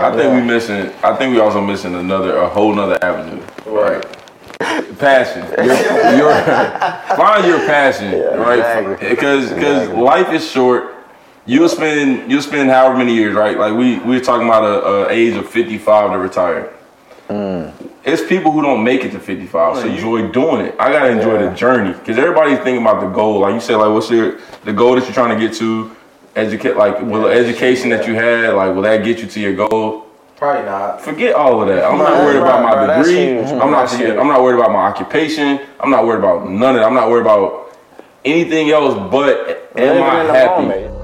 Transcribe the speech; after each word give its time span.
I 0.00 0.16
think 0.16 0.32
we 0.34 0.40
missing. 0.42 0.92
I 1.02 1.14
think 1.16 1.34
we 1.34 1.40
also 1.40 1.60
missing 1.60 1.94
another, 1.94 2.36
a 2.36 2.48
whole 2.48 2.74
nother 2.74 2.98
avenue. 3.02 3.42
Right. 3.66 4.04
Passion. 4.98 5.44
Your, 5.64 6.16
your, 6.16 6.32
find 7.16 7.46
your 7.46 7.58
passion, 7.66 8.12
right? 8.38 8.58
exactly. 8.58 9.08
Because 9.08 9.52
because 9.52 9.88
life 9.90 10.32
is 10.32 10.48
short. 10.48 10.94
You'll 11.44 11.68
spend 11.68 12.30
you'll 12.30 12.42
spend 12.42 12.70
however 12.70 12.96
many 12.96 13.14
years, 13.14 13.34
right? 13.34 13.58
Like 13.58 13.74
we 13.74 13.98
we 13.98 14.16
are 14.16 14.20
talking 14.20 14.46
about 14.46 14.64
a, 14.64 15.08
a 15.08 15.10
age 15.10 15.34
of 15.34 15.48
fifty 15.48 15.78
five 15.78 16.12
to 16.12 16.18
retire. 16.18 16.72
Hmm. 17.28 17.70
It's 18.04 18.24
people 18.24 18.52
who 18.52 18.62
don't 18.62 18.84
make 18.84 19.04
it 19.04 19.10
to 19.12 19.18
55, 19.18 19.78
so 19.78 19.88
enjoy 19.88 20.30
doing 20.30 20.66
it. 20.66 20.76
I 20.78 20.92
gotta 20.92 21.10
enjoy 21.10 21.42
the 21.42 21.52
journey 21.56 21.92
because 21.92 22.18
everybody's 22.18 22.58
thinking 22.58 22.80
about 22.80 23.00
the 23.00 23.08
goal. 23.08 23.40
Like 23.40 23.54
you 23.54 23.60
said, 23.60 23.76
like 23.76 23.92
what's 23.92 24.08
your 24.08 24.38
the 24.64 24.72
goal 24.72 24.94
that 24.94 25.04
you're 25.04 25.12
trying 25.12 25.36
to 25.36 25.48
get 25.48 25.56
to? 25.58 25.95
Educate, 26.36 26.76
like 26.76 27.00
will 27.00 27.22
the 27.22 27.28
education 27.30 27.88
that 27.90 28.06
you 28.06 28.14
had, 28.14 28.52
like 28.54 28.74
will 28.74 28.82
that 28.82 29.02
get 29.02 29.20
you 29.20 29.26
to 29.26 29.40
your 29.40 29.54
goal? 29.54 30.06
Probably 30.36 30.64
not. 30.66 31.00
Forget 31.00 31.34
all 31.34 31.62
of 31.62 31.68
that. 31.68 31.82
I'm 31.82 31.96
not 31.96 32.10
Right, 32.12 32.24
worried 32.26 32.36
about 32.36 32.62
my 32.62 32.84
bro, 32.84 33.02
degree. 33.02 33.38
I'm 33.38 33.70
not. 33.70 33.80
That's 33.88 33.96
forget- 33.96 34.18
I'm 34.18 34.28
not 34.28 34.42
worried 34.42 34.56
about 34.58 34.70
my 34.70 34.80
occupation. 34.80 35.58
I'm 35.80 35.90
not 35.90 36.04
worried 36.06 36.18
about 36.18 36.46
none 36.50 36.74
of 36.74 36.80
that. 36.82 36.86
I'm 36.86 36.92
not 36.94 37.08
worried 37.08 37.22
about 37.22 37.74
anything 38.22 38.68
else. 38.70 38.92
But 39.10 39.70
am 39.76 40.02
I 40.02 40.20
in 40.20 40.26
the 40.26 40.32
happy? 40.34 40.95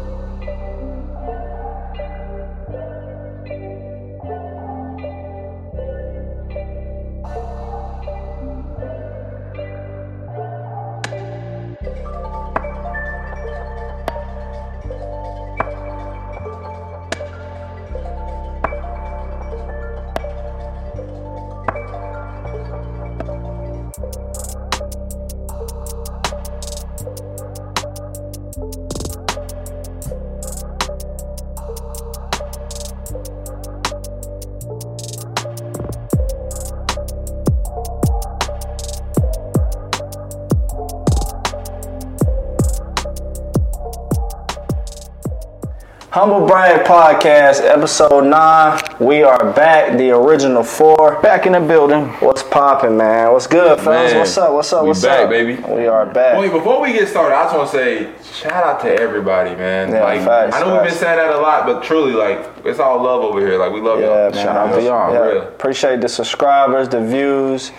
Moment. 46.53 46.85
Brag 46.85 46.87
Podcast, 46.87 47.63
episode 47.63 48.25
nine. 48.25 48.81
We 49.01 49.23
are 49.23 49.53
back, 49.53 49.97
the 49.97 50.11
original 50.11 50.63
four. 50.63 51.21
Back 51.23 51.47
in 51.47 51.53
the 51.53 51.61
building. 51.61 52.09
What's 52.21 52.43
popping, 52.43 52.97
man? 52.97 53.33
What's 53.33 53.47
good, 53.47 53.81
fellas? 53.81 54.13
Man, 54.13 54.21
What's 54.21 54.37
up? 54.37 54.53
What's 54.53 54.73
up? 54.73 54.83
we 54.83 54.89
What's 54.89 55.03
back, 55.03 55.25
up, 55.25 55.31
baby. 55.31 55.55
We 55.63 55.87
are 55.87 56.07
back. 56.07 56.39
Wait, 56.39 56.53
before 56.53 56.81
we 56.81 56.93
get 56.93 57.09
started, 57.09 57.35
I 57.37 57.45
just 57.45 57.57
want 57.57 57.71
to 57.71 57.77
say 57.77 58.13
shout 58.23 58.65
out 58.65 58.81
to 58.83 58.95
everybody, 58.95 59.55
man. 59.55 59.91
Yeah, 59.91 60.03
like 60.05 60.25
facts, 60.25 60.57
I 60.57 60.61
know 60.61 60.75
we've 60.75 60.85
been 60.85 60.95
saying 60.95 61.17
that 61.17 61.35
a 61.35 61.39
lot, 61.41 61.67
but 61.67 61.83
truly, 61.83 62.13
like 62.13 62.51
it's 62.65 62.79
all 62.79 63.03
love 63.03 63.23
over 63.23 63.41
here. 63.41 63.59
Like 63.59 63.73
we 63.73 63.81
love 63.81 64.01
Yeah, 64.01 64.07
y'all. 64.07 64.31
man. 64.31 64.45
Shout 64.45 64.57
out 64.57 64.75
to 64.75 64.83
y'all, 64.83 65.13
Yeah, 65.13 65.21
real. 65.21 65.43
Appreciate 65.43 66.01
the 66.01 66.09
subscribers, 66.09 66.89
the 66.89 67.05
views, 67.05 67.73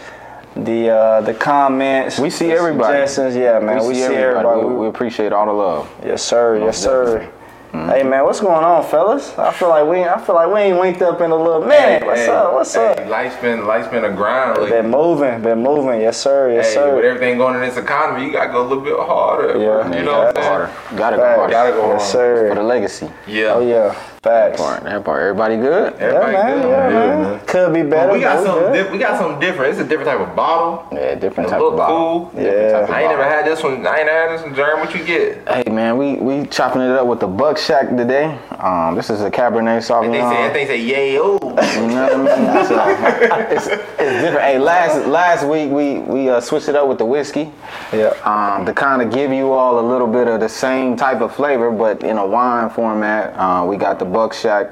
the 0.55 0.89
uh, 0.89 1.21
the 1.21 1.33
comments. 1.33 2.19
We 2.19 2.29
see 2.29 2.51
everybody. 2.51 3.07
Suggestions. 3.07 3.35
Yeah, 3.35 3.59
man. 3.59 3.85
We, 3.87 3.95
see 3.95 4.03
everybody. 4.03 4.65
We, 4.65 4.73
we 4.73 4.87
appreciate 4.87 5.31
all 5.31 5.45
the 5.45 5.53
love. 5.53 5.89
Yes, 6.03 6.23
sir. 6.23 6.59
Yes, 6.59 6.81
sir. 6.81 7.31
Mm-hmm. 7.73 7.89
Hey, 7.89 8.03
man, 8.03 8.23
what's 8.23 8.39
going 8.39 8.63
on, 8.63 8.83
fellas? 8.85 9.35
I 9.35 9.51
feel 9.51 9.69
like 9.69 9.87
we, 9.87 10.03
I 10.03 10.23
feel 10.23 10.35
like 10.35 10.47
we 10.53 10.59
ain't 10.59 10.79
linked 10.79 11.01
up 11.01 11.21
in 11.21 11.31
a 11.31 11.35
little 11.35 11.65
minute. 11.65 12.05
What's 12.05 12.19
Hey, 12.19 12.27
up? 12.29 12.53
What's 12.53 12.75
hey, 12.75 12.91
up? 12.93 13.07
Life's 13.07 13.35
been 13.37 13.65
life's 13.65 13.87
been 13.87 14.05
a 14.05 14.11
grind. 14.11 14.59
Like, 14.61 14.69
Been 14.69 14.91
moving, 14.91 15.41
been 15.41 15.63
moving. 15.63 15.99
Yes, 15.99 16.17
sir. 16.21 16.51
Yes, 16.53 16.67
hey, 16.67 16.73
sir. 16.75 16.95
with 16.95 17.03
everything 17.03 17.39
going 17.39 17.55
in 17.55 17.61
this 17.61 17.75
economy, 17.77 18.27
you 18.27 18.31
gotta 18.31 18.51
go 18.51 18.61
a 18.61 18.67
little 18.67 18.83
bit 18.83 18.95
harder. 18.99 19.57
Yeah. 19.59 19.97
you 19.97 20.05
know 20.05 20.19
what 20.19 20.37
I'm 20.37 20.43
saying? 20.43 20.47
Harder. 20.47 20.97
Gotta 20.97 21.17
go 21.17 21.23
harder. 21.25 21.51
Gotta 21.51 21.71
go 21.71 21.91
Yes, 21.93 22.11
harder. 22.13 22.49
For 22.49 22.55
the 22.55 22.63
legacy. 22.63 23.09
Yeah. 23.25 23.53
Oh 23.55 23.67
yeah, 23.67 23.95
facts. 24.23 24.59
Part. 24.59 24.83
That 24.83 25.03
part. 25.03 25.21
Everybody 25.21 25.57
good? 25.57 25.93
Yeah, 25.99 26.05
Everybody 26.05 26.33
man. 26.33 26.61
good. 26.61 26.69
Yeah, 26.69 26.87
Good, 26.89 26.93
man. 26.93 27.21
man. 27.31 27.45
Could 27.45 27.73
be 27.73 27.81
But 27.81 27.89
better. 27.89 28.13
we 28.13 28.19
got 28.21 28.35
but 28.37 28.39
we 28.43 28.45
something. 28.47 28.73
good. 28.73 28.83
Di- 28.85 28.91
we 28.93 28.97
got 28.97 29.19
something 29.19 29.39
different. 29.39 29.71
It's 29.71 29.79
a 29.81 29.83
different 29.83 30.09
type 30.09 30.19
of 30.27 30.35
bottle. 30.35 30.87
Yeah, 30.91 31.15
different 31.15 31.49
type 31.49 31.61
of 31.61 31.75
bottle. 31.77 32.29
cool. 32.33 32.41
Yeah. 32.41 32.71
type 32.71 32.83
of 32.85 32.89
I 32.95 33.01
ain't 33.01 33.11
never 33.11 33.23
had 33.25 33.45
this 33.45 33.61
one. 33.63 33.85
I 33.85 33.99
ain't 33.99 34.09
had 34.09 34.29
this 34.31 34.41
one, 34.41 34.55
Jerm. 34.55 34.79
What 34.79 34.95
you 34.95 35.03
get? 35.03 35.47
Hey 35.47 35.69
man, 35.71 35.97
we 35.97 36.15
we 36.15 36.45
chopping 36.47 36.81
it 36.81 36.89
up 36.89 37.05
with 37.05 37.19
the 37.19 37.27
Buck 37.27 37.57
Shack 37.57 37.89
today. 37.89 38.37
Um, 38.59 38.95
this 38.95 39.09
is 39.09 39.21
a 39.21 39.29
Cabernet 39.29 39.79
Sauvignon. 39.83 40.11
They 40.13 40.19
say 40.21 40.43
that 40.47 40.53
thing 40.53 40.67
say 40.67 40.81
yay 40.81 41.19
oh. 41.19 41.37
You 41.43 41.87
know 41.87 42.17
what 42.17 42.29
I 42.31 42.37
mean? 42.37 42.65
So, 42.65 42.75
it's, 43.51 43.67
it's 43.67 43.97
different. 43.97 44.41
Hey, 44.41 44.57
last 44.57 45.05
last 45.07 45.45
week 45.45 45.69
we 45.69 45.99
we 45.99 46.29
uh, 46.29 46.39
switched 46.39 46.69
it 46.69 46.75
up 46.75 46.87
with 46.87 46.97
the 46.97 47.05
whiskey. 47.05 47.51
Yeah. 47.91 48.13
um, 48.23 48.65
to 48.65 48.73
kind 48.73 49.01
of 49.01 49.11
give 49.11 49.31
you 49.31 49.51
all 49.51 49.79
a 49.79 49.85
little 49.87 50.07
bit 50.07 50.27
of 50.27 50.39
the 50.39 50.49
same 50.49 50.95
type 50.95 51.21
of 51.21 51.35
flavor, 51.35 51.71
but 51.71 52.03
in 52.03 52.17
a 52.17 52.25
wine 52.25 52.69
format. 52.69 53.33
Uh, 53.37 53.65
we 53.65 53.75
got 53.77 53.99
the 53.99 54.05
Buck 54.13 54.33
Shack. 54.33 54.71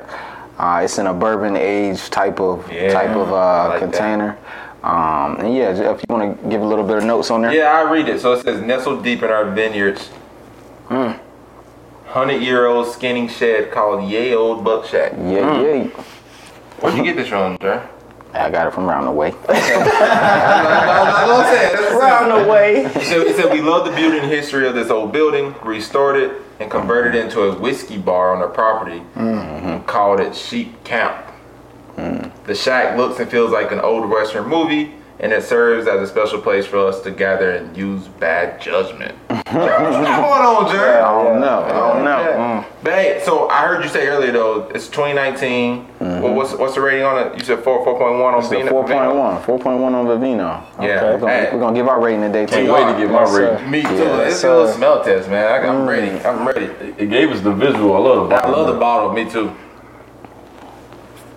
Uh, 0.57 0.81
it's 0.83 0.99
in 0.99 1.07
a 1.07 1.13
bourbon 1.13 1.57
aged 1.57 2.11
type 2.13 2.39
of 2.39 2.71
Yeah, 2.71 2.93
type 2.93 3.15
of 3.15 3.29
uh, 3.29 3.69
like 3.69 3.79
container. 3.79 4.37
Um, 4.83 5.37
and 5.39 5.55
yeah, 5.55 5.71
if 5.71 6.01
you 6.07 6.15
want 6.15 6.41
to 6.41 6.49
give 6.49 6.61
a 6.61 6.65
little 6.65 6.85
bit 6.85 6.97
of 6.97 7.03
notes 7.03 7.31
on 7.31 7.41
there. 7.41 7.53
Yeah, 7.53 7.71
I 7.71 7.91
read 7.91 8.07
it. 8.07 8.21
So 8.21 8.33
it 8.33 8.43
says 8.43 8.61
nestled 8.61 9.03
deep 9.03 9.23
in 9.23 9.29
our 9.29 9.49
vineyards. 9.49 10.07
Hmm. 10.87 11.13
Hundred 12.07 12.41
year 12.41 12.67
old 12.67 12.87
skinning 12.87 13.27
shed 13.29 13.71
called 13.71 14.09
Yay 14.09 14.33
Old 14.35 14.63
Buck 14.63 14.85
Shack. 14.85 15.13
Yeah, 15.13 15.61
yeah. 15.61 15.83
Where'd 16.79 16.97
you 16.97 17.03
get 17.03 17.15
this 17.15 17.27
from, 17.27 17.57
Jerm? 17.57 17.87
I 18.33 18.49
got 18.49 18.67
it 18.67 18.73
from 18.73 18.89
around 18.89 19.05
the 19.05 19.11
way. 19.11 19.31
Round 21.99 22.31
the 22.31 22.47
way. 22.49 22.85
It 22.95 23.03
said, 23.03 23.27
it 23.27 23.35
said 23.35 23.51
we 23.51 23.61
love 23.61 23.85
the 23.85 23.91
beauty 23.95 24.17
and 24.17 24.29
history 24.31 24.67
of 24.67 24.73
this 24.73 24.89
old 24.89 25.11
building, 25.11 25.53
restored 25.63 26.15
it, 26.17 26.41
and 26.61 26.69
converted 26.69 27.15
it 27.15 27.25
into 27.25 27.41
a 27.41 27.57
whiskey 27.57 27.97
bar 27.97 28.35
on 28.35 28.41
our 28.41 28.47
property. 28.47 29.01
Mm-hmm. 29.15 29.85
Called 29.87 30.19
it 30.19 30.35
Sheep 30.35 30.83
Camp. 30.83 31.25
Mm. 31.95 32.31
The 32.45 32.53
shack 32.53 32.97
looks 32.97 33.19
and 33.19 33.29
feels 33.29 33.51
like 33.51 33.71
an 33.71 33.79
old 33.79 34.07
western 34.07 34.47
movie, 34.47 34.93
and 35.19 35.31
it 35.31 35.43
serves 35.43 35.87
as 35.87 36.01
a 36.01 36.07
special 36.07 36.41
place 36.41 36.65
for 36.65 36.77
us 36.87 37.01
to 37.01 37.11
gather 37.11 37.51
and 37.51 37.75
use 37.77 38.07
bad 38.07 38.59
judgment. 38.61 39.15
What's 39.29 39.51
going 39.51 39.61
on, 39.61 40.71
Jerry? 40.71 40.95
I 40.97 41.11
don't 41.23 41.39
know. 41.41 41.61
I 41.63 41.71
don't 41.93 42.03
know. 42.05 42.33
Mm. 42.37 42.65
But 42.83 42.93
hey, 42.93 43.21
so 43.23 43.47
I 43.49 43.67
heard 43.67 43.83
you 43.83 43.89
say 43.89 44.07
earlier 44.07 44.31
though, 44.31 44.69
it's 44.73 44.87
2019. 44.87 45.87
Well, 45.99 46.33
what's 46.33 46.53
what's 46.53 46.73
the 46.75 46.81
rating 46.81 47.03
on 47.05 47.27
it? 47.27 47.37
You 47.39 47.45
said 47.45 47.63
4 47.63 47.85
4.1 47.85 48.01
on 48.33 48.41
Mm-hmm. 48.41 48.53
It's 48.55 48.69
Vino- 48.69 48.83
4.1. 48.83 49.43
4.1 49.43 49.93
on 49.93 50.05
Vivino. 50.07 50.63
Yeah. 50.81 51.03
We're 51.03 51.19
gonna, 51.19 51.31
Hey. 51.31 51.49
we're 51.53 51.59
gonna 51.59 51.75
give 51.75 51.87
our 51.87 51.99
rating 52.01 52.21
today 52.21 52.45
Can't 52.47 52.65
too. 52.65 52.73
wait 52.73 52.91
to 52.91 52.97
get 52.97 53.11
my 53.11 53.19
Yes, 53.19 53.31
sir. 53.31 53.53
rating. 53.53 53.69
Me 53.71 53.81
too. 53.83 53.89
Yeah, 53.95 54.19
it's 54.21 54.37
sir. 54.39 54.51
a 54.51 54.57
little 54.57 54.73
smell 54.73 55.03
test, 55.03 55.29
man. 55.29 55.45
I, 55.45 55.67
I'm 55.67 55.87
ready. 55.87 56.17
I'm 56.25 56.47
ready. 56.47 56.65
It 56.97 57.09
gave 57.11 57.29
us 57.31 57.41
the 57.41 57.53
visual. 57.53 57.93
I 57.95 57.99
love 57.99 58.29
the 58.29 58.35
I 58.35 58.49
love 58.49 58.73
the 58.73 58.79
bottle. 58.79 59.13
Me 59.13 59.29
too. 59.29 59.51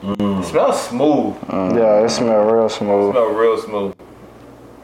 It 0.07 0.45
smells 0.45 0.89
smooth. 0.89 1.35
Yeah, 1.51 2.05
it 2.05 2.11
smells 2.11 2.53
real 2.53 2.69
smooth. 2.69 3.13
Smell 3.13 3.27
real 3.29 3.59
smooth. 3.59 3.95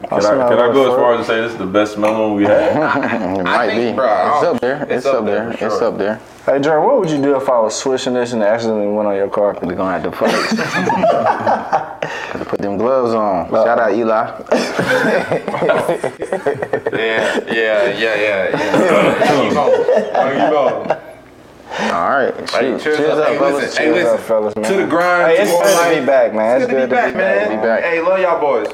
Can 0.01 0.13
I, 0.13 0.19
smell 0.19 0.49
can 0.49 0.57
I 0.59 0.73
go 0.73 0.91
as 0.91 0.95
far 0.97 1.13
as 1.13 1.19
to 1.19 1.25
say 1.25 1.41
this 1.41 1.51
is 1.51 1.57
the 1.59 1.65
best 1.67 1.93
smelling 1.93 2.19
one 2.19 2.33
we 2.35 2.43
had? 2.43 2.75
It 3.39 3.43
might 3.43 3.67
think, 3.69 3.95
be. 3.95 4.01
bruh, 4.01 4.35
it's 4.35 4.43
up 4.45 4.59
there. 4.59 4.87
It's, 4.89 5.05
up 5.05 5.25
there. 5.25 5.53
for 5.53 5.65
It's 5.65 5.81
up 5.81 5.97
there. 5.99 6.19
Hey, 6.45 6.59
Jerry, 6.59 6.83
what 6.83 6.99
would 6.99 7.09
you 7.11 7.21
do 7.21 7.35
if 7.35 7.47
I 7.47 7.59
was 7.59 7.75
swishing 7.75 8.15
this 8.15 8.33
and 8.33 8.41
accidentally 8.41 8.87
went 8.87 9.07
on 9.07 9.15
your 9.15 9.29
carpet? 9.29 9.63
We're 9.63 9.75
gonna 9.75 9.99
have 9.99 10.03
to 10.03 10.11
focus. 10.11 10.53
Gotta 12.33 12.45
put 12.45 12.59
them 12.59 12.77
gloves 12.77 13.13
on. 13.13 13.49
Shout 13.51 13.79
out 13.79 13.93
Eli. 13.93 14.31
Yeah, 16.91 17.39
yeah, 17.47 17.97
yeah, 17.97 18.15
yeah, 18.15 18.57
yeah. 18.57 19.49
Keep 19.49 19.57
on. 19.57 19.71
Keep 20.35 20.53
on. 20.91 21.00
All 21.79 22.09
right. 22.09 22.33
Hey, 22.37 22.45
Shoot. 22.45 22.81
cheers, 22.81 22.97
Cheers 22.97 23.09
up. 23.11 23.17
up, 23.19 23.27
Hey, 23.27 23.37
fellas. 23.37 23.53
listen, 23.63 23.83
hey, 23.83 23.89
Cheers 23.91 23.95
listen. 24.03 24.13
up, 24.13 24.19
fellas, 24.21 24.55
man. 24.55 24.65
To 24.65 24.73
the 24.77 24.85
grind. 24.87 25.31
Hey, 25.31 25.37
it's 25.43 25.51
more 25.51 25.63
good 25.63 25.93
to 25.95 25.99
be 26.01 26.05
back, 26.05 26.33
man. 26.33 26.55
It's 26.61 26.63
It's 26.65 26.71
good 26.71 26.81
to 26.81 26.87
be 26.87 26.91
back, 26.91 27.15
man. 27.15 27.49
Be 27.49 27.55
back. 27.65 27.83
Hey, 27.83 28.01
love 28.01 28.19
y'all 28.19 28.39
boys. 28.41 28.67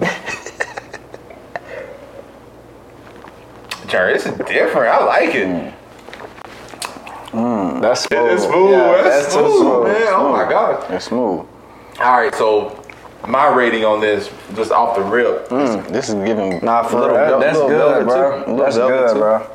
Jerry, 3.88 4.12
this 4.14 4.26
is 4.26 4.36
different. 4.38 4.88
I 4.88 5.04
like 5.04 5.34
it. 5.34 5.74
That's 7.82 8.02
smooth. 8.04 8.32
It's 8.32 8.44
smooth. 8.44 8.70
Yeah, 8.70 9.02
that's, 9.02 9.26
too 9.26 9.32
smooth, 9.40 9.84
man. 9.88 10.12
Oh 10.14 10.32
my 10.32 10.48
god. 10.48 10.90
It's 10.90 11.06
smooth. 11.06 11.46
All 12.00 12.16
right, 12.20 12.34
so 12.34 12.82
my 13.28 13.46
rating 13.54 13.84
on 13.84 14.00
this, 14.00 14.30
just 14.54 14.72
off 14.72 14.96
the 14.96 15.02
rip, 15.02 15.48
Mm, 15.48 15.86
this 15.88 16.08
is 16.08 16.14
giving. 16.16 16.60
Nah, 16.64 16.82
for 16.82 17.00
little 17.00 17.16
real. 17.16 17.26
vel- 17.26 17.40
That's 17.40 17.58
little 17.58 17.70
good, 17.70 18.06
bro. 18.06 18.44
too. 18.44 18.56
That's 18.56 18.76
good, 18.76 19.16
bro. 19.16 19.46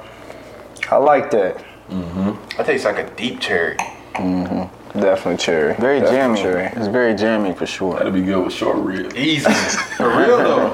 I 0.92 0.96
like 0.98 1.32
that. 1.32 1.64
I 1.92 2.64
taste 2.64 2.86
like 2.86 2.98
a 3.00 3.10
deep 3.16 3.40
cherry. 3.40 3.78
Mhm. 4.16 4.70
Definitely 4.94 5.38
cherry. 5.38 5.74
Very 5.76 6.00
Definitely 6.00 6.18
jammy. 6.18 6.42
Cherry. 6.42 6.66
It's 6.76 6.88
very 6.88 7.14
jammy 7.14 7.54
for 7.54 7.66
sure. 7.66 7.94
That'd 7.98 8.14
be 8.14 8.22
good 8.22 8.44
with 8.44 8.54
short 8.54 8.78
ribs. 8.78 9.16
Easy. 9.16 9.50
For 9.98 10.10
real 10.10 10.38
though. 10.38 10.74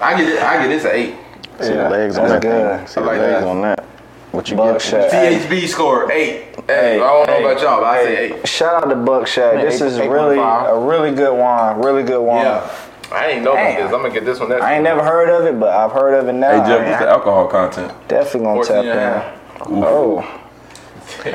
I 0.00 0.16
get 0.16 0.28
it. 0.32 0.42
I 0.42 0.62
get 0.62 0.68
this 0.68 0.84
an 0.84 0.90
eight. 0.94 1.14
See 1.60 1.74
Yeah, 1.74 1.84
the 1.84 1.90
legs 1.90 2.16
on 2.18 2.28
that's 2.28 2.44
that 2.44 2.48
good. 2.48 2.78
thing. 2.78 2.86
See 2.86 3.00
I 3.00 3.04
the 3.04 3.10
legs 3.10 3.40
that. 3.40 3.44
on 3.48 3.62
that. 3.62 3.84
What 4.32 4.48
you 4.50 4.56
Buckshot. 4.56 5.10
get? 5.10 5.42
THB 5.50 5.66
score 5.66 6.10
eight. 6.12 6.54
Hey, 6.56 6.62
Hey, 6.68 6.94
I 6.94 6.98
don't 6.98 7.26
know 7.26 7.50
about 7.50 7.62
y'all, 7.62 7.80
but 7.80 7.86
I 7.86 8.04
say 8.04 8.16
eight. 8.32 8.48
Shout 8.48 8.84
out 8.84 8.88
to 8.90 8.96
Buckshot. 8.96 9.54
Man, 9.56 9.64
This 9.64 9.80
eight- 9.82 9.86
is 9.86 9.98
8.5. 9.98 10.10
really 10.12 10.38
a 10.38 10.78
really 10.78 11.10
good 11.14 11.34
wine. 11.36 11.78
Really 11.82 12.02
good 12.02 12.20
wine. 12.20 12.44
Yeah. 12.44 12.68
I 13.12 13.26
ain't 13.28 13.42
know 13.44 13.52
about 13.52 13.76
this. 13.76 13.84
I'm 13.86 13.90
gonna 14.02 14.10
get 14.10 14.24
this 14.24 14.38
one 14.40 14.48
next. 14.50 14.62
I 14.64 14.74
ain't 14.74 14.84
never 14.84 15.02
heard 15.02 15.28
of 15.28 15.46
it, 15.46 15.58
but 15.60 15.70
I've 15.70 15.92
heard 15.92 16.14
of 16.14 16.28
it 16.28 16.32
now. 16.34 16.50
Hey 16.62 16.68
Jeff, 16.70 16.86
what's 16.88 17.00
the 17.02 17.08
alcohol 17.10 17.46
content? 17.48 17.92
definitely 18.08 18.40
gonna 18.40 18.64
tap 18.64 18.84
and 18.84 19.72
a 19.74 19.78
in. 19.78 19.84
Oh. 19.84 20.24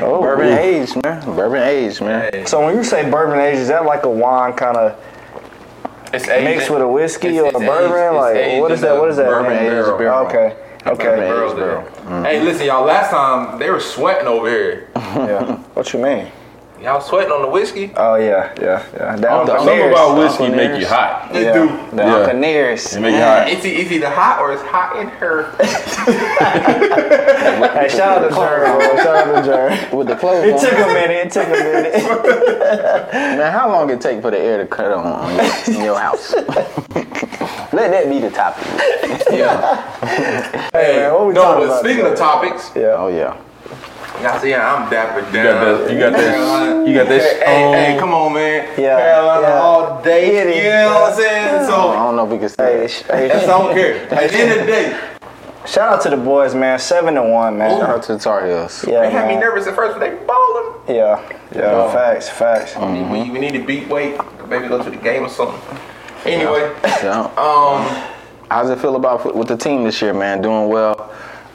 Oh. 0.00 0.20
Bourbon 0.22 0.48
age, 0.58 0.94
man. 1.02 1.24
Bourbon 1.24 1.62
age, 1.62 2.00
man. 2.00 2.30
Hey, 2.32 2.44
So 2.46 2.64
when 2.64 2.76
you 2.76 2.84
say 2.84 3.08
bourbon 3.10 3.38
age, 3.38 3.56
is 3.58 3.68
that 3.68 3.84
like 3.84 4.04
a 4.04 4.10
wine 4.10 4.52
kind 4.54 4.76
of 4.76 4.96
it's 6.12 6.28
aged 6.28 6.44
mixed 6.44 6.70
with 6.70 6.82
a 6.82 6.88
whiskey 6.88 7.38
it's- 7.38 7.42
or 7.42 7.44
a 7.58 7.60
it's 7.60 7.70
bourbon? 7.70 7.98
aged- 8.02 8.14
like 8.54 8.60
what 8.60 8.72
is 8.72 8.80
that? 8.82 8.98
What 8.98 9.08
is 9.10 9.16
that? 9.16 9.26
bourbon 9.26 9.50
mean? 9.52 9.58
barrel. 9.70 9.98
barrel. 9.98 10.26
Okay. 10.26 10.56
Bourbon 10.84 11.00
Okay. 11.06 11.16
barrels 11.16 11.54
there. 11.56 11.80
Hey, 12.24 12.40
listen, 12.40 12.66
y'all. 12.66 12.84
Last 12.84 13.10
time 13.10 13.58
they 13.58 13.70
were 13.70 13.80
sweating 13.80 14.26
over 14.28 14.48
here. 14.48 14.88
Yeah. 14.96 15.56
What 15.74 15.92
you 15.92 16.00
mean? 16.00 16.26
Y'all 16.82 17.00
sweating 17.00 17.30
on 17.32 17.42
the 17.42 17.48
whiskey? 17.48 17.92
Oh 17.96 18.16
yeah, 18.16 18.52
yeah, 18.60 18.84
yeah. 18.92 19.14
The 19.14 19.20
the- 19.22 19.32
Uncle 19.32 19.54
Something 19.56 19.76
Nearest. 19.76 19.92
about 20.02 20.18
whiskey 20.18 20.44
Uncle 20.44 20.56
make 20.56 20.80
you 20.80 20.86
hot. 20.88 21.30
They 21.32 21.44
yeah. 21.44 21.52
do. 21.52 21.96
The 21.96 22.02
Yeah. 22.02 22.14
Uncle 22.16 22.38
Nearest. 22.40 22.96
It 22.96 23.00
make 23.00 23.14
you 23.14 23.20
hot. 23.20 23.48
It's, 23.48 23.64
it's 23.64 23.92
either 23.92 24.10
hot 24.10 24.40
or 24.40 24.52
it's 24.52 24.62
hot 24.62 24.96
in 25.00 25.06
her. 25.08 25.54
Hey, 27.72 27.88
shout 27.88 28.22
out 28.22 28.28
to 28.28 28.34
Jerry, 28.34 28.66
bro. 28.66 28.96
Shout 28.96 29.16
out 29.28 29.42
to 29.42 29.48
Jerry. 29.48 29.96
With 29.96 30.06
the 30.08 30.16
clothes 30.16 30.44
It 30.44 30.54
on. 30.54 30.60
took 30.60 30.72
a 30.72 30.86
minute. 30.92 31.26
It 31.26 31.32
took 31.32 31.46
a 31.46 31.50
minute. 31.50 33.12
Man, 33.12 33.52
how 33.52 33.70
long 33.70 33.90
it 33.90 34.00
take 34.00 34.20
for 34.22 34.30
the 34.30 34.38
air 34.38 34.58
to 34.58 34.66
cut 34.66 34.92
on, 34.92 35.04
on 35.06 35.34
your, 35.34 35.76
in 35.76 35.84
your 35.84 35.98
house? 35.98 36.32
Let 36.34 37.90
that 37.90 38.08
be 38.08 38.18
the 38.20 38.30
topic. 38.30 38.64
yeah. 39.30 39.98
Hey, 40.72 40.96
man, 40.96 41.12
what 41.14 41.26
we 41.28 41.32
no, 41.34 41.42
talking 41.42 41.60
but 41.60 41.64
about? 41.66 41.80
speaking 41.84 42.06
of 42.06 42.16
topics, 42.16 42.70
Yeah. 42.76 42.94
Oh 42.98 43.08
yeah. 43.08 43.36
Y'all 44.20 44.38
see 44.40 44.54
I'm 44.54 44.90
dapper 44.90 45.22
down. 45.32 45.34
You 45.34 45.42
got 45.42 45.78
that. 45.78 45.92
You 45.92 45.98
got 45.98 46.12
that. 46.12 46.88
You 46.88 46.94
got 46.94 47.06
Hey, 47.06 47.18
that. 47.18 47.46
hey, 47.46 47.72
hey, 47.72 47.92
um, 47.94 47.98
come 48.00 48.12
on, 48.14 48.32
man. 48.34 48.68
Yeah, 48.78 48.98
Carolina 48.98 49.46
yeah. 49.48 49.60
all 49.60 50.02
day. 50.02 50.30
Get. 50.32 50.56
You 50.56 50.70
know 50.70 51.00
what 51.00 51.12
I'm 51.12 51.16
saying? 51.18 51.66
So 51.66 51.74
I 51.90 51.94
don't 51.96 52.16
know 52.16 52.24
if 52.26 52.30
we 52.32 52.38
can 52.38 52.48
say 52.48 52.72
Hey, 52.72 52.78
that. 52.80 52.90
sh- 52.90 53.02
hey, 53.08 53.28
that's 53.28 53.44
I 53.44 53.58
don't 53.58 53.74
care. 53.74 53.94
At 54.12 54.30
the 54.30 54.36
end 54.38 54.52
of 54.52 54.58
the 54.66 54.66
day, 54.72 55.00
shout 55.66 55.92
out 55.94 56.00
to 56.02 56.10
the 56.10 56.16
boys, 56.16 56.54
man. 56.54 56.78
Seven 56.78 57.14
to 57.14 57.22
one, 57.22 57.58
man. 57.58 57.78
Shout 57.80 57.90
out 57.90 58.02
to 58.04 58.12
the 58.14 58.18
Tar 58.18 58.46
Heels. 58.46 58.84
Yeah, 58.86 59.00
they 59.02 59.10
had 59.10 59.28
me 59.28 59.36
nervous 59.36 59.66
at 59.66 59.74
first, 59.74 59.98
but 59.98 60.00
they 60.00 60.14
balling. 60.26 60.74
Yeah, 60.88 61.38
yeah. 61.54 61.92
Facts, 61.92 62.28
facts. 62.28 62.76
We, 62.76 63.30
we 63.30 63.38
need 63.38 63.52
to 63.52 63.64
beat 63.64 63.88
weight. 63.88 64.18
Maybe 64.48 64.68
go 64.68 64.82
to 64.82 64.90
the 64.90 64.96
game 64.96 65.24
or 65.24 65.28
something. 65.28 65.78
Anyway, 66.24 66.72
Yeah. 67.02 67.22
um, 67.36 68.08
How's 68.50 68.68
it 68.68 68.78
feel 68.80 68.96
about 68.96 69.34
with 69.34 69.48
the 69.48 69.56
team 69.56 69.82
this 69.84 70.02
year, 70.02 70.12
man? 70.12 70.42
Doing 70.42 70.68
well. 70.68 71.10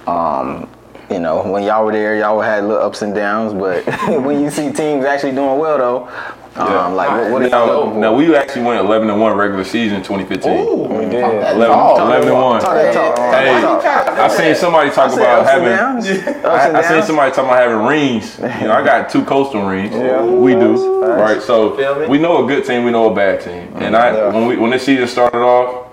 Um, 0.07 0.67
you 1.09 1.19
know, 1.19 1.43
when 1.49 1.63
y'all 1.63 1.85
were 1.85 1.91
there, 1.91 2.17
y'all 2.17 2.41
had 2.41 2.63
little 2.63 2.83
ups 2.83 3.01
and 3.01 3.15
downs, 3.15 3.53
but 3.53 3.85
when 4.23 4.41
you 4.41 4.49
see 4.49 4.71
teams 4.71 5.05
actually 5.05 5.31
doing 5.31 5.57
well, 5.57 5.77
though, 5.77 6.09
um, 6.57 6.95
like 6.95 7.09
what, 7.09 7.31
what 7.31 7.41
are 7.43 7.47
y'all 7.49 7.67
looking 7.67 7.93
for? 7.93 7.99
now 7.99 8.15
we 8.15 8.35
actually 8.35 8.63
went 8.63 8.79
11 8.79 9.09
and 9.09 9.21
1 9.21 9.37
regular 9.37 9.63
season 9.63 10.01
2015. 10.01 10.89
We 10.89 11.05
did. 11.05 11.23
11, 11.23 11.61
11 11.61 12.27
and 12.27 12.37
1. 12.37 12.61
Talk 12.61 12.73
that 12.73 12.93
talk. 12.93 13.17
Hey, 13.17 14.21
I 14.21 14.27
seen 14.27 14.55
somebody 14.55 14.89
talk 14.89 15.11
Said 15.11 15.19
about 15.19 15.45
having. 15.45 15.67
I, 16.45 16.79
I 16.79 16.81
seen 16.81 17.03
somebody 17.03 17.31
talking 17.31 17.49
about 17.51 17.59
having 17.59 17.85
rings. 17.85 18.39
You 18.57 18.67
know, 18.69 18.73
I 18.73 18.83
got 18.83 19.09
two 19.09 19.23
coastal 19.23 19.67
rings. 19.67 19.93
Yeah. 19.93 20.25
We 20.25 20.53
do, 20.53 21.01
Facts. 21.01 21.21
right? 21.21 21.41
So 21.41 22.07
we 22.07 22.17
know 22.17 22.43
a 22.43 22.47
good 22.47 22.65
team, 22.65 22.85
we 22.85 22.91
know 22.91 23.11
a 23.11 23.15
bad 23.15 23.41
team. 23.41 23.71
And 23.75 23.95
I, 23.95 24.29
when 24.29 24.47
we 24.47 24.57
when 24.57 24.71
this 24.71 24.83
season 24.83 25.07
started 25.07 25.37
off, 25.37 25.87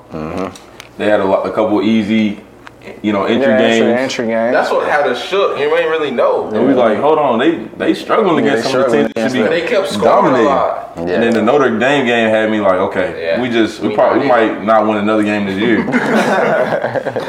they 0.97 1.07
had 1.07 1.21
a, 1.21 1.25
lot, 1.25 1.47
a 1.47 1.53
couple 1.53 1.83
easy, 1.83 2.41
you 3.03 3.13
know, 3.13 3.25
entry 3.25 3.47
Yeah, 3.53 3.59
games. 3.59 3.83
entry, 3.83 4.03
entry 4.03 4.27
game. 4.27 4.53
that's 4.53 4.71
what 4.71 4.89
had 4.89 5.07
us 5.07 5.23
shook. 5.23 5.59
You 5.59 5.65
ain't 5.77 5.89
really 5.91 6.11
know. 6.11 6.49
And 6.49 6.67
we 6.67 6.75
like, 6.75 6.99
hold 6.99 7.19
on, 7.19 7.39
they 7.39 7.65
they 7.77 7.95
struggling 7.95 8.45
Yeah, 8.45 8.53
against 8.53 8.67
they 8.69 8.73
some 8.73 8.81
of 8.83 8.91
the 8.91 8.97
teams 8.97 9.13
that 9.15 9.31
should 9.33 9.43
be 9.43 9.49
they 9.49 9.67
kept 9.67 9.89
scoring 9.89 10.05
dominating. 10.05 10.47
a 10.47 10.51
lot. 10.51 10.93
Yeah. 10.97 11.03
And 11.03 11.23
then 11.23 11.33
the 11.35 11.43
Notre 11.43 11.77
Dame 11.79 12.07
game 12.07 12.29
had 12.31 12.51
me 12.51 12.61
like, 12.61 12.75
okay, 12.75 13.27
Yeah. 13.27 13.43
we 13.43 13.49
just 13.49 13.81
we 13.81 13.89
We 13.89 13.95
probably 13.95 14.21
we 14.23 14.29
might 14.29 14.63
not 14.65 14.87
win 14.87 14.99
another 14.99 15.23
game 15.25 15.47
this 15.47 15.59
year. 15.59 15.85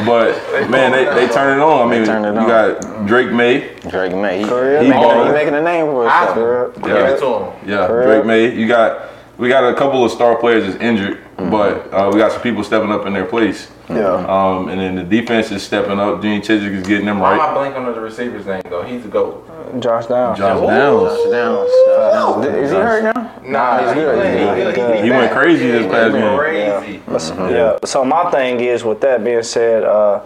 but 0.06 0.70
man, 0.70 0.92
they, 0.92 1.06
they 1.14 1.28
turn 1.34 1.58
it 1.58 1.62
on. 1.64 1.88
I 1.88 1.92
mean, 1.92 2.06
turned 2.06 2.26
it 2.26 2.34
you 2.34 2.40
on. 2.40 2.48
got 2.48 3.06
Drake 3.08 3.32
Maye, 3.32 3.76
Drake 3.90 4.14
Maye. 4.16 4.40
He, 4.40 4.46
Career 4.46 4.84
he, 4.84 4.90
making, 4.90 5.26
he 5.26 5.32
making 5.32 5.54
a 5.56 5.62
name 5.62 5.86
for 5.88 6.08
I, 6.08 6.26
himself. 6.28 6.76
give 6.84 6.96
it 6.96 7.20
to 7.20 7.26
him. 7.28 7.70
yeah, 7.70 7.88
Correct. 7.88 8.08
Drake 8.08 8.26
Maye. 8.26 8.56
You 8.60 8.68
got 8.68 9.10
we 9.38 9.50
got 9.50 9.64
a 9.72 9.76
couple 9.76 10.04
of 10.06 10.12
star 10.12 10.36
players 10.38 10.66
that's 10.66 10.82
injured, 10.82 11.20
but 11.38 11.92
uh, 11.94 12.10
we 12.14 12.20
got 12.20 12.32
some 12.32 12.42
people 12.42 12.64
stepping 12.64 12.92
up 12.92 13.06
in 13.06 13.14
their 13.14 13.26
place. 13.26 13.70
Yeah. 13.90 14.26
Um, 14.28 14.70
and 14.70 14.80
then 14.80 14.96
the 14.96 15.04
defense 15.04 15.52
is 15.52 15.62
stepping 15.62 16.00
up. 16.00 16.22
Gene 16.22 16.42
Chizik 16.42 16.74
is 16.74 16.88
getting 16.88 17.06
them 17.06 17.22
right. 17.22 17.38
Why 17.38 17.48
am 17.50 17.56
right. 17.56 17.72
I 17.72 17.72
blanking 17.72 17.88
on 17.88 17.94
the 17.94 18.02
receiver's 18.02 18.46
name 18.46 18.64
though? 18.70 18.84
He's 18.84 19.06
a 19.06 19.08
goat. 19.08 19.48
Josh 19.80 20.08
Downs. 20.08 20.38
Josh 20.38 20.58
Ooh. 20.58 20.68
Downs. 20.68 21.32
Downs. 21.32 21.72
Downs. 21.88 22.46
Is 22.46 22.72
he 22.72 22.78
hurt 22.78 23.16
now? 23.16 23.42
Nah, 23.44 23.86
he's 23.86 23.94
good. 23.94 24.16
playing. 24.16 24.68
He's 24.68 24.76
He, 24.76 24.98
he, 24.98 25.04
He 25.04 25.10
went 25.12 25.32
crazy 25.32 25.68
this 25.68 25.84
He 25.86 25.90
past 25.90 26.14
game. 26.14 26.38
Crazy. 26.38 27.02
Listen, 27.08 27.38
Yeah. 27.50 27.78
So 27.86 28.04
my 28.04 28.32
thing 28.32 28.60
is, 28.60 28.84
with 28.84 29.02
that 29.02 29.24
being 29.24 29.44
said, 29.44 29.84
uh, 29.84 30.24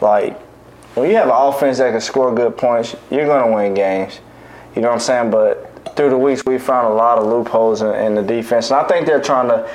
like 0.00 0.40
when 0.94 1.10
you 1.10 1.16
have 1.16 1.26
an 1.28 1.34
offense 1.34 1.78
that 1.78 1.92
can 1.92 2.00
score 2.00 2.34
good 2.34 2.56
points, 2.56 2.96
you're 3.10 3.26
gonna 3.26 3.52
win 3.54 3.74
games. 3.74 4.20
You 4.74 4.82
know 4.82 4.88
what 4.88 4.94
I'm 4.94 5.00
saying? 5.00 5.30
But 5.30 5.94
through 5.96 6.10
the 6.10 6.18
weeks, 6.18 6.42
we 6.44 6.58
found 6.58 6.88
a 6.88 6.94
lot 6.94 7.18
of 7.18 7.26
loopholes 7.26 7.82
in, 7.82 7.94
in 7.94 8.14
the 8.14 8.22
defense, 8.22 8.70
and 8.70 8.80
I 8.80 8.86
think 8.86 9.06
they're 9.06 9.20
trying 9.20 9.48
to 9.48 9.68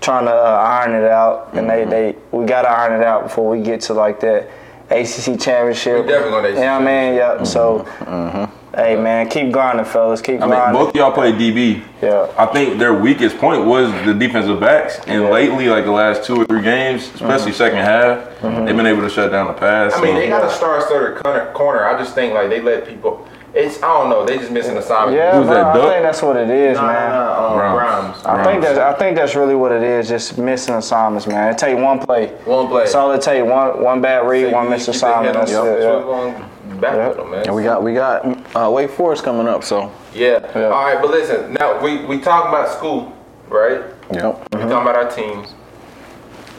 trying 0.00 0.24
to 0.26 0.32
uh, 0.32 0.82
iron 0.84 0.94
it 0.94 1.08
out. 1.08 1.50
And 1.54 1.68
they, 1.68 1.82
mm-hmm. 1.82 1.90
they 1.90 2.16
we 2.30 2.44
gotta 2.44 2.68
iron 2.68 3.00
it 3.00 3.04
out 3.04 3.24
before 3.24 3.48
we 3.48 3.62
get 3.62 3.80
to 3.82 3.94
like 3.94 4.20
that 4.20 4.48
ACC 4.90 5.38
championship. 5.38 6.04
We 6.04 6.12
definitely 6.12 6.30
gonna 6.30 6.48
ACC 6.48 6.54
You 6.54 6.60
know 6.60 6.78
what 6.78 6.82
I 6.82 7.06
mean? 7.06 7.14
Yep. 7.14 7.46
So, 7.46 7.78
mm-hmm. 7.78 8.04
Mm-hmm. 8.04 8.76
hey 8.76 8.96
man, 8.96 9.28
keep 9.28 9.52
grinding, 9.52 9.84
fellas. 9.84 10.22
Keep 10.22 10.40
I 10.40 10.46
mean, 10.46 10.72
both 10.72 10.94
y'all 10.94 11.12
play 11.12 11.32
DB. 11.32 11.84
Yeah. 12.00 12.32
I 12.38 12.46
think 12.46 12.78
their 12.78 12.94
weakest 12.94 13.36
point 13.38 13.66
was 13.66 13.90
the 14.06 14.14
defensive 14.14 14.60
backs, 14.60 14.98
and 15.06 15.24
Yeah. 15.24 15.30
lately, 15.30 15.68
like 15.68 15.84
the 15.84 15.92
last 15.92 16.24
two 16.24 16.36
or 16.36 16.46
three 16.46 16.62
games, 16.62 17.10
especially 17.14 17.52
second 17.52 17.78
half, 17.78 18.40
they've 18.40 18.76
been 18.76 18.86
able 18.86 19.02
to 19.02 19.10
shut 19.10 19.30
down 19.30 19.48
the 19.48 19.52
pass. 19.52 19.92
I 19.94 20.00
mean, 20.00 20.14
so- 20.14 20.20
they 20.20 20.28
got 20.28 20.44
a 20.44 20.50
star 20.50 20.80
starter 20.80 21.20
corner. 21.20 21.52
corner. 21.52 21.84
I 21.84 21.98
just 21.98 22.14
think 22.14 22.32
like 22.32 22.48
they 22.48 22.60
let 22.60 22.86
people. 22.86 23.27
It's 23.54 23.82
I 23.82 23.86
don't 23.86 24.10
know. 24.10 24.26
They 24.26 24.36
just 24.38 24.50
missing 24.52 24.74
the 24.74 24.80
assignment. 24.80 25.16
Yeah, 25.16 25.36
Who's 25.38 25.46
bro, 25.46 25.54
that, 25.54 25.66
I 25.66 25.72
Duck? 25.74 25.88
think 25.90 26.02
that's 26.02 26.22
what 26.22 26.36
it 26.36 26.50
is, 26.50 26.76
Nah, 26.76 26.86
man. 26.86 27.10
nah, 27.10 27.16
nah, 27.16 27.46
um, 27.48 27.52
Grimes. 27.54 28.22
Grimes. 28.22 28.26
I 28.26 28.44
think 28.44 28.62
that's 28.62 28.78
I 28.78 28.92
think 28.98 29.16
that's 29.16 29.34
really 29.34 29.54
what 29.54 29.72
it 29.72 29.82
is. 29.82 30.08
Just 30.08 30.36
missing 30.38 30.74
assignments, 30.74 31.26
man. 31.26 31.50
It 31.52 31.58
take 31.58 31.78
one 31.78 31.98
play. 31.98 32.28
One 32.44 32.68
play. 32.68 32.82
That's 32.82 32.94
all 32.94 33.10
it 33.12 33.22
take. 33.22 33.44
One 33.44 33.82
one 33.82 34.00
bad 34.02 34.28
read, 34.28 34.46
Say 34.48 34.52
one 34.52 34.64
you 34.64 34.70
missed 34.70 34.86
keep 34.92 35.00
their 35.00 35.10
assignment. 35.10 35.34
That's 35.34 35.54
on 35.54 35.66
it. 35.66 35.80
swivel 35.80 36.26
Yeah. 36.28 36.44
on 36.74 36.80
back 36.80 36.94
Yeah. 36.94 37.08
with 37.08 37.16
them, 37.16 37.30
man. 37.30 37.46
And 37.46 37.54
we 37.56 37.62
got 37.62 37.82
we 37.82 37.94
got 37.94 38.56
uh, 38.56 38.70
Wake 38.70 38.90
Forest 38.90 39.24
coming 39.24 39.48
up, 39.48 39.64
so 39.64 39.90
yeah. 40.14 40.40
Yeah. 40.54 40.64
All 40.66 40.84
right, 40.84 40.98
but 41.00 41.10
listen. 41.10 41.54
Now 41.54 41.80
we 41.82 42.04
we 42.04 42.20
talking 42.20 42.50
about 42.50 42.68
school, 42.68 43.12
right? 43.48 43.80
yep. 44.12 44.38
We 44.52 44.58
talking 44.60 44.72
about 44.72 44.94
our 44.96 45.10
teams. 45.10 45.54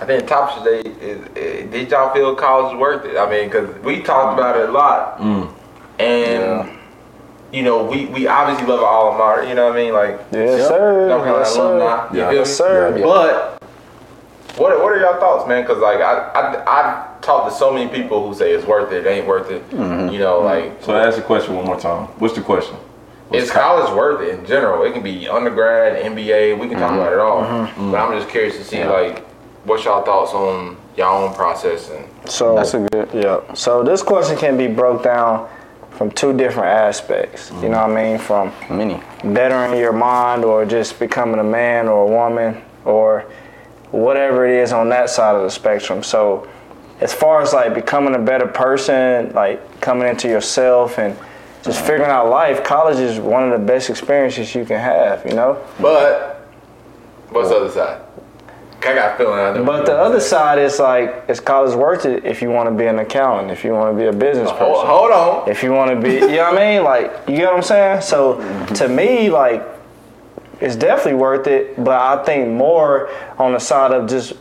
I 0.01 0.05
think 0.05 0.21
the 0.23 0.27
topic 0.27 0.63
today 0.63 0.89
is, 1.05 1.19
uh, 1.27 1.69
did 1.71 1.91
y'all 1.91 2.13
feel 2.13 2.33
college 2.33 2.73
is 2.73 2.79
worth 2.79 3.05
it? 3.05 3.17
I 3.17 3.29
mean, 3.29 3.45
because 3.49 3.69
we 3.83 4.01
talked 4.01 4.39
about 4.39 4.57
it 4.57 4.69
a 4.69 4.71
lot, 4.71 5.19
and 5.99 6.69
you 7.51 7.63
know, 7.63 7.83
we, 7.83 8.05
we 8.07 8.27
obviously 8.27 8.67
love 8.67 8.81
our 8.81 8.85
alma 9.11 9.17
mater. 9.17 9.47
You 9.47 9.55
know 9.55 9.67
what 9.67 9.77
I 9.77 9.83
mean? 9.83 9.93
Like, 9.93 10.19
Yes, 10.31 10.67
sir. 10.67 11.07
North 11.07 11.23
Carolina 11.23 11.39
Yes, 11.39 11.53
sir. 11.53 11.61
alumni. 11.61 12.13
You 12.13 12.19
Yeah. 12.19 12.29
feel 12.29 12.39
Yes, 12.39 12.47
me? 12.49 12.53
sir. 12.53 12.97
Yeah. 12.97 13.03
But 13.03 13.63
what 14.57 14.81
what 14.81 14.91
are 14.91 14.99
y'all 14.99 15.19
thoughts, 15.19 15.47
man? 15.47 15.63
Because 15.63 15.79
like 15.79 15.99
I 16.01 16.29
I 16.35 16.63
I 16.67 17.05
talked 17.21 17.49
to 17.49 17.55
so 17.55 17.71
many 17.71 17.89
people 17.89 18.27
who 18.27 18.33
say 18.33 18.51
it's 18.51 18.65
worth 18.65 18.91
it, 18.91 19.05
it 19.05 19.09
ain't 19.09 19.27
worth 19.27 19.49
it. 19.51 19.67
Mm-hmm. 19.71 20.13
You 20.13 20.19
know, 20.19 20.39
like 20.41 20.81
So 20.81 20.95
ask 20.95 21.17
the 21.17 21.23
question 21.23 21.55
one 21.55 21.65
more 21.65 21.79
time. 21.79 22.07
What's 22.19 22.35
the 22.35 22.41
question? 22.41 22.75
is 23.31 23.51
college 23.51 23.93
worth 23.95 24.21
it 24.21 24.39
in 24.39 24.45
general? 24.45 24.83
It 24.83 24.91
can 24.91 25.03
be 25.03 25.27
undergrad, 25.29 26.03
MBA. 26.03 26.57
We 26.59 26.67
can 26.67 26.79
talk 26.79 26.91
mm-hmm. 26.91 26.99
about 26.99 27.13
it 27.13 27.19
all. 27.19 27.43
Mm-hmm. 27.43 27.91
But 27.91 27.97
I'm 28.01 28.17
just 28.19 28.29
curious 28.29 28.57
to 28.57 28.63
see 28.63 28.83
like 28.83 29.23
what's 29.65 29.85
y'all 29.85 30.03
thoughts 30.03 30.33
on 30.33 30.77
y'all 30.97 31.23
own 31.27 31.33
process 31.35 31.89
and 31.91 32.05
So 32.29 32.55
That's 32.55 32.73
a 32.73 32.79
good. 32.79 33.09
yeah. 33.13 33.53
So 33.53 33.83
this 33.83 34.01
question 34.03 34.37
can 34.37 34.57
be 34.57 34.67
broke 34.67 35.03
down 35.03 35.47
from 35.99 36.09
two 36.11 36.31
different 36.31 36.69
aspects. 36.69 37.51
You 37.61 37.67
know 37.67 37.85
what 37.85 37.97
I 37.97 38.03
mean? 38.03 38.17
From 38.17 38.53
Many. 38.69 39.01
bettering 39.21 39.77
your 39.77 39.91
mind 39.91 40.45
or 40.45 40.63
just 40.63 40.97
becoming 40.97 41.41
a 41.41 41.43
man 41.43 41.89
or 41.89 42.03
a 42.03 42.07
woman 42.07 42.63
or 42.85 43.25
whatever 43.91 44.47
it 44.47 44.63
is 44.63 44.71
on 44.71 44.87
that 44.89 45.09
side 45.09 45.35
of 45.35 45.43
the 45.43 45.49
spectrum. 45.49 46.01
So 46.01 46.47
as 47.01 47.13
far 47.13 47.41
as 47.41 47.51
like 47.51 47.73
becoming 47.73 48.15
a 48.15 48.19
better 48.19 48.47
person, 48.47 49.33
like 49.33 49.81
coming 49.81 50.07
into 50.07 50.29
yourself 50.29 50.99
and 50.99 51.17
just 51.63 51.81
figuring 51.81 52.09
out 52.09 52.29
life, 52.29 52.63
college 52.63 52.99
is 52.99 53.19
one 53.19 53.51
of 53.51 53.59
the 53.59 53.65
best 53.65 53.89
experiences 53.89 54.55
you 54.55 54.63
can 54.63 54.79
have, 54.79 55.25
you 55.25 55.33
know? 55.33 55.61
But 55.81 56.47
what's 57.27 57.49
the 57.49 57.57
other 57.57 57.71
side? 57.71 58.01
I 58.81 58.93
got 58.95 59.13
a 59.13 59.17
feeling 59.17 59.39
I. 59.39 59.61
But 59.61 59.85
the 59.85 59.95
other 59.97 60.19
side 60.19 60.59
is 60.59 60.79
like, 60.79 61.25
is 61.27 61.39
college 61.39 61.75
worth 61.75 62.05
it 62.05 62.25
if 62.25 62.41
you 62.41 62.49
want 62.49 62.69
to 62.69 62.75
be 62.75 62.85
an 62.85 62.99
accountant, 62.99 63.51
if 63.51 63.63
you 63.63 63.71
want 63.73 63.95
to 63.95 64.01
be 64.01 64.07
a 64.07 64.13
business 64.13 64.49
person? 64.51 64.65
hold, 64.65 64.85
hold 64.87 65.11
on. 65.11 65.49
if 65.49 65.63
you 65.63 65.71
want 65.71 65.91
to 65.91 65.99
be, 66.01 66.13
you 66.15 66.37
know 66.37 66.51
what 66.51 66.57
I 66.61 66.73
mean? 66.75 66.83
Like, 66.83 67.11
you 67.27 67.37
get 67.37 67.47
what 67.47 67.57
I'm 67.57 67.63
saying? 67.63 68.01
So 68.01 68.39
to 68.75 68.87
me, 68.87 69.29
like, 69.29 69.63
it's 70.61 70.75
definitely 70.75 71.15
worth 71.19 71.47
it, 71.47 71.81
but 71.83 71.99
I 71.99 72.23
think 72.23 72.49
more 72.49 73.09
on 73.37 73.53
the 73.53 73.59
side 73.59 73.91
of 73.91 74.09
just 74.09 74.33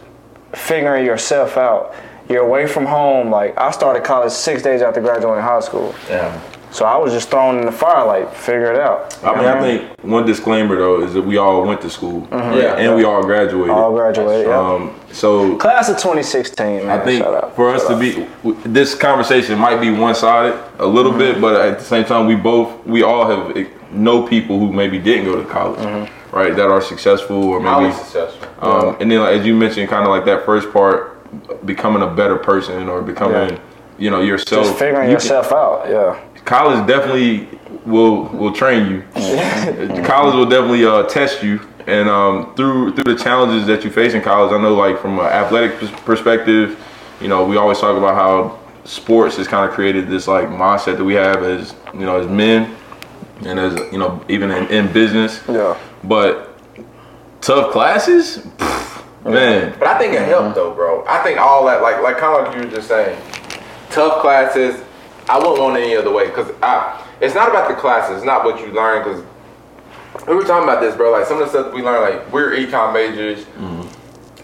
figuring 0.53 1.05
yourself 1.05 1.57
out. 1.57 1.95
you're 2.29 2.45
away 2.45 2.67
from 2.67 2.87
home. 2.87 3.31
Like 3.31 3.57
I 3.59 3.71
started 3.71 4.03
college 4.05 4.33
six 4.33 4.63
days 4.63 4.83
after 4.83 5.01
graduating 5.01 5.43
high 5.45 5.61
school, 5.61 5.95
Yeah. 6.09 6.41
So 6.71 6.85
I 6.85 6.97
was 6.97 7.13
just 7.13 7.31
thrown 7.31 7.59
in 7.59 7.67
the 7.67 7.73
fire. 7.73 8.07
Like 8.07 8.35
figure 8.35 8.73
it 8.73 8.81
out. 8.81 9.17
I 9.25 9.35
mean, 9.37 9.45
I 9.47 9.61
think 9.61 10.05
one 10.05 10.27
disclaimer 10.27 10.77
though 10.77 11.03
is 11.03 11.15
that 11.15 11.23
we 11.23 11.37
all 11.37 11.65
went 11.65 11.81
to 11.83 11.91
school, 11.91 12.27
Yeah. 12.31 12.77
and 12.77 12.95
we 12.95 13.05
all 13.05 13.23
graduated. 13.23 13.71
All 13.71 13.93
graduated. 13.93 14.47
Yeah. 14.49 14.59
Um, 14.59 14.95
so 15.13 15.57
Class 15.57 15.89
of 15.89 15.97
2016, 15.97 16.87
man. 16.87 17.01
I 17.01 17.05
think 17.05 17.23
Shout 17.25 17.35
out. 17.35 17.57
for 17.57 17.71
us 17.71 17.83
Shout 17.87 18.01
to 18.01 18.51
out. 18.51 18.63
be, 18.65 18.69
this 18.71 18.95
conversation 18.95 19.59
might 19.59 19.81
be 19.81 19.91
one 19.91 20.15
sided 20.15 20.59
a 20.79 20.87
little 20.87 21.13
bit, 21.13 21.41
but 21.41 21.61
at 21.61 21.79
the 21.79 21.85
same 21.85 22.05
time, 22.05 22.27
we 22.27 22.35
both, 22.37 22.87
we 22.87 23.03
all 23.03 23.27
have 23.27 23.57
eh, 23.57 23.67
know 23.91 24.27
people 24.27 24.59
who 24.59 24.71
maybe 24.73 24.99
didn't 24.99 25.25
go 25.25 25.43
to 25.43 25.49
college, 25.49 26.11
right? 26.31 26.55
That 26.55 26.69
are 26.69 26.83
successful 26.83 27.43
or 27.45 27.61
Highly 27.63 27.85
maybe, 27.89 27.97
successful. 27.97 28.49
um, 28.61 28.97
and 29.01 29.11
then 29.11 29.21
like, 29.21 29.39
as 29.41 29.47
you 29.47 29.55
mentioned, 29.55 29.89
kind 29.89 30.05
of 30.05 30.11
like 30.11 30.27
that 30.27 30.45
first 30.45 30.71
part, 30.73 31.15
becoming 31.67 32.03
a 32.03 32.07
better 32.15 32.37
person 32.37 32.89
or 32.89 33.01
becoming, 33.03 33.51
Yeah. 33.51 33.59
you 33.99 34.11
know, 34.11 34.21
yourself. 34.21 34.67
just 34.67 34.79
figuring 34.79 35.11
You 35.11 35.17
can- 35.17 35.25
yourself 35.25 35.53
out. 35.53 35.87
Yeah. 35.89 36.17
College 36.49 36.87
definitely 36.87 37.47
will 37.85 38.25
will 38.29 38.53
train 38.53 38.91
you. 38.91 39.03
college 40.05 40.35
will 40.35 40.47
definitely 40.49 40.85
uh, 40.85 41.03
test 41.05 41.43
you, 41.43 41.61
and 41.87 42.09
um, 42.09 42.55
through 42.55 42.95
through 42.95 43.15
the 43.15 43.23
challenges 43.23 43.67
that 43.67 43.85
you 43.85 43.91
face 43.91 44.15
in 44.15 44.23
college, 44.23 44.51
I 44.53 44.61
know 44.61 44.75
like 44.75 44.99
from 44.99 45.19
an 45.19 45.27
athletic 45.27 45.79
perspective, 46.05 46.83
you 47.21 47.29
know, 47.29 47.45
we 47.45 47.59
always 47.59 47.79
talk 47.79 47.97
about 47.97 48.15
how 48.15 48.59
sports 48.85 49.37
has 49.37 49.47
kind 49.47 49.69
of 49.69 49.75
created 49.75 50.09
this 50.09 50.27
like 50.27 50.49
mindset 50.49 50.97
that 50.97 51.05
we 51.05 51.15
have 51.15 51.43
as 51.43 51.75
you 51.93 52.07
know 52.07 52.19
as 52.19 52.27
men, 52.27 52.75
and 53.45 53.59
as 53.59 53.75
you 53.93 53.99
know 53.99 54.25
even 54.29 54.51
in, 54.51 54.67
in 54.69 54.93
business. 54.93 55.43
Yeah. 55.47 55.79
But 56.03 56.59
tough 57.43 57.73
classes, 57.73 58.39
Pff, 58.57 59.25
man. 59.25 59.77
But 59.79 59.89
I 59.89 59.99
think 59.99 60.15
it 60.15 60.23
helped 60.23 60.55
though, 60.55 60.73
bro. 60.73 61.05
I 61.07 61.23
think 61.23 61.39
all 61.39 61.67
that, 61.67 61.83
like, 61.83 62.03
like 62.03 62.17
kind 62.17 62.39
of 62.39 62.47
like 62.47 62.57
you 62.57 62.69
were 62.69 62.75
just 62.75 62.89
saying, 62.89 63.21
tough 63.91 64.23
classes. 64.23 64.83
I 65.29 65.37
wouldn't 65.39 65.59
want 65.59 65.77
any 65.77 65.97
other 65.97 66.13
way 66.13 66.27
because 66.27 66.51
I. 66.63 67.05
It's 67.21 67.35
not 67.35 67.49
about 67.49 67.69
the 67.69 67.75
classes. 67.75 68.17
It's 68.17 68.25
not 68.25 68.45
what 68.45 68.61
you 68.61 68.73
learn 68.73 69.03
because 69.03 69.25
we 70.27 70.35
were 70.35 70.45
talking 70.45 70.69
about 70.69 70.81
this, 70.81 70.97
bro. 70.97 71.11
Like 71.11 71.27
some 71.27 71.41
of 71.41 71.51
the 71.51 71.51
stuff 71.51 71.75
we 71.75 71.83
learn, 71.83 72.01
like 72.01 72.33
we're 72.33 72.53
econ 72.53 72.93
majors. 72.93 73.45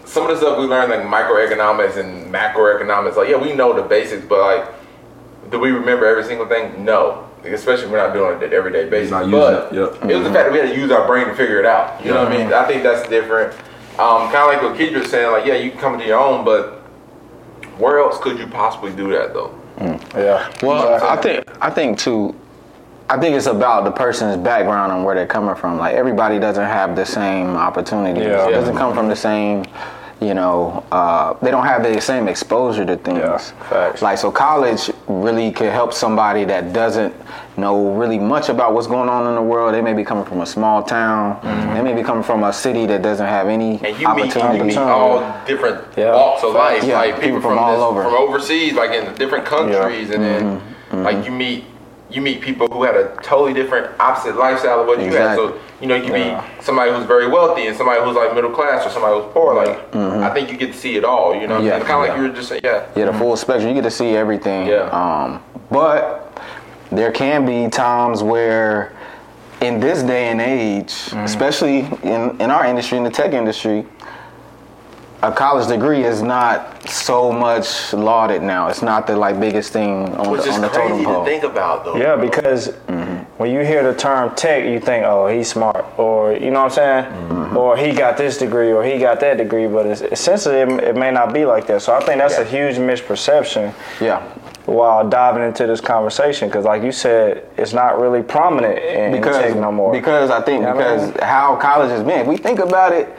Some 0.05 0.23
of 0.23 0.29
the 0.29 0.37
stuff 0.37 0.59
we 0.59 0.65
learn, 0.65 0.89
like 0.89 1.01
microeconomics 1.01 1.97
and 1.97 2.33
macroeconomics. 2.33 3.15
Like 3.15 3.29
yeah, 3.29 3.37
we 3.37 3.53
know 3.53 3.73
the 3.73 3.81
basics, 3.81 4.25
but 4.25 4.39
like, 4.39 5.51
do 5.51 5.59
we 5.59 5.71
remember 5.71 6.05
every 6.05 6.23
single 6.23 6.47
thing? 6.47 6.83
No. 6.83 7.29
Like, 7.43 7.53
especially 7.53 7.87
we're 7.87 7.97
not 7.97 8.13
doing 8.13 8.41
it 8.41 8.53
everyday 8.53 8.89
basis. 8.89 9.11
not 9.11 9.25
using 9.25 9.39
but 9.39 9.73
it, 9.73 9.75
yep. 9.75 10.11
it 10.11 10.15
was 10.15 10.23
the 10.27 10.33
fact 10.33 10.49
that 10.49 10.51
we 10.51 10.57
had 10.57 10.69
to 10.69 10.75
use 10.75 10.91
our 10.91 11.05
brain 11.05 11.27
to 11.27 11.35
figure 11.35 11.59
it 11.59 11.65
out. 11.65 12.03
You 12.03 12.11
know 12.11 12.23
what 12.23 12.31
I 12.31 12.37
mean? 12.37 12.51
I 12.51 12.65
think 12.65 12.81
that's 12.81 13.07
different. 13.07 13.53
Um, 13.99 14.31
kind 14.31 14.35
of 14.35 14.47
like 14.47 14.61
what 14.61 14.77
Keith 14.77 14.95
was 14.97 15.09
saying, 15.09 15.31
like, 15.31 15.45
yeah, 15.45 15.53
you 15.53 15.69
can 15.71 15.79
come 15.79 15.99
to 15.99 16.05
your 16.05 16.19
own, 16.19 16.43
but 16.43 16.79
where 17.77 17.99
else 17.99 18.17
could 18.19 18.39
you 18.39 18.47
possibly 18.47 18.91
do 18.91 19.11
that 19.11 19.33
though? 19.33 19.57
Mm. 19.77 20.13
Yeah. 20.15 20.51
Well, 20.61 21.03
I 21.03 21.21
think 21.21 21.45
I 21.61 21.69
think 21.69 21.99
too. 21.99 22.35
I 23.07 23.19
think 23.19 23.35
it's 23.35 23.45
about 23.45 23.83
the 23.83 23.91
person's 23.91 24.35
background 24.37 24.91
and 24.91 25.05
where 25.05 25.13
they're 25.13 25.27
coming 25.27 25.55
from. 25.55 25.77
Like 25.77 25.95
everybody 25.95 26.39
doesn't 26.39 26.63
have 26.65 26.95
the 26.95 27.05
same 27.05 27.55
opportunities. 27.55 28.23
Yeah. 28.23 28.49
Doesn't 28.49 28.77
come 28.77 28.95
from 28.95 29.09
the 29.09 29.15
same. 29.15 29.63
You 30.21 30.33
know, 30.33 30.83
uh, 30.93 31.33
they 31.41 31.51
don't 31.51 31.65
have 31.65 31.83
the 31.83 31.99
same 31.99 32.29
exposure 32.29 32.85
to 32.85 32.95
things. 32.95 33.19
Yeah, 33.19 33.37
facts. 33.37 34.01
Like 34.01 34.17
so, 34.17 34.31
college 34.31 34.89
really 35.07 35.51
could 35.51 35.71
help 35.71 35.93
somebody 35.93 36.45
that 36.45 36.71
doesn't 36.71 37.13
know 37.57 37.93
really 37.95 38.17
much 38.17 38.47
about 38.47 38.73
what's 38.73 38.87
going 38.87 39.09
on 39.09 39.27
in 39.27 39.35
the 39.35 39.41
world. 39.41 39.73
They 39.73 39.81
may 39.81 39.93
be 39.93 40.05
coming 40.05 40.23
from 40.23 40.39
a 40.39 40.45
small 40.45 40.83
town. 40.83 41.39
They 41.75 41.81
may 41.81 41.93
be 41.93 42.01
coming 42.01 42.23
from 42.23 42.43
a 42.45 42.53
city 42.53 42.85
that 42.85 43.01
doesn't 43.01 43.27
have 43.27 43.47
any 43.49 43.71
And 43.83 43.99
you 43.99 44.15
meet, 44.15 44.33
you 44.35 44.63
meet 44.63 44.77
all 44.77 45.19
different 45.45 45.83
Yeah. 45.97 46.13
walks 46.15 46.43
of 46.43 46.53
life, 46.53 46.83
Yeah, 46.85 46.97
like 46.97 47.15
people, 47.15 47.21
people 47.21 47.41
from, 47.41 47.49
from 47.51 47.59
all 47.59 47.71
this- 47.73 47.81
over. 47.81 48.03
from 48.03 48.13
overseas, 48.13 48.73
like 48.73 48.91
in 48.91 49.13
different 49.15 49.45
countries, 49.45 50.11
and 50.11 50.23
then 50.23 50.61
Mm-hmm. 50.91 51.03
like 51.03 51.25
you 51.25 51.31
meet 51.31 51.65
you 52.09 52.21
meet 52.21 52.39
people 52.41 52.67
who 52.67 52.83
had 52.83 52.95
a 52.95 53.15
totally 53.23 53.53
different 53.53 53.87
opposite 53.99 54.35
lifestyle 54.35 54.81
of 54.81 54.87
what 54.87 54.99
you 55.01 55.11
had. 55.11 55.35
So 55.35 55.59
you 55.81 55.87
know 55.87 55.95
you 55.95 56.03
can 56.03 56.13
Yeah. 56.13 56.41
meet 56.55 56.63
somebody 56.63 56.91
who's 56.91 57.05
very 57.05 57.27
wealthy 57.27 57.67
and 57.67 57.75
somebody 57.75 58.01
who's 58.03 58.15
like 58.15 58.33
middle 58.35 58.51
class 58.51 58.85
or 58.85 58.89
somebody 58.91 59.15
who's 59.21 59.31
poor. 59.33 59.55
Like 59.55 59.95
I 59.95 60.31
think 60.33 60.51
you 60.51 60.57
get 60.57 60.71
to 60.73 60.77
see 60.77 60.95
it 60.97 61.03
all. 61.03 61.33
You 61.35 61.47
know, 61.47 61.55
Mm-hmm. 61.57 61.65
Yeah. 61.67 61.79
kind 61.79 61.91
of 62.03 62.09
like 62.09 62.17
you 62.17 62.23
were 62.29 62.35
just 62.35 62.49
saying, 62.49 62.61
yeah. 62.63 62.85
Yeah, 62.95 63.05
the 63.05 63.13
full 63.13 63.35
spectrum. 63.35 63.69
You 63.69 63.73
get 63.75 63.83
to 63.83 63.91
see 63.91 64.15
everything. 64.15 64.67
Yeah. 64.67 64.89
Um, 64.91 65.41
but 65.71 66.39
there 66.91 67.11
can 67.11 67.45
be 67.45 67.69
times 67.69 68.21
where, 68.21 68.93
in 69.61 69.79
this 69.79 70.03
day 70.03 70.27
and 70.29 70.39
age, 70.41 70.93
Mm-hmm. 71.09 71.19
especially 71.25 71.79
in, 72.03 72.39
in 72.39 72.51
our 72.51 72.65
industry, 72.65 72.97
in 72.99 73.03
the 73.03 73.09
tech 73.09 73.33
industry, 73.33 73.85
a 75.21 75.31
college 75.31 75.67
degree 75.67 76.03
is 76.03 76.21
not 76.21 76.87
so 76.89 77.31
much 77.31 77.93
lauded 77.93 78.41
now. 78.41 78.67
It's 78.67 78.81
not 78.81 79.07
the 79.07 79.15
like 79.15 79.39
biggest 79.39 79.71
thing 79.73 80.13
on 80.15 80.29
Which 80.31 80.43
the, 80.43 80.49
is 80.49 80.55
on 80.55 80.61
the 80.61 80.67
totem 80.69 80.87
crazy 80.89 81.05
to 81.05 81.25
think 81.25 81.43
about 81.43 81.85
though. 81.85 81.95
Yeah, 81.97 82.15
bro. 82.15 82.27
because 82.27 82.69
mm-hmm. 82.69 83.23
when 83.37 83.51
you 83.51 83.61
hear 83.61 83.81
the 83.89 83.97
term 83.97 84.35
tech, 84.35 84.65
you 84.65 84.79
think, 84.79 85.05
oh, 85.05 85.27
he's 85.27 85.49
smart, 85.49 85.85
or 85.97 86.33
you 86.33 86.51
know 86.51 86.63
what 86.63 86.77
I'm 86.79 87.09
saying, 87.09 87.29
mm-hmm. 87.29 87.57
or 87.57 87.77
he 87.77 87.93
got 87.93 88.17
this 88.17 88.37
degree, 88.37 88.71
or 88.71 88.83
he 88.83 88.99
got 88.99 89.19
that 89.21 89.37
degree. 89.37 89.67
But 89.67 89.85
it's, 89.87 90.01
essentially, 90.01 90.57
it, 90.57 90.69
it 90.83 90.95
may 90.95 91.11
not 91.11 91.33
be 91.33 91.45
like 91.45 91.65
that. 91.67 91.81
So 91.81 91.95
I 91.95 92.01
think 92.01 92.19
that's 92.19 92.37
a 92.37 92.45
huge 92.45 92.75
misperception 92.75 93.73
Yeah. 93.99 94.21
while 94.65 95.07
diving 95.07 95.43
into 95.43 95.65
this 95.65 95.81
conversation, 95.81 96.49
because 96.49 96.65
like 96.65 96.83
you 96.83 96.91
said, 96.91 97.47
it's 97.57 97.73
not 97.73 97.99
really 97.99 98.21
prominent 98.21 98.77
in, 98.77 99.05
in 99.05 99.11
because 99.13 99.37
tech 99.37 99.55
no 99.55 99.71
more. 99.71 99.91
because 99.91 100.29
I 100.29 100.41
think 100.41 100.61
You 100.61 100.67
know 100.67 100.75
what 100.75 100.85
I 100.87 101.05
because 101.07 101.23
how 101.23 101.55
college 101.55 101.89
has 101.89 102.03
been. 102.03 102.19
If 102.19 102.27
we 102.27 102.37
think 102.37 102.59
about 102.59 102.91
it, 102.93 103.09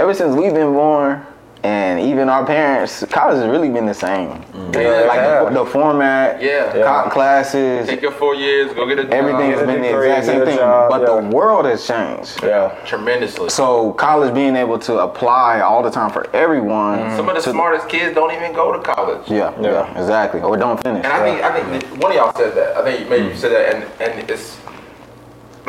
ever 0.00 0.14
since 0.14 0.34
we've 0.34 0.54
been 0.54 0.72
born, 0.72 1.26
and 1.62 2.00
even 2.00 2.30
our 2.30 2.46
parents, 2.46 3.04
college 3.10 3.36
has 3.36 3.46
really 3.46 3.68
been 3.68 3.84
the 3.84 3.92
same. 3.92 4.30
Mm. 4.30 4.74
Yeah, 4.74 5.06
like 5.06 5.16
yeah. 5.18 5.44
the, 5.44 5.62
the 5.62 5.66
format, 5.66 6.40
Yeah. 6.40 6.72
co- 6.72 7.10
classes, 7.10 7.86
Take 7.86 8.00
your 8.00 8.12
four 8.12 8.34
years, 8.34 8.72
go 8.72 8.88
get 8.88 8.98
a 8.98 9.02
job. 9.02 9.12
everything 9.12 9.50
has 9.50 9.66
been 9.66 9.82
the 9.82 9.94
exact 9.94 10.24
same 10.24 10.38
get 10.38 10.48
thing. 10.48 10.56
job, 10.56 10.88
but 10.88 11.02
yeah. 11.02 11.20
the 11.20 11.36
world 11.36 11.66
has 11.66 11.86
changed. 11.86 12.42
yeah. 12.42 12.74
tremendously. 12.86 13.50
So 13.50 13.92
college 13.92 14.32
being 14.32 14.56
able 14.56 14.78
to 14.78 15.00
apply 15.00 15.60
all 15.60 15.82
the 15.82 15.90
time 15.90 16.08
for 16.10 16.34
everyone. 16.34 17.00
Mm. 17.00 17.16
Some 17.16 17.28
of 17.28 17.34
the 17.34 17.42
to- 17.42 17.50
smartest 17.50 17.90
kids 17.90 18.14
don't 18.14 18.32
even 18.32 18.54
go 18.54 18.72
to 18.72 18.80
college. 18.80 19.30
Yeah, 19.30 19.52
yeah, 19.60 20.00
exactly. 20.00 20.40
Or 20.40 20.56
don't 20.56 20.82
finish. 20.82 21.04
And 21.04 21.12
I 21.12 21.22
think 21.22 21.42
I 21.42 21.60
think 21.60 21.84
that 21.84 21.98
one 21.98 22.12
of 22.12 22.16
y'all 22.16 22.34
said 22.34 22.54
that. 22.54 22.78
I 22.78 22.82
think 22.84 23.10
maybe 23.10 23.24
you 23.26 23.32
mm. 23.32 23.36
said 23.36 23.52
that, 23.52 23.74
and 23.74 23.84
and 24.00 24.30
it's 24.30 24.56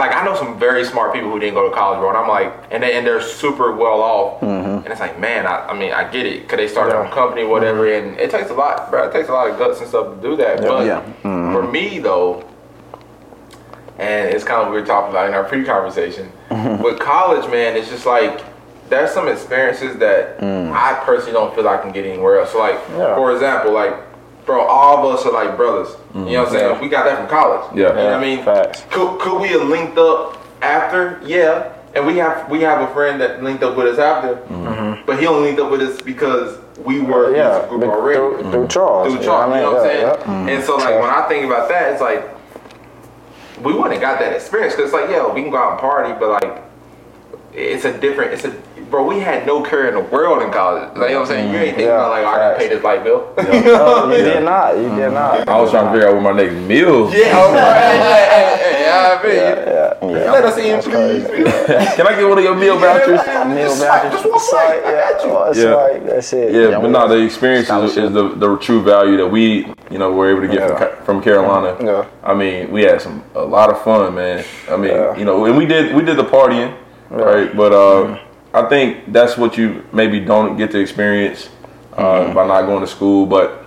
like 0.01 0.15
I 0.15 0.25
know 0.25 0.36
some 0.36 0.58
very 0.60 0.84
smart 0.84 1.13
people 1.13 1.29
who 1.29 1.39
didn't 1.39 1.53
go 1.53 1.70
to 1.70 1.75
college, 1.75 2.00
bro. 2.00 2.10
And 2.10 2.17
I'm 2.17 2.27
like, 2.27 2.51
and 2.72 2.81
they 2.81 2.98
and 2.98 3.05
they're 3.05 3.22
super 3.22 3.72
well 3.72 4.01
off. 4.01 4.41
Mm-hmm. 4.41 4.84
And 4.84 4.88
it's 4.88 5.00
like, 5.00 5.20
man, 5.20 5.46
I, 5.46 5.67
I 5.67 5.77
mean, 5.77 5.93
I 5.93 6.10
get 6.10 6.25
it, 6.25 6.50
cause 6.50 6.58
they 6.58 6.67
started 6.67 6.93
their 6.93 7.05
own 7.05 7.12
company, 7.12 7.46
whatever, 7.46 7.86
mm-hmm. 7.86 8.10
and 8.10 8.20
it 8.20 8.31
takes 8.31 8.50
a 8.50 8.53
lot, 8.53 8.89
bro. 8.89 9.08
It 9.08 9.13
takes 9.13 9.29
a 9.29 9.34
lot 9.34 9.50
of 9.50 9.60
guts 9.60 9.79
and 9.79 9.88
stuff 9.88 10.15
to 10.15 10.22
do 10.22 10.36
that. 10.38 10.58
But 10.62 10.86
Yeah. 10.88 11.01
Mm-hmm. 11.24 11.53
for 11.53 11.72
me 11.72 12.00
though, 12.00 12.50
and 14.00 14.29
it's 14.34 14.43
kind 14.43 14.62
of 14.62 14.67
what 14.67 14.74
we 14.74 14.81
were 14.81 14.88
talking 14.88 15.12
about 15.12 15.27
in 15.27 15.36
our 15.36 15.43
pre-conversation 15.43 16.31
with 16.81 17.00
college, 17.00 17.50
man. 17.51 17.77
It's 17.77 17.89
just 17.89 18.08
like 18.08 18.41
there's 18.89 19.12
some 19.12 19.27
experiences 19.27 19.98
that 20.00 20.39
mm. 20.39 20.72
I 20.72 21.00
personally 21.05 21.34
don't 21.34 21.53
feel 21.55 21.67
I 21.67 21.77
can 21.77 21.91
get 21.91 22.05
anywhere 22.05 22.39
else. 22.39 22.51
So 22.51 22.60
like, 22.60 22.79
Yeah. 22.89 23.15
for 23.15 23.31
example, 23.31 23.72
like, 23.72 23.96
bro, 24.45 24.65
all 24.65 25.07
of 25.07 25.15
us 25.15 25.25
are 25.25 25.31
like 25.31 25.55
brothers. 25.55 25.95
You 26.13 26.19
know 26.19 26.25
what 26.25 26.27
I'm 26.27 26.45
mm-hmm. 26.45 26.53
saying? 26.53 26.71
Yeah. 26.75 26.81
We 26.81 26.89
got 26.89 27.05
that 27.05 27.17
from 27.17 27.27
college. 27.27 27.77
Yeah. 27.77 27.89
You 27.89 27.95
know 27.95 28.05
what 28.05 28.13
I 28.13 28.21
mean? 28.21 28.45
Facts. 28.45 28.83
Could, 28.89 29.19
could 29.19 29.41
we 29.41 29.50
have 29.50 29.67
linked 29.67 29.98
up 29.98 30.38
after? 30.62 31.21
Yeah. 31.25 31.74
And 31.93 32.07
we 32.07 32.17
have 32.17 32.50
we 32.50 32.62
have 32.62 32.89
a 32.89 32.93
friend 32.93 33.19
that 33.19 33.43
linked 33.43 33.63
up 33.63 33.75
with 33.75 33.88
us 33.88 34.00
after, 34.00 34.36
mm-hmm. 34.48 35.05
but 35.05 35.19
he 35.19 35.27
only 35.27 35.50
linked 35.50 35.62
up 35.62 35.69
with 35.69 35.81
us 35.81 36.01
because 36.01 36.57
we 36.86 37.01
uh, 37.01 37.03
were 37.03 37.29
in 37.31 37.36
Yeah, 37.36 37.60
this 37.60 37.69
group 37.69 37.81
be- 37.81 37.88
already 37.88 38.17
through, 38.17 38.38
through 38.38 38.51
mm-hmm. 38.51 38.67
Charles. 38.67 39.07
through 39.07 39.19
you 39.19 39.25
chalk, 39.25 39.50
know 39.50 39.55
you 39.55 39.62
know 39.62 39.74
what 39.74 39.81
what 39.81 39.88
I 39.88 39.89
I'm 39.89 39.98
saying? 39.98 40.25
Yeah, 40.25 40.45
yeah. 40.48 40.55
And 40.55 40.63
so 40.63 40.77
like 40.77 40.95
when 41.01 41.10
I 41.10 41.27
think 41.27 41.45
about 41.45 41.67
that, 41.67 41.91
it's 41.91 42.01
like 42.01 42.24
we 43.62 43.74
wouldn't 43.74 43.91
have 43.91 44.01
got 44.01 44.19
that 44.19 44.31
experience 44.31 44.74
because 44.74 44.93
like 44.93 45.10
yeah, 45.10 45.29
we 45.29 45.41
can 45.41 45.51
go 45.51 45.57
out 45.57 45.71
and 45.71 45.81
party, 45.81 46.13
but 46.17 46.41
like 46.41 46.63
it's 47.53 47.86
a 47.86 47.98
different. 48.00 48.33
It's 48.33 48.45
a 48.45 48.51
bro. 48.91 49.05
We 49.07 49.19
had 49.19 49.48
no 49.48 49.63
care 49.63 49.88
in 49.88 49.95
the 49.95 50.01
world 50.01 50.43
in 50.43 50.51
college. 50.51 50.95
Like 50.98 51.10
you 51.10 51.15
know 51.15 51.21
what 51.21 51.21
I'm 51.21 51.27
saying? 51.27 51.50
You 51.53 51.57
ain't 51.60 51.65
thinking 51.69 51.86
Yeah, 51.88 51.95
about 51.95 52.10
like 52.12 52.25
I 52.25 52.38
gotta 52.38 52.57
pay 52.60 52.67
this 52.67 52.83
light 52.83 53.03
bill. 53.03 53.33
No, 53.38 54.12
you 54.12 54.24
did 54.24 54.43
not. 54.43 54.75
You 54.77 54.89
did 54.95 55.12
not. 55.13 55.48
I 55.48 55.60
was 55.62 55.71
trying 55.71 55.86
to 55.86 55.91
figure 55.93 56.10
out 56.10 56.13
what 56.15 56.24
my 56.24 56.31
next 56.33 56.53
meal. 56.67 57.12
Yeah, 57.13 57.38
all 57.38 57.53
right. 57.53 58.60
Yeah, 58.81 59.17
I 59.21 60.03
mean, 60.03 60.15
Yeah, 60.15 60.31
let 60.31 60.43
us 60.45 60.57
in, 60.57 60.81
please. 60.81 61.25
Can 61.95 62.07
I 62.07 62.15
get 62.19 62.27
one 62.27 62.38
of 62.38 62.43
your 62.43 62.55
meal 62.55 62.77
vouchers? 62.77 63.19
Meal 63.48 63.74
vouchers. 63.75 64.12
just 64.12 64.25
one 64.25 64.36
It's 64.36 64.53
like, 64.53 64.81
yeah, 64.83 65.12
got 65.12 65.24
you. 65.24 65.29
well, 65.31 65.50
it's 65.50 65.60
Yeah. 65.60 65.75
like, 65.75 66.05
that's 66.05 66.33
it. 66.33 66.53
Yeah, 66.53 66.62
Yeah, 66.62 66.71
but 66.79 66.81
we 66.83 66.89
no, 66.89 67.07
the 67.07 67.24
experience 67.24 67.69
is, 67.69 67.98
is 67.98 68.12
the, 68.12 68.29
the 68.36 68.57
true 68.57 68.81
value 68.83 69.17
that 69.17 69.27
we, 69.27 69.67
you 69.89 69.98
know, 69.98 70.12
were 70.12 70.29
able 70.29 70.41
to 70.41 70.48
get 70.48 70.67
from, 70.67 70.71
Yeah. 70.81 70.88
Ca- 70.95 71.03
from 71.05 71.21
Carolina. 71.21 71.77
Yeah. 71.83 72.05
I 72.24 72.33
mean, 72.33 72.71
we 72.71 72.81
had 72.83 73.01
some 73.01 73.24
a 73.36 73.41
lot 73.41 73.69
of 73.69 73.81
fun, 73.83 74.13
man. 74.15 74.43
I 74.69 74.75
mean, 74.75 74.91
Yeah. 74.91 75.15
you 75.17 75.25
know, 75.25 75.45
and 75.45 75.55
we 75.57 75.65
did 75.65 75.95
we 75.95 76.03
did 76.03 76.17
the 76.17 76.24
partying, 76.25 76.75
right? 77.10 77.55
But 77.55 77.71
uh, 77.74 78.17
I 78.53 78.63
think 78.67 79.12
that's 79.13 79.38
what 79.38 79.58
you 79.58 79.86
maybe 79.93 80.20
don't 80.20 80.58
get 80.58 80.72
to 80.72 80.79
experience 80.79 81.50
uh, 81.93 82.34
by 82.34 82.46
not 82.48 82.63
going 82.63 82.81
to 82.81 82.88
school. 82.88 83.25
But 83.25 83.65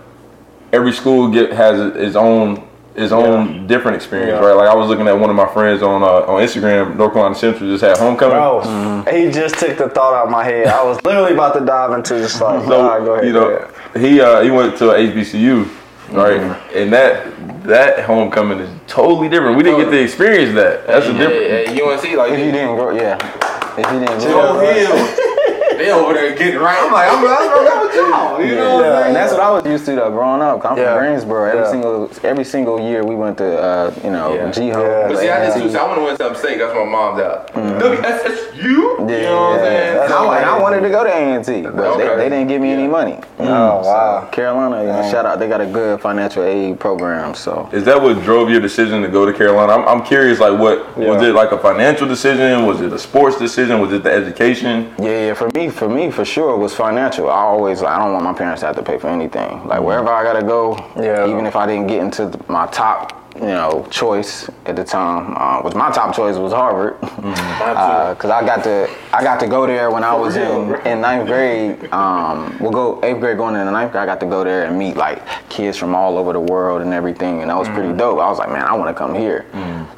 every 0.72 0.92
school 0.92 1.28
get 1.30 1.52
has 1.52 1.78
its 1.96 2.16
own 2.16 2.68
its 2.96 3.10
own 3.10 3.66
different 3.66 3.96
experience, 3.96 4.38
Yeah. 4.40 4.46
right? 4.46 4.52
Like 4.56 4.68
I 4.68 4.74
was 4.74 4.88
looking 4.88 5.08
at 5.08 5.18
one 5.18 5.28
of 5.28 5.34
my 5.34 5.46
friends 5.52 5.82
on 5.82 6.02
uh, 6.02 6.30
on 6.30 6.40
Instagram, 6.42 6.96
North 6.96 7.12
Carolina 7.12 7.34
Central 7.34 7.68
just 7.70 7.82
had 7.82 7.96
homecoming. 7.98 8.36
Bro, 8.36 9.04
he 9.10 9.30
just 9.32 9.56
took 9.58 9.76
the 9.78 9.88
thought 9.88 10.14
out 10.14 10.26
of 10.26 10.30
my 10.30 10.44
head. 10.44 10.68
I 10.68 10.84
was 10.84 11.02
literally 11.02 11.32
about 11.32 11.54
to 11.58 11.64
dive 11.64 11.92
into 11.92 12.18
just 12.20 12.40
like, 12.40 12.62
So 12.64 12.68
nah, 12.82 12.98
go 13.00 13.14
ahead. 13.14 13.26
you 13.26 13.32
know, 13.32 13.68
he 13.96 14.20
uh, 14.20 14.42
he 14.42 14.50
went 14.50 14.76
to 14.78 14.90
a 14.90 14.94
HBCU, 14.94 15.68
right? 16.12 16.38
And 16.74 16.92
that 16.92 17.64
that 17.64 18.04
homecoming 18.04 18.58
is 18.60 18.70
totally 18.86 19.28
different. 19.28 19.56
We 19.56 19.64
didn't 19.64 19.80
get 19.80 19.90
to 19.90 20.00
experience 20.00 20.54
that. 20.54 20.86
That's 20.86 21.06
the 21.06 21.14
yeah, 21.14 21.18
difference. 21.18 21.78
yeah, 21.78 21.84
UNC 22.12 22.18
like 22.18 22.32
If 22.32 22.38
you 22.46 22.52
didn't 22.52 22.76
grow, 22.76 22.90
yeah. 22.94 23.53
If 23.76 23.90
you 23.90 23.98
didn't 23.98 24.20
Joe 24.20 24.60
Hill. 24.60 25.33
They 25.78 25.90
over 25.90 26.14
there 26.14 26.34
getting 26.36 26.60
right. 26.60 26.78
I'm 26.80 26.92
like, 26.92 27.08
I'm, 27.10 27.24
I'm, 27.24 27.66
I'm 27.66 27.86
with 27.86 27.94
y'all. 27.96 28.40
You 28.44 28.54
know 28.54 28.76
what 28.76 28.84
I'm 28.84 28.90
Yeah, 28.90 28.96
saying? 28.96 29.06
and 29.08 29.16
that's 29.16 29.32
what 29.32 29.40
I 29.40 29.50
was 29.50 29.66
used 29.66 29.84
to 29.86 29.94
though. 29.96 30.10
Growing 30.10 30.40
up. 30.42 30.64
I'm 30.64 30.76
Yeah. 30.78 30.94
from 30.94 30.98
Greensboro. 31.04 31.44
Every 31.48 31.60
Yeah. 31.64 31.70
single 31.70 32.10
every 32.22 32.44
single 32.44 32.80
year 32.80 33.04
we 33.04 33.14
went 33.14 33.38
to 33.38 33.58
uh, 33.60 33.92
you 34.04 34.10
know 34.10 34.34
Yeah. 34.34 34.50
G 34.50 34.68
Yeah. 34.68 34.74
Home. 34.74 35.08
But 35.12 35.18
see, 35.18 35.30
I 35.30 35.44
did 35.54 35.62
too. 35.62 35.70
So 35.70 35.78
I 35.78 35.82
want 35.86 35.98
to 35.98 36.04
Winston-Salem 36.04 36.36
state. 36.36 36.58
That's 36.58 36.74
my 36.74 36.84
mom's 36.84 37.20
out. 37.20 37.52
WSSU. 37.54 38.62
You 38.64 39.06
Yeah, 39.08 39.22
know 39.30 39.40
what 39.40 39.52
I'm 39.52 39.58
saying? 39.60 39.98
And 40.04 40.12
I, 40.12 40.36
and 40.38 40.46
I 40.46 40.58
wanted 40.62 40.80
to 40.80 40.88
go 40.88 41.04
to 41.04 41.10
A&T, 41.10 41.62
but 41.62 41.74
Okay. 41.74 42.06
they, 42.08 42.16
they 42.16 42.28
didn't 42.30 42.48
give 42.48 42.60
me 42.62 42.70
any 42.70 42.86
money. 42.86 43.18
Oh, 43.38 43.82
wow. 43.84 44.28
Carolina, 44.32 44.82
you 44.84 45.10
shout 45.10 45.26
out, 45.26 45.38
they 45.38 45.48
got 45.48 45.60
a 45.60 45.66
good 45.66 46.00
financial 46.00 46.42
aid 46.44 46.78
program. 46.80 47.34
So 47.34 47.68
Is 47.72 47.84
that 47.84 48.00
what 48.00 48.22
drove 48.22 48.48
your 48.50 48.60
decision 48.60 49.02
to 49.02 49.08
go 49.08 49.26
to 49.26 49.32
Carolina? 49.32 49.72
I'm, 49.74 49.86
I'm 49.88 50.02
curious. 50.06 50.38
Like, 50.40 50.58
what 50.58 50.96
was 50.96 51.22
it? 51.22 51.34
Like 51.34 51.52
a 51.52 51.58
financial 51.58 52.06
decision? 52.06 52.64
Was 52.64 52.80
it 52.80 52.92
a 52.92 52.98
sports 52.98 53.38
decision? 53.38 53.80
Was 53.80 53.92
it 53.92 54.02
the 54.02 54.12
education? 54.12 54.94
yeah, 54.98 55.26
yeah, 55.28 55.34
for 55.34 55.48
me, 55.54 55.63
for 55.70 55.88
me, 55.88 56.10
for 56.10 56.24
sure, 56.24 56.56
was 56.56 56.74
financial. 56.74 57.28
I 57.30 57.40
always, 57.40 57.82
I 57.82 57.98
don't 57.98 58.12
want 58.12 58.24
my 58.24 58.32
parents 58.34 58.60
to 58.60 58.66
have 58.66 58.76
to 58.76 58.82
pay 58.82 58.98
for 58.98 59.08
anything. 59.08 59.66
Like 59.66 59.80
wherever 59.82 60.08
I 60.08 60.22
gotta 60.22 60.42
go, 60.44 60.76
Yeah. 60.96 61.26
even 61.26 61.46
if 61.46 61.56
I 61.56 61.66
didn't 61.66 61.86
get 61.88 62.00
into 62.00 62.38
my 62.48 62.66
top, 62.68 63.20
you 63.34 63.40
know, 63.46 63.84
choice 63.90 64.48
at 64.66 64.76
the 64.76 64.84
time, 64.84 65.34
uh, 65.36 65.60
was 65.60 65.74
my 65.74 65.90
top 65.90 66.14
choice 66.14 66.36
was 66.36 66.52
Harvard, 66.52 67.00
because 67.00 68.30
uh, 68.30 68.32
I 68.32 68.46
got 68.46 68.62
to, 68.62 68.88
I 69.12 69.24
got 69.24 69.40
to 69.40 69.48
go 69.48 69.66
there 69.66 69.90
when 69.90 70.04
I 70.04 70.14
was 70.14 70.36
in 70.36 70.72
in 70.86 71.00
ninth 71.00 71.26
grade. 71.26 71.92
Um, 71.92 72.56
we'll 72.60 72.70
go 72.70 73.00
eighth 73.02 73.18
grade 73.18 73.36
going 73.36 73.56
into 73.56 73.72
ninth 73.72 73.90
grade. 73.90 74.02
I 74.02 74.06
got 74.06 74.20
to 74.20 74.26
go 74.26 74.44
there 74.44 74.66
and 74.66 74.78
meet 74.78 74.96
like 74.96 75.20
kids 75.48 75.76
from 75.76 75.96
all 75.96 76.16
over 76.16 76.32
the 76.32 76.38
world 76.38 76.80
and 76.82 76.92
everything, 76.94 77.40
and 77.40 77.50
that 77.50 77.58
was 77.58 77.68
pretty 77.70 77.92
dope. 77.96 78.20
I 78.20 78.28
was 78.28 78.38
like, 78.38 78.50
man, 78.50 78.62
I 78.62 78.72
want 78.74 78.88
to 78.90 78.94
come 78.94 79.16
here. 79.16 79.44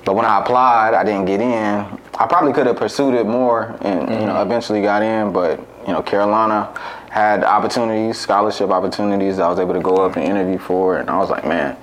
But 0.06 0.14
when 0.14 0.24
I 0.24 0.40
applied, 0.40 0.94
I 0.94 1.04
didn't 1.04 1.26
get 1.26 1.42
in. 1.42 1.84
I 2.18 2.26
probably 2.26 2.52
could 2.52 2.66
have 2.66 2.76
pursued 2.76 3.14
it 3.14 3.26
more, 3.26 3.76
and 3.82 4.00
you 4.00 4.26
know, 4.26 4.34
mm-hmm. 4.34 4.50
eventually 4.50 4.82
got 4.82 5.02
in. 5.02 5.32
But 5.32 5.58
you 5.86 5.92
know, 5.92 6.02
Carolina 6.02 6.72
had 7.10 7.44
opportunities, 7.44 8.18
scholarship 8.18 8.70
opportunities. 8.70 9.38
I 9.38 9.48
was 9.48 9.58
able 9.58 9.74
to 9.74 9.80
go 9.80 9.96
up 9.96 10.16
and 10.16 10.24
interview 10.24 10.58
for, 10.58 10.98
and 10.98 11.10
I 11.10 11.18
was 11.18 11.30
like, 11.30 11.44
man. 11.44 11.76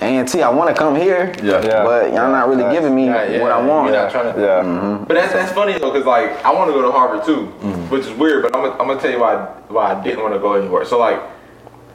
A&T, 0.00 0.42
I 0.42 0.48
want 0.48 0.70
to 0.70 0.76
come 0.80 0.94
here, 0.94 1.34
Yeah. 1.42 1.60
Yeah. 1.60 1.82
but 1.82 2.12
y'all 2.12 2.30
not 2.30 2.48
really 2.48 2.72
giving 2.72 2.94
me 2.94 3.06
Yeah, 3.06 3.24
yeah, 3.24 3.42
what 3.42 3.50
I 3.50 3.60
want. 3.60 3.90
You're 3.90 4.00
not 4.00 4.12
trying 4.12 4.32
to, 4.32 4.40
Yeah. 4.40 4.62
Mm-hmm. 4.62 5.04
But 5.06 5.14
that's 5.14 5.32
that's 5.32 5.50
funny 5.50 5.76
though, 5.76 5.90
cause 5.90 6.04
like 6.04 6.30
I 6.44 6.54
want 6.54 6.68
to 6.68 6.72
go 6.72 6.82
to 6.82 6.92
Harvard 6.92 7.24
too, 7.26 7.52
mm-hmm. 7.58 7.90
which 7.90 8.06
is 8.06 8.12
weird. 8.12 8.44
But 8.44 8.54
I'm 8.54 8.62
gonna, 8.62 8.80
I'm 8.80 8.86
gonna 8.86 9.00
tell 9.00 9.10
you 9.10 9.18
why 9.18 9.46
why 9.66 9.94
I 9.94 10.04
didn't 10.04 10.22
want 10.22 10.34
to 10.34 10.40
go 10.40 10.54
anywhere. 10.54 10.84
So 10.84 11.00
like. 11.00 11.20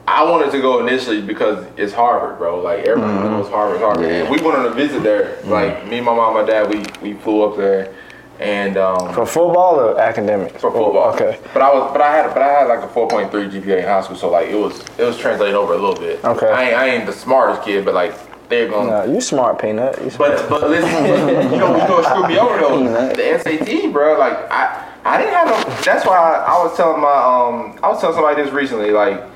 I 0.06 0.22
wanted 0.22 0.52
to 0.52 0.60
go 0.60 0.80
initially 0.86 1.22
because 1.22 1.64
it's 1.76 1.92
Harvard, 1.92 2.38
bro. 2.38 2.60
Like 2.60 2.80
everybody 2.80 3.28
knows 3.28 3.48
Harvard, 3.48 3.80
Harvard. 3.80 4.04
Yeah. 4.04 4.24
And 4.24 4.30
we 4.30 4.40
went 4.42 4.58
on 4.58 4.66
a 4.66 4.70
visit 4.70 5.02
there. 5.02 5.40
Like 5.44 5.86
me, 5.86 6.00
my 6.00 6.14
mom, 6.14 6.34
my 6.34 6.44
dad, 6.44 6.68
we 6.68 6.84
we 7.02 7.18
flew 7.18 7.42
up 7.42 7.56
there, 7.56 7.94
and 8.38 8.76
um, 8.76 9.14
For 9.14 9.24
football 9.24 9.80
or 9.80 9.98
academics? 9.98 10.60
for 10.60 10.70
football. 10.70 11.14
Okay. 11.14 11.38
But 11.54 11.62
I 11.62 11.72
was, 11.72 11.90
but 11.92 12.02
I 12.02 12.16
had, 12.16 12.34
but 12.34 12.42
I 12.42 12.48
had 12.48 12.68
like 12.68 12.82
a 12.82 12.92
4.3 12.92 13.30
GPA 13.50 13.78
in 13.78 13.84
high 13.84 14.02
school, 14.02 14.16
so 14.16 14.30
like 14.30 14.48
it 14.48 14.56
was, 14.56 14.78
it 14.98 15.04
was 15.04 15.16
translating 15.18 15.56
over 15.56 15.72
a 15.72 15.78
little 15.78 15.96
bit. 15.96 16.22
Okay. 16.22 16.48
I 16.50 16.64
ain't, 16.64 16.76
I 16.76 16.88
ain't 16.88 17.06
the 17.06 17.12
smartest 17.12 17.62
kid, 17.62 17.86
but 17.86 17.94
like 17.94 18.14
they're 18.50 18.68
going. 18.68 18.88
Nah, 18.88 19.04
you 19.04 19.22
smart, 19.22 19.58
Peanut. 19.58 20.02
You 20.04 20.10
smart. 20.10 20.36
But 20.36 20.50
but 20.50 20.70
listen, 20.70 21.04
you 21.50 21.58
know, 21.58 21.74
you 21.76 21.92
what 21.92 22.04
screw 22.04 22.28
me 22.28 22.38
over 22.38 22.58
though? 22.58 23.08
The 23.14 23.38
SAT, 23.42 23.90
bro. 23.90 24.18
Like 24.18 24.36
I 24.50 24.86
I 25.06 25.16
didn't 25.16 25.32
have 25.32 25.46
no. 25.48 25.74
That's 25.82 26.04
why 26.06 26.16
I, 26.18 26.44
I 26.44 26.62
was 26.62 26.76
telling 26.76 27.00
my 27.00 27.08
um 27.08 27.78
I 27.82 27.88
was 27.88 28.00
telling 28.02 28.16
somebody 28.16 28.42
this 28.42 28.52
recently. 28.52 28.90
Like 28.90 29.32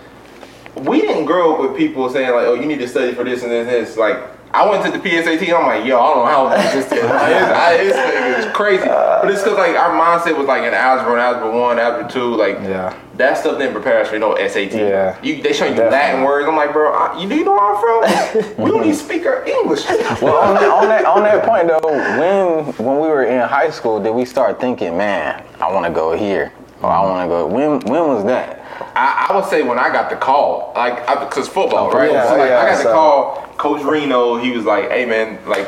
we 0.85 1.01
didn't 1.01 1.25
grow 1.27 1.55
up 1.55 1.61
with 1.71 1.77
people 1.79 2.09
saying 2.09 2.31
like, 2.31 2.47
oh, 2.47 2.55
you 2.55 2.67
need 2.67 2.79
to 2.81 2.89
study 2.89 3.15
for 3.15 3.25
this 3.25 3.43
and 3.43 3.51
this 3.53 3.67
and 3.67 3.87
this. 3.87 3.97
Like 3.97 4.19
I 4.55 4.69
went 4.69 4.83
to 4.87 4.91
the 4.91 4.99
PSAT 4.99 5.43
and 5.43 5.53
I'm 5.53 5.67
like, 5.67 5.85
yo, 5.85 5.99
I 6.01 6.15
don't 6.15 6.25
know 6.25 6.27
how 6.27 6.49
this. 6.73 6.89
Test. 6.89 7.03
Like, 7.09 7.33
it's, 7.33 7.53
I, 7.53 7.75
it's, 7.75 8.47
it's 8.47 8.57
crazy. 8.57 8.85
But 8.87 9.31
it's 9.31 9.43
because 9.43 9.59
like 9.59 9.77
our 9.77 9.91
mindset 9.91 10.39
was 10.39 10.47
like 10.47 10.63
in 10.63 10.73
algebra 10.73 11.13
and 11.13 11.21
algebra 11.21 11.59
one, 11.61 11.79
algebra 11.79 12.11
two, 12.11 12.35
like 12.35 12.55
Yeah. 12.61 12.97
that 13.17 13.37
stuff 13.37 13.59
didn't 13.59 13.75
prepare 13.75 14.01
us 14.01 14.09
for 14.09 14.19
no 14.19 14.35
SAT. 14.37 14.73
Yeah. 14.73 15.19
You, 15.23 15.43
they 15.43 15.53
show 15.53 15.65
you 15.67 15.73
Definitely. 15.75 15.91
Latin 15.91 16.23
words. 16.25 16.49
I'm 16.49 16.57
like, 16.57 16.73
bro, 16.73 16.93
I, 16.93 17.21
you 17.21 17.29
do 17.29 17.35
you 17.37 17.45
know 17.45 17.53
where 17.53 17.75
I'm 17.75 18.45
from? 18.45 18.57
we 18.65 18.71
don't 18.71 18.85
even 18.85 18.95
speak 18.95 19.27
our 19.27 19.45
English. 19.45 19.85
Well, 20.23 20.37
on 20.39 20.55
that, 20.55 20.71
on 20.71 20.89
that 20.89 21.05
on 21.05 21.23
that 21.25 21.45
point 21.45 21.69
though, 21.69 21.81
when 22.19 22.65
when 22.85 23.01
we 23.01 23.09
were 23.09 23.25
in 23.25 23.47
high 23.47 23.71
school, 23.71 24.01
did 24.03 24.11
we 24.15 24.25
start 24.25 24.59
thinking, 24.61 24.97
man, 24.97 25.45
I 25.61 25.71
want 25.73 25.85
to 25.87 25.93
go 25.93 26.17
here, 26.17 26.53
or 26.83 26.91
I 26.91 27.01
want 27.03 27.25
to 27.25 27.29
go? 27.29 27.47
When 27.47 27.81
when 27.93 28.09
was 28.09 28.25
that? 28.25 28.58
I, 28.95 29.27
I 29.31 29.37
would 29.37 29.45
say 29.47 29.63
when 29.63 29.79
I 29.79 29.91
got 29.91 30.11
the 30.11 30.17
call, 30.17 30.73
like, 30.75 31.07
because 31.07 31.49
football, 31.49 31.91
oh, 31.93 31.97
right? 31.97 32.11
yeah, 32.13 32.29
so, 32.29 32.37
like, 32.37 32.49
yeah, 32.51 32.61
I 32.61 32.71
got 32.71 32.79
the 32.85 32.93
call. 32.93 33.45
Coach 33.59 33.83
Reno, 33.83 34.37
he 34.37 34.53
was 34.53 34.65
like, 34.65 34.89
"Hey, 34.91 35.05
man, 35.05 35.39
like, 35.49 35.67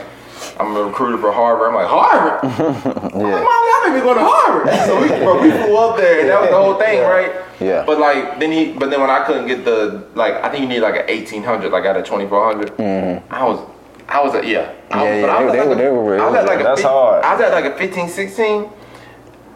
I'm 0.60 0.76
a 0.76 0.82
recruiter 0.84 1.18
for 1.18 1.32
Harvard." 1.32 1.68
I'm 1.68 1.74
like, 1.74 1.88
"Harvard? 1.88 2.38
I'm 2.44 3.02
like, 3.02 3.14
Mom, 3.14 3.62
y'all 3.68 3.90
made 3.90 3.94
me 3.96 4.00
go 4.00 4.14
to 4.14 4.20
Harvard." 4.22 4.72
So 4.86 5.00
we, 5.02 5.08
bro, 5.08 5.42
we 5.42 5.50
flew 5.50 5.76
up 5.76 5.96
there, 5.96 6.20
and 6.20 6.28
that 6.28 6.40
was 6.40 6.50
the 6.50 6.56
whole 6.56 6.74
thing, 6.74 7.02
right? 7.02 7.32
Yeah. 7.60 7.84
But 7.84 7.98
like, 7.98 8.38
then 8.38 8.52
he, 8.52 8.72
but 8.72 8.90
then 8.90 9.00
when 9.00 9.10
I 9.10 9.24
couldn't 9.26 9.48
get 9.48 9.64
the, 9.64 10.06
like, 10.14 10.34
I 10.34 10.48
think 10.50 10.62
you 10.62 10.68
need 10.68 10.80
like 10.80 10.94
an 10.94 11.06
1800, 11.14 11.72
like, 11.72 11.84
out 11.84 11.96
of 11.96 12.04
2400. 12.04 12.76
Mm-hmm. 12.76 13.34
I 13.34 13.44
was. 13.44 13.68
I 14.08 14.20
was 14.24 14.34
at 14.34 14.46
yeah. 14.46 14.72
I 14.90 15.02
was, 15.02 15.04
Yeah, 15.04 15.20
but 15.20 15.26
yeah, 15.26 15.36
I 15.36 15.44
was 15.44 15.52
they- 15.52 15.58
at 15.60 15.64
they 15.64 15.68
like 15.68 15.68
were- 15.68 15.72
a- 15.72 15.76
they 15.76 15.90
were- 15.90 16.20
I 16.20 16.26
was 16.26 16.34
at 16.36 16.46
like 16.46 16.62
That's 16.64 16.80
fif- 16.80 16.90
hard. 16.90 17.24
I 17.24 17.32
was 17.34 17.42
at 17.42 17.52
like 17.52 17.64
a 17.64 17.76
15, 17.78 18.08
16, 18.08 18.70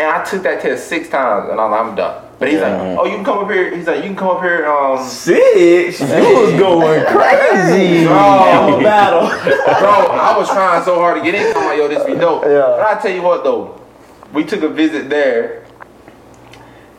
and 0.01 0.09
I 0.09 0.25
took 0.25 0.43
that 0.45 0.61
test 0.63 0.87
six 0.89 1.09
times, 1.09 1.51
and 1.51 1.61
I'm, 1.61 1.73
I'm 1.73 1.95
done. 1.97 2.24
But 2.45 2.53
he's 2.53 2.61
like, 2.61 2.99
oh, 2.99 3.07
you 3.07 3.15
can 3.17 3.25
come 3.25 3.39
up 3.39 3.51
here. 3.51 3.75
He's 3.75 3.87
like, 3.87 3.97
you 3.97 4.03
can 4.03 4.17
come 4.17 4.37
up 4.37 4.43
here. 4.43 4.67
Um, 4.67 5.03
Six. 5.09 5.99
You 6.01 6.07
was 6.07 6.53
going 6.61 7.07
crazy. 7.07 8.05
bro, 8.05 8.83
battle. 8.83 9.29
bro, 9.81 10.13
I 10.13 10.37
was 10.37 10.47
trying 10.51 10.85
so 10.85 10.97
hard 10.97 11.17
to 11.17 11.25
get 11.25 11.35
in. 11.35 11.57
I'm 11.57 11.65
like, 11.65 11.79
yo, 11.79 11.89
this 11.89 12.05
be 12.05 12.15
dope. 12.15 12.43
Yeah. 12.45 12.77
But 12.77 12.83
I 12.83 13.01
tell 13.01 13.13
you 13.13 13.23
what 13.23 13.45
though, 13.45 13.81
we 14.35 14.45
took 14.45 14.63
a 14.63 14.69
visit 14.69 15.09
there, 15.09 15.64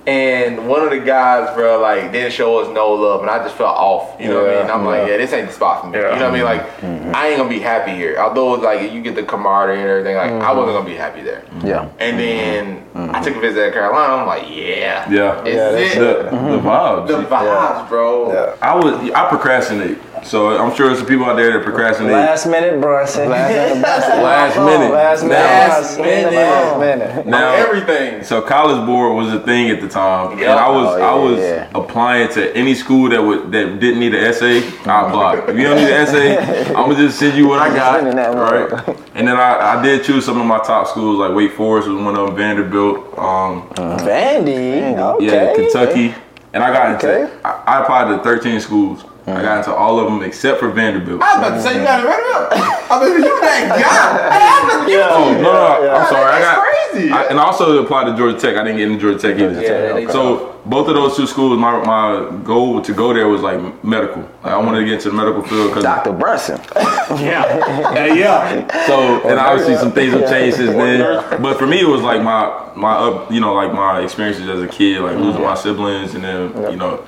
and 0.07 0.67
one 0.67 0.81
of 0.83 0.91
the 0.91 0.99
guys, 0.99 1.53
bro, 1.55 1.79
like 1.79 2.11
didn't 2.11 2.31
show 2.33 2.59
us 2.59 2.73
no 2.73 2.93
love, 2.93 3.21
and 3.21 3.29
I 3.29 3.39
just 3.39 3.55
felt 3.55 3.75
off. 3.75 4.19
You 4.19 4.29
know 4.29 4.43
what 4.43 4.49
I 4.49 4.53
mean? 4.53 4.61
And 4.63 4.71
I'm 4.71 4.85
like, 4.85 5.07
yeah. 5.07 5.11
yeah, 5.13 5.17
this 5.17 5.33
ain't 5.33 5.47
the 5.47 5.53
spot 5.53 5.81
for 5.81 5.87
me. 5.89 5.97
Yeah. 5.97 6.13
You 6.13 6.19
know 6.19 6.29
what 6.29 6.33
I 6.33 6.37
mean? 6.37 6.43
Like, 6.43 7.15
I 7.15 7.27
ain't 7.29 7.37
gonna 7.37 7.49
be 7.49 7.59
happy 7.59 7.91
here. 7.91 8.17
Although 8.17 8.53
like 8.53 8.91
you 8.91 9.01
get 9.01 9.15
the 9.15 9.23
camaraderie 9.23 9.79
and 9.79 9.89
everything, 9.89 10.15
like 10.15 10.31
I 10.31 10.51
wasn't 10.53 10.77
gonna 10.77 10.89
be 10.89 10.95
happy 10.95 11.21
there. 11.21 11.43
Yeah. 11.63 11.89
And 11.99 12.19
then 12.19 12.83
I 13.13 13.23
took 13.23 13.35
a 13.35 13.39
visit 13.39 13.67
at 13.67 13.73
Carolina. 13.73 14.13
I'm 14.13 14.27
like, 14.27 14.43
yeah, 14.49 15.09
Yeah. 15.09 15.41
This 15.41 15.55
Yeah, 15.55 15.69
is 15.69 15.93
that's 15.93 15.95
it. 15.95 15.99
The, 15.99 16.23
the 16.23 16.59
vibes. 16.59 17.07
The 17.07 17.13
vibes, 17.23 17.89
bro. 17.89 18.33
Yeah. 18.33 18.55
I 18.61 18.75
was 18.75 19.09
I 19.11 19.29
procrastinate. 19.29 19.97
So 20.23 20.57
I'm 20.57 20.73
sure 20.75 20.87
there's 20.87 20.99
some 20.99 21.07
people 21.07 21.25
out 21.25 21.35
there 21.35 21.51
that 21.53 21.63
procrastinate. 21.63 22.11
Last 22.13 22.45
minute 22.47 22.79
Brunson. 22.81 23.29
Last 23.29 23.75
minute 23.75 23.81
Brunson. 23.81 24.21
Last 24.23 24.55
minute. 24.57 24.91
Last 24.91 25.23
minute. 25.23 25.35
Last 25.35 25.97
minute. 25.99 26.33
Last 26.33 26.79
minute. 26.79 27.25
now 27.27 27.53
Everything. 27.55 28.23
So 28.23 28.41
college 28.41 28.85
board 28.85 29.15
was 29.15 29.33
a 29.33 29.39
thing 29.39 29.69
at 29.69 29.81
the 29.81 29.87
time, 29.87 30.37
Yeah. 30.39 30.51
and 30.51 30.59
I 30.59 30.69
was 30.69 30.87
Oh, 30.87 30.97
yeah, 30.97 31.05
I 31.05 31.13
was 31.15 31.39
yeah. 31.39 31.69
applying 31.75 32.29
to 32.33 32.55
any 32.55 32.73
school 32.75 33.09
that 33.09 33.21
would 33.21 33.51
that 33.51 33.79
didn't 33.79 33.99
need 33.99 34.13
an 34.15 34.23
essay. 34.23 34.57
I 34.85 35.07
applied. 35.07 35.49
if 35.49 35.57
you 35.57 35.63
don't 35.63 35.75
need 35.77 35.87
an 35.87 36.07
essay, 36.07 36.37
I'm 36.75 36.89
gonna 36.89 36.95
just 36.95 37.19
send 37.19 37.37
you 37.37 37.47
what 37.47 37.59
I 37.59 37.75
got, 37.75 37.99
Sending 38.01 38.15
right? 38.17 38.97
And 39.15 39.27
then 39.27 39.37
I, 39.37 39.77
I 39.79 39.81
did 39.83 40.03
choose 40.03 40.25
some 40.25 40.39
of 40.39 40.45
my 40.45 40.59
top 40.59 40.87
schools, 40.87 41.17
like 41.19 41.33
Wake 41.35 41.53
Forest 41.53 41.87
was 41.87 42.01
one 42.01 42.15
of 42.17 42.27
them, 42.27 42.35
Vanderbilt, 42.35 42.97
um, 43.17 43.69
Vandy. 43.75 44.97
Okay. 44.97 45.25
yeah, 45.25 45.53
Kentucky, 45.55 46.13
and 46.53 46.63
I 46.63 46.71
got 46.73 46.91
into 47.03 47.31
I, 47.45 47.51
I 47.65 47.81
applied 47.83 48.15
to 48.15 48.23
13 48.23 48.59
schools. 48.59 49.03
I 49.27 49.41
got 49.41 49.57
into 49.59 49.73
all 49.73 49.99
of 49.99 50.05
them 50.05 50.21
except 50.21 50.59
for 50.59 50.69
Vanderbilt. 50.69 51.19
I 51.21 51.37
was 51.39 51.47
about 51.47 51.55
to 51.57 51.61
say 51.63 51.79
you 51.79 51.83
got 51.83 51.99
it 52.03 52.07
right 52.07 52.33
up. 52.35 52.51
I 52.91 53.03
mean, 53.03 53.23
you 53.23 53.41
that 53.41 53.69
guy. 53.69 54.29
Hey, 54.37 54.47
I'm 54.53 54.69
gonna 54.69 54.91
Yeah. 54.91 55.07
Oh 55.11 55.33
no, 55.33 55.41
no, 55.41 55.83
Yeah. 55.85 55.95
I'm 55.97 56.07
sorry. 56.09 56.31
I 56.31 56.39
got 56.39 56.61
crazy. 56.61 57.09
I, 57.11 57.23
and 57.23 57.39
I 57.39 57.43
also 57.43 57.83
applied 57.83 58.05
to 58.05 58.15
Georgia 58.15 58.37
Tech. 58.39 58.55
I 58.55 58.63
didn't 58.63 58.77
get 58.77 58.87
into 58.91 59.01
Georgia 59.01 59.17
Tech 59.19 59.39
either. 59.39 59.61
Yeah, 59.61 59.93
they- 59.93 60.07
So 60.13 60.55
both 60.67 60.87
of 60.89 60.93
those 60.93 61.15
two 61.17 61.25
schools, 61.25 61.57
my, 61.57 61.83
my 61.83 62.37
goal 62.43 62.81
to 62.83 62.93
go 62.93 63.13
there 63.13 63.27
was 63.27 63.41
like 63.41 63.59
medical. 63.83 64.21
Like 64.43 64.53
I 64.53 64.57
wanted 64.57 64.79
to 64.81 64.85
get 64.85 64.93
into 64.95 65.09
the 65.09 65.15
medical 65.15 65.41
field 65.41 65.69
because 65.69 65.83
Dr. 65.83 66.11
Brunson. 66.13 66.59
Yeah, 67.19 68.05
yeah. 68.13 68.85
so 68.87 69.27
and 69.29 69.39
obviously 69.39 69.75
some 69.75 69.91
things 69.91 70.13
have 70.13 70.27
changed 70.29 70.57
since 70.57 70.71
then. 70.71 71.41
But 71.41 71.57
for 71.59 71.67
me, 71.67 71.79
it 71.81 71.87
was 71.87 72.01
like 72.01 72.21
my 72.23 72.71
my 72.75 72.93
up, 72.93 73.31
you 73.31 73.39
know, 73.39 73.53
like 73.53 73.73
my 73.73 74.01
experiences 74.01 74.49
as 74.49 74.61
a 74.61 74.67
kid, 74.67 75.01
like 75.01 75.15
losing 75.17 75.41
my 75.43 75.53
siblings, 75.55 76.13
and 76.15 76.23
then 76.23 76.71
you 76.71 76.77
know. 76.77 77.05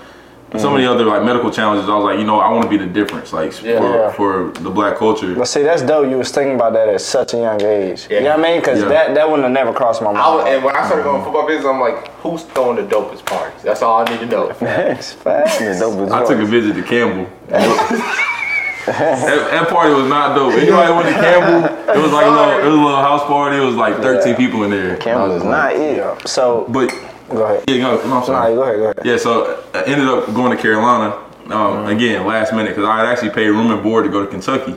Some 0.56 0.74
of 0.74 0.80
the 0.80 0.90
other 0.90 1.04
like 1.04 1.24
medical 1.24 1.52
challenges, 1.52 1.90
I 1.90 1.96
was 1.96 2.06
like, 2.06 2.20
you 2.20 2.24
know, 2.26 2.40
I 2.40 2.50
want 2.50 2.64
to 2.64 2.70
be 2.70 2.78
the 2.78 2.86
difference, 2.86 3.34
like 3.34 3.52
Yeah. 3.62 3.80
for, 3.80 3.94
Yeah. 3.96 4.12
for 4.14 4.52
the 4.64 4.70
black 4.70 4.96
culture. 4.96 5.36
But 5.36 5.46
see, 5.50 5.62
that's 5.62 5.82
dope. 5.82 6.10
You 6.10 6.18
was 6.18 6.32
thinking 6.32 6.56
about 6.56 6.72
that 6.74 6.88
at 6.88 7.02
such 7.02 7.34
a 7.34 7.38
young 7.38 7.62
age. 7.62 8.08
Yeah. 8.10 8.20
You 8.20 8.24
know 8.24 8.30
what 8.38 8.40
I 8.40 8.52
mean? 8.52 8.60
Because 8.62 8.80
Yeah. 8.82 8.88
that, 8.88 9.16
that 9.16 9.30
wouldn't 9.30 9.44
have 9.44 9.52
never 9.52 9.74
crossed 9.74 10.02
my 10.02 10.14
mind. 10.14 10.18
I 10.48 10.50
and 10.56 10.64
when 10.64 10.74
I 10.74 10.86
started 10.86 11.04
going 11.04 11.22
football 11.24 11.46
business, 11.46 11.66
I'm 11.66 11.82
like, 11.82 12.08
who's 12.24 12.44
throwing 12.44 12.78
the 12.78 12.84
dopest 12.84 13.26
parties? 13.26 13.62
That's 13.62 13.82
all 13.82 14.02
I 14.02 14.06
need 14.10 14.22
to 14.22 14.26
know. 14.26 14.50
Facts, 14.54 15.12
facts. 15.12 15.58
The 15.60 15.66
dopest 15.66 16.12
I 16.12 16.26
took 16.26 16.40
a 16.40 16.46
visit 16.46 16.76
to 16.76 16.82
Campbell. 16.84 17.28
that, 17.50 19.50
that 19.52 19.68
party 19.68 19.94
was 19.94 20.08
not 20.08 20.34
dope. 20.34 20.54
Anybody 20.54 20.94
went 20.94 21.08
to 21.10 21.14
Campbell? 21.14 21.94
It 21.94 22.02
was 22.02 22.12
like 22.14 22.26
a 22.26 22.30
little, 22.30 22.60
it 22.60 22.64
was 22.66 22.74
a 22.74 22.84
little 22.84 22.96
house 22.96 23.24
party. 23.24 23.58
It 23.58 23.66
was 23.66 23.76
like 23.76 23.98
13 23.98 24.36
people 24.36 24.64
in 24.64 24.72
there. 24.72 24.96
Campbell 24.96 25.36
is 25.36 25.44
not 25.44 25.74
it. 25.76 26.26
So 26.28 26.66
But 26.70 26.94
go 27.30 27.44
ahead. 27.44 27.64
yeah, 27.70 27.78
no, 27.84 27.96
no, 27.98 28.02
I'm 28.04 28.10
Nah, 28.10 28.22
sorry. 28.24 28.56
go 28.56 28.64
ahead. 28.64 28.76
Go 28.78 28.84
ahead. 28.84 29.00
Yeah, 29.06 29.18
so 29.18 29.64
I 29.74 29.84
ended 29.84 30.08
up 30.08 30.26
going 30.34 30.56
to 30.56 30.62
Carolina. 30.62 31.16
Um, 31.50 31.86
Again, 31.88 32.26
last 32.28 32.52
minute 32.54 32.70
because 32.76 32.86
I 32.90 32.98
had 32.98 33.06
actually 33.06 33.30
paid 33.30 33.48
room 33.50 33.72
and 33.72 33.82
board 33.82 34.04
to 34.06 34.12
go 34.12 34.22
to 34.26 34.28
Kentucky. 34.30 34.76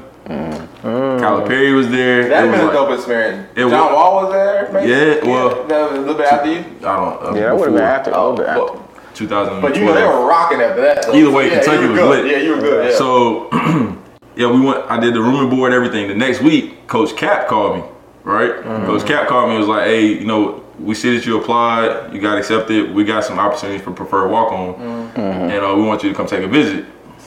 Calipari 0.82 1.74
was 1.74 1.88
there. 1.90 2.28
That 2.28 2.44
It 2.44 2.50
was 2.50 2.52
was 2.52 2.60
a 2.60 2.64
like- 2.66 2.74
dope 2.74 2.90
experience. 2.98 3.48
It 3.56 3.60
John 3.60 3.70
was- 3.70 3.92
Wall 3.92 4.14
was 4.24 4.32
there. 4.32 4.68
Maybe? 4.72 4.90
Yeah, 4.90 5.30
well- 5.30 5.64
that 5.64 5.90
was 5.90 5.98
a 5.98 6.00
little 6.00 6.14
bit 6.14 6.26
after 6.32 6.50
you. 6.52 6.58
I 6.58 6.96
don't. 6.96 7.22
Uh, 7.22 7.34
Yeah, 7.34 7.40
that 7.46 7.56
would 7.56 7.60
have 7.60 7.60
been 7.60 7.72
before 7.74 7.80
after. 7.82 8.10
A 8.12 8.14
little 8.20 8.36
bit 8.36 8.46
after. 8.48 8.60
But, 8.62 9.14
2012. 9.14 9.62
but 9.62 9.76
you 9.76 9.84
know 9.84 9.94
they 9.94 10.04
were 10.04 10.26
rocking 10.26 10.60
after 10.60 10.80
that. 10.82 11.02
though. 11.02 11.12
Either 11.14 11.30
way, 11.30 11.48
yeah, 11.48 11.54
Kentucky 11.60 11.88
was 11.88 11.98
good. 11.98 12.24
lit. 12.24 12.26
Yeah, 12.30 12.38
you 12.38 12.50
were 12.54 12.60
good. 12.60 12.90
Yeah. 12.90 12.96
So, 12.96 13.48
yeah, 14.36 14.46
we 14.50 14.60
went. 14.60 14.84
I 14.88 14.98
did 15.00 15.14
the 15.14 15.20
room 15.20 15.40
and 15.40 15.50
board, 15.50 15.72
everything. 15.72 16.08
The 16.08 16.14
next 16.14 16.40
week, 16.40 16.86
Coach 16.86 17.16
Cap 17.16 17.48
called 17.48 17.76
me. 17.76 17.82
Right, 18.22 18.62
Coach 18.86 19.04
Cap 19.06 19.26
called 19.28 19.48
me. 19.48 19.56
and 19.56 19.58
Was 19.58 19.68
like, 19.68 19.84
"Hey, 19.86 20.04
you 20.06 20.26
know, 20.26 20.60
we 20.80 20.94
see 20.94 21.16
that 21.16 21.26
you 21.26 21.38
applied. 21.40 22.12
You 22.12 22.20
got 22.20 22.38
accepted. 22.38 22.94
We 22.94 23.04
got 23.04 23.24
some 23.24 23.38
opportunities 23.38 23.82
for 23.82 23.92
preferred 23.92 24.28
walk 24.28 24.52
on, 24.52 24.74
and 25.16 25.64
uh, 25.64 25.74
we 25.76 25.82
want 25.82 26.02
you 26.02 26.08
to 26.10 26.14
come 26.14 26.26
take 26.26 26.44
a 26.44 26.48
visit, 26.48 26.84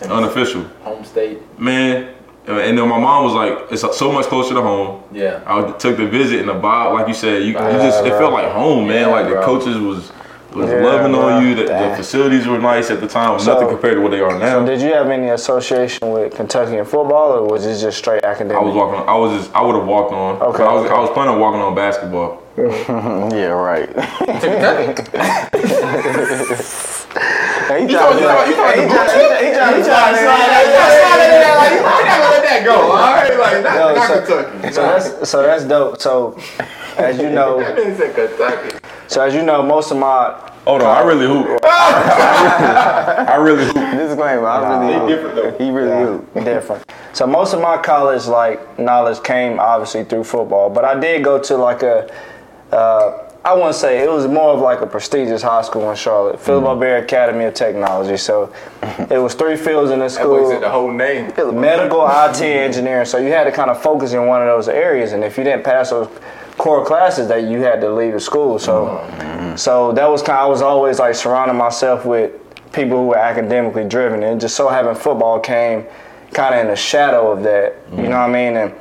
unofficial." 0.09 0.63
home 0.83 1.03
state. 1.05 1.39
Man, 1.59 2.13
and 2.47 2.77
then 2.77 2.89
my 2.89 2.99
mom 2.99 3.23
was 3.23 3.33
like, 3.33 3.71
"It's 3.71 3.97
so 3.97 4.11
much 4.11 4.25
closer 4.25 4.53
to 4.53 4.61
home." 4.61 5.03
Yeah. 5.11 5.41
I 5.45 5.71
took 5.73 5.97
the 5.97 6.07
visit 6.07 6.39
and 6.39 6.49
the 6.49 6.53
vibe, 6.55 6.93
like 6.93 7.07
you 7.07 7.13
said, 7.13 7.43
you, 7.43 7.49
you 7.49 7.53
Yeah, 7.53 7.71
just 7.77 8.03
it 8.05 8.09
felt 8.09 8.33
like 8.33 8.51
home, 8.51 8.87
man. 8.87 9.01
Yeah, 9.01 9.07
like 9.07 9.27
the 9.29 9.41
coaches 9.41 9.77
was 9.77 10.11
was 10.53 10.69
Yeah, 10.69 10.83
loving 10.83 11.13
bro. 11.13 11.29
on 11.29 11.43
you. 11.47 11.55
The, 11.55 11.63
the 11.63 11.93
facilities 11.95 12.45
were 12.47 12.59
nice 12.59 12.91
at 12.91 13.01
the 13.01 13.07
time. 13.07 13.39
So- 13.39 13.53
nothing 13.53 13.69
compared 13.69 13.95
to 13.95 14.01
what 14.01 14.11
they 14.11 14.19
are 14.19 14.37
now. 14.37 14.59
So 14.59 14.65
did 14.65 14.81
you 14.81 14.93
have 14.93 15.09
any 15.09 15.29
association 15.29 16.11
with 16.11 16.35
Kentucky 16.35 16.77
in 16.77 16.85
football, 16.85 17.33
or 17.33 17.47
was 17.47 17.65
it 17.65 17.79
just 17.79 17.97
straight 17.97 18.23
academic? 18.23 18.57
I 18.57 18.63
was 18.63 18.75
walking. 18.75 18.99
On, 18.99 19.07
I 19.09 19.15
was 19.15 19.31
just. 19.41 19.55
I 19.55 19.61
would 19.61 19.75
have 19.75 19.87
walked 19.87 20.13
on. 20.13 20.41
Okay, 20.41 20.63
I 20.63 20.73
was. 20.73 20.85
okay. 20.85 20.93
I 20.93 20.99
was 20.99 21.09
planning 21.11 21.35
on 21.35 21.39
walking 21.39 21.61
on 21.61 21.73
basketball. 21.75 22.42
Yeah, 22.55 23.47
right. 23.57 23.89
Hey, 23.89 24.03
he 27.81 27.87
You 27.87 27.97
talking 27.97 28.23
about 28.23 28.47
you 28.47 28.55
talking 28.55 28.55
about 28.55 28.75
the 28.75 28.85
bullshit? 28.85 29.41
he 29.41 29.49
trying 29.53 29.73
to 29.73 29.79
You 29.79 29.85
trying 29.85 30.13
to 30.13 30.19
slide 30.21 30.49
that? 30.53 30.61
You 30.61 30.69
trying 30.73 30.93
to 30.93 30.99
slide 31.01 31.17
that 31.17 31.31
in 31.33 31.41
there? 31.41 31.57
Like, 31.57 31.73
you 31.73 31.81
not 31.81 32.05
gonna 32.05 32.29
let 32.29 32.43
that 32.43 32.61
go, 32.63 32.75
all 32.91 32.93
right? 32.93 33.33
Like, 33.39 33.63
not, 33.63 33.73
Yo, 33.75 33.95
not 33.95 34.07
so- 34.07 34.21
Kentucky. 34.43 34.71
So 34.73 34.81
that's 34.83 35.29
so 35.29 35.41
that's 35.41 35.63
dope. 35.65 35.99
So 36.01 36.37
as 36.97 37.17
you 37.17 37.29
know, 37.31 37.59
That 37.63 37.75
nigga 37.77 37.97
said 37.97 38.13
Kentucky. 38.15 38.77
so 39.07 39.21
as 39.23 39.33
you 39.33 39.41
know, 39.41 39.63
most 39.63 39.89
of 39.91 39.97
my 39.97 40.35
Hold 40.65 40.81
on. 40.81 40.95
I 40.95 41.01
really 41.01 41.25
hoop. 41.27 41.59
I 41.65 43.35
really 43.37 43.65
hoop. 43.65 43.75
Disclaimer, 43.75 44.47
I 44.47 44.79
really 44.79 44.93
He 44.93 44.99
hoop. 44.99 45.09
different 45.09 45.35
though. 45.35 45.51
He 45.65 45.71
really 45.71 46.03
hoop. 46.05 46.33
different. 46.35 46.83
So 47.13 47.25
most 47.27 47.53
of 47.53 47.59
my 47.61 47.77
college 47.77 48.27
like 48.27 48.77
knowledge 48.79 49.21
came 49.23 49.59
obviously 49.59 50.03
through 50.05 50.23
football, 50.25 50.69
but 50.69 50.85
I 50.85 50.95
did 50.99 51.23
go 51.23 51.37
to 51.39 51.57
like 51.57 51.81
a. 51.83 52.07
Uh, 52.71 53.19
I 53.45 53.53
wouldn't 53.53 53.75
say 53.75 54.01
it 54.01 54.09
was 54.09 54.25
more 54.25 54.53
of 54.53 54.61
like 54.61 54.79
a 54.79 54.87
prestigious 54.87 55.41
high 55.41 55.63
school 55.63 55.89
in 55.89 55.97
Charlotte, 55.97 56.39
Phillip 56.39 56.79
Berry 56.79 57.01
Academy 57.03 57.43
of 57.43 57.53
Technology. 57.53 58.15
So 58.15 58.53
it 59.09 59.17
was 59.17 59.33
three 59.33 59.57
fields 59.57 59.91
in 59.91 59.99
this 59.99 60.15
That 60.15 60.21
school. 60.21 60.49
said 60.49 60.61
the 60.61 60.69
whole 60.69 60.89
name. 60.91 61.27
medical, 61.59 62.07
IT, 62.09 62.41
engineering. 62.41 63.05
So 63.05 63.17
you 63.17 63.31
had 63.33 63.43
to 63.43 63.51
kind 63.51 63.69
of 63.69 63.81
focus 63.81 64.13
in 64.13 64.25
one 64.27 64.41
of 64.41 64.47
those 64.47 64.69
areas, 64.69 65.11
and 65.11 65.23
if 65.25 65.37
you 65.37 65.43
didn't 65.43 65.65
pass 65.65 65.89
those 65.89 66.07
core 66.57 66.85
classes, 66.85 67.27
that 67.27 67.43
you 67.43 67.59
had 67.59 67.81
to 67.81 67.93
leave 67.93 68.13
the 68.13 68.19
school. 68.19 68.59
So, 68.59 69.53
so 69.57 69.91
that 69.91 70.09
was 70.09 70.21
kind. 70.23 70.39
I 70.39 70.45
was 70.45 70.61
always 70.61 70.99
like 70.99 71.13
surrounding 71.13 71.57
myself 71.57 72.05
with 72.05 72.31
people 72.71 72.97
who 72.97 73.07
were 73.07 73.17
academically 73.17 73.83
driven, 73.87 74.23
and 74.23 74.39
just 74.39 74.55
so 74.55 74.69
having 74.69 74.95
football 74.95 75.39
came 75.41 75.85
kind 76.31 76.55
of 76.55 76.61
in 76.61 76.67
the 76.67 76.75
shadow 76.77 77.29
of 77.29 77.43
that. 77.43 77.75
You 77.91 78.03
know 78.03 78.09
what 78.11 78.29
I 78.29 78.31
mean? 78.31 78.55
And 78.55 78.73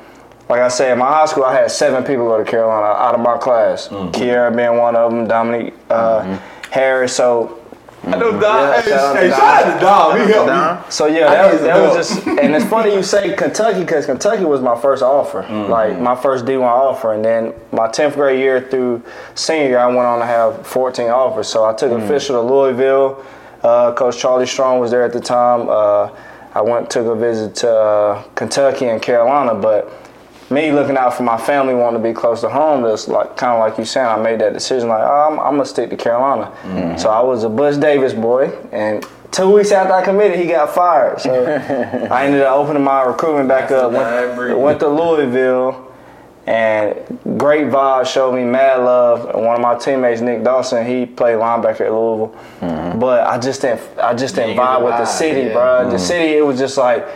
like 0.52 0.60
I 0.60 0.68
said, 0.68 0.92
in 0.92 0.98
my 0.98 1.06
high 1.06 1.24
school, 1.24 1.44
I 1.44 1.54
had 1.54 1.70
seven 1.70 2.04
people 2.04 2.26
go 2.28 2.36
to 2.36 2.44
Carolina 2.44 2.88
out 2.88 3.14
of 3.14 3.22
my 3.22 3.38
class. 3.38 3.88
Kiera 3.88 4.54
being 4.54 4.76
one 4.76 4.94
of 4.94 5.10
them, 5.10 5.26
Dominic 5.26 5.72
uh, 5.88 6.38
Harris. 6.70 7.16
So 7.16 7.58
I 8.04 8.18
know 8.18 8.38
Dom. 8.38 8.42
Yeah, 8.42 8.82
hey, 8.82 8.90
shout 8.90 9.00
out 9.00 9.12
to 9.14 9.20
hey, 9.20 9.28
Dom. 9.30 9.38
shout 9.38 9.82
out. 9.82 10.20
He 10.20 10.30
helped 10.30 10.86
me. 10.86 10.92
So 10.92 11.06
yeah, 11.06 11.30
that, 11.30 11.52
was, 11.52 11.62
that 11.62 11.80
was 11.80 11.96
just, 11.96 12.26
and 12.26 12.54
it's 12.54 12.66
funny 12.66 12.92
you 12.92 13.02
say 13.02 13.34
Kentucky 13.34 13.80
because 13.80 14.04
Kentucky 14.04 14.44
was 14.44 14.60
my 14.60 14.78
first 14.78 15.02
offer, 15.02 15.40
like 15.70 15.98
my 15.98 16.14
first 16.14 16.44
D1 16.44 16.60
offer, 16.60 17.14
and 17.14 17.24
then 17.24 17.54
my 17.72 17.88
10th 17.88 18.12
grade 18.12 18.38
year 18.38 18.60
through 18.60 19.02
senior 19.34 19.68
year, 19.68 19.78
I 19.78 19.86
went 19.86 20.00
on 20.00 20.18
to 20.18 20.26
have 20.26 20.66
14 20.66 21.08
offers. 21.08 21.48
So 21.48 21.64
I 21.64 21.72
took 21.72 21.92
official 21.92 22.42
to 22.42 22.42
Louisville. 22.42 23.24
Uh, 23.62 23.94
Coach 23.94 24.18
Charlie 24.18 24.44
Strong 24.44 24.80
was 24.80 24.90
there 24.90 25.02
at 25.02 25.14
the 25.14 25.20
time. 25.20 25.70
Uh, 25.70 26.10
I 26.54 26.60
went 26.60 26.90
took 26.90 27.06
a 27.06 27.14
visit 27.14 27.54
to 27.56 27.70
uh, 27.70 28.22
Kentucky 28.34 28.84
and 28.84 29.00
Carolina, 29.00 29.54
but 29.54 30.01
me 30.52 30.72
looking 30.72 30.96
out 30.96 31.14
for 31.14 31.22
my 31.22 31.38
family, 31.38 31.74
wanting 31.74 32.02
to 32.02 32.08
be 32.08 32.14
close 32.14 32.40
to 32.42 32.48
home, 32.48 32.82
that's 32.82 33.08
like 33.08 33.36
kind 33.36 33.52
of 33.52 33.60
like 33.60 33.78
you 33.78 33.84
saying. 33.84 34.06
I 34.06 34.16
made 34.16 34.40
that 34.40 34.52
decision, 34.52 34.88
like 34.88 35.02
oh, 35.02 35.28
I'm, 35.30 35.40
I'm 35.40 35.52
gonna 35.54 35.64
stick 35.66 35.90
to 35.90 35.96
Carolina. 35.96 36.52
Mm-hmm. 36.62 36.98
So 36.98 37.10
I 37.10 37.20
was 37.20 37.44
a 37.44 37.48
Butch 37.48 37.80
Davis 37.80 38.12
boy, 38.12 38.48
and 38.72 39.04
two 39.32 39.50
weeks 39.50 39.72
after 39.72 39.92
I 39.92 40.04
committed, 40.04 40.38
he 40.38 40.46
got 40.46 40.74
fired. 40.74 41.20
So 41.20 41.44
I 42.10 42.26
ended 42.26 42.42
up 42.42 42.56
opening 42.56 42.84
my 42.84 43.02
recruitment 43.02 43.48
back 43.48 43.70
up. 43.70 43.92
Went, 43.92 44.58
went 44.58 44.80
to 44.80 44.88
Louisville, 44.88 45.92
and 46.46 46.94
great 47.38 47.66
vibe 47.66 48.06
showed 48.06 48.34
me 48.34 48.44
mad 48.44 48.76
love. 48.76 49.34
And 49.34 49.44
one 49.44 49.56
of 49.56 49.62
my 49.62 49.76
teammates, 49.76 50.20
Nick 50.20 50.44
Dawson, 50.44 50.86
he 50.86 51.06
played 51.06 51.36
linebacker 51.36 51.82
at 51.82 51.92
Louisville, 51.92 52.36
mm-hmm. 52.60 52.98
but 52.98 53.26
I 53.26 53.38
just 53.38 53.62
didn't, 53.62 53.80
I 53.98 54.14
just 54.14 54.34
didn't 54.34 54.50
You 54.50 54.56
didn't 54.56 54.66
get 54.66 54.80
vibe 54.80 54.84
with 54.84 54.98
the 54.98 55.06
city, 55.06 55.40
yeah. 55.48 55.52
bro. 55.52 55.84
The 55.84 55.96
mm-hmm. 55.96 56.04
city, 56.04 56.36
it 56.36 56.44
was 56.44 56.58
just 56.58 56.76
like 56.76 57.06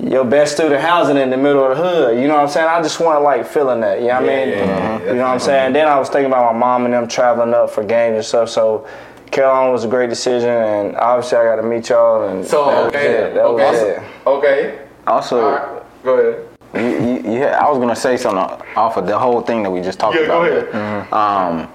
your 0.00 0.24
best 0.24 0.54
student 0.54 0.80
housing 0.80 1.16
in 1.16 1.30
the 1.30 1.36
middle 1.36 1.64
of 1.70 1.76
the 1.76 1.82
hood. 1.82 2.18
You 2.20 2.26
know 2.28 2.34
what 2.34 2.42
I'm 2.42 2.48
saying? 2.48 2.68
I 2.68 2.82
just 2.82 3.00
want 3.00 3.16
to 3.16 3.20
like 3.20 3.46
feeling 3.46 3.80
that. 3.80 4.00
You 4.00 4.08
know 4.08 4.14
what 4.20 4.22
I 4.24 4.26
mean? 4.26 4.48
Yeah, 4.48 4.54
yeah, 4.56 4.98
you 5.08 5.14
know 5.14 5.22
what 5.22 5.30
I'm 5.34 5.38
saying? 5.40 5.72
Then 5.72 5.86
I 5.88 5.98
was 5.98 6.08
thinking 6.08 6.26
about 6.26 6.52
my 6.52 6.58
mom 6.58 6.84
and 6.84 6.94
them 6.94 7.06
traveling 7.08 7.54
up 7.54 7.70
for 7.70 7.84
games 7.84 8.16
and 8.16 8.24
stuff. 8.24 8.48
So 8.50 8.86
Carolina 9.30 9.70
was 9.72 9.84
a 9.84 9.88
great 9.88 10.10
decision, 10.10 10.50
and 10.50 10.96
obviously 10.96 11.38
I 11.38 11.44
got 11.44 11.56
to 11.56 11.62
meet 11.62 11.88
y'all. 11.88 12.28
And 12.28 12.44
So 12.46 12.66
that 12.66 12.76
was 12.84 12.86
okay, 12.94 13.06
it. 13.12 13.34
That 13.34 13.50
was 13.52 13.60
okay, 13.62 13.90
it. 13.90 14.26
okay. 14.26 14.78
Also, 15.06 15.40
All 15.40 15.50
right, 15.52 15.82
go 16.02 16.14
ahead. 16.18 16.48
you, 16.74 17.06
you, 17.08 17.32
you 17.34 17.38
had, 17.40 17.54
I 17.54 17.68
was 17.68 17.78
gonna 17.78 17.94
say 17.96 18.16
something 18.16 18.38
off 18.76 18.96
of 18.96 19.06
the 19.06 19.18
whole 19.18 19.42
thing 19.42 19.62
that 19.62 19.70
we 19.70 19.80
just 19.82 19.98
talked 20.00 20.16
Yeah, 20.16 20.26
go 20.26 20.42
about. 20.44 20.74
ahead. 20.74 21.12
Um, 21.12 21.68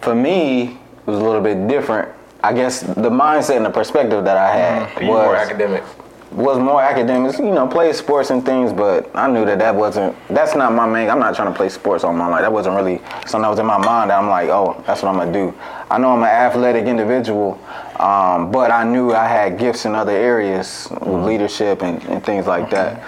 for 0.00 0.14
me, 0.14 0.62
it 0.64 1.06
was 1.06 1.18
a 1.18 1.22
little 1.24 1.40
bit 1.40 1.66
different. 1.66 2.10
I 2.42 2.52
guess 2.52 2.82
the 2.82 3.08
mindset 3.10 3.56
and 3.56 3.64
the 3.64 3.70
perspective 3.70 4.22
that 4.24 4.36
I 4.36 4.54
had 4.54 5.00
You 5.00 5.06
more 5.06 5.28
was 5.28 5.38
academic. 5.48 5.82
Was 6.34 6.58
more 6.58 6.82
academics. 6.82 7.38
You 7.38 7.52
know, 7.52 7.66
play 7.66 7.92
sports 7.92 8.30
and 8.30 8.44
things, 8.44 8.72
but 8.72 9.10
I 9.14 9.28
knew 9.30 9.44
that 9.44 9.58
that 9.60 9.74
wasn't. 9.74 10.16
That's 10.28 10.54
not 10.54 10.72
my 10.72 10.86
main. 10.86 11.08
I'm 11.08 11.20
not 11.20 11.36
trying 11.36 11.52
to 11.52 11.56
play 11.56 11.68
sports 11.68 12.02
all 12.02 12.12
my 12.12 12.26
life. 12.26 12.42
That 12.42 12.52
wasn't 12.52 12.76
really 12.76 12.98
something 13.26 13.42
that 13.42 13.48
was 13.48 13.58
in 13.58 13.66
my 13.66 13.78
mind. 13.78 14.10
That 14.10 14.18
I'm 14.18 14.28
like, 14.28 14.48
oh, 14.48 14.82
that's 14.86 15.02
what 15.02 15.10
I'm 15.10 15.16
gonna 15.16 15.32
do. 15.32 15.54
I 15.90 15.98
know 15.98 16.10
I'm 16.10 16.22
an 16.22 16.28
athletic 16.28 16.86
individual, 16.86 17.60
um, 18.00 18.50
but 18.50 18.70
I 18.70 18.82
knew 18.84 19.12
I 19.12 19.26
had 19.26 19.58
gifts 19.58 19.84
in 19.84 19.94
other 19.94 20.12
areas 20.12 20.88
with 20.90 21.24
leadership 21.24 21.82
and, 21.82 22.02
and 22.04 22.24
things 22.24 22.46
like 22.46 22.68
that. 22.70 23.02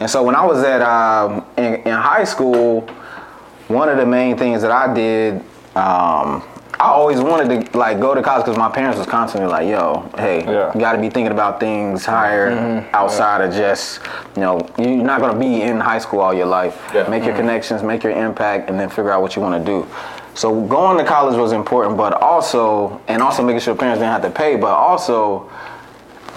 And 0.00 0.08
so 0.08 0.22
when 0.22 0.36
I 0.36 0.44
was 0.44 0.62
at 0.62 0.80
um, 0.82 1.44
in, 1.56 1.74
in 1.74 1.94
high 1.94 2.24
school, 2.24 2.82
one 3.66 3.88
of 3.88 3.96
the 3.96 4.06
main 4.06 4.38
things 4.38 4.62
that 4.62 4.70
I 4.70 4.94
did, 4.94 5.42
um, 5.74 6.42
I 6.80 6.90
always 6.90 7.20
wanted 7.20 7.72
to 7.72 7.78
like 7.78 7.98
go 7.98 8.14
to 8.14 8.22
college 8.22 8.44
because 8.44 8.56
my 8.56 8.68
parents 8.68 8.98
was 8.98 9.06
constantly 9.06 9.50
like, 9.50 9.68
"Yo, 9.68 10.08
hey, 10.16 10.44
Yeah. 10.44 10.72
you 10.72 10.80
got 10.80 10.92
to 10.92 10.98
be 10.98 11.10
thinking 11.10 11.32
about 11.32 11.58
things 11.58 12.06
higher 12.06 12.52
mm-hmm. 12.52 12.94
outside 12.94 13.40
of 13.40 13.52
just, 13.52 14.00
you 14.36 14.42
know, 14.42 14.60
you're 14.78 15.02
not 15.02 15.20
gonna 15.20 15.38
be 15.38 15.62
in 15.62 15.80
high 15.80 15.98
school 15.98 16.20
all 16.20 16.32
your 16.32 16.46
life. 16.46 16.80
Yeah. 16.94 17.08
Make 17.08 17.24
your 17.24 17.32
mm-hmm. 17.32 17.40
connections, 17.40 17.82
make 17.82 18.04
your 18.04 18.12
impact, 18.12 18.70
and 18.70 18.78
then 18.78 18.88
figure 18.88 19.10
out 19.10 19.22
what 19.22 19.34
you 19.34 19.42
want 19.42 19.54
to 19.58 19.64
do." 19.64 19.86
So 20.34 20.60
going 20.60 20.98
to 20.98 21.04
college 21.04 21.36
was 21.36 21.50
important, 21.50 21.96
but 21.96 22.12
also, 22.22 23.00
and 23.08 23.22
also 23.22 23.42
making 23.42 23.58
sure 23.58 23.74
parents 23.74 23.98
didn't 23.98 24.12
have 24.12 24.22
to 24.22 24.30
pay, 24.30 24.54
but 24.54 24.70
also 24.70 25.50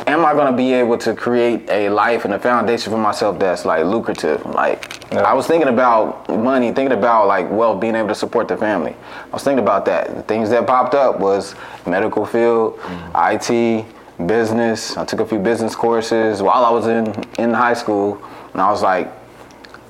am 0.08 0.26
I 0.26 0.34
gonna 0.34 0.56
be 0.56 0.74
able 0.74 0.98
to 1.00 1.14
create 1.14 1.70
a 1.70 1.90
life 1.90 2.26
and 2.26 2.34
a 2.34 2.40
foundation 2.40 2.92
for 2.92 2.98
myself 2.98 3.40
that's 3.40 3.66
like 3.66 3.86
lucrative? 3.86 4.46
Like 4.46 5.00
Yeah. 5.12 5.22
I 5.22 5.34
was 5.34 5.48
thinking 5.48 5.70
about 5.70 6.30
money, 6.30 6.72
thinking 6.72 6.98
about 6.98 7.28
like 7.28 7.50
wealth, 7.52 7.80
being 7.80 7.96
able 7.96 8.10
to 8.10 8.16
support 8.16 8.48
the 8.48 8.58
family. 8.58 8.96
I 9.12 9.34
was 9.34 9.44
thinking 9.44 9.64
about 9.64 9.86
that. 9.86 10.16
The 10.16 10.24
things 10.24 10.50
that 10.50 10.66
popped 10.66 10.96
up 10.96 11.20
was 11.20 11.56
medical 11.86 12.26
field, 12.26 12.78
mm. 12.80 13.34
IT, 13.34 13.86
business. 14.28 14.98
I 14.98 15.06
took 15.06 15.20
a 15.20 15.26
few 15.26 15.40
business 15.40 15.76
courses 15.76 16.42
while 16.42 16.64
I 16.64 16.70
was 16.70 16.88
in 16.88 17.14
in 17.40 17.54
high 17.54 17.74
school, 17.74 18.22
and 18.54 18.62
I 18.62 18.70
was 18.70 18.82
like, 18.82 19.12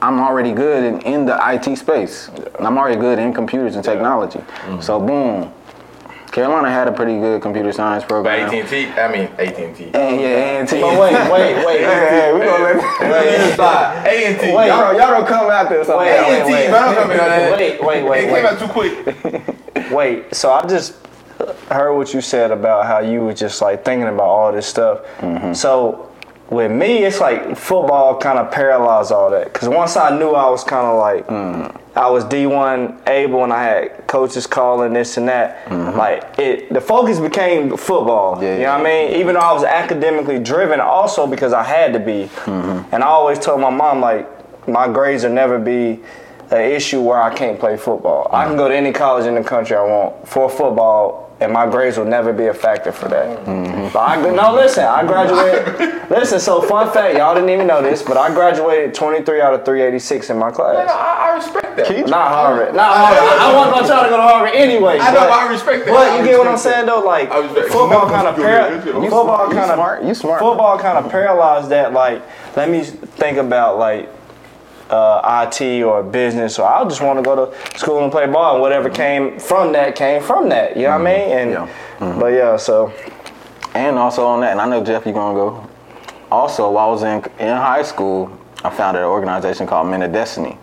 I'm 0.01 0.19
already 0.19 0.51
good 0.51 0.83
in, 0.83 1.01
in 1.01 1.25
the 1.25 1.37
IT 1.53 1.77
space. 1.77 2.29
And 2.57 2.65
I'm 2.65 2.77
already 2.77 2.99
good 2.99 3.19
in 3.19 3.33
computers 3.33 3.75
and 3.75 3.83
technology. 3.85 4.39
Mm. 4.65 4.81
So 4.81 4.99
boom. 4.99 5.53
Carolina 6.31 6.71
had 6.71 6.87
a 6.87 6.91
pretty 6.93 7.19
good 7.19 7.41
computer 7.41 7.73
science 7.73 8.05
program. 8.05 8.47
But 8.47 8.55
AT&T, 8.57 8.87
I 8.91 9.11
mean 9.11 9.27
AT&T. 9.37 9.83
And 9.93 10.21
yeah, 10.21 10.61
AT&T. 10.63 10.79
But 10.79 10.99
wait, 10.99 11.13
wait, 11.31 11.65
wait. 11.65 11.79
Hey, 11.81 12.33
we 12.33 12.39
gonna 12.39 12.63
let 12.63 14.07
A&T. 14.07 14.41
Wait. 14.41 14.67
Y'all 14.67 14.67
y'all, 14.67 14.93
y'all 14.97 15.11
don't 15.11 15.27
come 15.27 15.51
after 15.51 15.81
us. 15.81 15.87
Wait, 15.89 16.09
A&T, 16.09 16.51
wait, 16.51 16.69
bro. 16.69 16.79
Don't 16.79 16.95
come 16.95 17.11
in 17.11 17.17
that. 17.17 17.57
Wait, 17.57 17.83
wait, 17.83 18.03
wait, 18.03 18.23
It 18.23 18.31
wait. 18.31 18.41
came 18.41 18.45
out 18.45 18.59
too 18.59 18.67
quick. 18.67 19.91
Wait, 19.91 20.33
so 20.33 20.53
I 20.53 20.65
just 20.67 20.95
heard 21.69 21.93
what 21.95 22.13
you 22.13 22.21
said 22.21 22.51
about 22.51 22.85
how 22.85 22.99
you 22.99 23.21
were 23.21 23.33
just 23.33 23.61
like 23.61 23.83
thinking 23.83 24.07
about 24.07 24.27
all 24.27 24.51
this 24.53 24.67
stuff. 24.67 25.03
Mm-hmm. 25.17 25.51
So 25.53 26.10
with 26.51 26.69
me, 26.69 27.05
it's 27.05 27.21
like 27.21 27.57
football 27.57 28.17
kind 28.17 28.37
of 28.37 28.51
paralyzed 28.51 29.11
all 29.11 29.31
that. 29.31 29.53
Cause 29.53 29.69
once 29.69 29.95
I 29.95 30.17
knew 30.19 30.31
I 30.31 30.49
was 30.49 30.63
kind 30.63 30.85
of 30.85 30.99
like, 30.99 31.27
Mm. 31.27 31.77
I 31.95 32.09
was 32.09 32.23
D1 32.25 33.07
able 33.09 33.43
and 33.43 33.51
I 33.51 33.63
had 33.63 34.07
coaches 34.07 34.47
calling 34.47 34.93
this 34.93 35.17
and 35.17 35.27
that. 35.27 35.69
Like 35.71 36.39
it, 36.39 36.73
the 36.73 36.79
focus 36.79 37.19
became 37.19 37.75
football. 37.75 38.35
Mm-hmm. 38.35 38.43
Yeah, 38.43 38.55
you 38.55 38.63
know 38.63 38.77
what 38.77 38.81
I 38.81 38.83
mean? 38.83 39.19
Even 39.19 39.35
though 39.35 39.41
I 39.41 39.53
was 39.53 39.63
academically 39.63 40.39
driven, 40.39 40.79
also 40.79 41.27
because 41.27 41.51
I 41.53 41.63
had 41.63 41.93
to 41.93 41.99
be. 41.99 42.29
Mm-hmm. 42.45 42.93
And 42.93 43.03
I 43.03 43.07
always 43.07 43.39
told 43.39 43.59
my 43.61 43.69
mom 43.69 43.99
like, 43.99 44.27
my 44.67 44.87
grades 44.87 45.23
will 45.23 45.31
never 45.31 45.59
be 45.59 45.99
an 46.51 46.61
issue 46.71 47.01
where 47.01 47.21
I 47.21 47.33
can't 47.33 47.59
play 47.59 47.77
football. 47.77 48.29
I 48.31 48.45
can 48.45 48.55
go 48.57 48.67
to 48.67 48.75
any 48.75 48.91
college 48.91 49.25
in 49.25 49.35
the 49.35 49.43
country 49.43 49.75
I 49.75 49.83
want 49.83 50.27
for 50.27 50.49
football. 50.49 51.30
And 51.41 51.51
my 51.51 51.65
grades 51.69 51.97
will 51.97 52.05
never 52.05 52.31
be 52.31 52.45
a 52.45 52.53
factor 52.53 52.91
for 52.91 53.07
that. 53.09 53.45
Mm-hmm. 53.45 53.91
But 53.91 53.99
I, 53.99 54.31
no, 54.31 54.53
listen, 54.53 54.83
I 54.85 55.03
graduated. 55.03 56.07
listen, 56.11 56.39
so 56.39 56.61
fun 56.61 56.93
fact, 56.93 57.17
y'all 57.17 57.33
didn't 57.33 57.49
even 57.49 57.65
know 57.65 57.81
this, 57.81 58.03
but 58.03 58.15
I 58.15 58.31
graduated 58.31 58.93
23 58.93 59.41
out 59.41 59.55
of 59.55 59.65
386 59.65 60.29
in 60.29 60.37
my 60.37 60.51
class. 60.51 60.87
I, 60.87 61.31
I 61.31 61.35
respect 61.35 61.77
that. 61.77 62.07
Not 62.07 62.27
Harvard. 62.31 62.75
Not 62.75 62.95
Harvard. 62.95 63.23
I, 63.23 63.51
I 63.51 63.55
wasn't 63.55 63.89
gonna 63.89 64.03
to 64.03 64.09
go 64.09 64.17
to 64.17 64.23
Harvard 64.23 64.53
anyway. 64.53 64.99
I 64.99 65.11
know, 65.11 65.21
but- 65.21 65.29
but 65.29 65.39
I 65.39 65.51
respect 65.51 65.85
that. 65.85 65.93
But 65.93 66.19
you 66.19 66.25
get 66.25 66.37
what 66.37 66.47
I'm 66.47 66.57
saying 66.59 66.85
though? 66.85 67.01
Like 67.01 67.29
football 67.71 68.07
kind 68.07 68.27
of 68.27 68.37
know, 68.37 69.01
you 69.01 69.09
football 69.09 69.49
kind 69.51 69.71
of 69.71 70.07
you 70.07 70.13
smart. 70.13 70.41
Football 70.41 70.77
kind 70.77 71.03
of 71.03 71.11
paralyzed 71.11 71.69
that. 71.69 71.91
Like, 71.91 72.21
let 72.55 72.69
me 72.69 72.83
think 72.83 73.37
about 73.39 73.79
like 73.79 74.09
uh, 74.91 75.47
IT 75.47 75.83
or 75.83 76.03
business, 76.03 76.59
or 76.59 76.67
I 76.67 76.83
just 76.83 77.01
want 77.01 77.17
to 77.17 77.23
go 77.23 77.45
to 77.45 77.79
school 77.79 78.03
and 78.03 78.11
play 78.11 78.27
ball, 78.27 78.53
and 78.53 78.61
whatever 78.61 78.89
mm-hmm. 78.89 79.31
came 79.31 79.39
from 79.39 79.71
that 79.71 79.95
came 79.95 80.21
from 80.21 80.49
that. 80.49 80.75
You 80.75 80.83
know 80.83 80.99
what 80.99 81.07
I 81.07 81.13
mm-hmm. 81.13 81.29
mean? 81.29 81.37
And 81.37 81.51
Yeah. 81.51 81.67
Mm-hmm. 81.99 82.19
but 82.19 82.27
yeah, 82.27 82.57
so 82.57 82.93
And 83.73 83.97
also 83.97 84.25
on 84.25 84.41
that, 84.41 84.51
and 84.51 84.61
I 84.61 84.67
know 84.67 84.83
Jeff, 84.83 85.05
you're 85.05 85.13
gonna 85.13 85.33
go. 85.33 85.67
Also, 86.29 86.69
while 86.71 86.89
I 86.89 86.91
was 86.91 87.03
in 87.03 87.23
in 87.39 87.55
high 87.55 87.83
school, 87.83 88.29
I 88.63 88.69
founded 88.69 89.01
an 89.01 89.09
organization 89.09 89.65
called 89.65 89.87
Men 89.87 90.01
of 90.01 90.11
Destiny. 90.11 90.57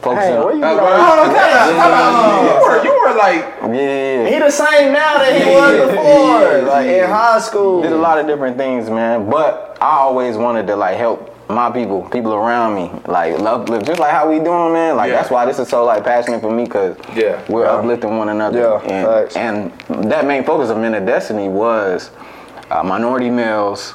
Focusing 0.00 0.30
hey, 0.30 0.36
on- 0.36 0.44
where 0.44 0.54
you 0.54 0.60
that. 0.60 0.80
going? 0.80 0.96
No, 0.96 1.16
no, 1.16 1.34
time 1.34 1.52
out, 1.52 1.70
time 1.76 1.92
out. 1.92 2.44
You 2.44 2.66
were, 2.66 2.84
you 2.84 2.92
were 3.00 3.14
like, 3.18 3.36
yeah, 3.36 3.72
yeah, 3.74 4.22
yeah. 4.22 4.30
He 4.30 4.38
the 4.38 4.50
same 4.50 4.92
now 4.94 5.18
that 5.18 5.42
he 5.42 5.50
was 5.50 5.90
before, 5.90 6.62
like 6.62 6.86
in 6.86 7.06
high 7.06 7.40
school. 7.40 7.82
did 7.82 7.92
a 7.92 7.96
lot 7.96 8.18
of 8.18 8.26
different 8.26 8.56
things, 8.56 8.88
man. 8.88 9.28
But 9.28 9.76
I 9.80 9.98
always 9.98 10.36
wanted 10.38 10.66
to 10.68 10.76
like 10.76 10.96
help 10.96 11.29
my 11.54 11.70
people, 11.70 12.02
people 12.10 12.34
around 12.34 12.74
me, 12.74 12.90
like 13.06 13.38
love, 13.38 13.68
live 13.68 13.84
just 13.84 14.00
like 14.00 14.10
how 14.12 14.28
we 14.30 14.38
doing, 14.38 14.72
man. 14.72 14.96
Like 14.96 15.08
Yeah. 15.10 15.16
that's 15.16 15.30
why 15.30 15.44
this 15.46 15.58
is 15.58 15.68
so 15.68 15.84
like 15.84 16.04
passionate 16.04 16.40
for 16.40 16.50
me, 16.50 16.66
cause 16.66 16.96
Yeah. 17.14 17.40
we're 17.48 17.66
uplifting 17.66 18.16
one 18.16 18.28
another. 18.28 18.80
Yeah, 18.86 19.32
and, 19.36 19.72
and 19.88 20.10
that 20.10 20.26
main 20.26 20.44
focus 20.44 20.70
of 20.70 20.78
Men 20.78 20.94
of 20.94 21.06
Destiny 21.06 21.48
was 21.48 22.10
uh, 22.70 22.82
minority 22.82 23.30
males. 23.30 23.94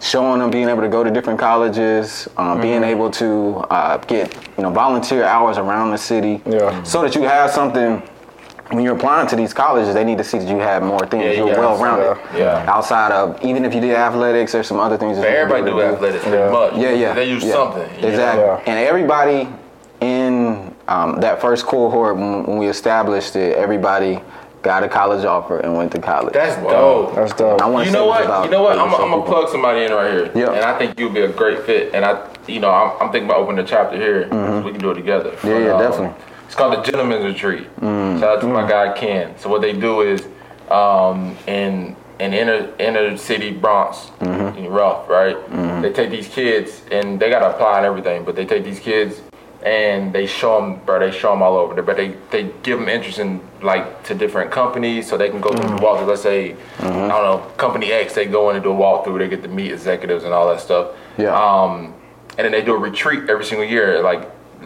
Showing 0.00 0.40
them 0.40 0.50
being 0.50 0.68
able 0.68 0.82
to 0.82 0.88
go 0.88 1.02
to 1.02 1.10
different 1.10 1.38
colleges, 1.38 2.28
um, 2.36 2.60
being 2.60 2.82
Mm-hmm. 2.82 2.90
able 2.90 3.10
to 3.12 3.64
uh, 3.70 3.96
get 3.98 4.34
you 4.58 4.62
know 4.62 4.68
volunteer 4.70 5.24
hours 5.24 5.56
around 5.56 5.92
the 5.92 5.96
city, 5.98 6.42
Yeah. 6.44 6.82
so 6.82 7.00
that 7.02 7.14
you 7.14 7.22
have 7.22 7.50
something 7.50 8.02
when 8.70 8.82
you're 8.82 8.96
applying 8.96 9.28
to 9.28 9.36
these 9.36 9.52
colleges, 9.52 9.94
they 9.94 10.04
need 10.04 10.18
to 10.18 10.24
see 10.24 10.38
that 10.38 10.48
you 10.48 10.58
have 10.58 10.82
more 10.82 11.06
things. 11.06 11.24
Yeah, 11.24 11.30
you 11.32 11.46
you're 11.46 11.54
got 11.56 11.78
well 11.78 11.82
rounded. 11.82 12.26
some, 12.30 12.36
yeah. 12.38 12.64
Outside 12.72 13.12
of 13.12 13.42
even 13.44 13.64
if 13.64 13.74
you 13.74 13.80
did 13.80 13.94
athletics, 13.94 14.52
there's 14.52 14.66
some 14.66 14.80
other 14.80 14.96
things. 14.96 15.18
that 15.18 15.28
you 15.30 15.36
everybody 15.36 15.62
can 15.64 15.70
do 15.72 15.82
athletics 15.82 16.22
pretty 16.24 16.38
Yeah. 16.38 16.50
much. 16.50 16.74
Yeah, 16.76 16.90
yeah. 16.92 17.14
They 17.14 17.28
use 17.28 17.44
yeah. 17.44 17.52
something. 17.52 17.90
Exactly. 18.04 18.44
Yeah. 18.44 18.62
And 18.66 18.78
everybody 18.78 19.48
in 20.00 20.74
um, 20.88 21.20
that 21.20 21.40
first 21.40 21.66
cohort 21.66 22.16
when, 22.16 22.44
when 22.44 22.58
we 22.58 22.66
established 22.68 23.36
it, 23.36 23.56
everybody 23.56 24.20
got 24.62 24.82
a 24.82 24.88
college 24.88 25.26
offer 25.26 25.58
and 25.60 25.76
went 25.76 25.92
to 25.92 25.98
college. 26.00 26.32
That's 26.32 26.56
dope. 26.62 27.14
That's 27.14 27.34
dope. 27.34 27.60
I 27.60 27.66
wanna 27.66 27.84
You 27.84 27.90
say 27.92 27.98
know 27.98 28.06
what? 28.06 28.24
about 28.24 28.44
You 28.46 28.50
know 28.50 28.62
what? 28.62 28.78
I'm, 28.78 28.92
I'm 28.94 29.10
gonna 29.10 29.22
plug 29.24 29.50
somebody 29.50 29.84
in 29.84 29.92
right 29.92 30.10
here. 30.10 30.32
Yeah. 30.34 30.52
And 30.52 30.64
I 30.64 30.76
think 30.78 30.98
you'll 30.98 31.12
be 31.12 31.20
a 31.20 31.28
great 31.28 31.64
fit. 31.64 31.94
And 31.94 32.02
I, 32.04 32.26
you 32.46 32.60
know, 32.60 32.70
I'm, 32.70 32.92
I'm 33.02 33.12
thinking 33.12 33.28
about 33.28 33.40
opening 33.40 33.62
a 33.62 33.68
chapter 33.68 33.96
here. 33.98 34.22
We 34.62 34.70
can 34.72 34.80
do 34.80 34.90
it 34.90 34.94
together. 34.94 35.30
Mm-hmm. 35.32 35.48
Yeah, 35.48 35.58
yeah, 35.58 35.78
definitely. 35.78 36.14
It's 36.54 36.60
called 36.60 36.78
the 36.78 36.88
Gentleman's 36.88 37.24
Retreat. 37.24 37.66
Mm. 37.80 38.20
Shout 38.20 38.36
out 38.36 38.40
to 38.42 38.46
my 38.46 38.64
guy 38.68 38.92
Ken. 38.96 39.36
So 39.38 39.48
what 39.48 39.60
they 39.60 39.72
do 39.72 40.02
is, 40.02 40.24
um, 40.70 41.36
in 41.48 41.96
in 42.20 42.32
inner 42.32 42.72
inner 42.78 43.16
city 43.16 43.50
Bronx, 43.50 43.96
Mm-hmm. 44.20 44.58
in 44.58 44.70
rough, 44.70 45.08
right? 45.08 45.36
They 45.82 45.92
take 45.92 46.10
these 46.10 46.28
kids 46.28 46.82
and 46.92 47.18
they 47.18 47.28
gotta 47.28 47.50
apply 47.52 47.78
and 47.78 47.86
everything, 47.86 48.22
but 48.24 48.36
they 48.36 48.44
take 48.46 48.62
these 48.62 48.78
kids 48.78 49.20
and 49.64 50.12
they 50.12 50.26
show 50.26 50.60
them, 50.60 50.76
bro. 50.86 51.00
They 51.00 51.10
show 51.10 51.30
them 51.32 51.42
all 51.42 51.56
over. 51.56 51.74
There, 51.74 51.82
but 51.82 51.96
they 51.96 52.14
they 52.30 52.44
give 52.62 52.78
them 52.78 52.88
interest 52.88 53.18
in 53.18 53.40
like 53.60 54.04
to 54.04 54.14
different 54.14 54.52
companies, 54.52 55.08
so 55.08 55.16
they 55.18 55.30
can 55.30 55.40
go 55.40 55.50
through 55.50 55.58
Mm-hmm. 55.70 55.76
the 55.78 55.82
walkthrough. 55.82 56.06
Let's 56.06 56.22
say 56.22 56.54
I 56.78 56.82
don't 56.84 57.08
know, 57.30 57.38
company 57.56 57.90
X, 57.90 58.14
they 58.14 58.26
go 58.26 58.50
in 58.50 58.54
and 58.54 58.62
do 58.62 58.70
a 58.70 58.76
walkthrough. 58.76 59.18
They 59.18 59.28
get 59.28 59.42
to 59.42 59.48
meet 59.48 59.72
executives 59.72 60.22
and 60.22 60.32
all 60.32 60.46
that 60.50 60.60
stuff. 60.60 60.92
Yeah. 61.18 61.34
Um, 61.34 61.94
and 62.38 62.44
then 62.44 62.52
they 62.52 62.62
do 62.62 62.74
a 62.76 62.78
retreat 62.78 63.28
every 63.28 63.44
single 63.44 63.66
year. 63.66 64.00
Like 64.04 64.22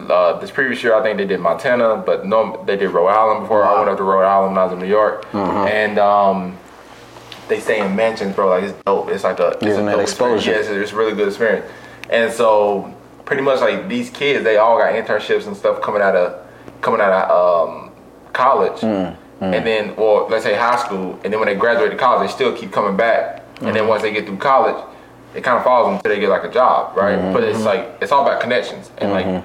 uh, 0.09 0.39
this 0.39 0.51
previous 0.51 0.81
year, 0.83 0.95
I 0.95 1.01
think 1.03 1.17
they 1.17 1.25
did 1.25 1.39
Montana, 1.39 1.97
but 2.05 2.25
no, 2.25 2.63
they 2.65 2.75
did 2.77 2.89
Rhode 2.91 3.07
Island 3.07 3.41
before. 3.43 3.63
I 3.63 3.77
went 3.77 3.89
up 3.89 3.97
to 3.97 4.03
Rhode 4.03 4.23
Island 4.25 4.55
when 4.55 4.61
I 4.61 4.63
was 4.65 4.73
in 4.73 4.79
New 4.79 4.87
York, 4.87 5.25
Mm-hmm. 5.31 5.67
and 5.67 5.99
um, 5.99 6.57
they 7.47 7.59
stay 7.59 7.83
in 7.85 7.95
mansions, 7.95 8.35
bro. 8.35 8.49
Like 8.49 8.63
it's 8.63 8.83
dope. 8.85 9.09
It's 9.09 9.23
like 9.23 9.39
a 9.39 9.49
it's 9.49 9.59
that 9.61 9.91
dope 9.91 10.01
exposure. 10.01 10.51
Yeah, 10.51 10.57
it's, 10.57 10.69
it's 10.69 10.91
a 10.91 10.95
really 10.95 11.13
good 11.15 11.27
experience. 11.27 11.65
And 12.09 12.31
so 12.31 12.93
pretty 13.25 13.41
much 13.43 13.59
like 13.61 13.87
these 13.87 14.09
kids, 14.09 14.43
they 14.43 14.57
all 14.57 14.77
got 14.77 14.93
internships 14.93 15.45
and 15.47 15.55
stuff 15.57 15.81
coming 15.81 16.01
out 16.01 16.15
of 16.15 16.47
coming 16.81 17.01
out 17.01 17.11
of 17.29 17.69
um, 17.69 17.91
college, 18.33 18.81
Mm, 18.81 19.15
and 19.55 19.65
then 19.65 19.91
or 19.97 20.27
let's 20.29 20.43
say 20.43 20.53
high 20.53 20.75
school, 20.77 21.17
and 21.23 21.31
then 21.33 21.39
when 21.39 21.47
they 21.47 21.55
graduate 21.55 21.91
to 21.91 21.97
college, 21.97 22.27
they 22.27 22.33
still 22.33 22.55
keep 22.55 22.71
coming 22.71 22.97
back. 22.97 23.37
And 23.37 23.67
Mm-hmm. 23.67 23.73
then 23.73 23.87
once 23.87 24.01
they 24.01 24.11
get 24.13 24.25
through 24.25 24.37
college, 24.37 24.83
it 25.35 25.43
kind 25.43 25.57
of 25.57 25.63
follows 25.63 25.87
them 25.87 25.95
until 25.95 26.11
they 26.13 26.19
get 26.19 26.29
like 26.29 26.43
a 26.43 26.51
job, 26.51 26.95
right? 26.97 27.17
Mm-hmm. 27.17 27.33
But 27.33 27.43
it's 27.43 27.63
like 27.63 27.97
it's 28.01 28.11
all 28.11 28.25
about 28.25 28.41
connections 28.41 28.89
and 28.99 29.11
like, 29.11 29.43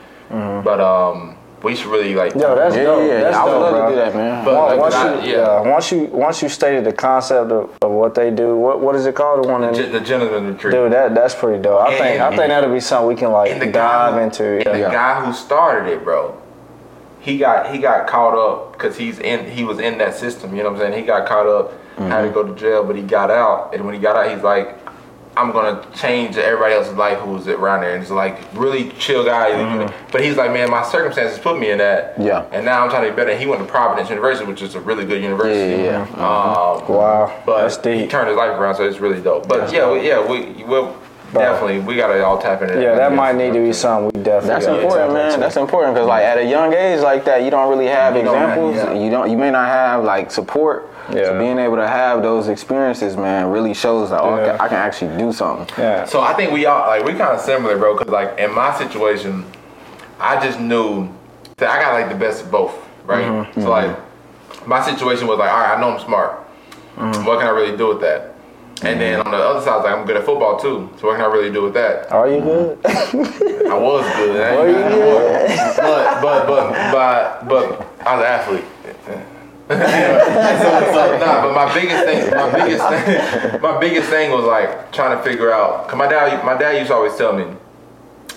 but 0.63 0.81
um, 0.81 1.37
we 1.63 1.75
should 1.75 1.87
really 1.91 2.15
like. 2.15 2.35
Yo, 2.35 2.55
that's 2.55 2.77
Yeah, 2.77 2.83
dope. 2.85 3.09
yeah, 3.09 3.21
That's 3.21 3.37
I 3.37 3.45
would 3.45 3.51
dope, 3.53 3.63
love 3.63 3.73
bro. 3.73 3.85
to 3.89 3.95
do 3.95 3.97
that, 3.97 4.15
man. 4.15 4.45
But- 4.45 4.55
Once, 4.55 4.71
like, 4.71 4.81
once 4.81 4.95
I- 4.95 5.25
you, 5.25 5.33
yeah. 5.33 5.37
yeah. 5.39 5.61
once 5.71 5.93
you 5.93 5.99
once 6.13 6.43
you 6.43 6.49
stated 6.49 6.85
the 6.85 6.93
concept 6.93 7.51
of, 7.53 7.71
of 7.83 7.91
what 7.91 8.15
they 8.15 8.31
do, 8.31 8.57
what 8.57 8.81
what 8.81 8.95
is 8.97 9.07
it 9.07 9.15
called? 9.15 9.45
The 9.45 9.49
one 9.49 9.65
in, 9.65 9.75
Gen- 9.75 9.93
the 9.93 10.01
gentleman 10.01 10.53
retreat. 10.55 10.73
dude, 10.75 10.93
that 10.93 11.15
that's 11.15 11.35
pretty 11.35 11.63
dope. 11.63 11.81
I 11.87 11.97
think 11.99 12.21
I 12.21 12.29
think 12.37 12.49
that'll 12.49 12.73
be 12.73 12.81
something 12.81 13.09
we 13.09 13.15
can 13.15 13.33
like 13.33 13.59
the 13.61 13.67
dive 13.67 14.15
guy, 14.15 14.23
into. 14.23 14.45
and 14.45 14.65
Yeah. 14.79 14.89
the 14.89 14.95
guy 14.95 15.25
who 15.25 15.33
started 15.33 15.91
it, 15.93 16.05
bro, 16.05 16.37
he 17.21 17.39
got 17.39 17.73
he 17.73 17.79
got 17.79 18.07
caught 18.07 18.35
up 18.37 18.73
because 18.73 18.97
he's 18.99 19.19
in 19.19 19.51
he 19.51 19.65
was 19.65 19.79
in 19.79 19.97
that 19.99 20.15
system. 20.15 20.55
You 20.55 20.63
know 20.65 20.71
what 20.71 20.83
I'm 20.83 20.91
saying? 20.93 21.01
He 21.01 21.07
got 21.07 21.27
caught 21.27 21.47
up, 21.47 21.73
had 21.97 22.23
to 22.23 22.29
go 22.31 22.43
to 22.43 22.55
jail, 22.55 22.85
but 22.85 22.97
he 22.97 23.03
got 23.03 23.31
out. 23.31 23.75
And 23.75 23.85
when 23.87 23.95
he 23.95 24.01
got 24.01 24.17
out, 24.17 24.31
he's 24.31 24.43
like, 24.43 24.77
I'm 25.37 25.53
gonna 25.53 25.87
change 25.95 26.37
everybody 26.37 26.75
else's 26.75 26.95
life 26.95 27.19
who's 27.19 27.47
was 27.47 27.49
around 27.49 27.81
there. 27.81 27.95
And 27.95 28.03
he's 28.03 28.11
like 28.11 28.41
really 28.55 28.91
chill 28.93 29.25
guy. 29.25 29.93
But 30.13 30.23
he's 30.23 30.37
like, 30.37 30.53
man, 30.53 30.71
my 30.71 30.83
circumstances 30.83 31.39
put 31.39 31.59
me 31.59 31.71
in 31.71 31.79
that. 31.79 32.15
Yeah. 32.21 32.47
And 32.53 32.65
now 32.65 32.85
I'm 32.85 32.91
trying 32.91 33.05
to 33.05 33.11
be 33.11 33.17
better. 33.17 33.31
And 33.31 33.41
he 33.41 33.47
went 33.47 33.61
to 33.63 33.69
Providence 33.69 34.09
University, 34.11 34.47
which 34.47 34.63
is 34.63 34.75
a 34.75 34.81
really 34.81 35.05
good 35.05 35.23
university. 35.23 35.83
Yeah, 35.83 36.07
yeah, 36.09 36.13
Um, 36.15 36.89
Wow, 36.89 37.43
but 37.45 37.63
that's 37.63 37.77
he 37.85 38.07
turned 38.07 38.29
his 38.29 38.37
life 38.37 38.59
around, 38.59 38.77
so 38.77 38.87
it's 38.87 39.01
really 39.01 39.21
dope. 39.21 39.49
But 39.49 39.73
yeah, 39.73 39.91
we, 39.91 40.07
yeah, 40.07 40.25
we 40.27 40.65
will 40.65 40.97
definitely 41.33 41.81
we 41.81 41.97
gotta 41.97 42.25
all 42.25 42.39
tap 42.39 42.63
into. 42.63 42.75
That. 42.75 42.83
Yeah, 42.83 42.95
that 42.95 43.13
might 43.13 43.35
need 43.37 43.53
to 43.53 43.61
be 43.61 43.73
something 43.73 44.07
we 44.07 44.25
definitely. 44.25 44.49
That's 44.49 44.67
gotta 44.67 44.83
important, 44.83 45.11
tap 45.11 45.15
man. 45.15 45.27
into. 45.29 45.41
That's 45.41 45.57
important 45.57 45.95
because, 45.95 46.09
like, 46.09 46.25
at 46.25 46.39
a 46.39 46.45
young 46.45 46.73
age 46.73 47.01
like 47.01 47.25
that, 47.25 47.43
you 47.43 47.51
don't 47.51 47.69
really 47.71 47.87
have 47.87 48.17
You 48.17 48.23
don't 48.23 48.37
have- 48.37 48.51
examples. 48.59 48.77
yeah. 48.77 49.05
You 49.05 49.11
don't. 49.11 49.31
You 49.31 49.37
may 49.37 49.51
not 49.51 49.69
have 49.69 50.05
like 50.05 50.31
support. 50.31 50.91
Yeah. 51.13 51.25
So 51.25 51.39
being 51.39 51.59
able 51.59 51.77
to 51.77 51.87
have 51.87 52.23
those 52.23 52.49
experiences, 52.49 53.17
man, 53.17 53.51
really 53.51 53.75
shows 53.75 54.11
that 54.11 54.21
oh, 54.23 54.35
I, 54.35 54.41
Yeah. 54.41 54.51
can, 54.53 54.61
I 54.61 54.69
can 54.69 54.77
actually 54.79 55.17
do 55.19 55.33
something. 55.33 55.69
Yeah. 55.77 56.05
So 56.07 56.21
I 56.23 56.33
think 56.35 56.51
we 56.53 56.65
all 56.67 56.87
like 56.87 57.05
we 57.05 57.13
kind 57.13 57.35
of 57.37 57.41
similar, 57.41 57.77
bro. 57.77 57.97
Cause 57.97 58.09
like 58.09 58.39
in 58.39 58.55
my 58.55 58.77
situation, 58.79 59.45
I 60.19 60.43
just 60.45 60.59
knew 60.61 61.09
that 61.57 61.69
I 61.69 61.81
got 61.83 61.93
like 61.93 62.09
the 62.09 62.15
best 62.15 62.45
of 62.45 62.51
both, 62.51 62.75
right? 63.05 63.25
Mm-hmm. 63.27 63.61
So 63.63 63.71
like 63.71 63.95
my 64.67 64.81
situation 64.83 65.27
was 65.27 65.39
like, 65.39 65.51
all 65.51 65.59
right, 65.61 65.77
I 65.77 65.81
know 65.81 65.91
I'm 65.91 66.01
smart. 66.01 66.41
Mm-hmm. 66.97 67.27
What 67.27 67.39
can 67.39 67.49
I 67.49 67.51
really 67.51 67.77
do 67.77 67.89
with 67.89 68.01
that? 68.01 68.34
And 68.83 69.01
then 69.01 69.21
on 69.21 69.31
the 69.31 69.37
other 69.37 69.61
side, 69.61 69.73
I 69.73 69.77
was 69.77 69.85
like, 69.85 69.95
I'm 69.97 70.07
good 70.07 70.17
at 70.17 70.25
football 70.25 70.59
too. 70.59 70.91
So 70.99 71.07
what 71.07 71.17
can 71.17 71.25
I 71.25 71.33
really 71.33 71.53
do 71.53 71.63
with 71.63 71.75
that? 71.75 72.11
Are 72.11 72.29
you 72.29 72.41
good? 72.41 72.79
I 72.87 73.79
was 73.79 74.05
good. 74.17 74.41
I 74.41 74.51
ain't 74.51 74.59
Are 74.59 74.69
you 74.69 74.75
good? 74.75 75.77
but 75.77 76.21
but 76.21 76.47
but 76.47 76.93
but 76.93 77.49
but 77.49 78.07
I 78.07 78.17
was 78.17 78.25
an 78.25 78.31
athlete. 78.31 78.65
so, 79.69 79.75
so, 79.79 81.19
nah, 81.19 81.41
but 81.41 81.55
my 81.55 81.73
biggest 81.73 82.05
thing, 82.05 82.31
my 82.31 82.53
biggest 82.53 82.87
thing, 82.87 83.63
my 83.63 83.81
biggest 83.81 84.11
thing 84.11 84.31
was 84.31 84.45
like 84.45 84.93
trying 84.93 85.17
to 85.17 85.25
figure 85.25 85.51
out. 85.53 85.89
Cause 85.89 85.97
my 85.97 86.07
dad, 86.07 86.45
my 86.45 86.55
dad 86.55 86.73
used 86.77 86.89
to 86.89 86.95
always 86.95 87.17
tell 87.17 87.33
me, 87.33 87.47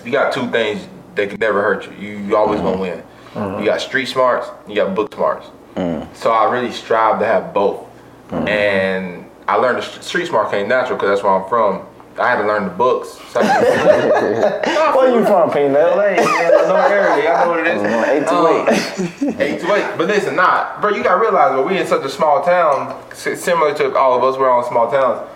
you 0.05 0.11
got 0.11 0.31
two 0.31 0.49
things 0.51 0.87
that 1.15 1.29
can 1.29 1.37
never 1.37 1.61
hurt 1.61 1.85
you. 1.85 1.97
You, 1.97 2.17
you 2.19 2.37
always 2.37 2.61
gonna 2.61 2.79
win. 2.79 3.03
Mm-hmm. 3.33 3.59
You 3.59 3.65
got 3.65 3.81
street 3.81 4.05
smarts, 4.05 4.47
you 4.69 4.75
got 4.75 4.95
book 4.95 5.13
smarts. 5.13 5.47
Mm. 5.75 6.07
So 6.15 6.31
I 6.31 6.49
really 6.49 6.71
strive 6.71 7.19
to 7.19 7.25
have 7.25 7.53
both. 7.53 7.85
Mm-hmm. 8.29 8.47
And 8.47 9.26
I 9.47 9.55
learned 9.55 9.77
the 9.77 10.01
street 10.01 10.27
smart 10.27 10.51
came 10.51 10.67
natural 10.67 10.97
because 10.97 11.09
that's 11.09 11.23
where 11.23 11.33
I'm 11.33 11.47
from. 11.47 11.85
I 12.19 12.29
had 12.29 12.41
to 12.41 12.47
learn 12.47 12.65
the 12.65 12.71
books. 12.71 13.19
So 13.27 13.41
I 13.43 14.93
Where 14.95 15.19
you 15.19 15.25
from, 15.25 15.51
Peanut? 15.51 15.95
LA, 15.95 16.05
yeah, 16.05 16.49
no 16.65 16.75
area. 16.75 17.25
Y'all 17.25 17.45
know 17.45 17.51
what 17.51 17.59
it 17.59 17.67
is. 17.67 17.83
Uh-huh. 17.83 17.97
Um, 17.97 18.05
eight 18.09 18.25
to 18.25 19.33
eight. 19.35 19.39
Eight 19.39 19.59
to 19.61 19.73
eight. 19.75 19.97
But 19.97 20.07
listen, 20.07 20.35
nah, 20.35 20.79
bro, 20.81 20.91
you 20.91 21.03
gotta 21.03 21.21
realize, 21.21 21.51
but 21.51 21.67
we 21.67 21.77
in 21.77 21.85
such 21.85 22.03
a 22.03 22.09
small 22.09 22.43
town, 22.43 22.99
similar 23.13 23.75
to 23.75 23.95
all 23.95 24.17
of 24.17 24.23
us, 24.23 24.39
we're 24.39 24.49
all 24.49 24.63
in 24.63 24.69
small 24.69 24.89
towns. 24.89 25.29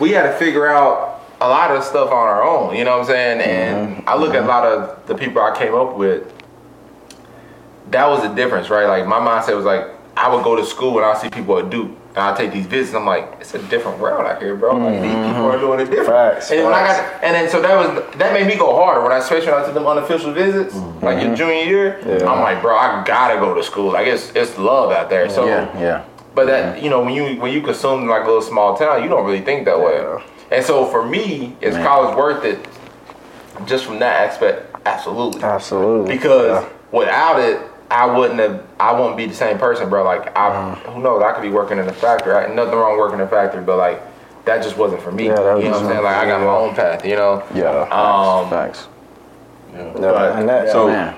We 0.00 0.10
had 0.10 0.24
to 0.24 0.32
figure 0.36 0.66
out 0.66 1.20
a 1.40 1.48
lot 1.48 1.70
of 1.70 1.84
stuff 1.84 2.08
on 2.08 2.26
our 2.26 2.42
own. 2.42 2.74
You 2.74 2.84
know 2.84 2.92
what 2.92 3.00
I'm 3.02 3.06
saying? 3.06 3.40
And 3.40 3.96
mm-hmm. 3.96 4.08
I 4.08 4.16
look 4.16 4.30
at 4.30 4.36
a 4.36 4.38
mm-hmm. 4.40 4.48
lot 4.48 4.64
of 4.64 5.06
the 5.06 5.14
people 5.14 5.42
I 5.42 5.56
came 5.56 5.74
up 5.74 5.96
with. 5.96 6.32
That 7.90 8.08
was 8.08 8.22
the 8.22 8.34
difference, 8.34 8.70
right? 8.70 8.86
Like 8.86 9.06
my 9.06 9.20
mindset 9.20 9.54
was 9.54 9.66
like, 9.66 9.86
I 10.16 10.34
would 10.34 10.42
go 10.42 10.56
to 10.56 10.64
school 10.64 10.96
and 10.96 11.04
I 11.04 11.14
see 11.20 11.28
people 11.28 11.58
at 11.58 11.70
Duke. 11.70 11.90
And 12.16 12.22
I 12.22 12.36
take 12.36 12.52
these 12.52 12.66
visits. 12.66 12.94
I'm 12.94 13.04
like, 13.04 13.38
it's 13.40 13.54
a 13.54 13.62
different 13.66 13.98
world 13.98 14.24
out 14.24 14.40
here, 14.40 14.54
bro. 14.54 14.76
Like 14.76 15.02
these 15.02 15.10
people 15.10 15.18
mm-hmm. 15.18 15.40
are 15.42 15.58
doing 15.58 15.80
it 15.80 15.86
different. 15.86 16.34
Facts, 16.34 16.50
and 16.52 16.62
when 16.62 16.72
I 16.72 16.86
facts. 16.86 17.00
got, 17.00 17.24
and 17.24 17.34
then 17.34 17.50
so 17.50 17.60
that 17.60 17.76
was 17.76 18.16
that 18.18 18.32
made 18.32 18.46
me 18.46 18.56
go 18.56 18.76
harder 18.76 19.02
when 19.02 19.10
I 19.10 19.18
especially 19.18 19.50
when 19.50 19.62
I 19.62 19.64
took 19.64 19.74
them 19.74 19.86
unofficial 19.86 20.32
visits, 20.32 20.76
like 21.02 21.20
your 21.20 21.30
mm-hmm. 21.30 21.34
junior 21.34 21.64
year. 21.64 22.00
Yeah. 22.06 22.30
I'm 22.30 22.40
like, 22.40 22.62
bro, 22.62 22.76
I 22.76 23.02
gotta 23.04 23.40
go 23.40 23.52
to 23.52 23.64
school. 23.64 23.92
Like 23.92 24.06
it's 24.06 24.30
it's 24.36 24.56
love 24.58 24.92
out 24.92 25.10
there. 25.10 25.28
So 25.28 25.44
Yeah, 25.44 25.80
yeah. 25.80 26.04
but 26.36 26.46
that 26.46 26.76
mm-hmm. 26.76 26.84
you 26.84 26.90
know 26.90 27.02
when 27.02 27.14
you 27.14 27.40
when 27.40 27.52
you 27.52 27.60
consume 27.60 28.06
like 28.06 28.22
a 28.22 28.26
little 28.26 28.42
small 28.42 28.76
town, 28.76 29.02
you 29.02 29.08
don't 29.08 29.26
really 29.26 29.42
think 29.42 29.64
that 29.64 29.80
way. 29.80 30.22
And 30.52 30.64
so 30.64 30.86
for 30.86 31.04
me, 31.04 31.56
is 31.60 31.74
Man. 31.74 31.84
college 31.84 32.16
worth 32.16 32.44
it? 32.44 32.64
Just 33.66 33.86
from 33.86 33.98
that 33.98 34.30
aspect, 34.30 34.72
absolutely. 34.86 35.42
Absolutely. 35.42 36.14
Because 36.14 36.64
without 36.92 37.40
it, 37.40 37.60
I 37.90 38.06
wouldn't 38.06 38.40
have. 38.40 38.62
I 38.80 38.92
wouldn't 38.98 39.16
be 39.16 39.26
the 39.26 39.34
same 39.34 39.58
person, 39.58 39.88
bro. 39.88 40.04
Like 40.04 40.36
I, 40.36 40.50
Mm. 40.50 40.92
who 40.94 41.00
knows? 41.02 41.22
I 41.22 41.32
could 41.32 41.42
be 41.42 41.50
working 41.50 41.78
in 41.78 41.86
a 41.88 41.92
factory. 41.92 42.32
Right? 42.32 42.52
Nothing 42.54 42.74
wrong 42.78 42.98
working 42.98 43.20
in 43.20 43.26
a 43.26 43.28
factory, 43.28 43.62
but 43.62 43.76
like 43.76 44.00
that 44.46 44.62
just 44.62 44.76
wasn't 44.76 45.02
for 45.02 45.12
me. 45.12 45.26
Yeah, 45.26 45.34
that 45.34 45.40
you 45.40 45.44
know 45.44 45.52
what 45.54 45.64
I'm 45.64 45.70
wasn't- 45.72 45.90
saying? 45.92 46.02
Like 46.04 46.16
I 46.16 46.26
got 46.26 46.40
my 46.40 46.46
own 46.46 46.74
path. 46.74 47.04
You 47.04 47.16
know. 47.16 47.42
Yeah. 47.54 47.82
Um. 47.90 48.50
Facts. 48.50 48.88
Yeah, 49.74 49.90
But- 49.96 50.38
and 50.38 50.48
that, 50.48 50.70
So 50.70 50.88
Man. 50.88 51.14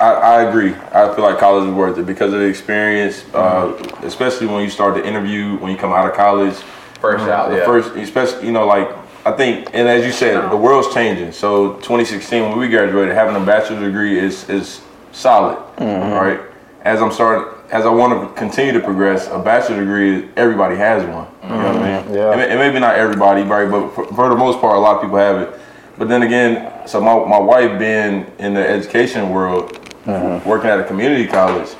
I, 0.00 0.10
I 0.12 0.42
agree. 0.42 0.74
I 0.92 1.14
feel 1.14 1.24
like 1.24 1.38
college 1.38 1.68
is 1.68 1.74
worth 1.74 1.96
it 1.98 2.04
because 2.06 2.32
of 2.32 2.40
the 2.40 2.46
experience, 2.46 3.24
uh, 3.32 3.72
especially 4.02 4.48
when 4.48 4.62
you 4.62 4.68
start 4.70 4.94
the 4.94 5.06
interview 5.06 5.56
when 5.58 5.70
you 5.70 5.78
come 5.78 5.92
out 5.92 6.06
of 6.06 6.14
college. 6.14 6.54
First 7.00 7.28
out. 7.28 7.50
The 7.50 7.58
Yeah. 7.58 7.64
first, 7.64 7.94
especially 7.94 8.46
you 8.46 8.52
know, 8.52 8.66
like 8.66 8.88
I 9.26 9.32
think, 9.32 9.68
and 9.72 9.88
as 9.88 10.04
you 10.04 10.10
said, 10.12 10.50
the 10.50 10.56
world's 10.56 10.92
changing. 10.92 11.32
So 11.32 11.74
2016, 11.74 12.42
when 12.50 12.58
we 12.58 12.68
graduated, 12.68 13.14
having 13.14 13.36
a 13.36 13.40
bachelor's 13.40 13.82
degree 13.82 14.18
is 14.18 14.48
is 14.50 14.80
solid, 15.14 15.56
mm-hmm. 15.76 16.12
right? 16.12 16.40
As 16.82 17.00
I'm 17.00 17.10
starting, 17.10 17.48
as 17.70 17.86
I 17.86 17.90
want 17.90 18.12
to 18.12 18.38
continue 18.38 18.72
to 18.72 18.80
progress, 18.80 19.28
a 19.28 19.38
bachelor 19.38 19.78
degree, 19.78 20.28
everybody 20.36 20.76
has 20.76 21.02
one. 21.04 21.26
You 21.42 21.48
know 21.48 21.56
what 21.56 21.66
I 21.66 21.72
mean? 21.72 22.04
Mm-hmm. 22.04 22.14
Yeah. 22.14 22.32
And, 22.32 22.40
and 22.40 22.58
maybe 22.58 22.78
not 22.78 22.96
everybody, 22.96 23.42
right? 23.42 23.70
But 23.70 23.94
for, 23.94 24.06
for 24.08 24.28
the 24.28 24.36
most 24.36 24.60
part, 24.60 24.76
a 24.76 24.80
lot 24.80 24.96
of 24.96 25.02
people 25.02 25.16
have 25.16 25.40
it. 25.40 25.60
But 25.96 26.08
then 26.08 26.22
again, 26.22 26.86
so 26.86 27.00
my, 27.00 27.14
my 27.26 27.38
wife 27.38 27.78
being 27.78 28.26
in 28.38 28.52
the 28.54 28.68
education 28.68 29.30
world, 29.30 29.72
mm-hmm. 30.04 30.46
working 30.46 30.68
at 30.68 30.80
a 30.80 30.84
community 30.84 31.26
college, 31.26 31.70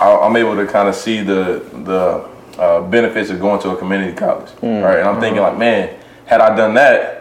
I, 0.00 0.16
I'm 0.16 0.36
able 0.36 0.56
to 0.56 0.66
kind 0.66 0.88
of 0.88 0.94
see 0.94 1.22
the 1.22 1.64
the 1.84 2.28
uh, 2.58 2.82
benefits 2.88 3.30
of 3.30 3.40
going 3.40 3.60
to 3.62 3.70
a 3.70 3.76
community 3.76 4.14
college, 4.14 4.50
right? 4.62 4.98
And 4.98 5.08
I'm 5.08 5.20
thinking 5.20 5.42
like, 5.42 5.56
man, 5.56 5.98
had 6.26 6.40
I 6.40 6.54
done 6.54 6.74
that, 6.74 7.19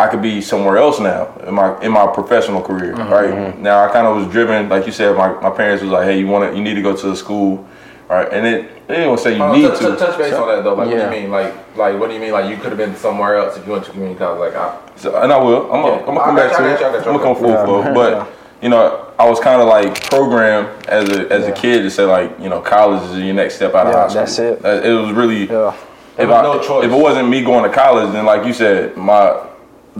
I 0.00 0.08
could 0.08 0.22
be 0.22 0.40
somewhere 0.40 0.78
else 0.78 0.98
now 0.98 1.32
in 1.46 1.52
my 1.54 1.78
in 1.82 1.92
my 1.92 2.06
professional 2.06 2.62
career, 2.62 2.94
mm-hmm. 2.94 3.12
right? 3.12 3.30
Mm-hmm. 3.34 3.62
Now 3.62 3.84
I 3.84 3.92
kind 3.92 4.06
of 4.06 4.16
was 4.16 4.26
driven, 4.32 4.68
like 4.68 4.86
you 4.86 4.92
said, 4.92 5.14
my, 5.16 5.28
my 5.40 5.50
parents 5.50 5.82
was 5.82 5.92
like, 5.92 6.04
hey, 6.04 6.18
you 6.18 6.26
want 6.26 6.50
to, 6.50 6.56
you 6.56 6.62
need 6.64 6.74
to 6.74 6.82
go 6.82 6.96
to 6.96 7.06
the 7.10 7.14
school, 7.16 7.68
right? 8.08 8.26
And 8.32 8.46
it 8.46 8.86
they 8.88 8.96
didn't 8.96 9.18
say 9.18 9.36
you 9.36 9.42
Oh, 9.42 9.52
need 9.52 9.62
touch, 9.68 9.78
to. 9.80 9.84
touch- 9.88 9.98
touch 9.98 10.18
base 10.18 10.32
on 10.34 10.48
that 10.48 10.64
though. 10.64 10.74
Like, 10.74 10.88
what 10.88 10.96
do 10.96 11.02
you 11.04 11.10
mean? 11.10 11.30
Like, 11.30 11.52
like, 11.76 12.00
what 12.00 12.08
do 12.08 12.14
you 12.14 12.20
mean? 12.20 12.32
Like, 12.32 12.48
you 12.50 12.56
could 12.56 12.70
have 12.70 12.78
been 12.78 12.96
somewhere 12.96 13.36
else 13.36 13.56
if 13.58 13.66
you 13.66 13.72
went 13.72 13.84
to 13.84 13.90
community 13.90 14.18
college. 14.18 14.40
Like, 14.40 14.56
I, 14.56 14.78
So, 14.96 15.14
and 15.22 15.30
I 15.32 15.36
will. 15.38 15.64
I'm 15.72 15.82
gonna, 15.82 15.96
Yeah. 15.96 15.98
I'm 16.08 16.14
gonna 16.14 16.20
come 16.24 16.36
back 16.36 16.56
to 16.56 16.64
it. 16.64 16.76
I 16.76 16.80
got 16.80 16.92
you, 16.92 16.98
I'm 16.98 17.04
gonna 17.18 17.22
come 17.22 17.36
full 17.36 17.50
Yeah. 17.50 17.64
flow. 17.64 17.94
But 18.00 18.12
Yeah. 18.12 18.26
you 18.62 18.68
know, 18.70 19.06
I 19.18 19.28
was 19.28 19.38
kind 19.38 19.60
of 19.60 19.68
like 19.68 20.08
programmed 20.10 20.68
as 20.88 21.08
a 21.10 21.30
as 21.30 21.46
a 21.46 21.52
kid 21.52 21.82
to 21.82 21.90
say 21.90 22.04
like, 22.04 22.30
you 22.40 22.48
know, 22.48 22.60
college 22.60 23.02
is 23.10 23.18
your 23.18 23.34
next 23.34 23.56
step 23.56 23.74
out 23.74 23.86
of 23.86 23.92
Yeah, 23.92 24.00
high 24.00 24.24
school. 24.24 24.56
that's 24.56 24.64
it. 24.84 24.86
It 24.90 24.94
was 24.94 25.12
really. 25.12 25.46
yeah. 25.46 25.74
If, 26.18 26.28
was 26.28 26.36
I, 26.38 26.42
no 26.42 26.60
choice. 26.60 26.84
if 26.84 26.90
it 26.92 27.02
wasn't 27.08 27.28
me 27.28 27.42
going 27.44 27.62
to 27.68 27.74
college, 27.74 28.12
then 28.12 28.26
like 28.26 28.44
you 28.44 28.52
said, 28.52 28.94
my 28.96 29.32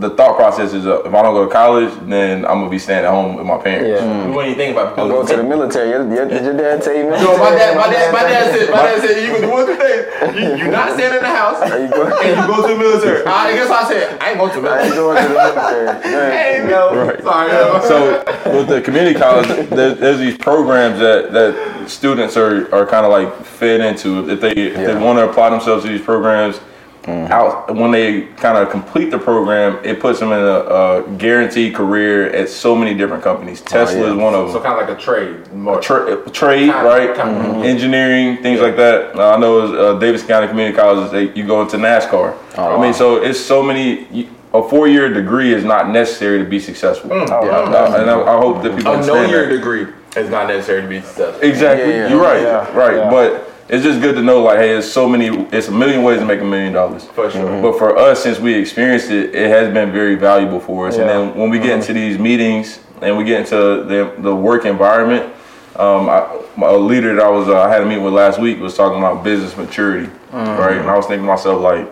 the 0.00 0.10
thought 0.10 0.36
process 0.36 0.72
is 0.72 0.86
uh, 0.86 1.02
if 1.02 1.12
I 1.14 1.22
don't 1.22 1.34
go 1.34 1.44
to 1.44 1.50
college, 1.52 1.92
then 2.08 2.44
I'm 2.46 2.58
gonna 2.60 2.70
be 2.70 2.78
staying 2.78 3.04
at 3.04 3.10
home 3.10 3.36
with 3.36 3.46
my 3.46 3.58
parents. 3.58 4.00
Yeah. 4.02 4.28
what 4.28 4.44
do 4.44 4.48
you 4.50 4.56
think 4.56 4.72
about 4.76 4.96
Go 4.96 5.24
to 5.26 5.36
the 5.36 5.42
military. 5.44 5.90
Your- 5.90 6.08
your- 6.12 6.26
Did 6.28 6.44
your 6.44 6.56
dad 6.56 6.82
tell 6.82 6.94
you, 6.96 7.04
man? 7.10 7.22
Yo, 7.22 7.36
my 7.36 7.50
dad, 7.50 7.76
my 7.76 7.88
dad, 7.92 8.12
my 8.12 8.22
dad 8.22 8.54
said, 8.54 8.70
my 8.70 8.82
dad 8.82 9.00
said, 9.00 9.22
you 9.22 9.32
can 9.32 9.40
do 9.42 9.50
one 9.50 9.60
of 9.60 9.66
the. 9.68 10.00
You, 10.40 10.56
you 10.64 10.70
not 10.70 10.92
staying 10.94 11.14
in 11.14 11.22
the 11.22 11.28
house, 11.28 11.60
you 11.70 11.88
go- 11.90 12.06
and 12.18 12.36
you 12.40 12.46
go 12.56 12.66
to 12.66 12.72
the 12.74 12.78
military. 12.78 13.24
I 13.26 13.52
guess 13.52 13.70
I 13.70 13.88
said, 13.88 14.18
I 14.20 14.30
ain't 14.30 14.38
going 14.38 14.52
to 14.54 14.60
the 14.60 14.68
I 14.68 14.82
ain't 14.84 14.94
going 14.94 15.16
to 15.16 15.28
the 15.28 15.34
military. 15.34 16.02
Hey, 16.02 16.66
no. 16.68 16.94
Right. 17.06 17.22
Sorry, 17.22 17.52
yo. 17.52 17.80
So 17.86 18.56
with 18.58 18.68
the 18.68 18.80
community 18.80 19.18
college, 19.18 19.48
there, 19.70 19.94
there's 19.94 20.18
these 20.18 20.36
programs 20.38 20.98
that, 21.00 21.32
that 21.32 21.88
students 21.88 22.36
are, 22.36 22.72
are 22.74 22.86
kind 22.86 23.04
of 23.06 23.10
like 23.12 23.44
fed 23.44 23.80
into. 23.80 24.28
If 24.30 24.40
they 24.40 24.52
if 24.52 24.74
they 24.76 24.94
want 24.96 25.18
to 25.18 25.28
apply 25.28 25.50
themselves 25.50 25.84
to 25.84 25.90
these 25.90 26.02
programs, 26.02 26.60
out 27.08 27.74
when 27.74 27.90
they 27.90 28.22
kind 28.36 28.58
of 28.58 28.70
complete 28.70 29.10
the 29.10 29.18
program, 29.18 29.82
it 29.84 30.00
puts 30.00 30.20
them 30.20 30.32
in 30.32 30.38
a, 30.38 30.42
a 30.42 31.16
guaranteed 31.16 31.74
career 31.74 32.30
at 32.30 32.48
so 32.48 32.76
many 32.76 32.94
different 32.94 33.22
companies. 33.22 33.60
Tesla 33.62 33.98
yeah. 34.00 34.10
is 34.12 34.14
one 34.16 34.34
of 34.34 34.46
them. 34.46 34.52
So 34.52 34.60
kind 34.62 34.80
of 34.80 34.88
like 34.88 34.98
a 34.98 35.00
trade. 35.00 35.52
More. 35.52 35.80
Tra- 35.80 36.28
trade, 36.30 36.70
Kind- 36.70 36.86
right? 36.86 37.14
kind 37.16 37.36
of. 37.36 37.56
Mhm. 37.56 37.64
Engineering, 37.64 38.42
things 38.42 38.60
like 38.60 38.76
that. 38.76 39.16
Uh, 39.16 39.34
I 39.34 39.38
know 39.38 39.60
uh, 39.94 39.98
Davidson 39.98 40.28
County 40.28 40.48
Community 40.48 40.76
College. 40.76 41.10
They, 41.10 41.32
you 41.34 41.46
go 41.46 41.62
into 41.62 41.76
NASCAR. 41.76 42.36
Oh, 42.58 42.62
I 42.62 42.76
wow. 42.76 42.82
mean, 42.82 42.94
so 42.94 43.16
it's 43.22 43.40
so 43.40 43.62
many. 43.62 44.06
you- 44.10 44.28
A 44.52 44.60
four-year 44.68 45.14
degree 45.14 45.54
is 45.54 45.62
not 45.64 45.90
necessary 45.90 46.38
to 46.40 46.44
be 46.44 46.58
successful. 46.58 47.12
Oh, 47.12 47.22
Uh, 47.22 47.96
and 48.00 48.10
I, 48.10 48.20
I 48.34 48.36
hope 48.36 48.62
that 48.64 48.76
people 48.76 48.90
a 48.90 48.96
understand 48.96 49.30
no-year 49.30 49.48
degree 49.48 49.86
is 50.16 50.28
not 50.28 50.48
necessary 50.48 50.82
to 50.82 50.88
be 50.88 51.00
successful. 51.00 51.40
Exactly. 51.48 51.90
Yeah, 51.90 51.96
yeah. 51.96 52.08
You're 52.10 52.20
right. 52.20 52.42
Yeah, 52.42 52.76
right. 52.76 52.96
yeah. 52.96 53.10
But 53.10 53.49
it's 53.70 53.85
just 53.85 54.00
good 54.00 54.16
to 54.16 54.22
know, 54.22 54.42
like, 54.42 54.59
hey, 54.59 54.76
it's 54.76 54.90
so 54.90 55.09
many. 55.09 55.28
It's 55.52 55.68
a 55.68 55.72
million 55.72 56.02
ways 56.02 56.18
to 56.18 56.24
make 56.24 56.40
a 56.40 56.44
million 56.44 56.72
dollars. 56.72 57.04
For 57.04 57.30
sure. 57.30 57.62
But 57.62 57.78
for 57.78 57.96
us, 57.96 58.20
since 58.20 58.40
we 58.40 58.52
experienced 58.54 59.11
it, 59.11 59.33
it 59.33 59.48
has 59.48 59.72
been 59.72 59.92
very 59.92 60.16
valuable 60.16 60.59
for 60.59 60.88
us. 60.88 60.96
Yeah. 60.96 61.02
And 61.02 61.11
then 61.11 61.38
when 61.38 61.50
we 61.50 61.61
get 61.61 61.78
into 61.78 61.92
these 61.92 62.18
meetings 62.18 62.80
and 63.00 63.16
we 63.16 63.22
get 63.22 63.42
into 63.42 63.85
the, 63.85 64.12
the 64.18 64.35
work 64.35 64.64
environment, 64.64 65.33
um, 65.76 66.09
I, 66.09 66.42
my 66.56 66.68
a 66.68 66.76
leader 66.76 67.14
that 67.14 67.24
I 67.24 67.30
was 67.30 67.48
uh, 67.48 67.61
I 67.61 67.68
had 67.68 67.83
a 67.83 67.87
meeting 67.87 68.02
with 68.02 68.12
last 68.12 68.40
week 68.40 68.59
was 68.59 68.76
talking 68.76 68.98
about 68.98 69.22
business 69.22 69.56
maturity, 69.56 70.11
right? 70.33 70.76
And 70.76 70.90
I 70.90 70.96
was 70.96 71.06
thinking 71.06 71.24
to 71.24 71.30
myself 71.33 71.62
like, 71.62 71.87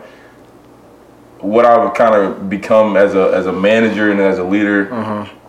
what 1.40 1.64
I've 1.64 1.94
kind 1.94 2.14
of 2.16 2.50
become 2.50 2.96
as 2.96 3.14
a 3.14 3.30
as 3.32 3.46
a 3.46 3.52
manager 3.52 4.10
and 4.10 4.20
as 4.20 4.38
a 4.38 4.44
leader 4.44 4.92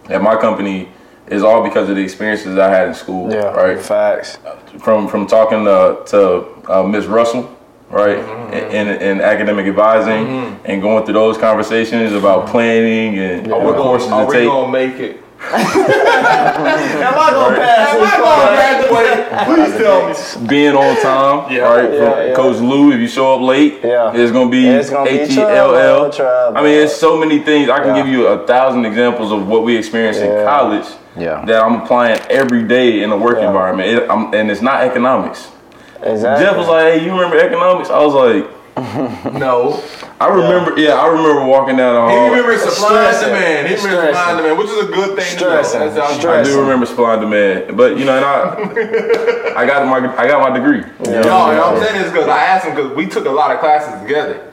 at 0.09 0.21
my 0.21 0.39
company 0.39 0.89
is 1.29 1.43
all 1.43 1.63
because 1.63 1.89
of 1.89 1.95
the 1.95 2.01
experiences 2.01 2.57
I 2.57 2.69
had 2.69 2.87
in 2.89 2.93
school, 2.93 3.31
Yeah. 3.31 3.51
right? 3.53 3.79
Facts. 3.79 4.37
from 4.79 5.07
from 5.07 5.27
talking 5.27 5.65
to, 5.65 6.01
to 6.07 6.45
uh, 6.71 6.83
Ms. 6.83 7.07
Russell, 7.07 7.43
right, 7.89 8.17
mm-hmm, 8.17 8.53
mm-hmm. 8.53 8.75
in, 8.75 8.87
in 9.01 9.21
academic 9.21 9.65
advising, 9.65 10.25
mm-hmm. 10.25 10.65
and 10.65 10.81
going 10.81 11.03
through 11.05 11.15
those 11.15 11.37
conversations 11.37 12.13
about 12.13 12.47
planning 12.47 13.17
and 13.19 13.51
Are 13.51 13.59
we 13.59 13.65
what 13.65 13.75
courses 13.77 14.09
gonna, 14.09 14.25
are 14.25 14.27
we 14.27 14.45
gonna 14.45 14.71
make 14.71 14.95
it? 14.99 15.23
Am 15.39 17.13
I 17.17 17.31
gonna 17.31 17.55
pass 17.55 17.95
Am 17.95 18.01
I 18.03 18.17
gonna 18.19 18.55
graduate? 18.55 19.29
Please 19.47 19.77
tell 19.77 20.41
me. 20.41 20.47
being 20.47 20.75
on 20.75 21.01
time, 21.01 21.51
Yeah. 21.55 21.61
right? 21.61 21.93
Yeah, 21.93 22.25
yeah. 22.27 22.35
Coach 22.35 22.57
Lou, 22.57 22.91
if 22.91 22.99
you 22.99 23.07
show 23.07 23.35
up 23.35 23.41
late, 23.41 23.79
Yeah. 23.83 24.11
it's 24.13 24.31
gonna 24.31 24.49
be 24.49 24.67
It's 24.67 24.89
gonna 24.89 25.09
be 25.09 25.19
H 25.19 25.31
E 25.31 25.41
L 25.41 25.71
trouble, 25.71 25.75
L. 25.77 26.11
trouble. 26.11 26.57
I 26.57 26.61
mean, 26.63 26.77
it's 26.83 26.95
so 26.95 27.17
many 27.17 27.39
things. 27.39 27.69
I 27.69 27.79
can 27.79 27.95
Yeah. 27.95 28.03
give 28.03 28.07
you 28.11 28.27
a 28.27 28.45
thousand 28.45 28.85
examples 28.85 29.31
of 29.31 29.47
what 29.47 29.63
we 29.63 29.77
experienced 29.77 30.21
in 30.21 30.45
college 30.45 30.85
Yeah. 31.19 31.43
that 31.45 31.61
I'm 31.63 31.81
applying 31.81 32.19
every 32.29 32.63
day 32.63 33.03
in 33.03 33.09
the 33.09 33.17
work 33.17 33.37
Yeah. 33.37 33.47
environment, 33.47 33.89
it, 33.89 34.09
I'm, 34.09 34.33
and 34.33 34.49
it's 34.49 34.61
not 34.61 34.81
economics. 34.83 35.49
Exactly. 36.01 36.45
Jeff 36.45 36.55
was 36.57 36.67
like, 36.67 36.93
"Hey, 36.93 37.05
you 37.05 37.11
remember 37.11 37.37
economics?" 37.37 37.89
I 37.89 37.99
was 38.03 38.13
like. 38.13 38.49
No. 39.33 39.83
I 40.21 40.27
remember, 40.27 40.79
yeah, 40.79 40.93
I 40.95 41.07
remember 41.07 41.45
walking 41.45 41.75
down 41.77 41.95
the 41.95 41.99
hall. 42.01 42.09
He 42.09 42.15
hall. 42.15 42.29
remembers 42.29 42.61
supply 42.61 43.11
and 43.11 43.25
demand. 43.25 43.67
He 43.67 43.75
remembers 43.75 44.15
supply 44.15 44.29
and 44.31 44.37
demand, 44.37 44.57
which 44.57 44.67
is 44.69 44.89
a 44.89 44.91
good 44.91 45.15
thing 45.17 45.37
Stressing. 45.37 45.79
to 45.81 45.95
know. 45.95 46.31
I 46.31 46.43
do 46.43 46.59
remember 46.61 46.85
supply 46.85 47.13
and 47.13 47.21
demand, 47.21 47.75
but 47.77 47.97
you 47.97 48.05
know, 48.05 48.15
and 48.15 48.25
I, 48.25 49.53
I 49.57 49.65
got 49.65 49.85
my, 49.87 50.15
I 50.17 50.27
got 50.27 50.39
my 50.41 50.57
degree. 50.57 50.83
You 51.05 51.11
know? 51.11 51.21
No, 51.21 51.51
no, 51.51 51.63
I'm 51.75 51.83
saying 51.83 52.01
this 52.01 52.11
because 52.11 52.27
I 52.27 52.37
asked 52.43 52.65
him 52.67 52.75
because 52.75 52.95
we 52.95 53.07
took 53.07 53.25
a 53.25 53.29
lot 53.29 53.51
of 53.51 53.59
classes 53.59 54.01
together. 54.01 54.48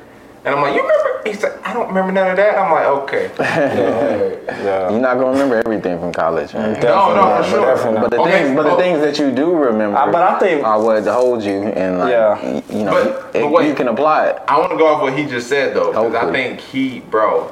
And 0.46 0.54
I'm 0.54 0.62
like, 0.62 0.76
you 0.76 0.82
remember? 0.82 1.22
He 1.28 1.34
said, 1.34 1.58
I 1.64 1.72
don't 1.72 1.88
remember 1.88 2.12
none 2.12 2.30
of 2.30 2.36
that. 2.36 2.56
I'm 2.56 2.70
like, 2.70 2.86
okay. 3.02 3.30
Yeah. 3.40 4.90
You're 4.90 5.00
not 5.00 5.14
gonna 5.18 5.32
remember 5.32 5.56
everything 5.56 5.98
from 5.98 6.12
college, 6.12 6.54
man. 6.54 6.80
No, 6.80 7.12
no, 7.16 7.42
for 7.42 7.50
sure. 7.50 7.60
Definitely. 7.74 8.00
But 8.02 8.10
the 8.12 8.20
Okay, 8.20 8.30
things, 8.44 8.56
but 8.56 8.62
the 8.62 8.70
oh. 8.70 8.78
things 8.78 9.00
that 9.00 9.18
you 9.18 9.32
do 9.34 9.52
remember, 9.52 9.98
I- 9.98 10.12
but 10.12 10.22
I 10.22 10.38
think- 10.38 10.64
are 10.64 10.80
what 10.80 11.04
hold 11.04 11.42
you, 11.42 11.62
and 11.64 11.98
like, 11.98 12.12
Yeah. 12.12 12.62
you 12.70 12.84
know, 12.84 12.92
But- 12.92 13.32
but 13.32 13.40
it- 13.42 13.50
wait. 13.50 13.66
you 13.66 13.74
can 13.74 13.88
apply 13.88 14.26
it. 14.26 14.42
I 14.46 14.56
want 14.60 14.70
to 14.70 14.78
go 14.78 14.86
off 14.86 15.02
what 15.02 15.14
he 15.14 15.24
just 15.26 15.48
said 15.48 15.74
though, 15.74 15.88
because 15.88 16.14
I 16.14 16.30
think 16.30 16.60
he, 16.60 17.00
bro, 17.00 17.50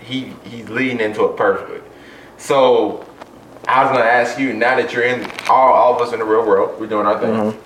he 0.00 0.34
he's 0.44 0.68
leading 0.68 1.00
into 1.00 1.24
it 1.24 1.38
perfectly. 1.38 1.80
So 2.36 3.06
I 3.66 3.84
was 3.84 3.92
gonna 3.96 4.04
ask 4.04 4.38
you 4.38 4.52
now 4.52 4.76
that 4.76 4.92
you're 4.92 5.04
in 5.04 5.26
all, 5.48 5.72
all 5.72 5.94
of 5.96 6.02
us 6.06 6.12
in 6.12 6.18
the 6.18 6.26
real 6.26 6.44
world, 6.44 6.78
we're 6.78 6.88
doing 6.88 7.06
our 7.06 7.18
thing. 7.18 7.30
Mm-hmm. 7.30 7.58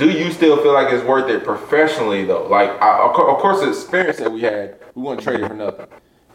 Do 0.00 0.10
you 0.10 0.32
still 0.32 0.56
feel 0.62 0.72
like 0.72 0.90
it's 0.90 1.04
worth 1.04 1.28
it 1.28 1.44
professionally 1.44 2.24
though? 2.24 2.48
Like, 2.48 2.70
I, 2.80 3.04
of, 3.04 3.12
course, 3.12 3.60
the 3.60 3.68
experience 3.68 4.16
that 4.16 4.32
we 4.32 4.40
had, 4.40 4.78
we 4.94 5.02
wouldn't 5.02 5.22
trade 5.22 5.40
it 5.40 5.48
for 5.48 5.54
nothing. 5.54 5.86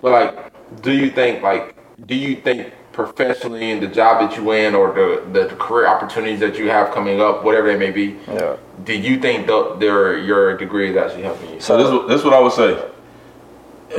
But 0.04 0.12
like, 0.12 0.82
do 0.84 0.92
you 0.92 1.10
think 1.10 1.42
like, 1.42 1.76
do 2.06 2.14
you 2.14 2.36
think 2.36 2.72
professionally 2.92 3.72
in 3.72 3.80
the 3.80 3.88
job 3.88 4.22
that 4.22 4.38
you 4.38 4.52
in 4.52 4.76
or 4.76 4.94
the, 4.94 5.32
the 5.32 5.56
career 5.56 5.88
opportunities 5.88 6.40
that 6.42 6.60
you 6.60 6.70
have 6.70 6.94
coming 6.94 7.20
up, 7.20 7.44
whatever 7.44 7.68
they 7.68 7.78
may 7.78 7.90
be, 7.90 8.18
Yeah. 8.28 8.58
do 8.84 8.94
you 8.94 9.20
think 9.20 9.48
the, 9.48 9.76
their 9.80 10.20
your 10.20 10.56
degree 10.58 10.92
is 10.92 10.96
actually 10.96 11.24
helping 11.24 11.56
you? 11.56 11.60
So 11.60 11.76
this, 11.76 11.88
is 11.88 11.92
what- 11.92 12.08
this 12.08 12.20
is 12.20 12.24
what 12.24 12.36
I 12.36 12.40
would 12.42 12.54
say. 12.54 12.80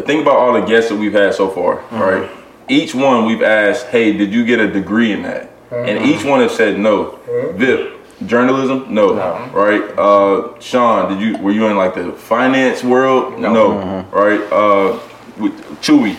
think 0.03 0.23
about 0.23 0.37
all 0.37 0.53
the 0.53 0.65
guests 0.65 0.91
that 0.91 0.97
we've 0.97 1.13
had 1.13 1.35
so 1.35 1.49
far, 1.49 1.79
mm-hmm. 1.79 1.99
right? 1.99 2.31
Each 2.69 2.95
one 2.95 3.27
we've 3.27 3.43
asked, 3.43 3.87
"Hey, 3.87 4.13
did 4.13 4.33
you 4.33 4.45
get 4.45 4.61
a 4.61 4.71
degree 4.71 5.13
in 5.13 5.23
that?" 5.23 5.51
Mm-hmm. 5.71 5.89
And 5.89 6.05
each 6.07 6.25
one 6.25 6.41
has 6.41 6.55
said 6.55 6.79
no. 6.79 7.19
Mm-hmm. 7.27 7.59
Vip, 7.59 7.96
journalism, 8.25 8.87
no, 8.89 9.15
right? 9.53 9.83
Uh, 9.99 10.59
Sean, 10.61 11.11
did 11.11 11.21
you 11.21 11.37
were 11.43 11.53
you 11.53 11.67
in 11.67 11.77
like 11.77 11.95
the 11.95 12.13
finance 12.13 12.83
world? 12.83 13.39
No, 13.39 14.05
right? 14.11 14.41
Uh, 14.53 14.99
with 15.37 15.53
Chewy, 15.83 16.17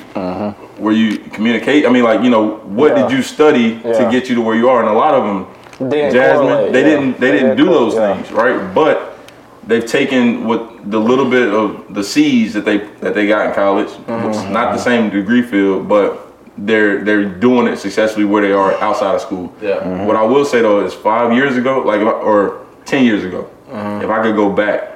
were 0.78 0.92
you 0.92 1.18
communicate? 1.18 1.86
I 1.86 1.90
mean, 1.90 2.04
like 2.04 2.22
you 2.22 2.30
know, 2.30 2.58
what 2.66 2.96
Yeah. 2.96 3.08
did 3.08 3.18
you 3.18 3.24
study 3.24 3.80
to 3.82 4.08
get 4.12 4.30
you 4.30 4.36
to 4.36 4.42
where 4.42 4.56
you 4.56 4.70
are? 4.70 4.80
And 4.82 4.90
a 4.90 4.94
lot 4.94 5.14
of 5.16 5.24
them, 5.24 5.90
Didn't 5.90 6.14
Jasmine, 6.14 6.72
they 6.72 6.82
yeah. 6.82 6.86
didn't 6.90 7.20
they 7.20 7.32
They 7.32 7.40
didn't 7.40 7.56
didn't 7.56 7.58
do 7.58 7.66
those 7.66 7.96
yeah. 7.96 8.14
things, 8.14 8.32
right? 8.32 8.74
But 8.76 9.18
they've 9.66 9.86
taken 9.86 10.46
what 10.46 10.90
the 10.92 11.00
little 11.00 11.30
bit 11.30 11.52
of 11.52 11.94
the 11.94 12.04
C's 12.04 12.54
that 12.54 12.64
they 12.66 12.78
that 13.02 13.14
they 13.16 13.28
got 13.28 13.48
in 13.48 13.54
college, 13.54 13.90
which 13.90 14.36
is 14.36 14.44
not 14.46 14.74
the 14.74 14.80
same 14.80 15.10
degree 15.10 15.42
field, 15.42 15.88
but 15.88 16.27
they're 16.58 17.04
they're 17.04 17.26
doing 17.26 17.68
it 17.68 17.78
successfully 17.78 18.26
where 18.26 18.42
they 18.42 18.52
are 18.52 18.74
outside 18.76 19.16
of 19.16 19.22
school. 19.22 19.54
Yeah. 19.62 19.78
Mm-hmm. 19.78 20.06
What 20.06 20.16
I 20.16 20.24
will 20.24 20.46
say 20.46 20.62
though 20.62 20.86
is 20.86 20.94
five 20.94 21.34
years 21.34 21.56
ago, 21.56 21.82
like 21.82 22.02
or 22.02 22.66
ten 22.86 23.06
years 23.06 23.24
ago, 23.24 23.50
uh-huh. 23.70 24.02
if 24.04 24.10
I 24.10 24.22
could 24.24 24.36
go 24.36 24.52
back, 24.52 24.96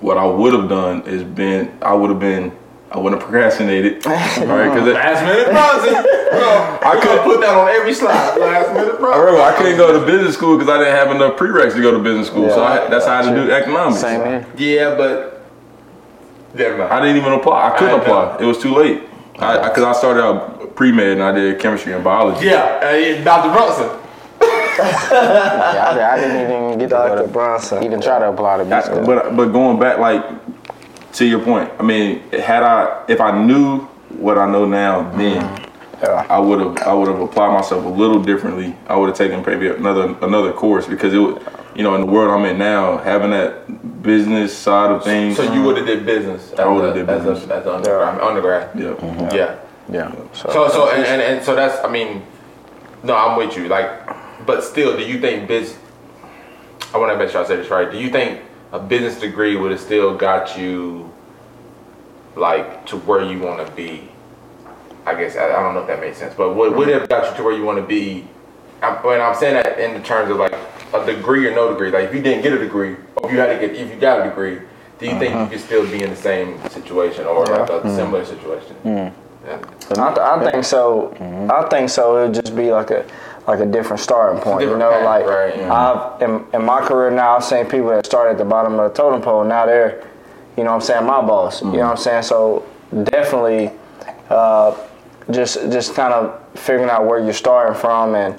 what 0.00 0.18
I 0.18 0.26
would 0.26 0.52
have 0.52 0.68
done 0.68 1.02
is 1.02 1.22
been 1.22 1.76
I 1.82 1.94
would 1.94 2.10
have 2.10 2.20
been 2.20 2.56
I 2.90 2.98
wouldn't 2.98 3.22
have 3.22 3.30
procrastinated, 3.30 4.04
right? 4.06 4.68
Because 4.68 4.92
Last 4.92 5.22
minute 5.22 5.46
Brunson. 5.46 6.16
I 6.82 6.98
could 7.00 7.10
have 7.10 7.24
put 7.24 7.40
that 7.40 7.54
on 7.54 7.68
every 7.68 7.94
slide. 7.94 8.36
Last 8.38 8.72
minute 8.74 9.00
I 9.00 9.18
remember 9.18 9.40
I 9.40 9.54
couldn't 9.56 9.76
go 9.76 9.98
to 9.98 10.04
business 10.04 10.34
school 10.34 10.58
because 10.58 10.70
I 10.70 10.78
didn't 10.78 10.94
have 10.94 11.14
enough 11.14 11.38
prereqs 11.38 11.74
to 11.74 11.82
go 11.82 11.92
to 11.92 11.98
business 11.98 12.26
school, 12.26 12.50
so 12.50 12.62
I, 12.62 12.88
that's 12.88 13.06
how 13.06 13.14
I 13.14 13.22
had 13.22 13.34
to 13.34 13.44
do 13.44 13.50
economics. 13.50 14.00
Same 14.00 14.24
here. 14.24 14.46
Yeah, 14.56 14.94
but 14.96 15.44
never 16.54 16.78
mind. 16.78 16.92
I 16.92 17.00
didn't 17.00 17.16
even 17.16 17.32
apply. 17.32 17.68
I 17.68 17.78
couldn't 17.78 17.94
I 17.94 17.96
know. 17.96 18.02
apply. 18.02 18.38
It 18.40 18.44
was 18.44 18.58
too 18.58 18.74
late. 18.74 19.04
I 19.38 19.68
because 19.68 19.84
I, 19.84 19.92
started 19.92 20.22
out 20.22 20.59
pre 20.80 20.92
med 20.92 21.12
and 21.12 21.22
I 21.22 21.32
did 21.32 21.58
chemistry 21.60 21.92
and 21.92 22.02
biology. 22.02 22.46
yeah, 22.46 22.80
uh, 22.82 23.22
Dr. 23.22 23.50
Brunson. 23.52 23.90
Yeah, 24.40 25.84
I, 25.90 26.14
I 26.14 26.18
didn't 26.18 26.40
even 26.40 26.78
get 26.78 26.88
to 26.88 26.94
go 26.94 27.08
Dr. 27.08 27.22
to 27.26 27.28
Brunson. 27.28 27.82
even 27.84 28.00
try 28.00 28.18
to 28.18 28.30
apply 28.30 28.56
to 28.56 28.64
That's- 28.64 28.88
business. 28.88 29.06
but 29.06 29.36
but 29.36 29.46
going 29.52 29.78
back 29.78 29.98
like 29.98 30.24
to 31.12 31.26
your 31.26 31.40
point, 31.40 31.70
I 31.78 31.82
mean, 31.82 32.20
had 32.32 32.62
I 32.62 33.04
if 33.08 33.20
I 33.20 33.30
knew 33.44 33.80
what 34.26 34.38
I 34.38 34.50
know 34.50 34.64
now 34.64 35.10
then, 35.18 35.42
Yeah. 36.02 36.26
I 36.30 36.38
would 36.38 36.60
have 36.60 36.78
I 36.88 36.94
would 36.94 37.08
have 37.08 37.20
applied 37.20 37.52
myself 37.52 37.84
a 37.84 37.88
little 38.02 38.22
differently. 38.22 38.74
I 38.88 38.96
would 38.96 39.08
have 39.10 39.18
taken 39.18 39.44
maybe 39.46 39.68
another 39.68 40.16
another 40.22 40.50
course 40.54 40.86
because 40.86 41.12
it 41.12 41.18
would, 41.18 41.42
you 41.76 41.82
know 41.82 41.94
in 41.94 42.00
the 42.00 42.10
world 42.14 42.30
I'm 42.32 42.46
in 42.50 42.56
now 42.56 42.96
having 42.96 43.32
that 43.32 44.02
business 44.02 44.56
side 44.56 44.90
of 44.92 45.04
things. 45.04 45.36
So 45.36 45.42
you 45.52 45.62
would 45.64 45.76
have 45.76 45.84
did 45.86 46.06
business. 46.06 46.52
As 46.52 46.60
I 46.60 46.66
would've 46.68 46.96
a- 46.96 47.00
did 47.00 47.10
as 47.10 47.26
a- 47.26 47.32
business. 47.34 47.50
as 47.50 47.66
an 47.66 47.72
undergrad. 47.74 48.08
I 48.08 48.12
mean, 48.16 48.22
undergrad. 48.28 48.64
yeah. 48.74 49.34
Yeah. 49.40 49.54
Yeah. 49.92 50.14
So 50.32 50.68
so 50.68 50.90
and, 50.90 51.04
and, 51.04 51.22
and 51.22 51.44
so 51.44 51.54
that's 51.54 51.82
I 51.84 51.90
mean, 51.90 52.22
no, 53.02 53.16
I'm 53.16 53.36
with 53.36 53.56
you. 53.56 53.68
Like, 53.68 54.46
but 54.46 54.62
still, 54.62 54.96
do 54.96 55.04
you 55.04 55.20
think 55.20 55.48
biz? 55.48 55.76
I 56.92 56.98
want 56.98 57.12
to 57.12 57.18
make 57.18 57.30
sure 57.30 57.44
I 57.44 57.46
say 57.46 57.56
this 57.56 57.70
right. 57.70 57.90
Do 57.90 57.98
you 57.98 58.10
think 58.10 58.40
a 58.72 58.78
business 58.78 59.20
degree 59.20 59.56
would 59.56 59.70
have 59.70 59.80
still 59.80 60.16
got 60.16 60.58
you, 60.58 61.12
like, 62.34 62.86
to 62.86 62.96
where 62.98 63.22
you 63.22 63.38
want 63.38 63.64
to 63.66 63.72
be? 63.74 64.08
I 65.06 65.14
guess 65.14 65.36
I, 65.36 65.46
I 65.46 65.62
don't 65.62 65.74
know 65.74 65.80
if 65.80 65.86
that 65.86 66.00
makes 66.00 66.18
sense, 66.18 66.34
but 66.34 66.54
would 66.54 66.74
would 66.74 66.88
it 66.88 66.98
have 66.98 67.08
got 67.08 67.30
you 67.30 67.36
to 67.36 67.42
where 67.42 67.56
you 67.56 67.64
want 67.64 67.78
to 67.78 67.86
be? 67.86 68.26
When 69.02 69.20
I'm 69.20 69.34
saying 69.34 69.54
that 69.54 69.78
in 69.78 69.94
the 69.94 70.00
terms 70.00 70.30
of 70.30 70.38
like 70.38 70.54
a 70.94 71.04
degree 71.04 71.46
or 71.46 71.54
no 71.54 71.70
degree, 71.70 71.90
like 71.90 72.04
if 72.08 72.14
you 72.14 72.22
didn't 72.22 72.42
get 72.42 72.52
a 72.52 72.58
degree, 72.58 72.96
or 73.16 73.26
if 73.26 73.32
you 73.32 73.38
had 73.38 73.58
to 73.58 73.66
get, 73.66 73.76
if 73.76 73.90
you 73.90 73.96
got 73.96 74.24
a 74.24 74.28
degree, 74.28 74.60
do 74.98 75.06
you 75.06 75.18
think 75.18 75.32
you 75.32 75.36
uh-huh. 75.36 75.50
could 75.50 75.60
still 75.60 75.90
be 75.90 76.02
in 76.02 76.10
the 76.10 76.16
same 76.16 76.60
situation 76.68 77.26
or 77.26 77.46
like 77.46 77.70
a 77.70 77.94
similar 77.94 78.24
situation? 78.24 78.76
Yeah. 78.84 79.12
I, 79.50 80.14
th- 80.14 80.18
I 80.18 80.50
think 80.50 80.64
so. 80.64 81.12
I 81.50 81.68
think 81.68 81.90
so. 81.90 82.16
It'll 82.18 82.32
just 82.32 82.54
be 82.54 82.70
like 82.70 82.90
a 82.90 83.04
like 83.46 83.60
a 83.60 83.66
different 83.66 84.00
starting 84.00 84.40
point. 84.40 84.60
different 84.60 84.80
you 84.80 84.86
know, 84.86 84.90
path, 84.90 85.04
like 85.04 85.26
right, 85.26 85.56
yeah. 85.56 85.72
I've 85.72 86.22
in, 86.22 86.46
in 86.54 86.64
my 86.64 86.80
career 86.80 87.10
now, 87.10 87.36
I've 87.36 87.44
seen 87.44 87.66
people 87.66 87.88
that 87.88 88.06
started 88.06 88.32
at 88.32 88.38
the 88.38 88.44
bottom 88.44 88.78
of 88.78 88.92
the 88.92 88.96
totem 88.96 89.20
pole. 89.22 89.44
Now 89.44 89.66
they're, 89.66 90.06
you 90.56 90.64
know, 90.64 90.70
what 90.70 90.76
I'm 90.76 90.80
saying 90.82 91.06
my 91.06 91.20
boss. 91.20 91.62
You 91.62 91.72
know, 91.72 91.78
what 91.78 91.90
I'm 91.90 91.96
saying. 91.96 92.22
So 92.22 92.66
definitely, 93.04 93.72
uh, 94.28 94.76
just 95.30 95.54
just 95.70 95.94
kind 95.94 96.12
of 96.14 96.40
figuring 96.54 96.90
out 96.90 97.06
where 97.06 97.18
you're 97.18 97.32
starting 97.32 97.78
from 97.78 98.14
and 98.14 98.38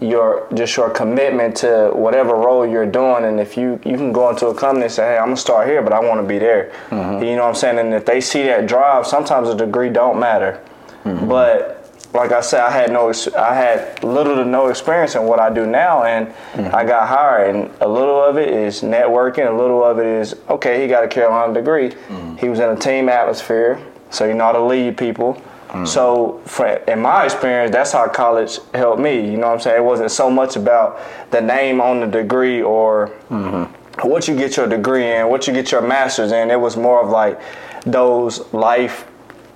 your 0.00 0.46
just 0.54 0.76
your 0.76 0.90
commitment 0.90 1.56
to 1.56 1.90
whatever 1.92 2.34
role 2.34 2.66
you're 2.66 2.86
doing. 2.86 3.24
And 3.24 3.40
if 3.40 3.56
you 3.56 3.80
you 3.84 3.96
can 3.96 4.12
go 4.12 4.30
into 4.30 4.46
a 4.46 4.54
company 4.54 4.84
and 4.84 4.92
say 4.92 5.02
hey 5.02 5.18
i'm 5.18 5.26
gonna 5.26 5.36
start 5.36 5.68
here 5.68 5.82
but 5.82 5.92
i 5.92 6.00
want 6.00 6.20
to 6.20 6.26
be 6.26 6.38
there. 6.38 6.72
Mm-hmm. 6.90 7.24
You 7.24 7.36
know 7.36 7.42
what 7.42 7.48
i'm 7.48 7.54
saying? 7.54 7.78
And 7.78 7.92
if 7.92 8.04
they 8.04 8.20
see 8.20 8.44
that 8.44 8.66
drive 8.66 9.06
sometimes 9.06 9.48
a 9.48 9.56
degree 9.56 9.90
don't 9.90 10.20
matter. 10.20 10.62
Mm-hmm. 11.04 11.28
But 11.28 11.74
like 12.14 12.32
i 12.32 12.40
said 12.40 12.60
i 12.60 12.70
had 12.70 12.90
no 12.90 13.12
i 13.36 13.54
had 13.54 14.02
little 14.02 14.34
to 14.34 14.44
no 14.44 14.68
experience 14.68 15.14
in 15.14 15.24
what 15.24 15.38
i 15.38 15.52
do 15.52 15.66
now 15.66 16.04
and 16.04 16.28
mm-hmm. 16.28 16.74
i 16.74 16.84
got 16.84 17.08
hired. 17.08 17.54
And 17.54 17.70
a 17.80 17.88
little 17.88 18.22
of 18.22 18.38
it 18.38 18.48
is 18.48 18.82
networking 18.82 19.48
a 19.48 19.56
little 19.56 19.82
of 19.84 19.98
it 19.98 20.06
is 20.06 20.36
okay 20.48 20.80
he 20.80 20.88
got 20.88 21.04
a 21.04 21.08
carolina 21.08 21.52
degree. 21.52 21.92
He 22.38 22.48
was 22.48 22.60
in 22.60 22.68
a 22.70 22.76
team 22.76 23.08
atmosphere 23.08 23.80
so 24.10 24.24
you 24.24 24.34
know 24.34 24.44
how 24.44 24.52
to 24.52 24.62
lead 24.62 24.96
people 24.96 25.42
Mm. 25.68 25.86
so, 25.86 26.40
for, 26.46 26.66
in 26.66 27.00
my 27.00 27.24
experience, 27.24 27.72
that's 27.72 27.92
how 27.92 28.08
college 28.08 28.58
helped 28.72 29.00
me. 29.00 29.16
You 29.30 29.36
know 29.36 29.48
what 29.48 29.54
I'm 29.54 29.60
saying? 29.60 29.76
It 29.76 29.84
wasn't 29.84 30.10
so 30.10 30.30
much 30.30 30.56
about 30.56 30.98
the 31.30 31.42
name 31.42 31.80
on 31.80 32.00
the 32.00 32.06
degree 32.06 32.62
or 32.62 33.08
mm-hmm. 33.28 34.08
what 34.08 34.26
you 34.28 34.34
get 34.36 34.56
your 34.56 34.66
degree 34.66 35.16
in, 35.16 35.28
what 35.28 35.46
you 35.46 35.52
get 35.52 35.70
your 35.70 35.82
master's 35.82 36.32
in. 36.32 36.50
It 36.50 36.58
was 36.58 36.76
more 36.76 37.02
of 37.02 37.10
like 37.10 37.38
those 37.84 38.52
life 38.54 39.06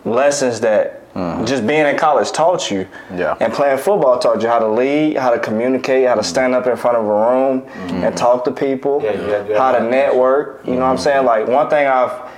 lessons 0.04 0.60
that 0.60 1.12
mm-hmm. 1.14 1.44
just 1.46 1.66
being 1.66 1.86
in 1.86 1.96
college 1.96 2.30
taught 2.30 2.70
you. 2.70 2.86
Yeah. 3.14 3.36
And 3.40 3.52
playing 3.52 3.78
football 3.78 4.18
taught 4.18 4.42
you 4.42 4.48
how 4.48 4.58
to 4.58 4.68
lead, 4.68 5.16
how 5.16 5.30
to 5.30 5.38
communicate, 5.38 6.06
how 6.06 6.14
to 6.14 6.20
mm-hmm. 6.20 6.28
stand 6.28 6.54
up 6.54 6.66
in 6.66 6.76
front 6.76 6.98
of 6.98 7.04
a 7.04 7.08
room 7.08 7.66
and 8.04 8.16
talk 8.16 8.44
to 8.44 8.50
people, 8.50 9.00
Yeah, 9.02 9.12
you 9.12 9.28
had 9.28 9.48
to 9.48 9.58
how 9.58 9.72
to 9.72 9.82
network. 9.82 10.66
You 10.66 10.74
know 10.74 10.80
what 10.80 10.86
I'm 10.86 10.98
saying? 10.98 11.24
Like 11.24 11.48
one 11.48 11.70
thing 11.70 11.86
I've 11.86 12.30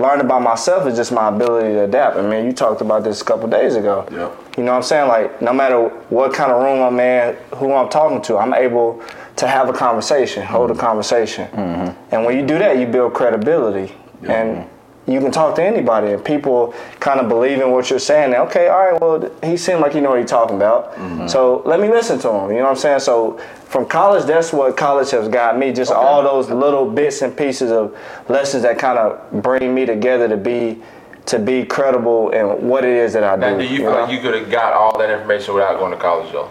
learned 0.00 0.20
about 0.20 0.42
myself 0.42 0.86
is 0.86 0.96
just 0.96 1.12
my 1.12 1.28
ability 1.28 1.74
to 1.74 1.84
adapt. 1.84 2.16
I 2.16 2.28
mean, 2.28 2.46
you 2.46 2.52
talked 2.52 2.80
about 2.80 3.04
this 3.04 3.20
a 3.20 3.24
couple 3.24 3.48
days 3.48 3.76
ago. 3.76 4.06
Yeah. 4.10 4.30
You 4.56 4.64
know 4.64 4.72
what 4.72 4.78
I'm 4.78 4.82
saying? 4.82 5.08
Like 5.08 5.40
no 5.40 5.52
matter 5.52 5.88
what 6.08 6.32
kind 6.34 6.50
of 6.50 6.62
room 6.62 6.82
I'm 6.82 6.98
in, 6.98 7.36
who 7.56 7.72
I'm 7.72 7.88
talking 7.88 8.20
to, 8.22 8.38
I'm 8.38 8.54
able 8.54 9.02
to 9.36 9.46
have 9.46 9.68
a 9.68 9.72
conversation, 9.72 10.44
hold 10.44 10.70
a 10.70 10.74
conversation. 10.74 11.48
Mm-hmm. 11.48 12.14
And 12.14 12.24
when 12.24 12.36
you 12.36 12.46
do 12.46 12.58
that, 12.58 12.78
you 12.78 12.86
build 12.86 13.14
credibility. 13.14 13.94
And 14.28 14.68
you 15.12 15.20
can 15.20 15.30
talk 15.30 15.54
to 15.56 15.62
anybody 15.62 16.12
and 16.12 16.24
people 16.24 16.74
kind 17.00 17.20
of 17.20 17.28
believe 17.28 17.60
in 17.60 17.70
what 17.70 17.90
you're 17.90 17.98
saying. 17.98 18.34
Okay, 18.34 18.68
all 18.68 18.78
right, 18.92 19.00
well, 19.00 19.30
he 19.42 19.56
seemed 19.56 19.80
like 19.80 19.92
he 19.92 20.00
know 20.00 20.10
what 20.10 20.20
he's 20.20 20.30
talking 20.30 20.56
about. 20.56 20.92
Mm-hmm. 20.94 21.26
So 21.26 21.62
let 21.64 21.80
me 21.80 21.88
listen 21.88 22.18
to 22.20 22.28
him. 22.30 22.50
You 22.50 22.58
know 22.58 22.64
what 22.64 22.70
I'm 22.70 22.76
saying? 22.76 23.00
So 23.00 23.38
from 23.66 23.86
college, 23.86 24.24
that's 24.24 24.52
what 24.52 24.76
college 24.76 25.10
has 25.10 25.28
got 25.28 25.58
me. 25.58 25.72
Just 25.72 25.90
all 25.92 26.22
those 26.22 26.50
little 26.50 26.88
bits 26.90 27.22
and 27.22 27.36
pieces 27.36 27.70
of 27.72 27.96
lessons 28.28 28.62
that 28.62 28.78
kind 28.78 28.98
of 28.98 29.42
bring 29.42 29.74
me 29.74 29.86
together 29.86 30.28
to 30.28 30.36
be 30.36 30.82
to 31.26 31.38
be 31.38 31.64
credible 31.64 32.30
in 32.30 32.66
what 32.66 32.82
it 32.84 32.90
is 32.96 33.12
that 33.12 33.22
I 33.22 33.36
Now, 33.36 33.50
do. 33.56 33.58
do 33.58 33.64
you 33.72 33.78
feel 33.80 33.92
know? 33.92 34.02
like 34.02 34.10
you 34.12 34.20
could 34.20 34.34
have 34.34 34.50
got 34.50 34.72
all 34.72 34.98
that 34.98 35.10
information 35.10 35.54
without 35.54 35.78
going 35.78 35.92
to 35.92 35.98
college, 35.98 36.32
though? 36.32 36.50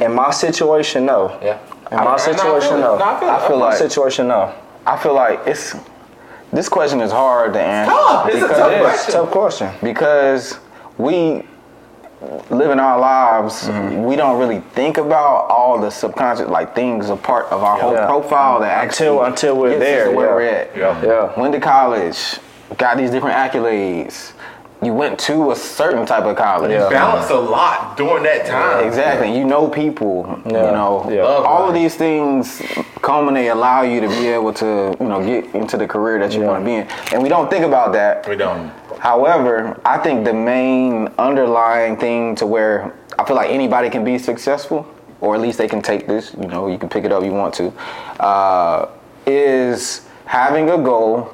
In 0.00 0.12
my 0.12 0.30
situation, 0.32 1.06
no. 1.06 1.38
Yeah. 1.42 1.58
In 1.90 1.98
my 1.98 2.04
I- 2.04 2.14
I- 2.14 2.16
situation, 2.16 2.80
no, 2.80 2.98
no. 2.98 3.04
I 3.04 3.20
feel 3.20 3.28
it. 3.28 3.32
I 3.32 3.38
feel 3.46 3.52
In 3.54 3.60
my 3.60 3.66
like 3.68 3.76
situation, 3.78 4.28
no. 4.28 4.52
I 4.84 4.96
feel 4.96 5.14
like 5.14 5.40
it's 5.46 5.76
this 6.52 6.68
question 6.68 7.00
is 7.00 7.10
hard 7.10 7.52
to 7.54 7.60
answer. 7.60 7.90
Tough. 7.92 8.26
It's 8.28 8.36
a 8.36 8.40
because- 8.40 8.56
tough 8.58 8.72
It 8.72 8.74
is. 8.76 8.80
question. 8.82 9.12
Tough 9.14 9.30
question. 9.30 9.70
because 9.82 10.58
we 10.98 11.46
living 12.50 12.78
our 12.78 13.00
lives 13.00 13.66
mm-hmm. 13.66 14.04
we 14.04 14.14
don't 14.14 14.38
really 14.38 14.60
think 14.74 14.96
about 14.96 15.46
all 15.50 15.80
the 15.80 15.90
subconscious 15.90 16.46
like 16.48 16.72
things 16.72 17.10
a 17.10 17.16
part 17.16 17.46
of 17.46 17.64
our 17.64 17.76
whole 17.76 17.94
Yeah. 17.94 18.06
profile 18.06 18.60
that 18.60 18.84
Until- 18.84 19.24
until 19.24 19.56
we're 19.56 19.76
there, 19.76 20.12
where 20.12 20.28
yeah. 20.28 20.34
we're 20.36 20.42
at 20.42 20.76
Yeah. 20.76 21.02
Yeah. 21.04 21.40
went 21.40 21.52
to 21.54 21.58
college 21.60 22.38
got 22.78 22.96
these 22.96 23.10
different 23.10 23.34
accolades 23.36 24.34
you 24.82 24.92
went 24.92 25.18
to 25.20 25.52
a 25.52 25.56
certain 25.56 26.04
type 26.04 26.24
of 26.24 26.36
college 26.36 26.70
Yeah. 26.72 26.88
Balance 26.88 27.30
a 27.30 27.36
lot 27.36 27.96
during 27.96 28.24
that 28.24 28.46
time. 28.46 28.84
Exactly. 28.86 29.36
You 29.36 29.44
know 29.44 29.68
people. 29.68 30.40
Yeah. 30.44 30.66
You 30.66 30.72
know 30.72 31.06
Yeah. 31.10 31.22
all 31.22 31.68
of 31.68 31.74
these 31.74 31.94
things 31.94 32.60
culminate 33.00 33.48
allow 33.48 33.82
you 33.82 34.00
to 34.00 34.08
be 34.08 34.28
able 34.28 34.52
to 34.54 34.94
you 35.00 35.06
know 35.08 35.22
get 35.24 35.54
into 35.54 35.76
the 35.76 35.86
career 35.86 36.18
that 36.18 36.32
you 36.34 36.42
Yeah. 36.42 36.48
want 36.48 36.60
to 36.60 36.64
be 36.64 36.74
in, 36.74 36.86
and 37.12 37.22
we 37.22 37.28
don't 37.28 37.48
think 37.50 37.64
about 37.64 37.92
that. 37.92 38.26
We 38.28 38.36
don't. 38.36 38.70
However, 38.98 39.76
I 39.84 39.98
think 39.98 40.24
the 40.24 40.32
main 40.34 41.08
underlying 41.18 41.96
thing 41.96 42.34
to 42.36 42.46
where 42.46 42.92
I 43.18 43.24
feel 43.24 43.36
like 43.36 43.50
anybody 43.50 43.90
can 43.90 44.04
be 44.04 44.16
successful, 44.18 44.86
or 45.20 45.34
at 45.34 45.40
least 45.40 45.58
they 45.58 45.68
can 45.68 45.82
take 45.82 46.06
this, 46.06 46.32
you 46.40 46.46
know, 46.48 46.66
you 46.68 46.78
can 46.78 46.88
pick 46.88 47.04
it 47.04 47.12
up 47.12 47.22
if 47.22 47.26
you 47.26 47.34
want 47.34 47.52
to, 47.54 47.72
uh, 48.20 48.86
is 49.26 50.02
having 50.26 50.70
a 50.70 50.78
goal, 50.78 51.30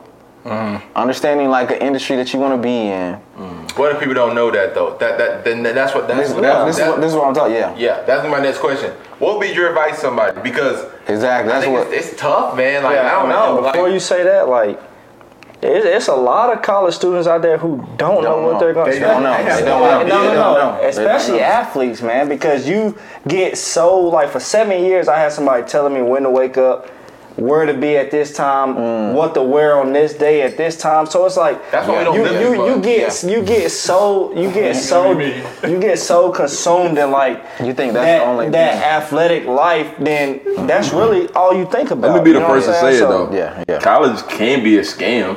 Mm. 0.49 0.83
understanding 0.97 1.49
like 1.51 1.71
an 1.71 1.79
industry 1.79 2.17
that 2.17 2.33
you 2.33 2.41
want 2.41 2.55
to 2.55 2.63
be 2.63 2.89
in. 2.89 3.21
Mm. 3.37 3.79
What 3.79 3.93
if 3.93 4.01
people 4.01 4.15
don't 4.15 4.35
know 4.35 4.51
that 4.51 4.75
though? 4.75 4.97
That 4.99 5.19
that 5.19 5.45
then 5.45 5.63
that's 5.63 5.95
what 5.95 6.09
that's 6.09 6.21
This, 6.29 6.33
what, 6.33 6.43
that- 6.43 6.65
this, 6.67 6.79
is 6.79 6.83
what, 6.89 7.01
this 7.01 7.11
is 7.11 7.17
what 7.17 7.27
I'm 7.29 7.35
talking. 7.35 7.55
Yeah, 7.55 7.75
yeah. 7.77 8.03
That's 8.05 8.29
my 8.29 8.41
next 8.41 8.59
question. 8.59 8.91
What 9.19 9.39
would 9.39 9.43
be 9.47 9.53
your 9.55 9.69
advice 9.69 9.97
to 9.97 10.01
somebody? 10.03 10.41
Because 10.41 10.85
exactly. 11.09 11.53
I 11.53 11.55
That's 11.55 11.65
think 11.65 11.79
what. 11.79 11.93
it's, 11.93 12.09
it's 12.11 12.21
tough, 12.21 12.57
man. 12.57 12.83
Like 12.83 12.95
Yeah, 12.95 13.07
I 13.07 13.11
don't 13.13 13.31
and 13.31 13.33
know. 13.33 13.63
Before 13.71 13.85
like, 13.85 13.93
you 13.93 14.01
say 14.01 14.23
that, 14.25 14.49
like 14.49 14.81
It's, 15.61 15.85
it's 15.85 16.09
a 16.09 16.15
lot 16.15 16.53
of 16.57 16.63
college 16.63 16.95
students 16.95 17.27
out 17.27 17.43
there 17.43 17.59
who 17.59 17.85
don't, 17.97 18.23
know 18.23 18.43
what 18.43 18.61
they're 18.61 18.73
going 18.73 18.93
to 18.93 18.99
They 18.99 19.01
don't 19.05 19.23
know. 19.25 19.37
They 19.37 19.65
don't 19.65 19.65
No, 19.67 19.79
know. 19.81 19.99
no, 19.99 20.05
They 20.05 20.09
no, 20.09 20.23
don't 20.23 20.35
know. 20.35 20.55
They 20.77 20.81
don't 20.83 20.89
Especially 20.91 21.41
athletes, 21.41 22.01
man, 22.01 22.29
because 22.29 22.69
you 22.69 22.97
get 23.27 23.59
so 23.59 23.99
like 24.01 24.31
for 24.31 24.41
seven 24.41 24.83
years, 24.85 25.09
I 25.09 25.19
had 25.19 25.33
somebody 25.33 25.65
telling 25.67 25.93
me 25.95 26.03
when 26.03 26.23
to 26.23 26.31
wake 26.31 26.57
up, 26.59 26.89
where 27.39 27.65
to 27.67 27.75
be 27.75 27.97
at 27.97 28.11
this 28.11 28.33
time, 28.33 28.75
Mm. 28.75 29.13
what 29.15 29.33
to 29.35 29.43
wear 29.43 29.79
on 29.79 29.93
this 29.93 30.13
day 30.15 30.43
at 30.43 30.57
this 30.57 30.77
time. 30.77 31.07
So 31.07 31.25
it's 31.25 31.37
like 31.37 31.71
That's 31.71 31.87
why 31.89 31.99
we 31.99 32.05
don't 32.05 32.15
you, 32.17 32.25
you, 32.27 32.67
you 32.67 32.75
much. 32.77 32.83
get 32.85 33.23
you 33.25 33.43
get 33.43 33.71
so 33.71 34.33
you 34.35 34.51
get 34.61 34.75
so 34.77 35.19
you 35.19 35.79
get 35.81 35.99
so 35.99 36.31
consumed 36.33 36.99
in 36.99 37.11
like 37.11 37.43
You 37.65 37.73
think 37.75 37.93
that's 37.93 38.05
that, 38.07 38.19
the 38.19 38.25
only 38.25 38.49
that 38.51 38.73
thing? 38.75 38.83
athletic 38.83 39.47
life, 39.47 39.89
then 39.99 40.41
that's 40.67 40.93
really 40.93 41.29
all 41.35 41.55
you 41.55 41.67
think 41.67 41.91
about. 41.93 42.11
Let 42.11 42.19
me 42.19 42.25
be 42.25 42.33
the 42.33 42.41
you 42.41 42.47
know 42.47 42.49
first 42.55 42.67
to 42.67 42.73
what 42.73 42.85
I'm 42.85 42.93
say 42.93 42.97
it 42.97 42.99
saying? 42.99 43.11
though. 43.11 43.31
Yeah, 43.33 43.65
yeah. 43.69 43.79
College 43.81 44.21
can 44.29 44.63
be 44.65 44.79
a 44.79 44.83
scam, 44.83 45.37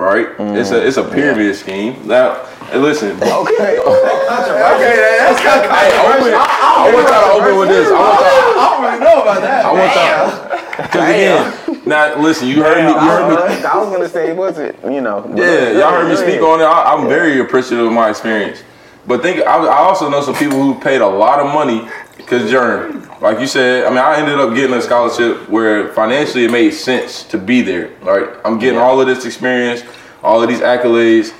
right? 0.00 0.28
It's 0.56 0.70
a 0.70 0.86
it's 0.86 0.96
a 0.96 1.02
mm. 1.02 1.12
pyramid 1.12 1.54
scheme. 1.54 2.06
Now, 2.06 2.48
listen. 2.74 3.18
Okay. 3.40 3.78
Okay, 3.80 4.96
that's 5.18 5.40
kind 5.40 5.60
of 5.64 5.70
Hey, 5.70 5.92
open, 6.00 6.32
I 6.34 6.90
want 6.92 7.08
y'all 7.08 7.38
to 7.38 7.42
open 7.42 7.58
with 7.58 7.68
this. 7.68 7.88
I 7.88 7.98
want 8.00 8.20
y'all. 8.20 8.58
I 8.58 8.66
don't 8.70 8.82
really 8.84 9.00
know 9.04 9.22
about 9.22 9.40
that. 9.42 9.64
I 9.64 9.72
want 9.72 9.92
y'all. 9.96 10.82
Because 10.82 11.08
again, 11.08 11.86
now 11.86 12.20
listen. 12.20 12.48
You 12.48 12.62
heard 12.62 12.84
me. 12.84 12.90
You 12.90 12.96
I 12.96 13.06
heard 13.06 13.28
me. 13.28 13.34
was, 13.34 13.64
I 13.64 13.76
was 13.76 13.92
gonna 13.92 14.08
say, 14.08 14.32
was 14.32 14.58
it? 14.58 14.76
You 14.84 15.00
know. 15.00 15.30
Yeah, 15.36 15.72
y'all 15.72 15.90
heard 15.90 16.08
me 16.08 16.16
speak 16.16 16.40
on 16.40 16.60
it. 16.60 16.64
I, 16.64 16.94
I'm 16.94 17.08
very 17.08 17.40
appreciative 17.40 17.86
of 17.86 17.92
my 17.92 18.10
experience. 18.10 18.62
But 19.06 19.22
think, 19.22 19.40
I, 19.40 19.56
I 19.56 19.78
also 19.78 20.08
know 20.10 20.22
some 20.22 20.34
people 20.34 20.60
who 20.60 20.78
paid 20.78 21.00
a 21.00 21.06
lot 21.06 21.40
of 21.40 21.46
money 21.46 21.88
because 22.30 22.48
Jerm, 22.48 23.20
like 23.20 23.40
you 23.40 23.48
said, 23.48 23.86
I 23.86 23.88
mean, 23.88 23.98
I 23.98 24.16
ended 24.16 24.38
up 24.38 24.54
getting 24.54 24.76
a 24.76 24.80
scholarship 24.80 25.48
where 25.48 25.92
financially 25.94 26.44
it 26.44 26.52
made 26.52 26.70
sense 26.70 27.24
to 27.24 27.38
be 27.38 27.60
there. 27.60 27.88
Right, 28.02 28.28
I'm 28.44 28.60
getting 28.60 28.78
all 28.78 29.00
of 29.00 29.08
this 29.08 29.24
experience, 29.24 29.82
all 30.22 30.40
of 30.40 30.48
these 30.48 30.60
accolades 30.60 31.32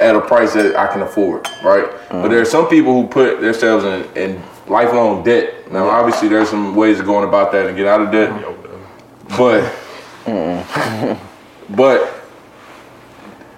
at 0.00 0.16
a 0.16 0.20
price 0.22 0.54
that 0.54 0.76
I 0.76 0.86
can 0.90 1.02
afford. 1.02 1.46
Right, 1.62 1.90
but 2.08 2.28
there 2.28 2.40
are 2.40 2.46
some 2.46 2.68
people 2.68 3.02
who 3.02 3.06
put 3.06 3.42
themselves 3.42 3.84
in, 3.84 4.16
in 4.16 4.42
lifelong 4.66 5.22
debt. 5.22 5.70
Now, 5.70 5.90
obviously, 5.90 6.28
there's 6.28 6.48
some 6.48 6.74
ways 6.74 7.00
of 7.00 7.04
going 7.04 7.28
about 7.28 7.52
that 7.52 7.66
and 7.66 7.76
get 7.76 7.86
out 7.86 8.00
of 8.00 8.10
debt. 8.10 8.32
But, 9.36 9.70
but 11.76 12.19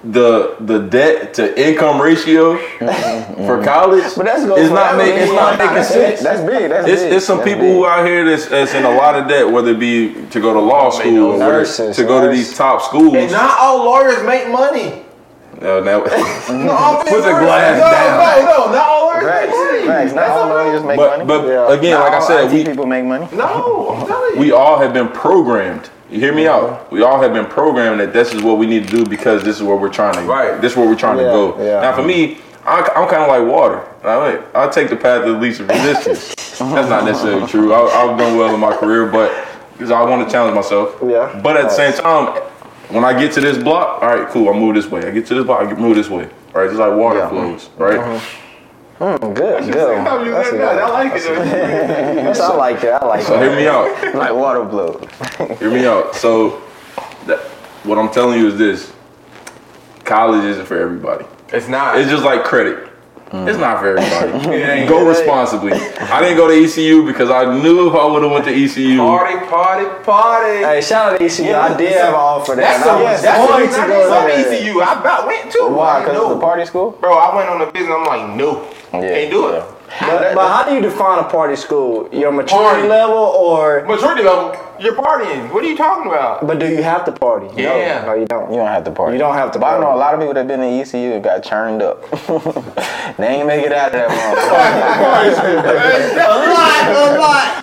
the 0.04 0.56
the 0.60 0.80
debt 0.80 1.32
to 1.34 1.44
income 1.60 2.00
ratio 2.00 2.56
for 3.46 3.62
college 3.62 4.02
But 4.16 4.24
that's 4.26 4.44
going 4.44 4.62
is 4.62 4.70
not 4.70 4.94
forever. 4.94 4.96
making 4.98 5.22
it's 5.22 5.32
not 5.32 5.58
making 5.58 5.74
That's 5.76 5.88
sense. 5.88 6.20
That's 6.22 6.40
big. 6.40 6.70
That's 6.70 6.88
It's, 6.88 7.02
big. 7.02 7.12
it's 7.12 7.26
some 7.26 7.38
That's 7.38 7.50
people 7.50 7.62
big. 7.66 7.74
who 7.76 7.86
out 7.86 8.04
here 8.04 8.24
that's, 8.28 8.46
that's 8.48 8.74
in 8.74 8.84
a 8.84 8.90
lot 8.90 9.14
of 9.16 9.28
debt, 9.28 9.48
whether 9.50 9.70
it 9.70 9.78
be 9.78 10.14
to 10.30 10.40
go 10.40 10.52
to 10.52 10.58
law 10.58 10.90
school 10.90 11.32
or 11.34 11.38
Nurses, 11.38 11.94
to 11.96 12.02
go 12.04 12.20
to 12.20 12.28
these 12.34 12.52
top 12.56 12.82
schools. 12.82 13.14
And 13.14 13.30
not 13.30 13.56
all 13.60 13.84
lawyers 13.84 14.22
make 14.24 14.48
money. 14.48 15.04
No, 15.60 15.78
now- 15.80 15.98
No, 16.00 16.04
I'm 16.08 17.06
Put 17.06 17.22
the 17.22 17.38
glass 17.38 17.78
no, 17.78 17.90
down. 17.90 18.44
No, 18.44 18.66
no, 18.66 18.72
not 18.72 18.88
all 18.88 19.06
lawyers 19.06 19.22
Facts. 19.24 19.46
make 19.46 19.54
money. 19.56 19.86
Facts. 19.86 20.12
Not 20.14 20.20
That's 20.20 20.30
all 20.32 20.38
all 20.42 20.56
right. 20.56 20.64
lawyers 20.66 20.82
make 20.84 20.96
but 20.96 21.10
money. 21.10 21.24
but 21.26 21.46
Yeah. 21.46 21.72
again, 21.78 21.90
Not 21.92 22.12
like 22.12 22.22
I 22.22 22.26
said, 22.26 22.44
IT 22.46 22.52
we 22.52 22.64
people 22.64 22.86
make 22.86 23.04
money. 23.04 23.28
No, 23.32 23.90
I'm 24.00 24.06
telling 24.08 24.34
you. 24.34 24.40
we 24.40 24.50
all 24.50 24.78
have 24.80 24.92
been 24.92 25.08
programmed. 25.08 25.90
You 26.12 26.20
hear 26.20 26.34
me 26.34 26.46
out? 26.46 26.92
We 26.92 27.02
all 27.02 27.22
have 27.22 27.32
been 27.32 27.46
programmed 27.46 27.98
that 28.00 28.12
this 28.12 28.34
is 28.34 28.42
what 28.42 28.58
we 28.58 28.66
need 28.66 28.86
to 28.86 28.96
do 28.98 29.06
because 29.06 29.42
this 29.42 29.56
is 29.56 29.62
where 29.62 29.76
we're 29.76 29.88
trying 29.88 30.12
to. 30.14 30.20
Right. 30.30 30.60
This 30.60 30.72
is 30.72 30.76
where 30.78 30.86
we're 30.86 30.94
trying 30.94 31.16
Yeah, 31.16 31.24
to 31.24 31.30
go. 31.30 31.64
yeah. 31.64 31.80
Now, 31.80 31.96
for 31.96 32.02
me, 32.02 32.36
I, 32.66 32.80
I'm 32.94 33.08
kind 33.08 33.22
of 33.22 33.28
like 33.28 33.50
water. 33.50 33.82
I 34.04 34.42
I 34.54 34.68
take 34.68 34.90
the 34.90 34.96
path 34.96 35.26
of 35.26 35.40
least 35.40 35.60
resistance. 35.60 36.34
That's 36.58 36.90
not 36.90 37.04
necessarily 37.06 37.46
true. 37.46 37.72
I, 37.72 37.80
I've 37.86 38.18
done 38.18 38.36
well 38.36 38.52
in 38.52 38.60
my 38.60 38.76
career, 38.76 39.06
but 39.06 39.32
because 39.72 39.90
I 39.90 40.02
want 40.02 40.26
to 40.28 40.30
challenge 40.30 40.54
myself. 40.54 40.98
Yeah. 41.02 41.40
But 41.42 41.56
at 41.56 41.62
the 41.62 41.70
same 41.70 41.94
time, 41.94 42.42
when 42.90 43.04
I 43.06 43.18
get 43.18 43.32
to 43.32 43.40
this 43.40 43.56
block, 43.56 44.02
all 44.02 44.14
right, 44.14 44.28
cool. 44.28 44.50
I 44.50 44.52
move 44.52 44.74
this 44.74 44.88
way. 44.88 45.06
I 45.08 45.12
get 45.12 45.24
to 45.28 45.34
this 45.34 45.44
block, 45.46 45.66
I 45.66 45.72
move 45.74 45.96
this 45.96 46.10
way. 46.10 46.28
All 46.54 46.60
right, 46.60 46.66
just 46.68 46.78
like 46.78 46.94
water 46.94 47.20
Yeah. 47.20 47.28
flows. 47.30 47.70
Right. 47.78 47.98
Mm-hmm. 47.98 48.41
Mm, 48.98 49.34
good, 49.34 49.72
good. 49.72 49.98
one. 49.98 50.06
I'm 50.06 50.30
That's 50.30 50.46
using 50.52 50.60
a 50.60 50.64
that. 50.64 50.74
good 50.74 50.82
I 50.82 50.84
one. 50.84 50.92
like 50.92 51.12
it. 51.16 51.24
That's- 52.16 52.40
I 52.40 52.54
like 52.54 52.80
that. 52.82 53.02
I 53.02 53.06
like 53.06 53.22
So 53.22 53.32
that. 53.38 53.42
hear 53.42 53.56
me 53.56 53.66
out. 53.66 54.14
Like 54.14 54.34
water 54.34 54.68
flows. 54.68 55.58
Hear 55.58 55.70
me 55.70 55.86
out. 55.86 56.14
So, 56.14 56.62
that, 57.26 57.40
what 57.84 57.98
I'm 57.98 58.10
telling 58.10 58.38
you 58.38 58.46
is 58.48 58.58
this: 58.58 58.92
college 60.04 60.44
isn't 60.44 60.66
for 60.66 60.78
everybody. 60.78 61.24
It's 61.48 61.68
not. 61.68 61.98
It's 61.98 62.10
just 62.10 62.24
like 62.24 62.44
credit. 62.44 62.88
It's 63.34 63.58
not 63.58 63.80
for 63.80 63.96
everybody. 63.96 64.86
Go 64.86 65.08
responsibly. 65.08 65.72
I 65.72 66.20
didn't 66.20 66.36
go 66.36 66.48
to 66.48 66.54
ECU 66.64 67.06
because 67.06 67.30
I 67.30 67.46
knew 67.62 67.88
if 67.88 67.94
I 67.94 68.04
would 68.04 68.22
have 68.22 68.30
went 68.30 68.44
to 68.44 68.52
ECU. 68.52 68.98
Party, 68.98 69.38
party, 69.46 69.86
party. 70.04 70.58
Hey, 70.58 70.82
shout 70.82 71.14
out 71.14 71.18
to 71.18 71.24
ECU. 71.24 71.54
I 71.54 71.74
did 71.74 71.92
have 71.92 72.08
an 72.10 72.14
offer 72.14 72.54
there. 72.54 72.66
That's 72.66 72.86
and 72.86 72.90
I 72.90 73.16
that's 73.16 73.48
going 73.48 73.70
some, 73.70 73.88
to 73.88 73.88
that's 73.88 73.88
go 73.88 74.10
some 74.10 74.26
there. 74.28 74.52
ECU. 74.68 74.80
I 74.82 75.00
about 75.00 75.26
went 75.26 75.50
to. 75.52 75.58
Why? 75.70 76.00
Because 76.00 76.12
know. 76.18 76.30
it's 76.32 76.36
a 76.36 76.40
party 76.40 76.66
school. 76.66 76.90
Bro, 76.90 77.14
I 77.16 77.34
went 77.34 77.48
on 77.48 77.58
the 77.60 77.66
business. 77.72 77.94
I'm 77.96 78.04
like, 78.04 78.36
no, 78.36 78.68
can't 79.00 79.30
do 79.30 79.48
it. 79.48 79.64
But, 80.00 80.34
but 80.34 80.48
how 80.48 80.64
do 80.64 80.74
you 80.74 80.80
define 80.80 81.18
a 81.18 81.24
party 81.24 81.54
school? 81.54 82.08
Your 82.12 82.32
maturity 82.32 82.64
Party. 82.64 82.88
level, 82.88 83.16
or 83.16 83.84
maturity 83.86 84.22
level, 84.22 84.56
you're 84.80 84.94
partying. 84.94 85.52
What 85.52 85.62
are 85.62 85.68
you 85.68 85.76
talking 85.76 86.10
about? 86.10 86.46
but 86.46 86.58
do 86.58 86.66
you 86.66 86.82
have 86.82 87.04
to 87.04 87.12
party? 87.12 87.48
Yeah. 87.54 88.00
No, 88.00 88.06
no 88.06 88.14
you 88.14 88.26
don't. 88.26 88.50
You 88.50 88.56
don't 88.56 88.68
have 88.68 88.84
to 88.84 88.90
party. 88.90 89.12
You 89.14 89.18
don't 89.18 89.34
have 89.34 89.52
to 89.52 89.58
But 89.58 89.66
I 89.66 89.78
know 89.78 89.84
party. 89.86 89.96
a 89.96 90.00
lot 90.00 90.14
of 90.14 90.20
people 90.20 90.34
that 90.34 90.48
been 90.48 90.62
in 90.62 90.80
ECU 90.80 91.10
that 91.10 91.22
got 91.22 91.42
churned 91.44 91.82
up. 91.82 92.02
they 93.18 93.26
ain't 93.28 93.46
make 93.46 93.64
it 93.66 93.72
out 93.72 93.94
of 93.94 94.00
that 94.00 94.08
motherfucker. 94.08 95.62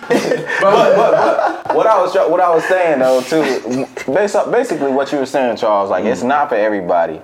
but, 0.60 0.96
but, 0.96 0.96
but 0.96 1.76
what 1.76 1.86
I 1.86 2.00
was 2.00 2.14
what 2.14 2.40
I 2.40 2.54
was 2.54 2.64
saying 2.64 3.00
though 3.00 3.20
too, 3.20 3.86
based 4.12 4.36
up 4.36 4.50
basically 4.50 4.90
what 4.90 5.12
you 5.12 5.18
were 5.18 5.26
saying, 5.26 5.56
Charles. 5.56 5.90
Like 5.90 6.04
it's 6.04 6.20
mm-hmm. 6.20 6.28
not 6.28 6.48
for 6.48 6.54
everybody, 6.54 7.20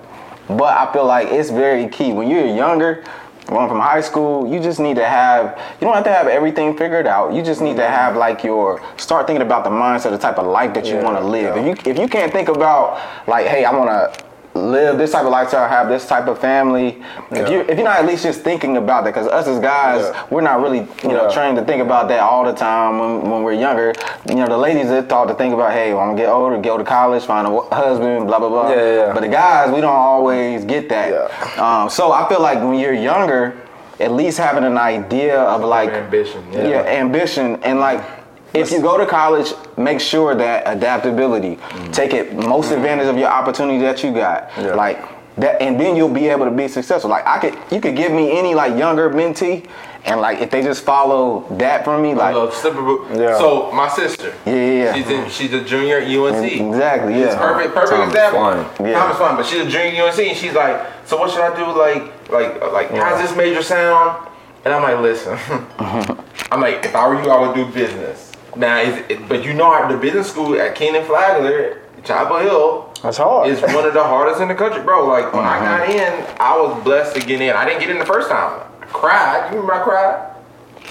but 0.47 0.77
I 0.77 0.91
feel 0.93 1.05
like 1.05 1.27
it's 1.29 1.49
very 1.49 1.87
key 1.87 2.11
when 2.11 2.29
you're 2.29 2.45
younger. 2.45 3.03
Going 3.47 3.69
from 3.69 3.79
high 3.79 4.01
school, 4.01 4.45
you 4.51 4.59
just 4.59 4.79
need 4.79 4.95
to 4.97 5.05
have. 5.05 5.57
You 5.79 5.87
don't 5.87 5.95
have 5.95 6.03
to 6.03 6.11
have 6.13 6.27
everything 6.27 6.77
figured 6.77 7.07
out. 7.07 7.33
You 7.33 7.41
just 7.41 7.61
need 7.61 7.77
to 7.77 7.87
have 7.87 8.17
like 8.17 8.43
your 8.43 8.81
start 8.97 9.25
thinking 9.25 9.41
about 9.45 9.63
the 9.63 9.69
mindset, 9.69 10.11
the 10.11 10.17
type 10.17 10.37
of 10.37 10.45
life 10.47 10.73
that 10.73 10.85
you 10.85 10.95
Yeah, 10.95 11.03
want 11.03 11.17
to 11.17 11.23
live. 11.23 11.55
yeah. 11.55 11.61
If 11.71 11.85
you 11.85 11.91
if 11.91 11.97
you 11.97 12.07
can't 12.09 12.31
think 12.31 12.49
about 12.49 12.99
like, 13.27 13.47
hey, 13.47 13.63
I 13.63 13.71
want 13.73 13.89
to 13.89 14.26
live 14.57 14.97
this 14.97 15.11
type 15.11 15.23
of 15.25 15.31
lifestyle, 15.31 15.67
have 15.69 15.87
this 15.89 16.05
type 16.07 16.27
of 16.27 16.39
family. 16.39 17.01
If 17.31 17.49
you 17.49 17.61
if 17.61 17.77
you're 17.77 17.83
not 17.87 17.99
at 17.99 18.05
least 18.05 18.23
just 18.23 18.41
thinking 18.41 18.77
about 18.77 19.03
that, 19.03 19.13
because 19.13 19.27
us 19.27 19.47
as 19.47 19.59
guys, 19.59 20.01
Yeah. 20.01 20.23
we're 20.29 20.41
not 20.41 20.61
really 20.61 20.79
you 21.03 21.09
know 21.09 21.23
Yeah. 21.27 21.29
trained 21.33 21.57
to 21.57 21.63
think 21.63 21.81
about 21.81 22.07
that 22.09 22.19
all 22.21 22.43
the 22.43 22.53
time 22.53 22.99
when, 22.99 23.29
when 23.31 23.43
we're 23.43 23.53
younger. 23.53 23.93
You 24.27 24.35
know, 24.35 24.47
the 24.47 24.57
ladies 24.57 24.89
are 24.91 25.01
taught 25.03 25.27
to 25.29 25.33
think 25.35 25.53
about, 25.53 25.71
hey, 25.71 25.93
when 25.93 26.09
I 26.09 26.13
get 26.15 26.29
older, 26.29 26.57
go 26.57 26.77
to 26.77 26.83
college, 26.83 27.23
find 27.23 27.47
a 27.47 27.59
husband, 27.75 28.27
blah 28.27 28.39
blah 28.39 28.49
blah. 28.49 28.69
Yeah, 28.69 28.75
yeah, 28.75 28.93
yeah. 29.07 29.13
But 29.13 29.21
the 29.21 29.29
guys, 29.29 29.71
we 29.71 29.81
don't 29.81 29.89
always 29.95 30.65
get 30.65 30.89
that. 30.89 31.09
Yeah. 31.57 31.63
Um, 31.83 31.89
so 31.89 32.11
I 32.11 32.27
feel 32.27 32.41
like 32.41 32.59
when 32.59 32.75
you're 32.75 32.93
younger, 32.93 33.55
at 33.99 34.11
least 34.11 34.37
having 34.37 34.63
an 34.63 34.77
idea 34.77 35.39
of 35.41 35.61
like 35.63 35.89
Ambition. 35.89 36.43
yeah, 36.51 36.67
Yeah. 36.67 36.81
ambition 37.01 37.59
and 37.63 37.79
like 37.79 38.01
if 38.53 38.71
you 38.71 38.81
go 38.81 38.97
to 38.97 39.05
college 39.05 39.53
make 39.77 39.99
sure 39.99 40.33
that 40.35 40.63
adaptability 40.65 41.57
take 41.91 42.13
it 42.13 42.33
most 42.35 42.71
advantage 42.71 43.07
of 43.07 43.17
your 43.17 43.29
opportunity 43.29 43.79
that 43.79 44.03
you 44.03 44.11
got 44.13 44.49
Yeah. 44.57 44.73
like 44.75 44.99
that 45.37 45.61
and 45.61 45.79
then 45.79 45.95
you'll 45.95 46.09
be 46.13 46.27
able 46.27 46.45
to 46.45 46.51
be 46.51 46.67
successful 46.67 47.09
like 47.09 47.25
i 47.27 47.37
could 47.39 47.55
you 47.71 47.79
could 47.81 47.95
give 47.95 48.11
me 48.11 48.37
any 48.37 48.55
like 48.55 48.77
younger 48.77 49.09
mentee 49.09 49.67
and 50.05 50.21
like 50.21 50.39
if 50.39 50.49
they 50.49 50.61
just 50.61 50.83
follow 50.85 51.45
that 51.57 51.83
from 51.83 52.01
me 52.01 52.13
like 52.15 52.33
Love 52.33 52.53
slipper 52.53 52.81
boot. 52.81 53.07
Yeah. 53.19 53.37
So 53.37 53.69
my 53.73 53.89
sister. 53.89 54.33
Yeah, 54.45 54.53
yeah, 54.55 54.71
yeah. 54.71 54.93
She's 54.93 55.09
in, 55.09 55.29
she's 55.29 55.53
a 55.53 55.61
junior 55.61 55.97
at 55.97 56.03
UNC. 56.07 56.49
Mm, 56.53 56.69
exactly 56.69 57.19
yeah 57.19 57.35
Perfect, 57.37 57.73
perfect 57.75 57.91
Time 57.97 58.07
example. 58.07 58.39
flying. 58.39 58.89
Yeah. 58.89 58.99
Time 58.99 59.11
is 59.11 59.17
flying, 59.17 59.35
but 59.35 59.45
she's 59.45 59.61
a 59.65 59.69
junior 59.69 60.03
at 60.05 60.13
UNC, 60.13 60.19
and 60.29 60.37
she's 60.37 60.53
like, 60.53 60.81
"So 61.05 61.17
what 61.17 61.29
should 61.31 61.41
I 61.41 61.53
do? 61.57 61.65
Like, 61.77 62.29
like, 62.31 62.61
like, 62.71 62.91
how's 62.91 63.19
this 63.21 63.35
major 63.35 63.61
sound?" 63.61 64.29
And 64.63 64.73
I'm 64.73 64.81
like, 64.81 64.99
"Listen, 65.01 65.37
I'm 66.51 66.61
like, 66.61 66.85
if 66.85 66.95
I 66.95 67.05
were 67.09 67.21
you, 67.21 67.29
I 67.29 67.45
would 67.45 67.53
do 67.55 67.65
business. 67.73 68.26
Now, 68.57 68.79
is 68.79 69.03
it, 69.09 69.29
but 69.29 69.43
you 69.43 69.53
know, 69.53 69.71
how 69.71 69.87
the 69.87 69.97
business 69.97 70.31
school 70.31 70.59
at 70.59 70.75
Kenan-Flagler, 70.75 71.81
Chapel 72.03 72.39
Hill, 72.39 72.93
That's 73.03 73.17
hard. 73.17 73.49
is 73.49 73.61
one 73.61 73.85
of 73.85 73.93
the 73.93 74.03
hardest 74.03 74.41
in 74.41 74.47
the 74.47 74.55
country, 74.55 74.81
bro. 74.81 75.05
Like 75.07 75.31
when 75.31 75.43
I 75.43 75.59
got 75.59 75.87
mm-hmm. 75.87 75.91
in, 75.91 76.37
I 76.39 76.57
was 76.57 76.83
blessed 76.83 77.15
to 77.15 77.21
get 77.21 77.39
in. 77.39 77.55
I 77.55 77.65
didn't 77.65 77.81
get 77.81 77.89
in 77.91 77.99
the 77.99 78.05
first 78.05 78.29
time. 78.29 78.63
I 78.81 78.85
cried. 78.85 79.49
You 79.51 79.59
remember 79.59 79.73
I 79.73 79.83
cried? 79.83 80.33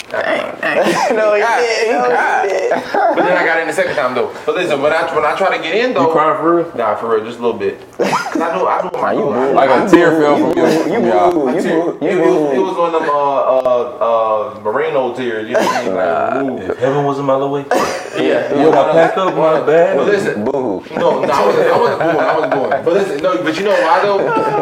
no, 0.12 1.34
he 1.34 1.42
did. 1.42 1.90
No, 1.90 2.04
he 2.04 2.48
did. 2.48 2.70
But 2.92 3.16
then 3.16 3.36
I 3.36 3.44
got 3.44 3.61
in 3.61 3.66
the 3.66 3.72
second 3.72 3.96
time 3.96 4.14
though. 4.14 4.32
But 4.46 4.54
listen, 4.54 4.80
when 4.80 4.92
I 4.92 5.12
when 5.14 5.24
I 5.24 5.34
try 5.36 5.57
to 5.57 5.62
get 5.62 5.74
in 5.74 5.94
though, 5.94 6.07
You 6.07 6.12
crying 6.12 6.36
for 6.38 6.57
real? 6.57 6.76
Nah, 6.76 6.94
for 6.94 7.14
real, 7.16 7.24
just 7.24 7.38
a 7.40 7.42
little 7.42 7.59
bit. 7.59 7.80
'Cause 7.98 8.40
I 8.42 8.59
do, 8.59 8.66
I 8.66 8.82
do 8.82 8.90
my 9.00 9.12
you 9.12 9.18
goal. 9.20 9.32
boo. 9.32 9.52
Like 9.52 9.70
a 9.70 9.88
tear 9.90 10.11
fell 10.20 10.36
from 10.36 10.57
your. 10.59 10.68
you 10.68 10.82
from 10.84 10.92
your- 10.92 11.32
boo, 11.32 11.57
you 11.57 11.62
boo, 11.62 11.98
It 12.07 12.12
you 12.12 12.20
was, 12.20 12.54
it 12.54 12.61
was 12.61 12.76
one 12.76 12.94
of 12.94 13.00
them 13.00 13.11
uh, 13.11 13.16
uh, 13.16 14.57
uh, 14.57 14.61
merino 14.61 15.14
tears. 15.14 15.48
You 15.48 15.54
know 15.54 15.61
what 15.64 15.76
I 15.76 16.42
mean? 16.42 16.57
Like, 16.57 16.68
ooh. 16.68 16.72
If 16.72 16.78
heaven 16.78 17.04
was 17.04 17.18
a 17.18 17.22
mile 17.22 17.42
away. 17.42 17.64
yeah. 18.16 18.54
You 18.54 18.70
gotta 18.70 18.92
pack 18.92 19.16
up 19.16 19.34
my 19.34 19.61
bag. 19.66 19.96
But 19.96 20.07
listen, 20.07 20.44
boo 20.44 20.84
no, 20.96 21.20
no, 21.20 21.32
I 21.32 21.46
wasn't, 21.46 21.66
I 21.68 21.78
wasn't 21.80 22.00
going. 22.00 22.16
I 22.20 22.34
wasn't 22.34 22.52
going. 22.52 22.84
But 22.84 22.92
listen, 22.94 23.22
no, 23.22 23.42
but 23.42 23.57
you 23.59 23.64
know 23.64 23.70
why 23.80 24.02
though? 24.02 24.18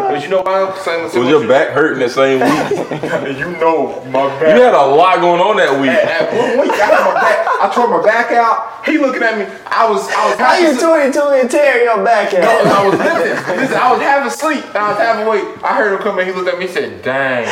But 0.09 0.23
you 0.23 0.29
know 0.31 0.43
why? 0.43 0.73
Same, 0.79 1.09
same 1.11 1.21
Was 1.23 1.29
your 1.31 1.47
back 1.49 1.69
hurting 1.71 1.99
that 1.99 2.11
same 2.13 2.41
week? 2.41 3.37
You 3.39 3.51
know 3.59 4.01
my 4.07 4.29
back. 4.41 4.57
You 4.57 4.63
had 4.63 4.75
a 4.75 4.87
lot 4.87 5.21
going 5.21 5.34
going 5.37 5.51
on 5.51 5.57
that 5.59 5.81
week? 5.81 5.91
At 5.91 6.31
one 6.31 6.61
week, 6.63 6.73
I 6.79 6.87
had 6.87 7.03
my 7.03 7.15
back. 7.19 7.39
I 7.59 7.67
tore 7.75 7.89
my 7.91 8.03
back 8.03 8.31
out. 8.33 8.85
He 8.87 8.99
looking 8.99 9.23
at 9.23 9.39
me. 9.39 9.45
I 9.67 9.89
was, 9.91 10.07
I 10.11 10.31
was. 10.31 10.39
How 10.39 10.55
you 10.59 10.79
22 10.79 11.41
and 11.41 11.51
tear 11.51 11.83
your 11.83 12.05
back 12.05 12.35
out? 12.35 12.43
No. 12.43 12.71
I 12.71 12.87
was 12.87 12.99
listen, 12.99 13.57
listen, 13.57 13.77
I 13.77 13.93
was 13.93 14.03
having 14.03 14.31
sleep. 14.31 14.65
I 14.75 14.91
was 14.91 14.99
having 14.99 15.27
weight. 15.27 15.45
I 15.65 15.75
heard 15.77 15.95
him 15.95 16.01
come 16.03 16.19
in. 16.19 16.27
He 16.27 16.33
looked 16.33 16.49
at 16.49 16.59
me. 16.59 16.67
and 16.67 16.75
said, 16.75 17.03
"Dang, 17.03 17.47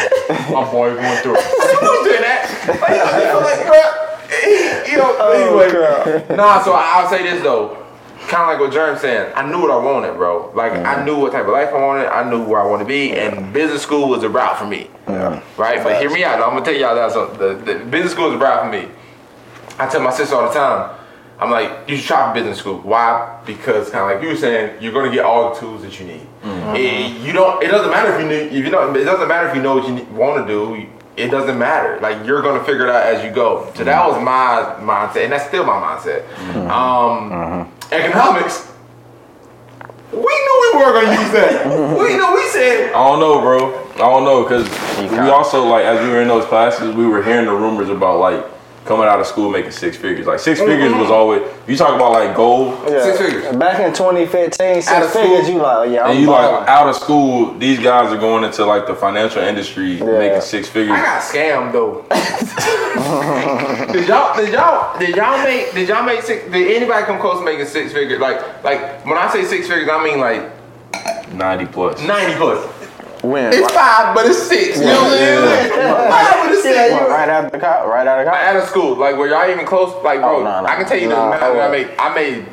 my 0.52 0.64
boy 0.70 0.94
going 0.94 1.18
through 1.22 1.36
it." 1.36 1.42
He 1.42 1.76
was 1.82 2.04
doing 2.06 2.22
that. 2.22 2.42
Like, 2.62 2.94
I 2.94 3.34
was 3.34 3.44
like, 3.50 3.66
bro, 3.66 3.82
you 4.90 4.96
know. 4.98 5.10
Oh, 5.18 5.32
anyway, 5.34 6.36
nah. 6.36 6.62
So 6.62 6.72
I, 6.72 7.02
I'll 7.02 7.08
say 7.10 7.22
this 7.22 7.42
though. 7.42 7.81
Kind 8.32 8.44
of 8.44 8.48
like 8.48 8.60
what 8.60 8.72
Jerm 8.72 8.98
saying. 8.98 9.30
I 9.36 9.46
knew 9.46 9.60
what 9.60 9.70
I 9.70 9.76
wanted, 9.76 10.14
bro. 10.14 10.50
Like 10.54 10.72
I 10.72 10.94
mm. 10.94 11.04
knew 11.04 11.20
what 11.20 11.32
type 11.32 11.44
of 11.44 11.52
life 11.52 11.68
I 11.68 11.78
wanted. 11.78 12.06
I 12.06 12.30
knew 12.30 12.42
where 12.42 12.62
I 12.62 12.66
want 12.66 12.80
to 12.80 12.86
be, 12.86 13.12
and 13.12 13.52
business 13.52 13.82
school 13.82 14.08
was 14.08 14.22
the 14.22 14.30
route 14.30 14.58
for 14.58 14.64
me. 14.64 14.88
Right. 15.58 15.84
But 15.84 16.00
hear 16.00 16.08
me 16.08 16.24
out. 16.24 16.40
I'm 16.40 16.54
gonna 16.54 16.64
tell 16.64 16.74
y'all 16.74 16.94
that 16.94 17.12
something. 17.12 17.38
The, 17.38 17.54
the 17.56 17.84
business 17.84 18.12
school 18.12 18.28
is 18.28 18.32
the 18.32 18.38
route 18.38 18.62
for 18.64 18.70
me. 18.70 18.90
I 19.78 19.86
tell 19.86 20.00
my 20.00 20.10
sister 20.12 20.34
all 20.34 20.48
the 20.48 20.54
time. 20.54 20.98
I'm 21.40 21.50
like, 21.50 21.86
you 21.86 21.96
should 21.96 22.06
try 22.06 22.26
for 22.26 22.32
business 22.32 22.56
school. 22.56 22.78
Why? 22.78 23.38
Because 23.44 23.90
kind 23.90 24.10
of 24.10 24.16
like 24.16 24.22
you 24.22 24.30
were 24.30 24.40
saying, 24.40 24.82
you're 24.82 24.94
gonna 24.94 25.12
get 25.12 25.26
all 25.26 25.52
the 25.52 25.60
tools 25.60 25.82
that 25.82 26.00
you 26.00 26.06
need. 26.06 26.26
Mm. 26.42 26.78
It- 26.78 27.20
you 27.20 27.34
don't. 27.34 27.62
It 27.62 27.68
doesn't 27.68 27.90
matter 27.90 28.14
if 28.14 28.22
you 28.22 28.28
need. 28.28 28.58
If 28.58 28.64
you 28.64 28.70
know, 28.70 28.94
it 28.94 29.04
doesn't 29.04 29.28
matter 29.28 29.48
if 29.50 29.54
you 29.54 29.60
know 29.60 29.76
what 29.76 29.86
you 29.86 30.06
want 30.14 30.46
to 30.46 30.50
do. 30.50 30.88
It 31.18 31.28
doesn't 31.28 31.58
matter. 31.58 32.00
Like 32.00 32.26
you're 32.26 32.40
gonna 32.40 32.64
figure 32.64 32.86
it 32.86 32.94
out 32.94 33.14
as 33.14 33.22
you 33.22 33.30
go. 33.30 33.70
So 33.74 33.84
that 33.84 34.02
mm. 34.02 34.08
was 34.08 34.24
my 34.24 34.76
mindset, 34.80 35.24
and 35.24 35.32
that's 35.32 35.46
still 35.48 35.66
my 35.66 35.74
mindset. 35.74 36.26
Um, 36.56 37.30
uh-huh. 37.30 37.64
Economics. 37.92 38.72
We 40.12 40.18
knew 40.18 40.72
we 40.72 40.78
weren't 40.78 41.06
gonna 41.06 41.22
use 41.22 41.32
that. 41.32 41.66
we 41.98 42.16
knew. 42.16 42.34
We 42.34 42.48
said 42.48 42.92
I 42.92 43.06
don't 43.06 43.20
know, 43.20 43.40
bro. 43.40 43.78
I 43.94 43.98
don't 43.98 44.24
know 44.24 44.42
because 44.42 44.68
we 45.10 45.18
also 45.28 45.64
like 45.66 45.84
as 45.84 46.00
we 46.02 46.08
were 46.08 46.22
in 46.22 46.28
those 46.28 46.46
classes, 46.46 46.94
we 46.94 47.06
were 47.06 47.22
hearing 47.22 47.46
the 47.46 47.52
rumors 47.52 47.90
about 47.90 48.18
like 48.18 48.44
coming 48.84 49.06
out 49.06 49.20
of 49.20 49.26
school 49.26 49.50
making 49.50 49.70
six 49.70 49.96
figures. 49.96 50.26
Like 50.26 50.40
6 50.40 50.60
figures 50.60 50.92
was 50.92 51.10
always 51.10 51.42
you 51.68 51.76
talk 51.76 51.94
about 51.94 52.12
like 52.12 52.34
gold, 52.34 52.78
Six 52.88 53.18
figures. 53.18 53.56
Back 53.56 53.80
in 53.80 53.92
2015, 53.92 54.82
six 54.82 54.88
Out 54.88 55.02
of 55.04 55.10
school. 55.10 55.48
you 55.48 55.58
like, 55.58 55.76
oh, 55.78 55.82
yeah, 55.84 56.04
I'm 56.04 56.10
and 56.12 56.20
you 56.20 56.26
balling. 56.26 56.60
like 56.60 56.68
out 56.68 56.88
of 56.88 56.96
school. 56.96 57.56
These 57.58 57.78
guys 57.78 58.12
are 58.12 58.18
going 58.18 58.44
into 58.44 58.64
like 58.64 58.86
the 58.86 58.94
financial 58.94 59.42
industry 59.42 60.00
making 60.00 60.40
six 60.40 60.68
figures. 60.68 60.96
I 60.98 61.02
got 61.02 61.22
scammed 61.22 61.72
though. 61.72 62.04
did 63.92 64.08
y'all 64.08 64.36
did 64.36 64.52
y'all 64.52 64.98
did 64.98 65.16
y'all 65.16 65.42
make 65.44 65.72
did 65.72 65.88
y'all 65.88 66.04
make 66.04 66.22
six 66.22 66.50
did 66.50 66.76
anybody 66.76 67.04
come 67.06 67.20
close 67.20 67.38
to 67.38 67.44
making 67.44 67.66
six 67.66 67.92
figures? 67.92 68.20
Like 68.20 68.64
like 68.64 69.04
when 69.06 69.16
I 69.16 69.30
say 69.32 69.44
six 69.44 69.68
figures, 69.68 69.88
I 69.90 70.02
mean 70.02 70.18
like 70.18 70.50
Ninety 71.32 71.64
plus. 71.66 72.00
ninety 72.02 72.36
plus. 72.36 72.81
When? 73.22 73.52
It's 73.52 73.70
five, 73.72 74.14
but 74.14 74.26
it's 74.26 74.42
six. 74.42 74.78
You 74.78 74.86
know 74.86 75.02
what 75.04 75.12
I'm 75.12 75.18
saying? 75.18 75.70
Five, 76.10 76.34
but 76.42 76.52
it's 76.52 76.62
six. 76.62 76.92
What, 76.92 77.08
right 77.08 77.28
out 77.28 77.44
of 77.46 77.52
the 77.52 77.58
co- 77.58 77.86
right 77.88 78.06
out 78.06 78.18
of 78.20 78.26
college. 78.26 78.42
Out 78.42 78.56
of 78.56 78.68
school, 78.68 78.96
like 78.96 79.16
were 79.16 79.28
y'all 79.28 79.48
even 79.48 79.64
close? 79.64 79.94
Like 80.02 80.20
bro, 80.20 80.40
Oh, 80.40 80.42
no, 80.42 80.60
no. 80.60 80.66
I 80.66 80.74
can 80.74 80.86
tell 80.86 80.98
you 80.98 81.08
No, 81.08 81.16
the 81.30 81.36
amount 81.36 81.42
I 81.42 81.66
I 81.66 81.70
made. 81.70 81.90
I 81.98 82.14
made 82.14 82.46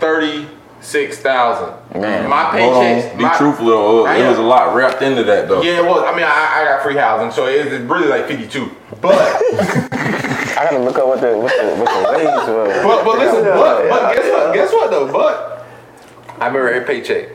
thirty 0.00 0.48
six 0.80 1.18
thousand. 1.18 1.74
Man, 2.00 2.28
my 2.30 2.44
Hold 2.44 2.74
paychecks. 2.84 3.16
be 3.18 3.22
my- 3.24 3.36
truthful 3.36 3.66
though. 3.66 4.06
I 4.06 4.16
It 4.16 4.28
was 4.28 4.38
a 4.38 4.42
lot 4.42 4.74
wrapped 4.74 5.02
into 5.02 5.24
that 5.24 5.46
though. 5.48 5.60
Yeah, 5.62 5.78
it 5.80 5.84
was. 5.84 6.02
I 6.06 6.16
mean, 6.16 6.24
I, 6.24 6.62
I 6.62 6.64
got 6.64 6.82
free 6.82 6.96
housing, 6.96 7.30
so 7.30 7.46
it's 7.46 7.70
really 7.70 8.08
like 8.08 8.26
fifty 8.26 8.48
two. 8.48 8.70
But 9.02 9.12
I 9.92 10.68
gotta 10.70 10.78
look 10.78 10.96
up 10.98 11.06
what 11.06 11.20
the 11.20 11.36
what 11.36 11.52
the, 11.52 11.76
what 11.76 11.88
the 11.88 12.16
wage 12.16 12.24
was. 12.48 12.82
But 12.82 13.04
but 13.04 13.18
listen, 13.18 13.44
Yeah, 13.44 13.56
but, 13.56 13.88
but 13.90 14.02
yeah, 14.02 14.14
guess 14.14 14.32
what? 14.32 14.54
Guess 14.54 14.72
what 14.72 14.90
though? 14.90 15.12
But 15.12 15.66
I 16.40 16.46
remember 16.46 16.70
every 16.72 16.86
paycheck. 16.86 17.28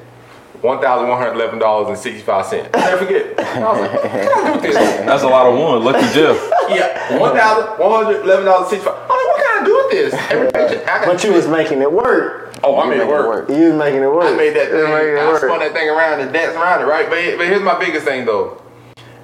One 0.62 0.82
thousand 0.82 1.08
one 1.10 1.18
hundred 1.20 1.34
eleven 1.36 1.60
dollars 1.60 1.90
and 1.90 1.98
sixty 1.98 2.22
five 2.22 2.46
cents. 2.46 2.70
Never 2.74 2.98
forget. 3.06 3.40
I 3.40 3.60
was 3.72 3.80
like, 3.82 3.92
what 3.94 4.02
can 4.12 4.28
I 4.28 4.48
do 4.48 4.52
with 4.54 4.62
this? 4.64 4.76
That's 5.06 5.24
a 5.24 5.28
lot 5.28 5.46
of 5.48 5.60
one. 5.60 5.84
Lucky 5.84 6.08
Jeff. 6.14 6.38
Yeah, 6.70 7.20
one 7.20 7.36
thousand 7.36 7.78
one 7.80 8.04
hundred 8.06 8.22
eleven 8.24 8.46
dollars 8.46 8.70
sixty 8.70 8.86
five. 8.86 8.96
I'm 8.96 9.08
like, 9.08 9.28
what 9.28 9.38
can 9.38 9.62
I 9.62 9.66
do 9.66 9.76
with 9.78 9.92
this? 9.92 10.14
Every 10.32 10.52
paycheck. 10.52 10.88
I 10.88 11.06
got 11.06 11.06
But 11.06 11.24
you 11.24 11.34
was 11.34 11.48
making 11.48 11.82
it 11.82 11.92
work. 11.92 12.56
oh, 12.64 12.80
I 12.80 12.90
made 12.90 13.00
it 13.00 13.08
work. 13.08 13.28
work. 13.48 13.50
You 13.50 13.70
was 13.70 13.76
making 13.78 14.02
it 14.02 14.08
work. 14.08 14.24
I 14.26 14.36
made 14.36 14.56
that 14.56 14.72
thing. 14.72 14.84
making 14.84 15.14
it 15.14 15.20
I 15.20 15.28
work. 15.28 15.42
spun 15.44 15.60
that 15.60 15.74
thing 15.74 15.90
around 15.90 16.22
and 16.22 16.34
danced 16.34 16.56
around 16.58 16.82
it, 16.82 16.86
right? 16.86 17.08
But, 17.08 17.38
but 17.38 17.46
here's 17.48 17.62
my 17.62 17.78
biggest 17.78 18.06
thing 18.06 18.26
though. 18.26 18.62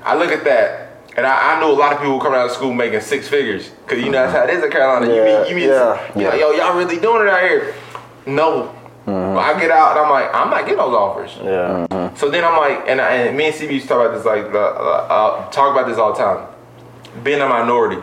I 0.03 0.15
look 0.15 0.29
at 0.31 0.43
that. 0.43 0.81
And 1.17 1.25
I, 1.27 1.55
I 1.57 1.59
know 1.59 1.71
a 1.71 1.77
lot 1.77 1.93
of 1.93 1.99
people 1.99 2.19
coming 2.19 2.39
out 2.39 2.45
of 2.47 2.51
school 2.53 2.73
making 2.73 3.01
six 3.01 3.27
figures. 3.27 3.71
Cause 3.87 3.97
you 3.99 4.05
know 4.05 4.13
that's 4.13 4.33
how 4.33 4.43
it 4.45 4.49
is 4.51 4.63
in 4.63 4.71
Carolina. 4.71 5.07
Yeah, 5.13 5.15
you 5.15 5.41
meet, 5.43 5.49
you 5.49 5.55
meet, 5.55 5.65
yeah, 5.67 6.17
you 6.19 6.27
like, 6.27 6.39
yo, 6.39 6.51
y'all 6.51 6.75
really 6.77 6.99
doing 6.99 7.21
it 7.23 7.27
out 7.29 7.41
here. 7.41 7.75
No. 8.25 8.73
But 9.05 9.37
I 9.37 9.59
get 9.59 9.71
out 9.71 9.97
and 9.97 10.05
I'm 10.05 10.11
like, 10.11 10.33
I'm 10.33 10.49
not 10.49 10.61
getting 10.61 10.77
those 10.77 10.95
offers. 10.95 11.37
Yeah. 11.41 12.13
So 12.15 12.29
then 12.29 12.43
I'm 12.45 12.57
like, 12.57 12.87
and, 12.87 13.01
I, 13.01 13.15
and 13.15 13.37
me 13.37 13.45
and 13.45 13.55
CB 13.55 13.71
used 13.71 13.87
to 13.87 13.89
talk 13.89 14.05
about 14.05 14.15
this, 14.15 14.25
like, 14.25 14.45
uh, 14.53 14.57
uh, 14.57 15.49
talk 15.49 15.71
about 15.71 15.87
this 15.87 15.97
all 15.97 16.13
the 16.13 16.19
time. 16.19 16.47
Being 17.23 17.41
a 17.41 17.47
minority, 17.47 18.01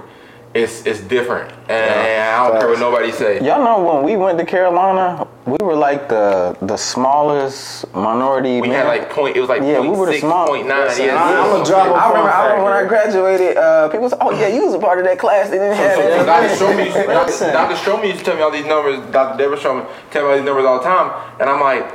it's 0.53 0.85
it's 0.85 1.01
different, 1.01 1.53
and, 1.69 1.91
I 2.35 2.49
don't 2.49 2.59
care 2.59 2.69
what 2.69 2.81
nobody 2.81 3.13
say. 3.13 3.37
Y'all 3.45 3.63
know 3.63 3.85
when 3.95 4.03
we 4.05 4.17
went 4.17 4.37
to 4.41 4.45
Carolina, 4.45 5.27
we 5.47 5.57
were 5.65 5.77
like 5.77 6.09
the 6.09 6.57
the 6.63 6.77
smallest 6.77 7.87
minority. 7.95 8.61
We 8.61 8.69
man. 8.69 8.85
had 8.85 8.89
like 8.89 9.11
point, 9.11 9.37
it 9.37 9.41
was 9.41 9.49
like 9.49 9.63
Yeah, 9.63 9.79
we 9.79 9.87
point 9.87 9.99
were 9.99 10.07
the 10.07 10.19
small- 10.19 10.49
point 10.49 10.67
nine. 10.67 10.89
Listen, 10.89 11.07
yeah, 11.07 11.23
I- 11.23 11.31
yeah. 11.31 11.55
I'ma 11.55 11.65
drop 11.65 11.87
a 11.87 11.91
I 11.93 12.09
remember, 12.09 12.31
I 12.31 12.43
remember 12.47 12.65
when 12.65 12.73
I 12.73 12.89
graduated, 12.89 13.57
uh, 13.57 13.89
people 13.91 14.09
said, 14.09 14.19
"Oh 14.21 14.33
yeah, 14.33 14.49
you 14.49 14.65
was 14.65 14.75
a 14.75 14.81
part 14.81 14.99
of 14.99 15.05
that 15.05 15.19
class." 15.21 15.51
They 15.51 15.59
didn't 15.59 15.77
have 15.77 15.95
So, 15.97 16.03
so. 16.19 16.27
Dr. 16.27 16.49
Stroman 16.57 16.85
used 16.85 16.97
to, 16.97 17.03
Dr. 17.07 17.27
Listen. 17.27 18.05
Used 18.07 18.19
to 18.19 18.25
tell 18.25 18.35
me 18.37 18.43
all 18.43 18.51
these 18.51 18.67
numbers. 18.67 18.99
Dr. 19.13 19.39
Deborah 19.39 19.57
Stroman 19.57 19.87
tell 20.11 20.25
me 20.25 20.31
all 20.31 20.37
these 20.37 20.45
numbers 20.45 20.65
all 20.65 20.79
the 20.79 20.85
time, 20.85 21.13
and 21.39 21.49
I'm 21.49 21.61
like, 21.61 21.87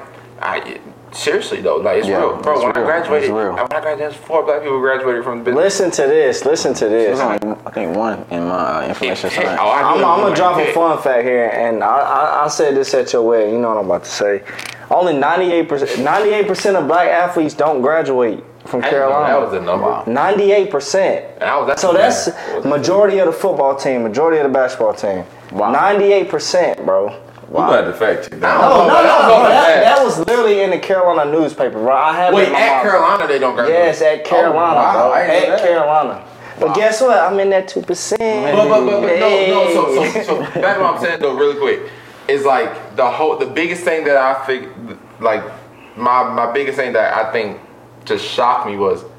I 0.42 0.80
seriously 1.16 1.62
though, 1.62 1.78
like 1.78 2.00
it's 2.00 2.08
Yeah, 2.08 2.20
real, 2.20 2.38
bro. 2.42 2.54
it's 2.54 2.64
when 2.64 2.72
I 2.78 2.84
graduated, 2.84 3.30
it's 3.30 3.32
real. 3.34 3.54
when 3.54 3.60
I 3.60 3.68
graduated, 3.68 4.00
there's 4.00 4.16
four 4.16 4.44
black 4.44 4.62
people 4.62 4.80
graduated 4.80 5.24
from 5.24 5.40
the 5.40 5.46
business. 5.46 5.64
Listen 5.80 5.92
to 5.92 6.02
this. 6.08 6.46
Listen 6.46 6.74
to 6.76 6.90
this. 6.90 7.18
There's 7.18 7.20
I 7.66 7.72
think 7.72 7.96
one 7.96 8.26
in 8.32 8.48
my 8.48 8.84
uh, 8.84 8.88
information 8.90 9.30
Hey, 9.30 9.36
science. 9.46 9.60
oh, 9.62 9.68
I 9.68 9.82
I'm, 9.82 9.98
I'm 10.06 10.20
gonna 10.22 10.36
drop 10.36 10.60
a 10.60 10.72
fun 10.74 11.02
fact 11.02 11.24
here, 11.24 11.50
and 11.54 11.84
I, 11.84 11.98
I, 11.98 12.46
I 12.46 12.48
said 12.48 12.76
this 12.76 12.94
at 12.94 13.12
your 13.14 13.24
wedding. 13.24 13.54
You 13.56 13.60
know 13.62 13.70
what 13.70 13.78
I'm 13.78 13.86
about 13.86 14.04
to 14.04 14.10
say. 14.12 14.44
Only 14.92 15.18
98 15.18 15.68
percent, 15.70 16.04
98 16.04 16.48
percent 16.48 16.78
of 16.78 16.88
black 16.88 17.10
athletes 17.10 17.54
don't 17.56 17.82
graduate 17.82 18.44
from 18.66 18.84
I 18.84 18.90
Carolina. 18.90 19.28
That 19.34 19.42
was 19.42 19.52
the 19.52 19.62
number. 19.62 20.04
98 20.12 20.70
percent. 20.70 21.26
And 21.36 21.44
I 21.44 21.58
was 21.58 21.68
that's 21.68 21.82
So 21.82 21.94
that's 21.94 22.28
was- 22.28 22.66
majority 22.66 23.18
of 23.20 23.26
the 23.28 23.34
football 23.34 23.76
team, 23.76 24.04
majority 24.04 24.38
of 24.40 24.44
the 24.48 24.54
basketball 24.54 24.94
team. 24.94 25.24
Wow. 25.52 25.72
98 25.72 26.30
percent, 26.30 26.86
bro. 26.86 27.22
We 27.50 27.60
had 27.62 27.82
to 27.86 27.94
fact 27.94 28.30
check 28.30 28.40
that. 28.40 28.62
Oh, 28.62 28.88
No, 28.88 28.94
no, 28.96 29.28
no. 29.28 29.36
on 29.36 29.50
That, 29.50 29.84
that 29.84 30.04
was 30.04 30.18
literally 30.20 30.62
in 30.62 30.72
the 30.72 30.80
Carolina 30.80 31.30
newspaper, 31.32 31.72
bro. 31.80 31.96
I 31.96 32.16
have 32.16 32.34
it 32.34 32.36
Wait, 32.36 32.48
at 32.48 32.52
mouth. 32.54 32.82
Carolina 32.84 33.28
they 33.28 33.40
don't 33.40 33.56
graduate. 33.56 33.78
Yes, 33.80 34.02
at 34.02 34.22
oh, 34.22 34.24
Carolina, 34.30 34.80
Oh, 34.80 34.84
wow, 34.84 34.94
bro. 34.94 35.12
I 35.14 35.22
At 35.22 35.48
that. 35.48 35.60
Carolina. 35.60 36.28
But 36.60 36.74
guess 36.76 37.02
what? 37.02 37.18
I'm 37.20 37.40
in 37.40 37.50
that 37.50 37.68
two 37.68 37.82
percent. 37.82 38.20
But, 38.20 38.68
but, 38.70 38.86
but, 38.86 39.02
but 39.02 39.20
no, 39.20 39.48
no. 39.48 39.74
So, 39.74 40.12
so, 40.12 40.24
so 40.24 40.40
back 40.62 40.78
to 40.78 40.84
what 40.84 40.96
I'm 40.96 41.02
saying 41.02 41.20
though, 41.20 41.36
really 41.36 41.60
quick, 41.60 41.92
is 42.28 42.46
like 42.46 42.96
the 42.96 43.10
whole, 43.10 43.38
the 43.38 43.46
biggest 43.46 43.84
thing 43.84 44.06
that 44.06 44.18
I 44.18 44.46
think, 44.46 44.72
like 45.20 45.44
my 45.98 46.24
my 46.34 46.52
biggest 46.52 46.78
thing 46.78 46.94
that 46.94 47.14
I 47.14 47.32
think 47.32 47.60
just 48.06 48.26
shocked 48.26 48.68
me 48.68 48.78
was, 48.78 49.04
man, 49.04 49.10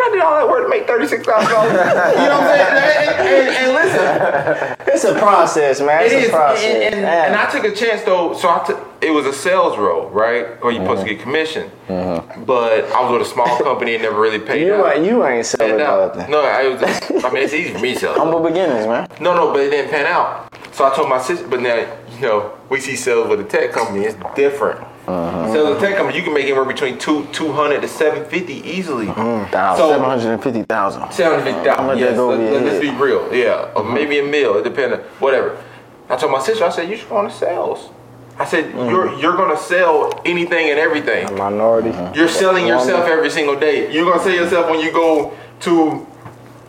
I 0.00 0.10
did 0.12 0.22
all 0.22 0.34
that 0.34 0.48
work 0.48 0.64
to 0.64 0.68
make 0.68 0.86
thirty 0.86 1.06
six 1.06 1.26
thousand 1.26 1.50
dollars. 1.50 1.72
You 1.72 1.78
know 1.78 2.38
what 2.38 2.42
I'm 2.42 2.56
saying? 2.56 2.68
And, 3.12 3.28
and, 3.28 3.48
and 3.56 3.72
listen, 3.74 4.76
It's 4.92 5.04
a 5.04 5.18
process, 5.18 5.80
man. 5.80 6.04
It's 6.04 6.12
it 6.12 6.28
a 6.28 6.30
process. 6.30 6.64
and, 6.64 6.94
and, 6.94 7.04
and 7.04 7.34
I 7.34 7.50
took 7.50 7.64
a 7.64 7.74
chance 7.74 8.02
though. 8.02 8.34
So 8.34 8.48
I 8.48 8.64
took 8.64 8.78
it 9.00 9.10
was 9.10 9.26
a 9.26 9.32
sales 9.32 9.78
role, 9.78 10.08
right? 10.10 10.62
Where 10.62 10.72
you're 10.72 10.84
supposed 10.84 11.04
to 11.04 11.06
mm-hmm. 11.06 11.16
get 11.16 11.22
commission, 11.22 11.70
mm-hmm. 11.88 12.44
but 12.44 12.84
I 12.92 13.02
was 13.02 13.12
with 13.18 13.22
a 13.22 13.30
small 13.30 13.58
company 13.58 13.94
and 13.94 14.02
never 14.02 14.20
really 14.20 14.38
paid 14.38 14.66
you 14.66 14.74
out. 14.74 14.96
ain't 14.96 15.06
you 15.06 15.26
ain't 15.26 15.46
selling 15.46 15.80
uh, 15.80 16.06
nothing. 16.06 16.30
no, 16.30 16.40
I 16.40 16.68
was. 16.68 16.82
I 17.24 17.30
mean, 17.30 17.42
it's 17.42 17.52
easy 17.52 17.72
for 17.72 17.80
me 17.80 17.94
to 17.94 18.00
sell. 18.00 18.14
Humble 18.14 18.40
beginnings, 18.40 18.86
man. 18.86 19.08
No, 19.20 19.34
no, 19.34 19.52
but 19.52 19.60
it 19.60 19.70
didn't 19.70 19.90
pan 19.90 20.06
out. 20.06 20.52
So 20.72 20.84
I 20.84 20.94
told 20.94 21.08
my 21.08 21.20
sister, 21.20 21.46
but 21.48 21.60
now, 21.60 21.76
you 22.14 22.20
know, 22.20 22.58
we 22.68 22.80
see 22.80 22.96
sales 22.96 23.28
with 23.28 23.40
a 23.40 23.44
tech 23.44 23.72
company, 23.72 24.04
it's 24.04 24.16
different. 24.34 24.80
Sales 25.06 25.68
with 25.68 25.78
a 25.78 25.80
tech 25.80 25.96
company, 25.96 26.16
you 26.16 26.24
can 26.24 26.32
make 26.32 26.44
anywhere 26.44 26.64
between 26.64 26.96
two, 26.98 27.26
200 27.32 27.80
to 27.80 27.88
750 27.88 28.52
easily. 28.68 29.08
Uh-huh. 29.08 29.46
Thousand, 29.48 29.84
So- 29.84 29.90
seven 29.90 30.04
hundred 30.04 30.32
and 30.32 30.42
fifty 30.42 30.62
thousand. 30.62 31.12
750 31.12 31.68
I'ma 31.68 31.88
let 31.88 31.98
yes, 31.98 32.18
let, 32.18 32.38
let, 32.38 32.72
us 32.72 32.80
be 32.80 32.90
real. 32.90 33.34
Yeah, 33.34 33.72
or 33.74 33.82
uh-huh. 33.82 33.94
maybe 33.94 34.18
a 34.20 34.24
meal, 34.24 34.56
it 34.56 34.64
depends, 34.64 35.02
whatever. 35.18 35.62
I 36.08 36.16
told 36.16 36.32
my 36.32 36.40
sister, 36.40 36.64
I 36.64 36.70
said, 36.70 36.88
you 36.88 36.96
should 36.96 37.08
go 37.08 37.16
on 37.16 37.24
to 37.24 37.30
sales. 37.30 37.90
I 38.38 38.44
said, 38.44 38.66
mm-hmm. 38.66 38.90
you're 38.90 39.18
you're 39.18 39.36
gonna 39.36 39.58
sell 39.58 40.20
anything 40.24 40.70
and 40.70 40.78
everything. 40.78 41.36
Minority. 41.36 41.90
You're 41.90 42.26
uh-huh. 42.26 42.28
selling 42.28 42.66
yourself 42.66 43.06
every 43.06 43.30
single 43.30 43.58
day. 43.58 43.92
You're 43.92 44.10
gonna 44.10 44.22
sell 44.22 44.34
yourself 44.34 44.70
when 44.70 44.80
you 44.80 44.90
go 44.90 45.36
to 45.60 46.06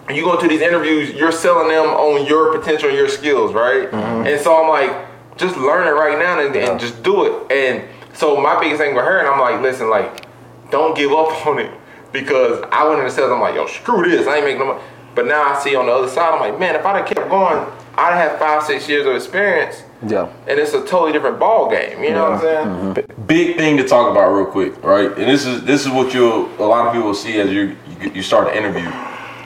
you 0.09 0.23
go 0.23 0.39
to 0.39 0.47
these 0.47 0.61
interviews. 0.61 1.11
You're 1.13 1.31
selling 1.31 1.69
them 1.69 1.85
on 1.85 2.25
your 2.25 2.57
potential, 2.57 2.89
and 2.89 2.97
your 2.97 3.07
skills, 3.07 3.53
right? 3.53 3.89
Mm-hmm. 3.89 4.27
And 4.27 4.41
so 4.41 4.61
I'm 4.61 4.69
like, 4.69 5.07
just 5.37 5.55
learn 5.57 5.87
it 5.87 5.91
right 5.91 6.17
now 6.19 6.39
and, 6.39 6.55
and 6.55 6.79
just 6.79 7.01
do 7.03 7.25
it. 7.25 7.51
And 7.51 7.87
so 8.13 8.39
my 8.39 8.59
biggest 8.59 8.81
thing 8.81 8.95
with 8.95 9.05
her, 9.05 9.19
and 9.19 9.27
I'm 9.27 9.39
like, 9.39 9.61
listen, 9.61 9.89
like, 9.89 10.25
don't 10.71 10.95
give 10.95 11.11
up 11.11 11.45
on 11.47 11.59
it 11.59 11.71
because 12.11 12.63
I 12.71 12.83
went 12.87 12.99
in 12.99 13.05
into 13.05 13.15
sales. 13.15 13.31
I'm 13.31 13.41
like, 13.41 13.55
yo, 13.55 13.67
screw 13.67 14.09
this. 14.09 14.27
I 14.27 14.37
ain't 14.37 14.45
making 14.45 14.59
no 14.59 14.73
money. 14.73 14.83
But 15.15 15.27
now 15.27 15.43
I 15.43 15.59
see 15.59 15.75
on 15.75 15.85
the 15.85 15.91
other 15.91 16.07
side, 16.07 16.33
I'm 16.33 16.39
like, 16.39 16.59
man, 16.59 16.75
if 16.75 16.85
I'd 16.85 16.97
have 16.97 17.05
kept 17.05 17.29
going, 17.29 17.67
I'd 17.97 18.15
have 18.15 18.39
five, 18.39 18.63
six 18.63 18.89
years 18.89 19.05
of 19.05 19.15
experience. 19.15 19.83
Yeah. 20.07 20.31
And 20.47 20.59
it's 20.59 20.73
a 20.73 20.83
totally 20.85 21.11
different 21.11 21.39
ball 21.39 21.69
game. 21.69 22.03
You 22.03 22.11
know 22.11 22.31
what 22.31 22.33
I'm 22.33 22.41
saying? 22.41 22.67
Mm-hmm. 23.07 23.25
big 23.25 23.57
thing 23.57 23.77
to 23.77 23.87
talk 23.87 24.11
about 24.11 24.33
real 24.33 24.47
quick, 24.47 24.83
right? 24.83 25.07
And 25.07 25.29
this 25.29 25.45
is 25.45 25.63
this 25.63 25.85
is 25.85 25.91
what 25.91 26.13
you 26.13 26.21
will 26.21 26.65
a 26.65 26.67
lot 26.67 26.87
of 26.87 26.93
people 26.93 27.07
will 27.07 27.13
see 27.13 27.39
as 27.39 27.51
you 27.51 27.77
you, 28.01 28.11
you 28.15 28.23
start 28.23 28.47
to 28.47 28.57
interview, 28.57 28.91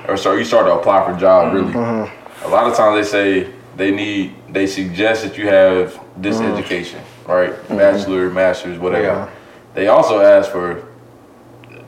or 0.08 0.18
so 0.18 0.34
you 0.34 0.46
start 0.46 0.66
to 0.66 0.74
apply 0.74 1.06
for 1.06 1.16
a 1.16 1.20
job. 1.20 1.54
Really, 1.54 1.74
mm-hmm. 1.74 2.46
a 2.46 2.48
lot 2.48 2.66
of 2.66 2.76
times 2.76 3.06
they 3.06 3.12
say 3.12 3.54
they 3.78 3.92
need, 3.92 4.36
they 4.50 4.68
suggest 4.68 5.24
that 5.24 5.38
you 5.38 5.48
have 5.48 6.00
this 6.18 6.38
mm. 6.38 6.52
education, 6.52 7.02
right? 7.28 7.52
Mm-hmm. 7.52 7.78
Bachelor, 7.78 8.30
master's, 8.30 8.80
whatever. 8.80 9.04
Yeah. 9.04 9.30
They 9.76 9.88
also 9.88 10.20
ask 10.20 10.52
for 10.52 10.84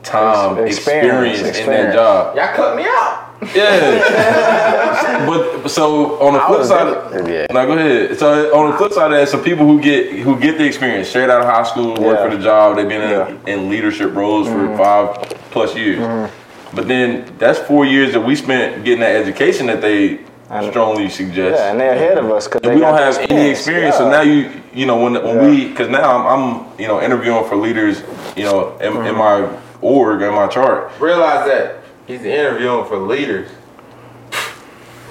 time, 0.02 0.58
Ex- 0.58 0.76
experience, 0.76 1.40
experience, 1.40 1.58
in 1.58 1.66
that 1.66 1.94
job. 1.94 2.36
Y'all 2.36 2.54
cut 2.54 2.76
me 2.76 2.84
out. 2.84 3.26
Yeah. 3.54 5.24
but 5.26 5.68
so 5.68 6.20
on 6.20 6.34
the 6.34 6.40
flip 6.40 6.64
side, 6.64 6.92
definitely- 6.92 7.32
yeah. 7.32 7.46
no, 7.50 7.66
go 7.66 7.72
ahead. 7.72 8.18
So 8.18 8.54
on 8.56 8.70
the 8.70 8.76
flip 8.76 8.92
side 8.92 9.12
of 9.12 9.18
that, 9.18 9.28
some 9.28 9.42
people 9.42 9.66
who 9.66 9.80
get 9.80 10.12
who 10.12 10.38
get 10.38 10.58
the 10.58 10.64
experience 10.64 11.08
straight 11.08 11.30
out 11.30 11.40
of 11.40 11.46
high 11.46 11.64
school, 11.64 11.94
work 12.00 12.20
for 12.20 12.36
the 12.36 12.42
job, 12.42 12.76
they've 12.76 12.88
been 12.88 13.02
in, 13.02 13.10
Yeah. 13.10 13.52
in 13.52 13.68
leadership 13.70 14.14
roles 14.14 14.46
Mm-hmm. 14.46 14.76
for 14.76 14.78
five 14.78 15.40
plus 15.50 15.74
years. 15.74 15.98
Mm-hmm. 16.00 16.76
But 16.76 16.86
then 16.86 17.34
that's 17.38 17.58
four 17.58 17.84
years 17.84 18.12
that 18.12 18.20
we 18.20 18.36
spent 18.36 18.84
getting 18.84 19.00
that 19.00 19.16
education 19.16 19.66
that 19.66 19.80
they 19.80 20.20
And- 20.50 20.66
strongly 20.70 21.08
suggest. 21.08 21.58
Yeah, 21.58 21.70
and 21.70 21.80
they're 21.80 21.92
ahead 21.92 22.18
of 22.18 22.30
us 22.30 22.48
because 22.48 22.62
And 22.64 22.74
we 22.74 22.80
don't 22.80 22.98
have 22.98 23.16
any 23.30 23.50
experience, 23.50 23.96
so 23.96 24.10
now 24.10 24.20
you 24.22 24.50
you 24.74 24.84
know 24.86 24.96
when 25.02 25.14
when 25.14 25.36
Yeah. 25.36 25.46
we 25.46 25.68
because 25.68 25.88
now 25.88 26.10
I'm, 26.16 26.26
I'm 26.26 26.66
you 26.78 26.88
know 26.88 27.00
interviewing 27.00 27.44
for 27.48 27.56
leaders 27.56 28.02
you 28.36 28.44
know 28.44 28.76
in, 28.78 28.92
Mm-hmm. 28.92 29.06
in 29.06 29.14
my 29.16 29.48
org 29.80 30.22
in 30.22 30.34
my 30.34 30.48
chart. 30.48 30.90
Realize 31.00 31.46
that 31.46 31.76
he's 32.06 32.22
interviewing 32.24 32.84
for 32.86 32.98
leaders. 32.98 33.48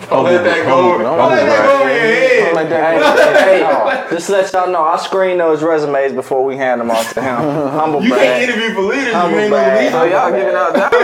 Don't 0.09 0.23
Let 0.23 0.43
that 0.43 0.65
go. 0.65 0.97
don't- 0.97 1.03
Don't 1.03 1.17
don't 1.17 1.29
let 1.29 1.45
that 1.45 1.49
that. 1.49 1.65
go 1.67 1.73
over 1.81 1.89
your 1.89 1.99
head. 1.99 2.55
Like 2.55 2.69
that. 2.69 2.81
Hey, 3.43 3.61
hey, 3.63 4.09
just 4.09 4.25
to 4.27 4.31
let 4.33 4.51
y'all 4.53 4.69
know, 4.71 4.83
I 4.83 4.97
screen 4.97 5.37
those 5.37 5.61
resumes 5.61 6.13
before 6.13 6.43
we 6.43 6.57
hand 6.57 6.81
them 6.81 6.89
off 6.91 7.13
to 7.13 7.21
him. 7.21 7.35
Humble 7.79 8.01
You 8.03 8.13
can't 8.13 8.41
interview 8.49 8.73
for 8.73 8.81
leaders. 8.81 9.13
Humble 9.13 9.37
You 9.37 9.43
ain't 9.45 9.51
gonna 9.51 9.63
brag. 9.63 9.83
lead 9.83 9.91
So 9.91 10.03
y'all 10.05 10.31
giving 10.31 10.55
out 10.55 10.73
jobs? 10.75 10.95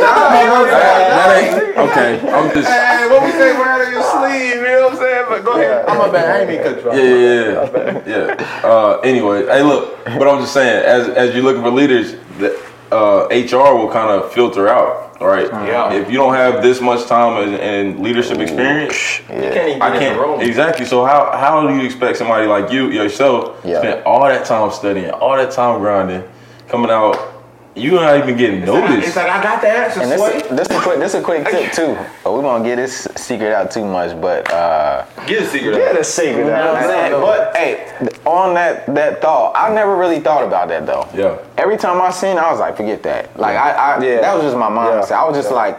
That 0.00 1.30
ain't 1.36 1.78
okay. 1.78 2.32
I'm 2.32 2.52
just 2.54 2.68
Hey, 2.68 3.08
what 3.08 3.22
we 3.24 3.30
say, 3.32 3.52
wear 3.56 3.68
out 3.68 3.80
of 3.80 3.92
your 3.92 4.02
sleeve, 4.02 4.56
you 4.56 4.62
know 4.62 4.82
what 4.84 4.92
I'm 4.92 4.98
saying? 4.98 5.24
But 5.28 5.44
go 5.44 5.52
ahead. 5.52 5.84
I'm 5.86 6.00
a 6.08 6.12
bad. 6.12 6.28
I 6.30 6.40
ain't 6.40 6.48
mean 6.48 6.58
to 6.58 6.64
cut 6.64 6.82
you 6.84 6.90
off. 6.90 6.96
Yeah, 6.96 8.02
yeah, 8.04 8.04
yeah. 8.06 8.26
yeah. 8.36 8.68
Uh, 8.68 9.00
anyway, 9.02 9.46
hey, 9.46 9.62
look, 9.62 10.04
but 10.04 10.28
I'm 10.28 10.40
just 10.40 10.52
saying, 10.52 10.84
as 10.84 11.08
as 11.08 11.34
you're 11.34 11.44
looking 11.44 11.62
for 11.62 11.70
leaders, 11.70 12.12
the 12.38 12.50
uh, 12.92 13.26
HR 13.30 13.74
will 13.76 13.90
kind 13.90 14.10
of 14.10 14.32
filter 14.32 14.68
out, 14.68 15.20
right? 15.20 15.46
Yeah. 15.46 15.92
If 15.92 16.10
you 16.10 16.16
don't 16.16 16.34
have 16.34 16.62
this 16.62 16.80
much 16.80 17.06
time 17.06 17.42
and, 17.42 17.54
and 17.56 18.00
leadership 18.00 18.38
experience, 18.38 19.20
You 19.28 19.34
can't 19.56 19.68
even 19.68 19.82
I 19.82 19.92
get 19.98 20.02
in 20.02 20.12
the 20.16 20.20
room. 20.20 20.38
can't 20.38 20.48
exactly. 20.48 20.84
So 20.86 21.04
how 21.04 21.30
how 21.36 21.66
do 21.66 21.74
you 21.76 21.82
expect 21.84 22.18
somebody 22.18 22.46
like 22.46 22.70
you 22.72 22.90
yourself 22.90 23.56
Yeah. 23.64 23.78
spend 23.78 24.04
all 24.04 24.24
that 24.28 24.44
time 24.46 24.70
studying, 24.72 25.10
all 25.10 25.36
that 25.36 25.50
time 25.52 25.80
grinding, 25.80 26.24
coming 26.68 26.90
out? 26.90 27.16
You're 27.76 28.00
not 28.00 28.16
even 28.18 28.36
getting 28.36 28.64
noticed. 28.64 29.06
It's 29.08 29.14
noticed. 29.14 29.16
like 29.16 29.30
I 29.30 29.42
got 29.42 29.62
the 29.62 29.68
answer, 29.68 30.00
And 30.00 30.10
this, 30.10 30.20
Sway. 30.20 30.56
this 30.56 30.68
a 30.70 30.80
quick 30.80 30.98
this 30.98 31.14
a 31.14 31.22
quick 31.22 31.46
tip 31.48 31.72
too. 31.78 31.96
But 32.24 32.32
we 32.32 32.40
won't 32.40 32.64
get 32.64 32.76
this 32.76 33.06
secret 33.16 33.52
out 33.52 33.70
too 33.70 33.84
much, 33.84 34.20
but 34.20 34.50
uh 34.52 35.06
Get 35.26 35.42
a 35.42 35.46
secret. 35.46 35.72
Get 35.76 35.94
out. 35.94 36.00
a 36.00 36.04
secret 36.04 36.38
you 36.38 36.44
know 36.44 36.50
what 36.50 36.76
I'm 36.76 36.84
out. 36.84 36.90
saying? 36.90 37.12
But 37.20 37.56
hey, 37.56 38.08
on 38.26 38.54
that 38.54 38.92
that 38.94 39.22
thought, 39.22 39.52
I 39.54 39.72
never 39.72 39.96
really 39.96 40.18
thought 40.20 40.44
about 40.44 40.68
that 40.68 40.84
though. 40.84 41.08
Yeah. 41.14 41.38
Every 41.58 41.76
time 41.76 42.00
I 42.02 42.10
seen, 42.10 42.36
it, 42.36 42.40
I 42.40 42.50
was 42.50 42.58
like, 42.60 42.76
forget 42.76 43.02
that. 43.04 43.38
Like 43.38 43.56
I, 43.56 43.70
I 43.70 44.02
Yeah. 44.04 44.20
that 44.20 44.34
was 44.34 44.42
just 44.44 44.56
my 44.56 44.68
mindset. 44.68 45.10
Yeah. 45.10 45.22
I 45.22 45.28
was 45.28 45.36
just 45.36 45.52
like, 45.52 45.78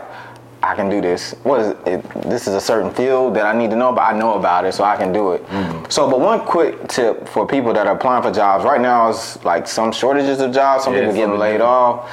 I 0.64 0.76
can 0.76 0.89
do 0.89 1.01
this. 1.01 1.34
What 1.43 1.59
is 1.59 1.76
it? 1.88 2.09
This 2.30 2.47
is 2.47 2.53
a 2.53 2.62
certain 2.62 2.91
field 2.93 3.36
that 3.36 3.45
I 3.45 3.57
need 3.57 3.72
to 3.72 3.76
know, 3.76 3.91
but 3.93 4.01
I 4.01 4.18
know 4.18 4.36
about 4.36 4.64
it, 4.66 4.74
so 4.74 4.84
I 4.84 4.95
can 4.95 5.12
do 5.12 5.32
it. 5.32 5.43
Mm-hmm. 5.47 5.86
So, 5.89 6.09
but 6.09 6.20
one 6.20 6.41
quick 6.41 6.88
tip 6.88 7.28
for 7.28 7.47
people 7.47 7.74
that 7.74 7.88
are 7.88 7.95
applying 7.95 8.22
for 8.22 8.32
jobs 8.32 8.64
right 8.64 8.80
now 8.80 9.09
is 9.09 9.43
like 9.43 9.68
some 9.68 9.91
shortages 9.91 10.39
of 10.39 10.53
jobs. 10.53 10.84
Some 10.84 10.93
Yeah, 10.93 10.99
people 11.01 11.16
getting 11.16 11.39
laid 11.39 11.62
off, 11.62 12.07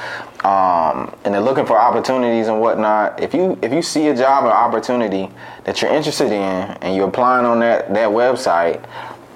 um, 0.46 1.14
and 1.24 1.34
they're 1.34 1.42
looking 1.42 1.66
for 1.66 1.78
opportunities 1.78 2.49
and 2.49 2.59
whatnot. 2.59 3.20
If 3.22 3.34
you 3.34 3.59
if 3.61 3.70
you 3.70 3.82
see 3.82 4.09
a 4.09 4.16
job 4.16 4.44
or 4.44 4.51
opportunity 4.51 5.30
that 5.64 5.82
you're 5.82 5.92
interested 5.92 6.32
in 6.32 6.32
and 6.80 6.96
you're 6.96 7.09
applying 7.09 7.44
on 7.44 7.61
that 7.61 7.92
that 7.92 8.09
website, 8.09 8.82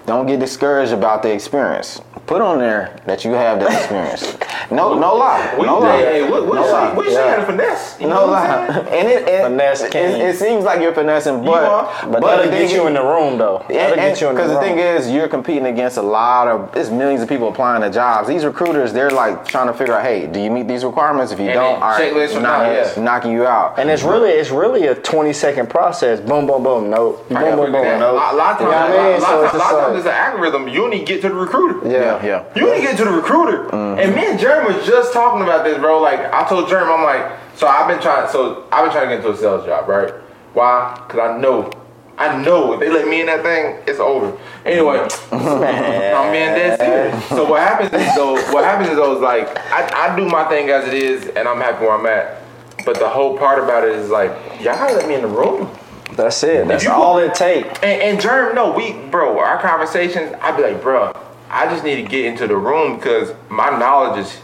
don't 0.06 0.26
get 0.26 0.40
discouraged 0.40 0.92
about 0.92 1.22
the 1.22 1.32
experience. 1.32 2.00
Put 2.32 2.40
on 2.40 2.60
there 2.60 2.98
that 3.04 3.26
you 3.26 3.32
have 3.32 3.60
that 3.60 3.72
experience. 3.78 4.38
No, 4.70 4.98
no 4.98 5.16
lie. 5.16 5.54
We, 5.58 5.66
no 5.66 5.80
lie. 5.80 5.96
hey, 5.98 6.22
hey, 6.24 6.30
what, 6.30 6.46
what 6.46 6.54
no 6.54 6.60
you 6.62 6.66
say? 6.66 6.72
lie. 6.72 6.94
What 6.94 7.04
you 7.04 7.12
say? 7.12 7.24
Yeah. 7.26 7.30
Had 7.32 7.40
a 7.40 7.44
finesse. 7.46 8.00
You 8.00 8.06
No 8.08 8.14
know 8.14 8.20
what 8.22 8.30
lie. 8.30 8.48
I'm? 8.48 8.86
And 8.86 9.08
it, 9.08 9.28
it, 9.28 9.42
Finesse 9.42 9.82
it, 9.82 9.92
king. 9.92 10.18
it 10.18 10.36
seems 10.36 10.64
like 10.64 10.80
you're 10.80 10.94
finessing, 10.94 11.44
but 11.44 11.64
are. 11.64 11.92
But, 12.10 12.22
but 12.22 12.36
that'll 12.38 12.50
get 12.50 12.70
you 12.72 12.80
is- 12.80 12.86
in 12.86 12.94
the 12.94 13.02
room 13.02 13.36
though. 13.36 13.66
That'll 13.68 13.96
get 13.96 14.18
you 14.22 14.28
in 14.30 14.34
the 14.34 14.40
because 14.40 14.54
room. 14.54 14.62
the 14.62 14.66
thing 14.66 14.78
is, 14.78 15.10
you're 15.10 15.28
competing 15.28 15.66
against 15.66 15.98
a 15.98 16.02
lot 16.02 16.48
of 16.48 16.74
it's 16.74 16.88
millions 16.88 17.20
of 17.20 17.28
people 17.28 17.48
applying 17.48 17.82
to 17.82 17.90
jobs. 17.90 18.28
These 18.28 18.46
recruiters, 18.46 18.94
they're 18.94 19.10
like 19.10 19.46
trying 19.46 19.66
to 19.66 19.74
figure 19.74 19.92
out, 19.92 20.02
hey, 20.02 20.26
do 20.26 20.40
you 20.40 20.50
meet 20.50 20.66
these 20.68 20.86
requirements? 20.86 21.32
If 21.32 21.38
you 21.38 21.46
And 21.50 21.54
don't, 21.54 21.74
all 21.82 21.90
right, 21.90 22.10
checklist 22.10 22.32
knock- 22.34 22.42
not, 22.42 22.72
yeah. 22.72 23.02
knocking 23.02 23.32
you 23.32 23.44
out. 23.46 23.78
And 23.78 23.90
it's 23.90 24.02
really 24.02 24.30
it's 24.30 24.48
really 24.50 24.86
a 24.86 24.94
20 24.94 25.34
second 25.34 25.68
process. 25.68 26.18
Boom, 26.18 26.46
boom, 26.46 26.62
boom. 26.62 26.88
Nope. 26.88 27.28
Boom, 27.28 27.36
boom, 27.36 27.50
figure 27.50 27.72
boom. 27.72 27.72
that. 27.82 27.98
Nope. 27.98 28.22
A 28.32 28.36
lot 28.36 28.52
of 28.52 28.58
times, 28.58 28.60
know 28.60 28.66
what 28.68 28.74
I 28.74 29.12
mean? 29.12 29.16
a 29.16 29.20
lot 29.20 29.34
of 29.44 29.50
times, 29.50 29.54
a 29.54 29.58
lot 29.58 29.74
of 29.74 29.80
times 29.84 29.98
it's 29.98 30.06
an 30.06 30.12
algorithm. 30.14 30.68
You 30.68 30.84
only 30.84 31.04
get 31.04 31.20
to 31.20 31.28
the 31.28 31.34
recruiter. 31.34 31.86
yeah. 31.90 32.21
Yeah. 32.24 32.44
You 32.54 32.68
only 32.68 32.82
get 32.82 32.96
to 32.98 33.04
the 33.04 33.10
recruiter. 33.10 33.64
Mm-hmm. 33.64 34.00
And 34.00 34.14
me 34.14 34.26
and 34.26 34.38
Jeremy 34.38 34.74
was 34.76 34.86
just 34.86 35.12
talking 35.12 35.42
about 35.42 35.64
this, 35.64 35.78
bro. 35.78 36.00
Like 36.00 36.20
I 36.32 36.48
told 36.48 36.68
Jeremy, 36.68 36.92
I'm 36.92 37.02
like, 37.02 37.38
so 37.56 37.66
I've 37.66 37.88
been 37.88 38.00
trying. 38.00 38.30
So 38.30 38.66
I've 38.72 38.84
been 38.84 38.92
trying 38.92 39.08
to 39.08 39.16
get 39.16 39.24
into 39.24 39.30
a 39.30 39.36
sales 39.36 39.64
job, 39.64 39.88
right? 39.88 40.12
Why? 40.54 40.94
Because 41.06 41.20
I 41.20 41.38
know, 41.38 41.70
I 42.18 42.42
know 42.42 42.74
if 42.74 42.80
they 42.80 42.90
let 42.90 43.08
me 43.08 43.20
in 43.20 43.26
that 43.26 43.42
thing, 43.42 43.82
it's 43.86 43.98
over. 43.98 44.38
Anyway, 44.64 44.98
I'm 45.32 46.32
being 46.32 46.54
dead 46.54 46.78
serious. 46.78 47.28
So 47.28 47.48
what 47.48 47.60
happens 47.60 47.92
is 47.92 48.14
though, 48.14 48.34
what 48.52 48.64
happens 48.64 48.90
is 48.90 48.96
though, 48.96 49.16
is 49.16 49.22
like 49.22 49.48
I, 49.70 50.12
I 50.12 50.16
do 50.16 50.26
my 50.28 50.44
thing 50.44 50.70
as 50.70 50.86
it 50.86 50.94
is, 50.94 51.26
and 51.28 51.48
I'm 51.48 51.58
happy 51.58 51.84
where 51.84 51.92
I'm 51.92 52.06
at. 52.06 52.42
But 52.84 52.98
the 52.98 53.08
whole 53.08 53.38
part 53.38 53.62
about 53.62 53.84
it 53.84 53.94
is 53.94 54.10
like, 54.10 54.30
y'all 54.60 54.74
gotta 54.74 54.94
let 54.94 55.08
me 55.08 55.14
in 55.14 55.22
the 55.22 55.28
room. 55.28 55.70
That's 56.16 56.42
it. 56.42 56.68
That's 56.68 56.86
all 56.86 57.18
it 57.18 57.34
takes. 57.34 57.68
And, 57.80 58.02
and 58.02 58.18
Jerm, 58.18 58.54
no, 58.54 58.72
we, 58.72 58.92
bro, 58.92 59.38
our 59.38 59.60
conversations, 59.60 60.34
I'd 60.42 60.56
be 60.56 60.62
like, 60.62 60.82
bro, 60.82 61.12
I 61.52 61.66
just 61.66 61.84
need 61.84 61.96
to 61.96 62.02
get 62.02 62.24
into 62.24 62.46
the 62.46 62.56
room 62.56 62.96
because 62.96 63.34
my 63.50 63.68
knowledge 63.78 64.26
is, 64.26 64.40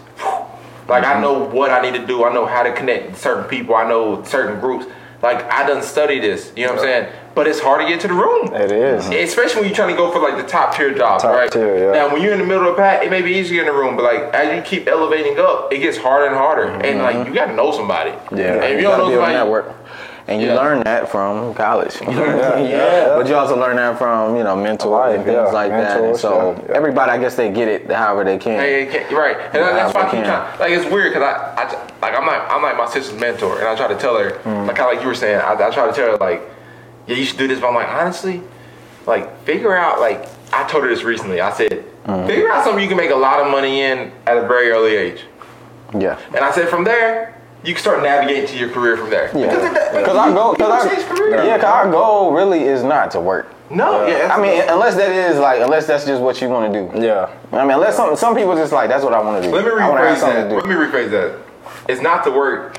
like, 0.87 1.05
I 1.05 1.15
mm-hmm. 1.15 1.23
know 1.23 1.45
what 1.45 1.71
I 1.71 1.81
need 1.81 1.99
to 1.99 2.07
do. 2.07 2.25
I 2.25 2.33
know 2.33 2.45
how 2.45 2.63
to 2.63 2.73
connect 2.73 3.17
certain 3.17 3.45
people. 3.45 3.75
I 3.75 3.89
know 3.89 4.23
certain 4.25 4.61
groups. 4.61 4.87
Like, 5.23 5.51
I 5.51 5.67
done 5.67 5.83
study 5.83 6.21
this, 6.21 6.53
you 6.55 6.65
know 6.65 6.75
what 6.75 6.81
I'm 6.81 6.85
saying? 6.85 7.13
But 7.35 7.49
it's 7.49 7.61
hard 7.61 7.81
to 7.81 7.89
get 7.89 8.01
to 8.03 8.09
the 8.09 8.15
room. 8.15 8.55
It 8.55 8.71
is. 8.71 9.09
Especially 9.09 9.63
when 9.63 9.69
you're 9.69 9.77
trying 9.77 9.91
to 9.91 9.97
go 9.97 10.13
for 10.13 10.21
like 10.21 10.37
the 10.37 10.49
top 10.49 10.77
tier 10.77 10.95
jobs, 10.95 11.23
Top 11.23 11.35
right? 11.35 11.51
tier, 11.51 11.93
yeah. 11.93 11.93
Now, 11.93 12.13
when 12.13 12.23
you're 12.23 12.33
in 12.33 12.39
the 12.39 12.45
middle 12.45 12.69
of 12.69 12.77
the 12.77 12.83
pack, 12.83 13.05
it 13.05 13.11
may 13.11 13.23
be 13.23 13.33
easier 13.33 13.61
in 13.61 13.67
the 13.67 13.73
room, 13.73 13.97
but 13.97 14.03
like 14.03 14.35
as 14.35 14.57
you 14.57 14.63
keep 14.63 14.87
elevating 14.87 15.39
up, 15.39 15.73
it 15.73 15.79
gets 15.79 15.97
harder 15.97 16.27
and 16.27 16.37
harder. 16.37 16.65
And 16.65 17.01
like 17.01 17.17
mm-hmm. 17.17 17.29
you 17.29 17.35
got 17.35 17.47
to 17.47 17.55
know 17.55 17.73
somebody. 17.73 18.11
Yeah, 18.11 18.55
And 18.55 18.65
if 18.65 18.71
you 18.71 18.77
you 18.77 18.83
don't 18.83 18.99
gotta 18.99 19.03
know 19.03 19.09
be 19.09 19.15
able 19.15 19.27
to 19.27 19.33
somebody, 19.33 19.35
network. 19.35 19.88
And 20.29 20.43
you 20.43 20.49
Yeah. 20.49 20.57
learn 20.57 20.83
that 20.85 21.09
from 21.09 21.55
college. 21.55 21.97
Yeah, 22.03 22.59
yeah. 22.59 23.16
But 23.16 23.26
you 23.29 23.35
also 23.35 23.57
learn 23.59 23.76
that 23.76 23.97
from, 23.97 24.37
you 24.37 24.45
know, 24.45 24.55
mentors 24.55 24.91
Life, 24.91 25.16
and 25.16 25.24
things 25.24 25.53
like 25.55 25.70
that. 25.70 26.01
And 26.01 26.16
so 26.16 26.55
everybody, 26.72 27.11
I 27.12 27.16
guess 27.18 27.35
they 27.35 27.49
get 27.49 27.66
it 27.68 27.91
however 27.91 28.24
they 28.24 28.37
can. 28.37 28.61
Hey, 28.61 28.85
right, 29.14 29.37
and 29.55 29.55
that's 29.55 29.95
why 29.95 30.03
I 30.03 30.11
keep 30.11 30.24
trying. 30.24 30.59
Like 30.61 30.70
it's 30.72 30.91
weird 30.91 31.14
because 31.14 31.22
I, 31.22 31.62
I, 31.62 31.64
like 32.03 32.14
I'm 32.14 32.26
like 32.26 32.43
I'm 32.53 32.62
like 32.62 32.76
my 32.76 32.87
sister's 32.87 33.18
mentor, 33.18 33.59
and 33.59 33.66
I 33.68 33.74
try 33.74 33.89
to 33.89 33.97
tell 33.97 34.18
her, 34.18 34.33
Mm. 34.45 34.66
like 34.66 34.76
kind 34.76 34.91
of 34.91 34.95
like 34.97 35.01
you 35.03 35.09
were 35.09 35.14
saying, 35.14 35.41
I, 35.41 35.53
I 35.55 35.70
try 35.70 35.87
to 35.87 35.93
tell 35.95 36.11
her 36.12 36.16
like, 36.18 36.43
yeah, 37.07 37.16
you 37.16 37.24
should 37.24 37.39
do 37.39 37.49
this. 37.49 37.59
But 37.59 37.68
I'm 37.68 37.74
like, 37.74 37.89
honestly, 37.89 38.43
like 39.07 39.43
figure 39.45 39.74
out 39.74 39.99
like 40.01 40.26
I 40.53 40.68
told 40.68 40.85
her 40.85 40.91
this 40.91 41.05
recently. 41.05 41.41
I 41.41 41.53
said, 41.53 41.85
Mm. 42.07 42.26
figure 42.26 42.51
out 42.53 42.64
something 42.64 42.83
you 42.83 42.89
can 42.89 42.97
make 42.99 43.11
a 43.11 43.14
lot 43.16 43.41
of 43.41 43.51
money 43.51 43.81
in 43.83 44.12
at 44.26 44.37
a 44.37 44.43
very 44.47 44.70
early 44.70 44.95
age, 44.95 45.24
Yeah. 45.95 46.16
and 46.35 46.45
I 46.45 46.51
said 46.53 46.68
from 46.68 46.85
there 46.85 47.35
you 47.65 47.75
can 47.75 47.81
start 47.81 48.03
navigating 48.03 48.47
to 48.49 48.57
your 48.57 48.71
career 48.71 48.97
from 48.97 49.11
there. 49.11 49.31
Yeah. 49.35 49.47
Because 49.49 49.65
it- 49.65 49.93
Because 49.93 50.15
you- 50.15 50.21
our 50.21 50.33
goal, 50.33 50.51
you 50.59 50.65
cause 50.65 50.85
can 50.85 50.97
change 50.97 51.11
our, 51.11 51.17
career. 51.17 51.65
our 51.65 51.91
goal 51.91 52.33
really 52.33 52.63
is 52.65 52.83
not 52.83 53.11
to 53.13 53.21
work. 53.21 53.47
No, 53.71 54.07
yeah. 54.07 54.15
that's- 54.15 54.39
I 54.39 54.41
mean, 54.41 54.63
unless 54.69 54.95
that 54.97 55.11
is 55.11 55.39
like, 55.39 55.61
unless 55.61 55.87
that's 55.87 56.05
just 56.07 56.23
what 56.23 56.41
you 56.41 56.49
want 56.49 56.73
to 56.73 56.81
do. 56.81 57.07
Yeah. 57.07 57.29
I 57.53 57.63
mean, 57.63 57.73
unless 57.73 57.97
some 57.97 58.17
some 58.17 58.35
people 58.35 58.55
just 58.57 58.73
like 58.73 58.89
that's 58.89 59.05
what 59.05 59.13
I 59.13 59.21
want 59.21 59.43
to 59.43 59.49
do. 59.49 59.55
Let 59.55 59.65
me 59.65 59.71
I 59.73 59.89
wanna 59.89 60.07
have 60.09 60.19
rephrase 60.19 60.21
that. 60.49 60.53
Let 60.53 60.67
me 60.67 60.75
rephrase 60.75 61.11
that. 61.11 61.33
It's 61.89 62.01
not 62.01 62.25
to 62.25 62.31
work 62.31 62.77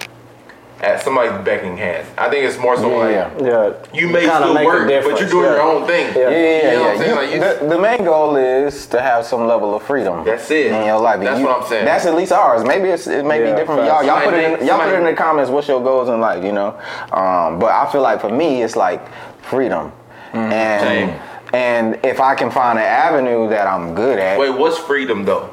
at 0.81 1.01
somebody's 1.01 1.33
beckoning 1.43 1.77
hand. 1.77 2.07
I 2.17 2.29
think 2.29 2.45
it's 2.45 2.57
more 2.57 2.77
so 2.77 2.87
like 2.97 3.11
Yeah. 3.11 3.31
Yeah. 3.41 3.73
you 3.93 4.07
may 4.07 4.21
Kinda 4.21 4.35
still 4.37 4.53
make 4.53 4.63
a 4.63 4.65
work, 4.65 4.87
but 4.87 5.19
you're 5.19 5.29
doing 5.29 5.45
yeah. 5.45 5.51
your 5.55 5.61
own 5.61 5.85
thing. 5.87 6.15
Yeah. 6.15 6.29
Yeah, 6.29 6.37
yeah, 6.37 6.71
You 6.71 6.77
know 6.77 6.83
what 6.83 6.85
yeah. 6.85 6.91
I'm 6.91 6.97
saying? 6.97 7.15
Like, 7.15 7.31
you- 7.61 7.67
the, 7.67 7.75
the 7.75 7.81
main 7.81 8.03
goal 8.05 8.35
is 8.37 8.87
to 8.87 9.01
have 9.01 9.25
some 9.25 9.45
level 9.47 9.75
of 9.75 9.83
freedom. 9.83 10.23
That's 10.23 10.49
it. 10.51 10.67
In 10.67 10.85
your 10.85 10.99
life. 10.99 11.19
That's 11.19 11.39
You- 11.39 11.45
what 11.45 11.61
I'm 11.63 11.67
saying. 11.67 11.85
That's 11.85 12.05
at 12.05 12.15
least 12.15 12.31
ours. 12.31 12.63
Maybe 12.63 12.89
it's, 12.89 13.07
it 13.07 13.25
may 13.25 13.39
Yeah, 13.43 13.51
be 13.51 13.59
different 13.59 13.81
for 13.81 13.87
y'all. 13.87 14.03
Y'all 14.03 14.21
put 14.23 14.33
it 14.33 14.61
in, 14.61 14.67
y'all 14.67 14.79
put 14.79 14.93
it 14.93 14.95
in 14.99 15.03
the 15.03 15.13
comments. 15.13 15.51
What's 15.51 15.67
your 15.67 15.83
goals 15.83 16.07
in 16.07 16.21
life? 16.21 16.43
You 16.43 16.53
know. 16.53 16.69
Um, 17.11 17.59
but 17.59 17.71
I 17.71 17.89
feel 17.91 18.01
like 18.01 18.21
for 18.21 18.29
me, 18.29 18.63
it's 18.63 18.75
like 18.75 19.01
freedom, 19.41 19.91
Mm-hmm. 20.33 20.51
and 20.53 21.09
Same. 21.11 21.19
and 21.53 21.99
if 22.05 22.19
I 22.21 22.35
can 22.35 22.51
find 22.51 22.77
an 22.77 22.85
avenue 22.85 23.49
that 23.49 23.65
I'm 23.67 23.95
good 23.95 24.19
at, 24.19 24.39
Wait, 24.39 24.51
what's 24.51 24.77
freedom 24.77 25.25
though? 25.25 25.49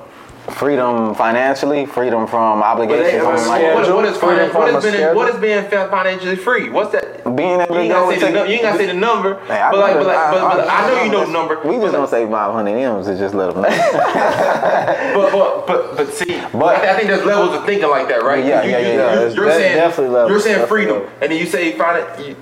Freedom 0.50 1.14
financially, 1.14 1.86
freedom 1.86 2.26
from 2.26 2.60
But 2.60 2.66
obligations. 2.66 3.12
they- 3.12 3.18
something 3.20 3.48
what, 3.48 3.48
like 3.48 3.74
what, 3.74 3.94
what 3.96 4.04
is 4.04 4.16
Freedom 4.16 4.48
finan- 4.50 4.54
what 4.54 4.68
from 4.70 4.76
is 4.76 4.84
being 4.94 5.14
what 5.16 5.34
is 5.34 5.40
being 5.40 5.62
financially 5.90 6.36
free? 6.36 6.70
What's 6.70 6.92
that? 6.92 7.24
Being 7.36 7.60
able 7.60 7.74
You 7.74 7.74
to 7.74 7.80
ain't 7.80 7.92
go 7.92 8.06
gotta 8.06 8.20
say 8.20 8.32
the, 8.32 8.38
you 8.44 8.44
ain't 8.54 8.62
gotta 8.62 8.78
say 8.78 8.86
the 8.86 8.94
number, 8.94 9.34
Hey, 9.46 9.54
I 9.60 9.70
but 9.72 9.80
like, 9.80 9.94
know 9.94 9.98
but 10.00 10.06
like, 10.06 10.16
that. 10.16 10.30
but, 10.32 10.56
but 10.56 10.68
I 10.70 10.88
know 10.88 11.02
you 11.02 11.10
know 11.12 11.26
the 11.26 11.32
number. 11.32 11.54
We 11.64 11.70
number. 11.72 11.80
just 11.86 11.92
but, 11.92 11.98
gonna 11.98 12.08
say 12.08 12.30
500 12.30 12.70
M's 12.70 13.06
to 13.06 13.18
just 13.18 13.34
let 13.34 13.52
them 13.52 13.62
know. 13.62 13.68
but, 15.14 15.32
but, 15.32 15.66
but, 15.66 15.96
but 15.96 16.12
see, 16.14 16.40
But- 16.52 16.76
I, 16.76 16.80
th- 16.80 16.88
I 16.90 16.96
think 16.96 17.08
there's 17.08 17.24
levels 17.24 17.54
of 17.56 17.64
thinking 17.66 17.90
like 17.90 18.08
that, 18.08 18.22
right? 18.22 18.44
Yeah, 18.44 18.62
you, 18.62 18.70
yeah, 18.70 18.78
you, 18.78 18.86
yeah, 18.86 19.28
You, 19.28 19.34
you're, 19.34 19.50
saying 19.50 19.76
definitely 19.76 20.14
levels, 20.14 20.30
you're 20.30 20.40
saying 20.40 20.58
definitely 20.60 20.68
freedom, 20.84 20.96
levels. 21.02 21.18
and 21.22 21.32
then 21.32 21.38
you 21.40 21.46
say 21.46 21.72
find 21.76 21.98
it. 21.98 22.20
You, 22.20 22.36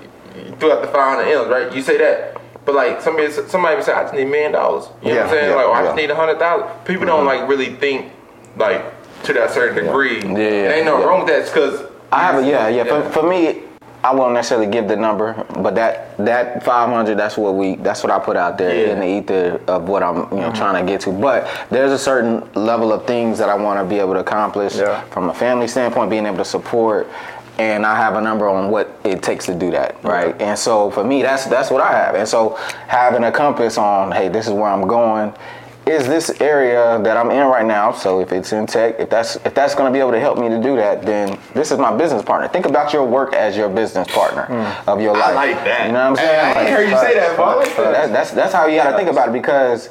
you 0.45 0.55
threw 0.57 0.71
out 0.71 0.81
the 0.81 0.87
500 0.87 1.23
M's, 1.31 1.49
right? 1.49 1.73
You 1.75 1.81
say 1.81 1.97
that. 1.97 2.34
But 2.65 2.75
like 2.75 3.01
somebody, 3.01 3.31
somebody 3.31 3.75
would 3.75 3.85
say, 3.85 3.93
I 3.93 4.03
just 4.03 4.13
need 4.13 4.23
a 4.23 4.25
million 4.25 4.51
dollars. 4.53 4.89
You 5.01 5.09
know 5.09 5.15
what 5.17 5.23
I'm 5.25 5.29
saying? 5.29 5.49
yeah, 5.49 5.55
like, 5.55 5.65
oh, 5.65 5.73
I 5.73 5.83
just 5.83 5.95
need 5.95 6.11
a 6.11 6.15
hundred 6.15 6.39
thousand. 6.39 6.67
People 6.85 7.05
don't 7.05 7.25
mm-hmm. 7.25 7.41
like 7.41 7.49
really 7.49 7.75
think 7.75 8.11
like 8.57 8.83
to 9.23 9.33
that 9.33 9.51
certain 9.51 9.83
degree. 9.83 10.21
Yeah, 10.21 10.27
yeah, 10.29 10.33
There 10.33 10.75
ain't 10.77 10.85
no 10.85 10.99
yeah. 10.99 11.05
wrong 11.05 11.19
with 11.19 11.29
that. 11.29 11.41
It's 11.41 11.49
because 11.49 11.89
I 12.11 12.23
have 12.23 12.43
a 12.43 12.47
yeah, 12.47 12.67
yeah. 12.67 12.83
For, 12.83 13.21
for 13.21 13.29
me, 13.29 13.63
I 14.05 14.13
won't 14.13 14.35
necessarily 14.35 14.67
give 14.67 14.87
the 14.87 14.95
number, 14.95 15.33
but 15.59 15.73
that 15.75 16.15
that 16.17 16.63
500, 16.63 17.17
that's 17.17 17.37
what 17.37 17.55
we, 17.55 17.75
that's 17.77 18.03
what 18.03 18.11
I 18.11 18.19
put 18.19 18.37
out 18.37 18.55
there 18.55 18.75
Yeah. 18.75 18.93
in 18.93 18.99
the 18.99 19.07
ether 19.07 19.61
of 19.67 19.89
what 19.89 20.03
I'm, 20.03 20.15
you 20.15 20.21
know, 20.21 20.27
mm-hmm. 20.27 20.53
trying 20.53 20.85
to 20.85 20.91
get 20.91 21.01
to. 21.01 21.11
But 21.11 21.49
there's 21.71 21.91
a 21.91 21.97
certain 21.97 22.47
level 22.53 22.93
of 22.93 23.07
things 23.07 23.39
that 23.39 23.49
I 23.49 23.55
want 23.55 23.79
to 23.79 23.85
be 23.85 23.99
able 23.99 24.13
to 24.13 24.19
accomplish 24.19 24.75
Yeah. 24.75 25.01
from 25.05 25.29
a 25.29 25.33
family 25.33 25.67
standpoint, 25.67 26.11
being 26.11 26.27
able 26.27 26.37
to 26.37 26.45
support. 26.45 27.09
And 27.57 27.85
I 27.85 27.95
have 27.95 28.15
a 28.15 28.21
number 28.21 28.49
on 28.49 28.69
what 28.69 28.99
it 29.05 29.23
takes 29.23 29.45
to 29.45 29.55
do 29.55 29.71
that, 29.71 30.03
right? 30.03 30.39
And 30.41 30.57
so 30.59 30.91
for 30.91 31.03
me, 31.03 31.21
that's 31.21 31.45
that's 31.45 31.71
what 31.71 31.81
I 31.81 31.91
have. 31.91 32.15
And 32.15 32.27
so 32.27 32.55
having 32.87 33.23
a 33.23 33.31
compass 33.31 33.77
on, 33.77 34.11
hey, 34.11 34.27
this 34.27 34.47
is 34.47 34.53
where 34.53 34.65
I'm 34.65 34.87
going. 34.87 35.33
Is 35.85 36.07
this 36.07 36.31
area 36.41 36.99
that 37.03 37.15
I'm 37.15 37.29
in 37.29 37.45
right 37.45 37.65
now? 37.65 37.91
So 37.91 38.19
if 38.19 38.31
it's 38.31 38.51
in 38.53 38.65
tech, 38.65 38.99
if 38.99 39.07
that's 39.09 39.35
if 39.45 39.53
that's 39.53 39.75
going 39.75 39.85
to 39.85 39.93
be 39.95 39.99
able 39.99 40.11
to 40.11 40.19
help 40.19 40.39
me 40.39 40.49
to 40.49 40.59
do 40.59 40.75
that, 40.77 41.03
then 41.03 41.39
this 41.53 41.71
is 41.71 41.77
my 41.77 41.95
business 41.95 42.23
partner. 42.23 42.47
Think 42.47 42.65
about 42.65 42.91
your 42.91 43.05
work 43.05 43.33
as 43.33 43.55
your 43.55 43.69
business 43.69 44.07
partner 44.07 44.47
hmm. 44.47 44.89
of 44.89 44.99
your 44.99 45.13
life. 45.13 45.25
I 45.25 45.33
like 45.33 45.55
that. 45.63 45.85
You 45.85 45.91
know 45.93 46.09
what 46.09 46.19
I'm 46.19 46.25
saying? 46.25 46.39
I 46.57 46.63
Like, 46.63 46.69
heard 46.73 46.89
you 46.89 46.97
say 46.97 47.13
that, 47.13 47.37
Paul. 47.37 47.59
that, 47.59 48.11
that's 48.11 48.31
that's 48.31 48.51
how 48.51 48.65
you 48.65 48.77
got 48.77 48.91
to 48.91 48.97
think 48.97 49.09
about 49.11 49.29
it 49.29 49.33
because, 49.33 49.89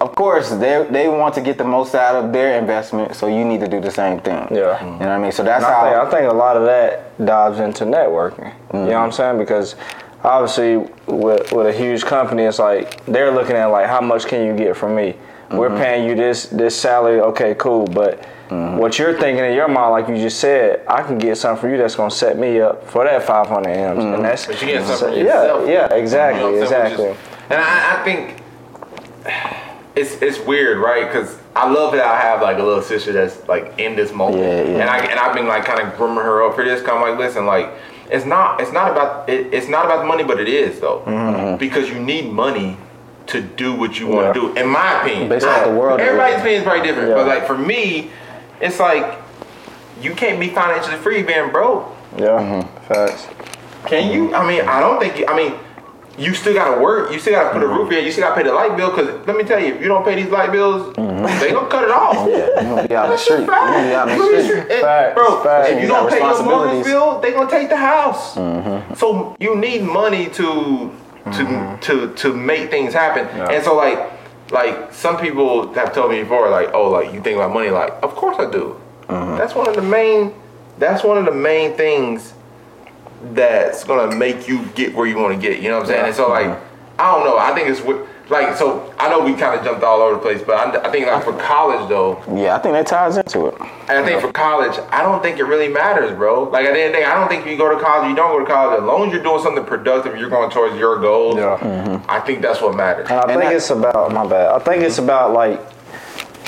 of 0.00 0.14
course, 0.14 0.50
they 0.50 0.86
they 0.90 1.08
want 1.08 1.34
to 1.34 1.40
get 1.40 1.58
the 1.58 1.64
most 1.64 1.94
out 1.94 2.14
of 2.14 2.32
their 2.32 2.58
investment, 2.58 3.16
so 3.16 3.26
you 3.26 3.44
need 3.44 3.60
to 3.60 3.68
do 3.68 3.80
the 3.80 3.90
same 3.90 4.20
thing. 4.20 4.46
Yeah. 4.50 4.82
you 4.84 4.90
know 4.90 4.98
what 4.98 5.08
I 5.08 5.18
mean. 5.18 5.32
So 5.32 5.42
that's 5.42 5.64
And 5.64 5.74
I 5.74 5.82
think, 5.82 5.96
how. 5.96 6.06
I 6.06 6.10
think 6.10 6.30
a 6.30 6.34
lot 6.34 6.56
of 6.56 6.64
that 6.66 7.24
dives 7.24 7.58
into 7.58 7.84
networking. 7.84 8.38
You 8.38 8.78
know 8.78 8.78
mm-hmm. 8.78 8.86
what 8.86 8.96
I'm 8.96 9.12
saying? 9.12 9.38
Because 9.38 9.74
obviously, 10.22 10.76
with, 11.06 11.52
with 11.52 11.66
a 11.66 11.72
huge 11.72 12.04
company, 12.04 12.44
it's 12.44 12.60
like 12.60 13.04
they're 13.06 13.32
looking 13.32 13.56
at 13.56 13.66
like 13.66 13.86
how 13.86 14.00
much 14.00 14.26
can 14.26 14.46
you 14.46 14.56
get 14.56 14.76
from 14.76 14.94
me? 14.94 15.16
We're 15.50 15.68
mm-hmm. 15.68 15.78
paying 15.78 16.08
you 16.08 16.14
this 16.14 16.46
this 16.46 16.80
salary. 16.80 17.20
Okay, 17.20 17.56
cool. 17.56 17.86
But 17.86 18.22
mm-hmm. 18.50 18.76
what 18.76 19.00
you're 19.00 19.18
thinking 19.18 19.44
in 19.44 19.54
your 19.54 19.66
mind, 19.66 19.90
like 19.90 20.08
you 20.08 20.16
just 20.16 20.38
said, 20.38 20.84
I 20.86 21.02
can 21.02 21.18
get 21.18 21.38
something 21.38 21.60
for 21.60 21.68
you 21.70 21.76
that's 21.76 21.96
gonna 21.96 22.10
set 22.10 22.38
me 22.38 22.60
up 22.60 22.86
for 22.88 23.02
that 23.02 23.24
500 23.24 23.68
m's, 23.68 24.04
and 24.04 24.24
that's 24.24 24.46
But 24.46 24.60
you 24.60 24.68
get 24.68 24.86
something 24.86 25.08
for 25.08 25.14
yeah, 25.16 25.24
yourself. 25.24 25.68
yeah, 25.68 25.82
You 25.84 25.88
know 25.88 25.96
exactly, 25.96 26.42
what 26.44 26.62
I'm 26.62 26.68
saying? 26.68 26.82
Which 26.84 26.92
exactly. 26.92 27.04
is- 27.06 27.18
and 27.50 27.60
I, 27.62 28.00
I 28.00 28.04
think 28.04 28.42
it's 29.98 30.22
it's 30.22 30.38
weird, 30.46 30.78
right? 30.78 31.06
Because 31.06 31.38
I 31.56 31.70
love 31.70 31.92
that 31.92 32.04
I 32.06 32.18
have 32.20 32.40
like 32.40 32.58
a 32.58 32.62
little 32.62 32.82
sister 32.82 33.12
that's 33.12 33.46
like 33.48 33.78
in 33.78 33.96
this 33.96 34.12
moment, 34.12 34.42
Yeah, 34.42 34.62
yeah. 34.62 34.80
and 34.80 34.90
I 34.90 34.98
and 34.98 35.18
I've 35.18 35.34
been 35.34 35.46
like 35.48 35.64
kind 35.64 35.80
of 35.80 35.96
grooming 35.96 36.24
her 36.24 36.42
up 36.46 36.54
for 36.54 36.64
this. 36.64 36.80
Kind 36.82 36.98
I'm 36.98 37.10
like, 37.10 37.18
listen, 37.18 37.46
like 37.46 37.70
it's 38.10 38.24
not 38.24 38.60
it's 38.60 38.72
not 38.72 38.92
about 38.92 39.28
it, 39.28 39.52
it's 39.52 39.68
not 39.68 39.84
about 39.86 39.98
the 40.00 40.06
money, 40.06 40.24
but 40.24 40.40
it 40.40 40.48
is 40.48 40.80
though, 40.80 41.02
Mm-hmm. 41.06 41.56
because 41.56 41.88
you 41.90 41.98
need 41.98 42.30
money 42.32 42.76
to 43.26 43.42
do 43.42 43.74
what 43.74 43.98
you 44.00 44.06
want 44.06 44.32
to 44.34 44.40
do. 44.40 44.56
In 44.56 44.68
my 44.68 45.02
opinion, 45.02 45.28
Based 45.28 45.44
off 45.46 45.66
the 45.66 45.72
world 45.74 46.00
everybody's 46.00 46.36
opinion 46.38 46.60
is 46.60 46.64
probably 46.64 46.82
different, 46.86 47.14
but 47.14 47.26
like 47.26 47.46
for 47.46 47.58
me, 47.58 48.10
it's 48.60 48.78
like 48.80 49.18
you 50.00 50.14
can't 50.14 50.38
be 50.38 50.48
financially 50.48 50.96
free 50.96 51.22
being 51.24 51.50
broke. 51.50 51.92
Yeah, 52.16 52.62
facts. 52.86 53.26
Can 53.86 54.12
you? 54.12 54.34
I 54.34 54.46
mean, 54.46 54.62
I 54.62 54.80
don't 54.80 54.98
think. 55.00 55.18
You, 55.18 55.26
I 55.26 55.36
mean, 55.36 55.54
you 56.18 56.34
still 56.34 56.54
gotta 56.54 56.80
work. 56.80 57.12
You 57.12 57.18
still 57.18 57.34
gotta 57.34 57.50
put 57.50 57.62
a 57.62 57.66
mm-hmm. 57.66 57.78
roof 57.78 57.92
in. 57.92 58.04
You 58.04 58.10
still 58.10 58.24
gotta 58.24 58.34
pay 58.34 58.42
the 58.42 58.52
light 58.52 58.76
bill. 58.76 58.90
Cause 58.90 59.06
let 59.26 59.36
me 59.36 59.44
tell 59.44 59.60
you, 59.60 59.74
if 59.74 59.80
you 59.80 59.88
don't 59.88 60.04
pay 60.04 60.20
these 60.20 60.30
light 60.30 60.50
bills, 60.50 60.94
mm-hmm. 60.96 61.40
they 61.40 61.52
gonna 61.52 61.68
cut 61.68 61.84
it 61.84 61.90
off. 61.90 62.28
You're 62.28 62.54
gonna 62.56 62.88
be 62.88 62.94
out 62.94 63.04
in 63.06 63.10
the 63.12 63.18
street. 63.18 63.38
You're 63.38 63.46
gonna 63.46 63.88
be 63.88 63.94
out 63.94 64.08
in 64.08 64.18
the 64.18 64.24
street. 64.24 64.68
just- 64.68 64.70
and, 64.70 65.14
Bro, 65.14 65.42
facts. 65.42 65.68
if 65.70 65.76
you 65.76 65.82
You 65.82 65.88
don't 65.88 66.10
pay 66.10 66.18
your 66.18 66.42
mortgage 66.42 66.84
bill, 66.84 67.20
they 67.20 67.32
gonna 67.32 67.50
take 67.50 67.68
the 67.68 67.76
house. 67.76 68.34
Mm-hmm. 68.34 68.94
So 68.94 69.36
you 69.38 69.56
need 69.56 69.82
money 69.82 70.28
to 70.30 70.92
to 71.32 71.78
to 71.82 72.14
to 72.14 72.32
make 72.32 72.70
things 72.70 72.92
happen. 72.94 73.26
And 73.50 73.62
so 73.62 73.76
like 73.76 73.98
like 74.50 74.92
some 74.92 75.18
people 75.18 75.72
have 75.74 75.92
told 75.92 76.10
me 76.10 76.22
before, 76.22 76.48
like, 76.50 76.72
oh, 76.72 76.90
like 76.90 77.12
you 77.12 77.20
think 77.20 77.36
about 77.36 77.52
money, 77.52 77.70
like, 77.70 77.92
of 78.02 78.14
course 78.14 78.36
I 78.38 78.50
do. 78.50 78.80
That's 79.08 79.54
one 79.54 79.68
of 79.68 79.76
the 79.76 79.82
main. 79.82 80.34
That's 80.78 81.02
one 81.02 81.18
of 81.18 81.24
the 81.24 81.32
main 81.32 81.76
things 81.76 82.34
that's 83.32 83.84
gonna 83.84 84.14
make 84.14 84.48
you 84.48 84.64
get 84.74 84.94
where 84.94 85.06
you 85.06 85.16
want 85.18 85.34
to 85.34 85.40
get. 85.40 85.60
You 85.60 85.68
know 85.70 85.76
what 85.78 85.86
I'm 85.86 85.88
saying? 85.88 86.06
And 86.06 86.14
so 86.14 86.28
like, 86.28 86.58
I 86.98 87.14
don't 87.14 87.24
know. 87.24 87.38
I 87.38 87.54
think 87.54 87.68
it's 87.68 87.80
wi- 87.80 88.06
like 88.28 88.56
so. 88.56 88.94
I 88.98 89.08
know 89.08 89.20
we 89.24 89.34
kind 89.34 89.58
of 89.58 89.64
jumped 89.64 89.82
all 89.82 90.00
over 90.00 90.14
the 90.16 90.20
place, 90.20 90.42
but 90.42 90.54
I, 90.56 90.88
I 90.88 90.90
think 90.90 91.06
like 91.06 91.24
for 91.24 91.32
college 91.38 91.88
though, 91.88 92.22
Yeah, 92.34 92.56
I 92.56 92.58
think 92.58 92.74
that 92.74 92.86
ties 92.86 93.16
into 93.16 93.46
it. 93.46 93.54
and 93.60 93.90
I 93.90 94.04
think 94.04 94.20
for 94.20 94.32
college, 94.32 94.78
I 94.90 95.02
don't 95.02 95.22
think 95.22 95.38
it 95.38 95.44
really 95.44 95.68
matters, 95.68 96.16
bro. 96.16 96.44
Like 96.44 96.66
at 96.66 96.74
the 96.74 96.80
end 96.80 96.88
of 96.88 96.92
the 96.92 96.98
day, 96.98 97.04
I 97.04 97.14
don't 97.14 97.28
think 97.28 97.44
if 97.44 97.50
you 97.50 97.56
go 97.56 97.74
to 97.74 97.82
college, 97.82 98.08
you 98.08 98.16
don't 98.16 98.32
go 98.32 98.44
to 98.44 98.50
college. 98.50 98.78
As 98.80 98.84
long 98.84 99.06
as 99.08 99.12
you're 99.14 99.22
doing 99.22 99.42
something 99.42 99.64
productive, 99.64 100.16
you're 100.18 100.30
going 100.30 100.50
towards 100.50 100.76
your 100.76 101.00
goals. 101.00 101.36
Yeah. 101.36 101.58
Mm-hmm. 101.58 102.10
I 102.10 102.20
think 102.20 102.42
that's 102.42 102.60
what 102.60 102.76
matters. 102.76 103.08
And 103.10 103.18
I 103.18 103.22
And 103.22 103.30
think 103.32 103.42
that- 103.42 103.52
it's 103.54 103.70
about 103.70 104.12
my 104.12 104.26
bad. 104.26 104.48
I 104.52 104.58
think 104.58 104.82
it's 104.82 104.96
mm-hmm. 104.96 105.04
about 105.04 105.32
like 105.32 105.60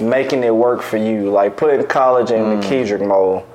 making 0.03 0.45
it 0.45 0.55
work 0.55 0.83
for 0.83 0.97
you, 0.97 1.31
like 1.31 1.57
putting 1.57 1.85
college 1.87 2.31
in 2.31 2.61
the 2.61 2.67
mm. 2.67 2.69
Kedrick 2.69 3.07
mold. 3.07 3.47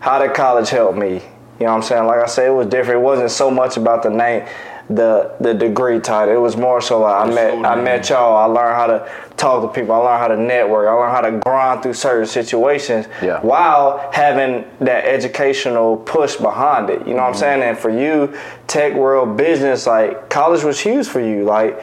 How 0.00 0.18
did 0.18 0.34
college 0.34 0.68
help 0.70 0.96
me? 0.96 1.22
You 1.60 1.66
know 1.66 1.72
what 1.72 1.76
I'm 1.76 1.82
saying? 1.82 2.06
Like 2.06 2.20
I 2.20 2.26
said, 2.26 2.46
it 2.48 2.50
was 2.50 2.66
different. 2.66 3.00
It 3.00 3.04
wasn't 3.04 3.30
so 3.30 3.50
much 3.50 3.76
about 3.76 4.02
the 4.02 4.10
name, 4.10 4.46
the 4.90 5.32
the 5.40 5.54
degree 5.54 6.00
title. 6.00 6.34
It 6.34 6.38
was 6.40 6.56
more 6.56 6.80
so 6.80 7.00
like 7.00 7.28
I 7.28 7.32
met 7.32 7.64
I 7.64 7.80
met 7.80 8.08
y'all. 8.08 8.36
I 8.36 8.44
learned 8.46 8.74
how 8.76 8.86
to 8.88 9.10
talk 9.36 9.62
to 9.62 9.80
people. 9.80 9.94
I 9.94 9.98
learned 9.98 10.18
how 10.20 10.28
to 10.28 10.36
network. 10.36 10.88
I 10.88 10.92
learned 10.92 11.12
how 11.12 11.20
to 11.20 11.38
grind 11.38 11.82
through 11.82 11.94
certain 11.94 12.26
situations 12.26 13.06
Yeah. 13.22 13.40
while 13.40 14.10
having 14.12 14.64
that 14.80 15.04
educational 15.04 15.98
push 15.98 16.36
behind 16.36 16.90
it. 16.90 17.06
You 17.06 17.14
know 17.14 17.22
what 17.22 17.28
I'm 17.28 17.34
saying? 17.34 17.62
And 17.62 17.78
for 17.78 17.90
you, 17.90 18.34
tech 18.66 18.94
world 18.94 19.36
business, 19.36 19.86
like 19.86 20.30
college 20.30 20.64
was 20.64 20.80
huge 20.80 21.06
for 21.06 21.20
you. 21.20 21.44
Like 21.44 21.80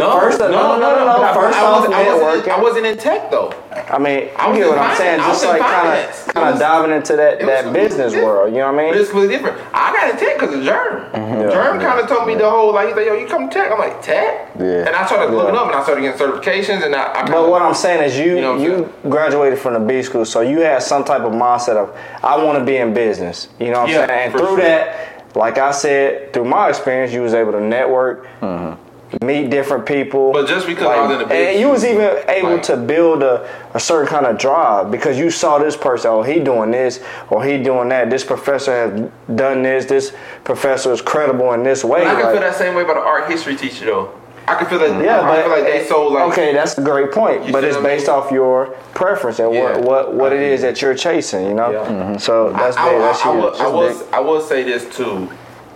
First, 0.00 0.40
no, 0.40 0.48
no, 0.48 0.78
no, 0.78 0.78
no, 0.78 1.04
no. 1.04 1.12
But 1.18 1.22
I- 1.24 1.34
First 1.34 1.58
I, 1.58 1.62
off, 1.62 1.66
I, 1.66 1.78
wasn't 1.78 1.94
in, 1.94 2.06
networking. 2.06 2.48
I 2.58 2.60
wasn't 2.62 2.86
in 2.86 2.96
tech 2.98 3.30
though. 3.30 3.52
I 3.72 3.98
mean, 3.98 4.28
I 4.36 4.56
get 4.56 4.68
what 4.68 4.78
I'm 4.78 4.96
saying? 4.96 5.20
Just 5.20 5.44
like 5.44 5.60
kind 5.60 5.88
of 6.08 6.34
kind 6.34 6.54
of 6.54 6.58
diving 6.60 6.96
into 6.96 7.16
that 7.16 7.40
that 7.40 7.72
business 7.72 8.12
different. 8.12 8.24
world. 8.26 8.52
You 8.52 8.60
know 8.60 8.72
what 8.72 8.80
I 8.80 8.88
But 8.88 8.92
mean? 8.94 9.00
it's 9.02 9.10
completely 9.10 9.36
different. 9.36 9.58
I 9.74 9.92
got 9.92 10.10
in 10.10 10.16
tech 10.18 10.38
because 10.38 10.54
of 10.54 10.60
Jerm. 10.62 11.10
Mm-hmm. 11.12 11.40
Yeah. 11.40 11.50
Jerm 11.56 11.80
kind 11.80 12.00
of 12.00 12.08
told 12.08 12.26
me 12.26 12.34
the 12.36 12.48
whole 12.48 12.72
like, 12.72 12.88
he's 12.88 12.96
like, 12.96 13.06
yo, 13.06 13.14
you 13.14 13.26
come 13.26 13.48
to 13.48 13.54
tech. 13.54 13.72
I'm 13.72 13.78
like, 13.78 14.00
tech? 14.02 14.50
Yeah. 14.58 14.86
And 14.86 14.90
I 14.96 15.06
started 15.06 15.32
Yeah. 15.32 15.38
looking 15.38 15.56
up 15.56 15.66
and 15.66 15.74
I 15.76 15.82
started 15.82 16.00
getting 16.02 16.18
certifications 16.18 16.84
and 16.84 16.94
I. 16.94 17.12
I 17.22 17.30
But 17.30 17.48
what 17.48 17.62
I'm 17.62 17.74
saying 17.74 18.02
is, 18.04 18.18
you 18.18 18.36
You 18.36 18.40
know 18.40 18.56
you 18.56 18.92
graduated 19.08 19.58
from 19.58 19.74
the 19.74 19.80
B 19.80 20.02
school, 20.02 20.24
so 20.24 20.40
you 20.40 20.60
had 20.60 20.82
some 20.82 21.04
type 21.04 21.22
of 21.22 21.32
mindset 21.32 21.76
of 21.76 21.94
I 22.22 22.42
want 22.42 22.58
to 22.58 22.64
be 22.64 22.76
in 22.76 22.94
business. 22.94 23.48
You 23.58 23.70
know 23.72 23.80
what 23.80 23.88
I'm 23.90 23.94
Yeah, 23.94 24.06
saying? 24.06 24.20
And 24.24 24.32
through 24.32 24.46
sure. 24.48 24.56
that, 24.58 25.36
like 25.36 25.58
I 25.58 25.70
said, 25.70 26.32
through 26.32 26.44
my 26.44 26.68
experience, 26.68 27.12
you 27.12 27.22
was 27.22 27.34
able 27.34 27.52
to 27.52 27.60
network. 27.60 28.26
Mm-hmm. 28.40 28.80
Meet 29.20 29.50
different 29.50 29.84
people, 29.84 30.32
But 30.32 30.46
just 30.48 30.66
because 30.66 30.86
I 30.86 31.06
was 31.06 31.20
in 31.20 31.28
the 31.28 31.34
and 31.34 31.60
you 31.60 31.68
was 31.68 31.84
even 31.84 32.18
able 32.28 32.52
like- 32.52 32.62
to 32.64 32.76
build 32.78 33.22
a, 33.22 33.46
a 33.74 33.80
certain 33.80 34.08
kind 34.08 34.24
of 34.26 34.38
drive 34.38 34.90
because 34.90 35.18
you 35.18 35.30
saw 35.30 35.58
this 35.58 35.76
person, 35.76 36.10
oh, 36.10 36.22
he 36.22 36.40
doing 36.40 36.70
this 36.70 37.00
or 37.28 37.44
he 37.44 37.58
doing 37.62 37.90
that. 37.90 38.08
This 38.08 38.24
professor 38.24 38.72
has 38.72 39.10
done 39.36 39.62
this. 39.62 39.84
This 39.84 40.14
professor 40.44 40.92
is 40.92 41.02
credible 41.02 41.52
in 41.52 41.62
this 41.62 41.84
way. 41.84 42.02
I 42.06 42.14
can 42.14 42.22
like- 42.22 42.32
feel 42.32 42.40
that 42.40 42.54
same 42.56 42.74
way 42.74 42.82
about 42.82 42.96
an 42.96 43.02
art 43.02 43.30
history 43.30 43.54
teacher 43.54 43.84
though. 43.84 44.12
I 44.48 44.56
can 44.56 44.66
feel 44.66 44.78
that. 44.80 45.04
yeah, 45.04 45.20
I 45.20 45.26
but 45.36 45.42
feel 45.44 45.50
like 45.52 45.64
they 45.64 45.84
so 45.86 46.08
like. 46.08 46.32
okay, 46.32 46.52
that's 46.52 46.76
a 46.76 46.82
great 46.82 47.12
point. 47.12 47.52
But 47.52 47.62
it's 47.62 47.76
what 47.76 47.84
I 47.86 47.88
mean? 47.90 47.96
based 47.98 48.08
off 48.08 48.32
your 48.32 48.66
preference 48.94 49.38
and 49.38 49.54
Yeah. 49.54 49.76
what 49.76 49.82
what, 49.84 50.14
what 50.14 50.32
it 50.32 50.40
is 50.40 50.62
that 50.62 50.82
you're 50.82 50.94
chasing. 50.96 51.44
You 51.46 51.54
know, 51.54 51.70
Yeah. 51.70 51.78
Mm-hmm. 51.86 52.16
so 52.18 52.50
that's 52.52 52.76
I, 52.76 52.88
big. 52.88 53.00
I, 53.00 53.04
That's 53.04 53.20
I, 53.26 53.32
huge. 53.32 53.42
will, 53.44 53.62
I, 53.62 53.66
will. 53.68 54.08
I 54.14 54.20
will 54.20 54.40
say 54.40 54.62
this 54.64 54.84
too. 54.96 55.30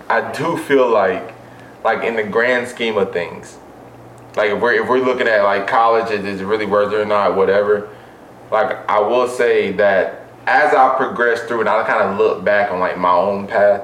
I 0.09 0.33
do 0.33 0.57
feel 0.57 0.89
like, 0.89 1.33
like 1.87 2.03
in 2.03 2.17
the 2.17 2.25
grand 2.25 2.67
scheme 2.67 2.99
of 2.99 3.13
things, 3.13 3.57
like 4.37 4.51
if 4.51 4.61
we're 4.61 4.83
if 4.83 4.89
we're 4.89 4.99
looking 4.99 5.29
at 5.29 5.43
like 5.45 5.69
college, 5.69 6.11
is 6.11 6.41
it 6.41 6.45
really 6.45 6.67
worth 6.67 6.93
it 6.93 6.97
or 6.97 7.07
not, 7.07 7.37
whatever. 7.37 7.89
Like 8.51 8.89
I 8.91 8.99
will 8.99 9.29
say 9.29 9.71
that 9.73 10.27
as 10.47 10.75
I 10.75 10.97
progressed 10.97 11.45
through 11.47 11.61
and 11.61 11.69
I 11.69 11.87
kind 11.87 12.03
of 12.03 12.19
look 12.19 12.45
back 12.45 12.73
on 12.73 12.81
like 12.81 12.99
my 12.99 13.13
own 13.13 13.47
path, 13.47 13.83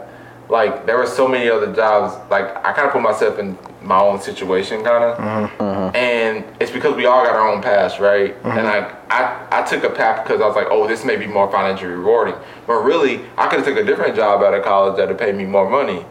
like 0.48 0.84
there 0.84 0.98
were 0.98 1.06
so 1.06 1.28
many 1.28 1.48
other 1.48 1.72
jobs. 1.72 2.14
Like 2.28 2.56
I 2.66 2.72
kind 2.72 2.88
of 2.88 2.92
put 2.92 3.02
myself 3.02 3.38
in 3.38 3.56
my 3.80 4.00
own 4.00 4.20
situation, 4.20 4.82
kind 4.82 5.04
of, 5.04 5.18
mm-hmm. 5.18 5.62
mm-hmm. 5.62 5.96
and 5.96 6.44
it's 6.60 6.72
because 6.72 6.96
we 6.96 7.06
all 7.06 7.24
got 7.24 7.36
our 7.36 7.48
own 7.48 7.62
paths, 7.62 8.00
right? 8.00 8.36
Mm-hmm. 8.42 8.58
And 8.58 8.66
I, 8.66 8.96
I 9.10 9.60
I 9.60 9.62
took 9.62 9.84
a 9.84 9.90
path 9.90 10.24
because 10.24 10.40
I 10.40 10.46
was 10.46 10.56
like, 10.56 10.68
oh, 10.70 10.88
this 10.88 11.04
may 11.04 11.16
be 11.16 11.26
more 11.26 11.50
financially 11.52 11.92
rewarding, 11.92 12.34
but 12.66 12.74
really 12.82 13.24
I 13.38 13.46
could 13.46 13.60
have 13.60 13.64
took 13.64 13.78
a 13.78 13.84
different 13.84 14.16
job 14.16 14.42
out 14.42 14.54
of 14.54 14.64
college 14.64 14.96
that 14.96 15.06
would 15.06 15.18
pay 15.18 15.30
me 15.30 15.44
more 15.44 15.70
money, 15.70 16.04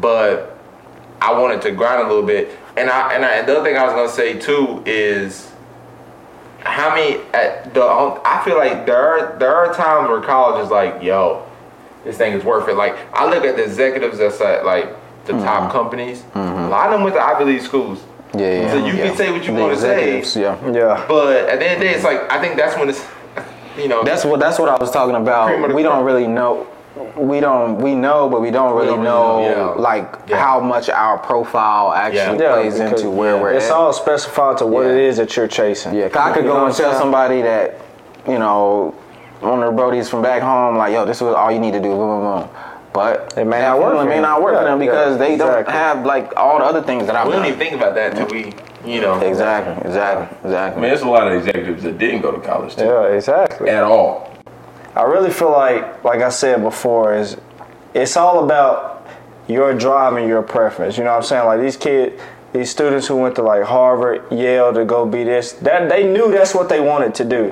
but 0.00 0.57
I 1.20 1.32
wanted 1.32 1.62
to 1.62 1.72
grind 1.72 2.02
a 2.02 2.06
little 2.06 2.26
bit. 2.26 2.56
And 2.76 2.88
I 2.90 3.12
and, 3.14 3.24
I, 3.24 3.36
and 3.36 3.48
the 3.48 3.56
other 3.56 3.64
thing 3.64 3.76
I 3.76 3.84
was 3.84 3.92
gonna 3.92 4.08
say 4.08 4.38
too 4.38 4.82
is 4.86 5.50
how 6.60 6.94
many 6.94 7.20
at 7.32 7.74
the 7.74 7.84
um, 7.84 8.20
I 8.24 8.42
feel 8.44 8.56
like 8.56 8.86
there 8.86 9.00
are 9.00 9.38
there 9.38 9.54
are 9.54 9.74
times 9.74 10.08
where 10.08 10.20
college 10.20 10.64
is 10.64 10.70
like, 10.70 11.02
yo, 11.02 11.48
this 12.04 12.16
thing 12.16 12.32
is 12.34 12.44
worth 12.44 12.68
it. 12.68 12.74
Like 12.74 12.96
I 13.12 13.28
look 13.28 13.44
at 13.44 13.56
the 13.56 13.64
executives 13.64 14.18
that's 14.18 14.40
at 14.40 14.64
like 14.64 14.96
the 15.26 15.34
mm-hmm. 15.34 15.44
top 15.44 15.72
companies. 15.72 16.22
Mm-hmm. 16.22 16.64
A 16.64 16.68
lot 16.68 16.86
of 16.86 16.92
them 16.92 17.02
went 17.02 17.16
to 17.16 17.22
Ivy 17.22 17.44
League 17.44 17.62
schools. 17.62 18.02
Yeah, 18.34 18.62
yeah. 18.62 18.70
So 18.70 18.86
you 18.86 18.92
yeah. 18.92 19.06
can 19.08 19.16
say 19.16 19.32
what 19.32 19.44
you 19.44 19.54
The 19.54 19.60
want 19.60 19.74
to 19.74 19.80
say, 19.80 20.40
Yeah. 20.40 20.70
Yeah. 20.70 21.04
but 21.08 21.48
at 21.48 21.58
the 21.58 21.64
end 21.64 21.74
of 21.74 21.78
the 21.80 21.84
day, 21.86 21.94
it's 21.94 22.04
like 22.04 22.30
I 22.30 22.40
think 22.40 22.56
that's 22.56 22.76
when 22.76 22.88
it's, 22.90 23.04
you 23.78 23.88
know, 23.88 24.04
That's 24.04 24.24
what 24.24 24.40
that's 24.40 24.58
what 24.58 24.68
I 24.68 24.76
was 24.76 24.90
talking 24.90 25.14
about. 25.14 25.74
We 25.74 25.82
don't 25.82 26.04
really 26.04 26.26
know. 26.26 26.66
We 27.16 27.38
don't. 27.40 27.76
We 27.78 27.94
know, 27.94 28.28
but 28.28 28.40
we 28.40 28.50
don't 28.50 28.74
really 28.74 28.88
don't 28.88 28.98
really 29.00 29.08
know, 29.10 29.42
know, 29.42 29.74
yeah. 29.76 29.80
like 29.80 30.14
Yeah. 30.26 30.36
how 30.38 30.58
much 30.58 30.88
our 30.88 31.18
profile 31.18 31.92
actually 31.92 32.38
Yeah. 32.42 32.52
plays 32.54 32.78
because, 32.78 33.02
into 33.04 33.10
where 33.10 33.36
yeah, 33.36 33.42
we're 33.42 33.52
It's 33.52 33.66
at. 33.70 33.72
all 33.76 33.92
specified 33.92 34.58
to 34.58 34.66
what 34.66 34.84
Yeah. 34.86 34.92
it 34.92 34.98
is 34.98 35.16
that 35.18 35.36
you're 35.36 35.46
chasing. 35.46 35.94
Yeah, 35.94 36.08
'cause 36.08 36.22
I 36.22 36.32
could 36.32 36.44
You 36.44 36.50
go 36.50 36.64
and 36.64 36.74
tell 36.74 36.92
somebody 36.94 37.42
that, 37.42 37.74
you 38.26 38.38
know, 38.38 38.94
one 39.40 39.62
of 39.62 39.76
the 39.76 39.80
Brodies 39.80 40.08
from 40.08 40.22
back 40.22 40.42
home, 40.42 40.76
like, 40.76 40.92
yo, 40.92 41.04
this 41.04 41.22
is 41.22 41.28
all 41.34 41.50
you 41.52 41.60
need 41.60 41.74
to 41.74 41.80
do, 41.80 41.90
boom, 41.90 41.98
boom, 41.98 42.22
boom. 42.22 42.48
But 42.92 43.34
It 43.36 43.44
may 43.44 43.60
that 43.60 43.68
not 43.68 43.80
work 43.80 43.94
It 44.04 44.08
may 44.08 44.20
not 44.20 44.42
work 44.42 44.54
for 44.56 44.62
Yeah, 44.62 44.70
them 44.70 44.82
yeah, 44.82 44.86
because 44.90 45.18
they 45.18 45.36
don't 45.36 45.68
have 45.68 46.04
like 46.04 46.32
all 46.36 46.58
the 46.58 46.64
other 46.64 46.80
things 46.80 47.06
that 47.06 47.14
I've 47.14 47.26
we 47.28 47.32
don't 47.34 47.44
even 47.44 47.58
think 47.58 47.74
about 47.74 47.94
that 47.94 48.12
until 48.18 48.26
we, 48.26 48.52
you 48.84 49.00
know, 49.00 49.20
Exactly, 49.20 49.74
exactly, 49.84 50.26
I 50.26 50.46
exactly. 50.46 50.80
mean, 50.82 50.90
there's 50.90 51.02
a 51.02 51.08
lot 51.08 51.28
of 51.28 51.34
executives 51.34 51.84
that 51.84 51.98
didn't 51.98 52.22
go 52.22 52.32
to 52.32 52.40
college 52.40 52.74
too, 52.74 52.86
Yeah, 52.86 53.02
exactly. 53.14 53.68
at 53.70 53.84
all. 53.84 54.30
I 54.98 55.02
really 55.02 55.30
feel 55.30 55.52
like, 55.52 56.02
like 56.02 56.22
I 56.22 56.28
said 56.28 56.60
before, 56.60 57.14
is 57.14 57.36
it's 57.94 58.16
all 58.16 58.44
about 58.44 59.06
your 59.46 59.72
drive 59.72 60.14
and 60.14 60.26
your 60.28 60.42
preference. 60.42 60.98
You 60.98 61.04
know 61.04 61.10
what 61.10 61.18
I'm 61.18 61.22
saying? 61.22 61.46
Like 61.46 61.60
these 61.60 61.76
kids, 61.76 62.20
these 62.52 62.68
students 62.68 63.06
who 63.06 63.16
went 63.16 63.36
to 63.36 63.42
like 63.42 63.62
Harvard, 63.62 64.24
Yale 64.32 64.74
to 64.74 64.84
go 64.84 65.06
be 65.06 65.22
this, 65.22 65.52
that 65.52 65.88
they 65.88 66.02
knew 66.12 66.32
that's 66.32 66.52
what 66.52 66.68
they 66.68 66.80
wanted 66.80 67.14
to 67.14 67.24
do. 67.24 67.48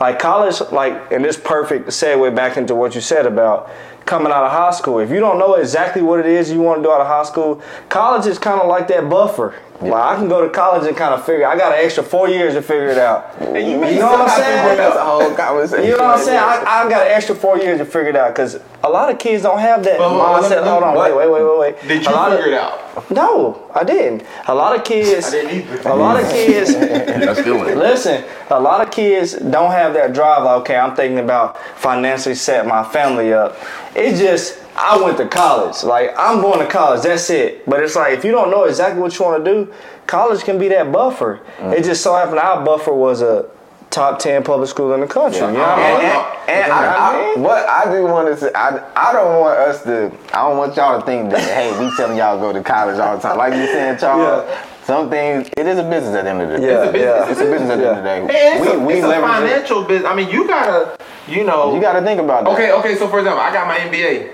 Like 0.00 0.18
college, 0.18 0.60
like 0.72 1.12
and 1.12 1.24
this 1.24 1.36
perfect 1.36 1.88
segue 1.90 2.34
back 2.34 2.56
into 2.56 2.74
what 2.74 2.96
you 2.96 3.00
said 3.00 3.26
about 3.26 3.70
coming 4.04 4.32
out 4.32 4.42
of 4.42 4.50
high 4.50 4.72
school. 4.72 4.98
If 4.98 5.10
you 5.10 5.20
don't 5.20 5.38
know 5.38 5.54
exactly 5.54 6.02
what 6.02 6.18
it 6.18 6.26
is 6.26 6.50
you 6.50 6.62
want 6.62 6.80
to 6.80 6.82
do 6.82 6.90
out 6.90 7.00
of 7.00 7.06
high 7.06 7.24
school, 7.24 7.62
college 7.90 8.26
is 8.26 8.40
kind 8.40 8.60
of 8.60 8.66
like 8.66 8.88
that 8.88 9.08
buffer. 9.08 9.54
Like 9.80 9.92
I 9.92 10.16
can 10.16 10.28
go 10.28 10.42
to 10.42 10.50
college 10.52 10.88
and 10.88 10.96
kind 10.96 11.14
of 11.14 11.24
figure. 11.24 11.46
I 11.46 11.56
got 11.56 11.72
an 11.72 11.84
extra 11.84 12.02
four 12.02 12.28
years 12.28 12.54
to 12.54 12.62
figure 12.62 12.88
it 12.88 12.98
out. 12.98 13.32
you, 13.40 13.60
You 13.60 14.00
know 14.00 14.10
what 14.10 14.22
I'm 14.22 14.28
saying? 14.28 14.76
That's 14.76 14.96
a 14.96 15.04
whole 15.04 15.32
conversation. 15.36 15.84
You 15.86 15.92
know 15.96 16.02
what 16.02 16.18
I'm 16.18 16.24
saying? 16.24 16.38
I, 16.38 16.64
I 16.84 16.88
got 16.90 17.06
an 17.06 17.12
extra 17.12 17.34
four 17.36 17.58
years 17.58 17.78
to 17.78 17.84
figure 17.84 18.08
it 18.08 18.16
out 18.16 18.34
because 18.34 18.58
a 18.82 18.88
lot 18.88 19.08
of 19.08 19.20
kids 19.20 19.44
don't 19.44 19.60
have 19.60 19.84
that 19.84 19.98
But 19.98 20.08
hold 20.08 20.20
on, 20.20 20.42
mindset. 20.42 20.50
let 20.50 20.64
Hold 20.64 20.82
on, 20.82 20.96
wait, 20.98 21.14
wait, 21.16 21.30
wait, 21.30 21.42
wait, 21.44 21.58
wait. 21.60 21.88
did 21.88 22.00
A 22.00 22.10
you 22.10 22.10
lot 22.10 22.30
figure 22.32 22.46
of, 22.46 22.52
it 22.52 22.58
out? 22.58 23.10
No, 23.12 23.70
I 23.72 23.84
didn't. 23.84 24.24
A 24.48 24.54
lot 24.54 24.76
of 24.76 24.84
kids. 24.84 25.26
I 25.26 25.30
didn't 25.30 25.70
either. 25.70 25.88
A 25.90 25.94
lot 25.94 26.20
of 26.24 26.28
kids. 26.28 26.72
That's 26.74 27.38
still. 27.40 27.58
Listen, 27.58 28.24
a 28.50 28.58
lot 28.58 28.80
of 28.80 28.90
kids 28.90 29.34
don't 29.34 29.70
have 29.70 29.94
that 29.94 30.12
drive. 30.12 30.42
Like, 30.42 30.60
okay, 30.62 30.76
I'm 30.76 30.96
thinking 30.96 31.20
about 31.20 31.56
financially 31.76 32.34
set 32.34 32.66
my 32.66 32.82
family 32.82 33.32
up. 33.32 33.56
It's 33.94 34.18
just 34.18 34.58
I 34.80 35.00
went 35.02 35.16
to 35.18 35.26
college. 35.28 35.82
Like 35.82 36.14
I'm 36.18 36.40
going 36.40 36.60
to 36.60 36.66
college. 36.66 37.02
That's 37.02 37.28
it. 37.30 37.64
But 37.66 37.82
it's 37.82 37.96
like 37.96 38.16
if 38.16 38.24
you 38.24 38.30
don't 38.30 38.50
know 38.50 38.64
exactly 38.64 39.00
what 39.02 39.18
you 39.18 39.24
want 39.24 39.44
to 39.44 39.50
do, 39.52 39.72
college 40.06 40.42
can 40.44 40.58
be 40.58 40.68
that 40.68 40.92
buffer. 40.92 41.40
Mm. 41.58 41.72
It 41.78 41.84
just 41.84 42.02
so 42.02 42.14
happened 42.14 42.38
our 42.38 42.64
buffer 42.64 42.92
was 42.94 43.20
a 43.22 43.48
top 43.90 44.18
ten 44.18 44.42
public 44.44 44.68
school 44.68 44.92
in 44.94 45.00
the 45.00 45.06
country. 45.06 45.40
You 45.40 45.46
know 45.52 45.58
what 45.60 45.68
I 45.78 45.90
And, 45.90 46.02
mean? 46.02 46.10
and, 46.48 46.64
and 46.64 46.72
I, 46.72 47.32
I, 47.34 47.38
what 47.40 47.68
I 47.68 47.90
do 47.92 48.02
want 48.04 48.28
to 48.28 48.36
say, 48.36 48.50
I, 48.54 48.78
I 48.94 49.12
don't 49.12 49.40
want 49.40 49.58
us 49.58 49.82
to, 49.84 50.12
I 50.32 50.42
don't 50.48 50.58
want 50.58 50.76
y'all 50.76 51.00
to 51.00 51.06
think 51.06 51.30
that, 51.32 51.40
hey, 51.40 51.70
we 51.82 51.90
telling 51.96 52.16
y'all 52.18 52.38
go 52.38 52.52
to 52.52 52.62
college 52.62 52.98
all 52.98 53.16
the 53.16 53.22
time. 53.22 53.38
Like 53.38 53.54
you 53.54 53.66
saying, 53.66 53.98
Charles, 54.00 54.44
Yeah. 54.46 54.66
some 54.84 55.08
things, 55.08 55.48
it 55.56 55.66
is 55.66 55.78
a 55.78 55.82
business 55.88 56.14
at 56.14 56.24
the 56.24 56.30
end 56.30 56.42
of 56.42 56.50
the 56.50 56.58
day. 56.58 56.66
Yeah, 56.66 56.84
It's 56.84 56.90
a 56.90 56.92
business. 56.92 57.26
yeah. 57.26 57.30
It's 57.30 57.40
a 57.40 57.44
business 57.44 57.70
at 57.70 57.78
the 57.78 57.88
end 57.88 57.98
of 57.98 58.04
the 58.04 58.10
And 58.10 58.28
day. 58.28 58.36
it's 58.58 58.66
a, 58.66 58.88
it's 58.88 59.04
a 59.04 59.08
leverage 59.08 59.30
it. 59.30 59.48
financial 59.56 59.84
business. 59.84 60.10
I 60.10 60.14
mean, 60.14 60.28
you 60.30 60.46
gotta, 60.46 60.98
you 61.26 61.44
know, 61.44 61.74
You 61.74 61.80
got 61.80 61.94
to 61.94 62.02
think 62.02 62.20
about 62.20 62.44
that. 62.44 62.50
Okay, 62.52 62.72
okay. 62.72 62.94
So 62.96 63.08
for 63.08 63.18
example, 63.20 63.40
I 63.40 63.52
got 63.52 63.66
my 63.66 63.78
MBA, 63.78 64.32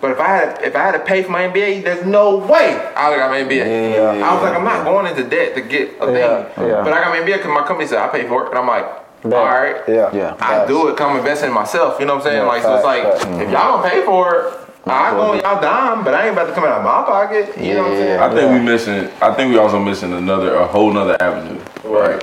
but 0.00 0.10
if 0.10 0.20
I 0.20 0.26
had 0.28 0.62
if 0.62 0.76
I 0.76 0.80
had 0.80 0.92
to 0.92 1.00
pay 1.00 1.22
for 1.22 1.30
my 1.30 1.42
MBA, 1.48 1.82
there's 1.84 2.04
no 2.06 2.36
way 2.38 2.76
I 2.96 3.08
would 3.08 3.18
have 3.18 3.28
got 3.28 3.30
my 3.30 3.40
MBA. 3.42 3.94
Yeah. 3.94 4.28
I 4.28 4.34
was 4.34 4.42
like, 4.42 4.54
I'm 4.54 4.64
not 4.64 4.84
going 4.84 5.06
into 5.06 5.28
debt 5.28 5.54
to 5.54 5.62
get 5.62 5.90
a 6.00 6.06
Yeah, 6.12 6.44
thing. 6.44 6.68
yeah. 6.68 6.82
But 6.84 6.92
I 6.92 7.00
got 7.02 7.10
my 7.10 7.18
MBA 7.24 7.36
because 7.38 7.52
my 7.52 7.66
company 7.66 7.88
said 7.88 7.98
I 7.98 8.08
pay 8.08 8.28
for 8.28 8.44
it, 8.44 8.50
and 8.50 8.58
I'm 8.58 8.66
like, 8.66 8.84
all 9.24 9.30
right, 9.30 9.76
Yeah. 9.88 10.10
Yeah. 10.14 10.36
I 10.40 10.66
do 10.66 10.88
it. 10.88 10.96
Come 10.96 11.16
invest 11.16 11.42
in 11.44 11.52
myself. 11.52 11.98
You 11.98 12.06
know 12.06 12.14
what 12.16 12.26
I'm 12.26 12.30
saying? 12.30 12.42
Yeah, 12.42 12.48
like 12.48 12.62
so, 12.62 12.74
it's 12.76 12.84
like 12.84 13.02
facts, 13.02 13.24
facts. 13.24 13.42
if 13.42 13.50
y'all 13.50 13.80
don't 13.82 13.90
pay 13.90 14.04
for 14.04 14.34
it. 14.36 14.52
Mm-hmm. 14.86 14.90
I 14.90 15.10
go 15.10 15.20
on 15.32 15.40
y'all 15.40 15.60
dime, 15.60 16.04
but 16.04 16.14
I 16.14 16.26
ain't 16.28 16.32
about 16.34 16.46
to 16.46 16.52
come 16.52 16.62
out 16.62 16.78
of 16.78 16.84
my 16.84 17.02
pocket. 17.04 17.58
You 17.60 17.74
know 17.74 17.82
what 17.82 17.90
I'm 17.92 17.96
saying? 17.96 18.20
I 18.20 18.34
think 18.34 18.52
we 18.52 18.60
missing. 18.60 19.10
I 19.20 19.34
think 19.34 19.50
we 19.52 19.58
also 19.58 19.80
missing 19.82 20.12
another, 20.12 20.54
a 20.54 20.66
whole 20.66 20.92
nother 20.92 21.20
avenue. 21.20 21.60
Right. 21.82 22.22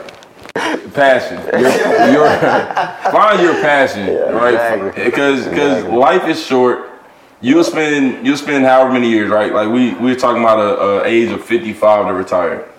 Passion. 0.93 1.41
Your, 1.59 2.13
your, 2.13 2.27
find 3.11 3.41
your 3.41 3.55
passion, 3.61 4.07
right? 4.33 4.53
exactly. 4.53 5.03
Because 5.03 5.47
because 5.47 5.83
life 5.85 6.25
is 6.27 6.41
short. 6.41 6.89
You'll 7.43 7.65
spend 7.65 8.25
you'll 8.25 8.37
spend 8.37 8.63
however 8.63 8.93
many 8.93 9.09
years, 9.09 9.29
right? 9.29 9.51
Like 9.51 9.67
we 9.67 9.93
we're 9.95 10.15
talking 10.15 10.41
about 10.41 10.59
a, 10.59 11.01
a 11.01 11.05
age 11.05 11.29
of 11.29 11.43
fifty 11.43 11.73
five 11.73 12.07
to 12.07 12.13
retire. 12.13 12.69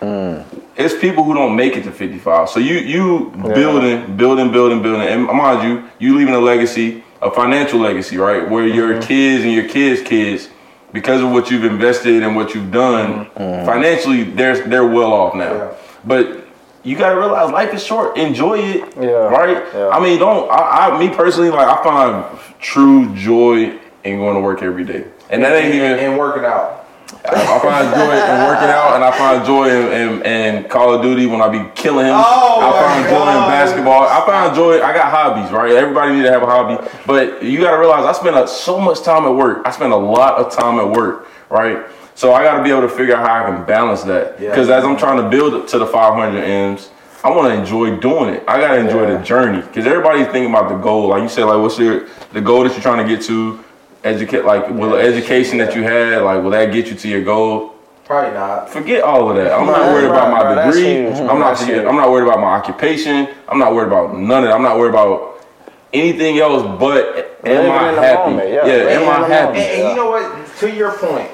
Hmm. 0.00 0.42
It's 0.76 0.94
people 0.94 1.24
who 1.24 1.32
don't 1.32 1.56
make 1.56 1.74
it 1.74 1.84
to 1.84 1.90
fifty 1.90 2.18
five. 2.18 2.50
So 2.50 2.60
you 2.60 2.74
you 2.74 3.30
building 3.30 4.18
building 4.18 4.52
building 4.52 4.82
building, 4.82 5.08
and 5.08 5.24
mind 5.24 5.66
you, 5.66 5.88
you 5.98 6.14
leaving 6.18 6.34
a 6.34 6.38
legacy, 6.38 7.02
a 7.22 7.30
financial 7.30 7.80
legacy, 7.80 8.18
right? 8.18 8.46
Where 8.46 8.66
your 8.66 8.90
mm-hmm. 8.90 9.08
kids 9.08 9.44
and 9.44 9.54
your 9.54 9.66
kids' 9.66 10.02
kids 10.02 10.50
because 10.92 11.22
of 11.22 11.30
what 11.30 11.50
you've 11.50 11.64
invested 11.64 12.22
and 12.22 12.36
what 12.36 12.54
you've 12.54 12.70
done 12.70 13.24
mm-hmm. 13.24 13.64
financially, 13.64 14.24
they're 14.24 14.68
they're 14.68 14.86
well 14.86 15.14
off 15.14 15.34
now. 15.34 15.54
Yeah. 15.54 15.74
But 16.04 16.44
you 16.82 16.94
gotta 16.94 17.16
realize 17.16 17.50
life 17.52 17.72
is 17.72 17.82
short. 17.82 18.18
Enjoy 18.18 18.58
it. 18.58 18.96
Yeah. 18.96 19.10
Right. 19.10 19.64
Yeah. 19.72 19.88
I 19.88 19.98
mean, 19.98 20.18
don't. 20.18 20.50
I, 20.50 20.90
I 20.90 20.98
me 20.98 21.08
personally, 21.08 21.48
like 21.48 21.66
I 21.66 21.82
find 21.82 22.38
true 22.58 23.14
joy 23.14 23.78
in 24.04 24.18
going 24.18 24.34
to 24.34 24.40
work 24.40 24.62
every 24.62 24.84
day, 24.84 25.04
and 25.30 25.42
that 25.42 25.54
ain't 25.56 25.74
even. 25.74 25.98
and 25.98 26.18
working 26.18 26.44
out. 26.44 26.86
I, 27.24 27.56
I 27.56 27.58
find 27.58 27.94
joy 27.94 28.12
in 28.12 28.46
working 28.46 28.70
out, 28.70 28.94
and 28.94 29.04
I 29.04 29.10
find 29.16 29.44
joy 29.44 29.68
in, 29.68 29.92
in, 29.92 30.22
in 30.26 30.68
Call 30.68 30.94
of 30.94 31.02
Duty 31.02 31.26
when 31.26 31.40
I 31.42 31.48
be 31.48 31.70
killing 31.74 32.06
him. 32.06 32.14
Oh, 32.16 32.60
I 32.62 32.80
find 32.80 33.04
joy 33.04 33.28
in 33.28 33.48
basketball. 33.50 34.04
I 34.04 34.24
find 34.24 34.54
joy. 34.54 34.82
I 34.82 34.92
got 34.94 35.10
hobbies, 35.10 35.52
right? 35.52 35.72
Everybody 35.72 36.14
need 36.14 36.22
to 36.22 36.30
have 36.30 36.42
a 36.42 36.46
hobby, 36.46 36.88
but 37.06 37.42
you 37.42 37.60
got 37.60 37.72
to 37.72 37.78
realize 37.78 38.04
I 38.04 38.12
spend 38.12 38.36
a, 38.36 38.46
so 38.46 38.80
much 38.80 39.02
time 39.02 39.24
at 39.24 39.34
work. 39.34 39.66
I 39.66 39.70
spend 39.70 39.92
a 39.92 39.96
lot 39.96 40.38
of 40.38 40.52
time 40.52 40.78
at 40.78 40.88
work, 40.88 41.28
right? 41.50 41.84
So 42.14 42.32
I 42.32 42.42
got 42.42 42.58
to 42.58 42.62
be 42.62 42.70
able 42.70 42.82
to 42.82 42.88
figure 42.88 43.16
out 43.16 43.26
how 43.26 43.44
I 43.44 43.56
can 43.56 43.66
balance 43.66 44.02
that. 44.04 44.40
Yeah. 44.40 44.50
Because 44.50 44.68
as 44.68 44.84
I'm 44.84 44.96
trying 44.96 45.22
to 45.22 45.28
build 45.28 45.68
to 45.68 45.78
the 45.78 45.86
500 45.86 46.38
M's, 46.38 46.90
I 47.22 47.30
want 47.30 47.52
to 47.52 47.58
enjoy 47.58 47.98
doing 47.98 48.34
it. 48.34 48.44
I 48.48 48.60
got 48.60 48.74
to 48.74 48.78
enjoy 48.78 49.06
the 49.06 49.22
journey. 49.22 49.60
Because 49.60 49.86
everybody's 49.86 50.26
thinking 50.26 50.50
about 50.50 50.68
the 50.68 50.76
goal. 50.76 51.08
Like 51.08 51.22
you 51.22 51.28
said, 51.28 51.44
like 51.44 51.60
what's 51.60 51.78
your 51.78 52.08
the 52.32 52.40
goal 52.40 52.64
that 52.64 52.72
you're 52.72 52.82
trying 52.82 53.06
to 53.06 53.14
get 53.14 53.24
to? 53.26 53.62
Educate, 54.02 54.44
like 54.46 54.68
will 54.70 54.90
the 54.90 54.96
education 54.96 55.58
that 55.58 55.74
you 55.76 55.82
had, 55.82 56.22
like 56.22 56.42
will 56.42 56.50
that 56.50 56.72
get 56.72 56.86
you 56.88 56.94
to 56.94 57.08
your 57.08 57.22
goal? 57.22 57.74
Probably 58.04 58.32
not. 58.32 58.68
Forget 58.70 59.02
all 59.04 59.30
of 59.30 59.36
that. 59.36 59.52
I'm 59.52 59.66
not 59.66 59.92
worried 59.92 60.06
about 60.06 60.30
my 60.32 60.42
right. 60.54 60.72
Degree. 60.72 61.06
I'm 61.06 61.38
not. 61.38 61.58
Forget. 61.58 61.86
I'm 61.86 61.96
not 61.96 62.10
worried 62.10 62.26
about 62.26 62.40
my 62.40 62.46
occupation. 62.54 63.28
I'm 63.48 63.58
not 63.58 63.74
worried 63.74 63.88
about 63.88 64.16
none 64.16 64.42
of 64.42 64.48
that. 64.48 64.54
I'm 64.54 64.62
not 64.62 64.78
worried 64.78 64.90
about 64.90 65.44
anything 65.92 66.38
else. 66.38 66.62
But 66.80 67.38
am 67.44 67.70
I 67.70 67.92
happy? 68.02 68.30
moment, 68.30 68.48
Yeah. 68.50 68.66
yeah. 68.66 68.72
Am 68.72 69.08
I 69.08 69.28
happy? 69.28 69.58
And, 69.58 69.82
and 69.82 69.88
you 69.90 69.94
know 69.96 70.10
what? 70.10 70.56
To 70.60 70.74
your 70.74 70.92
point, 70.96 71.30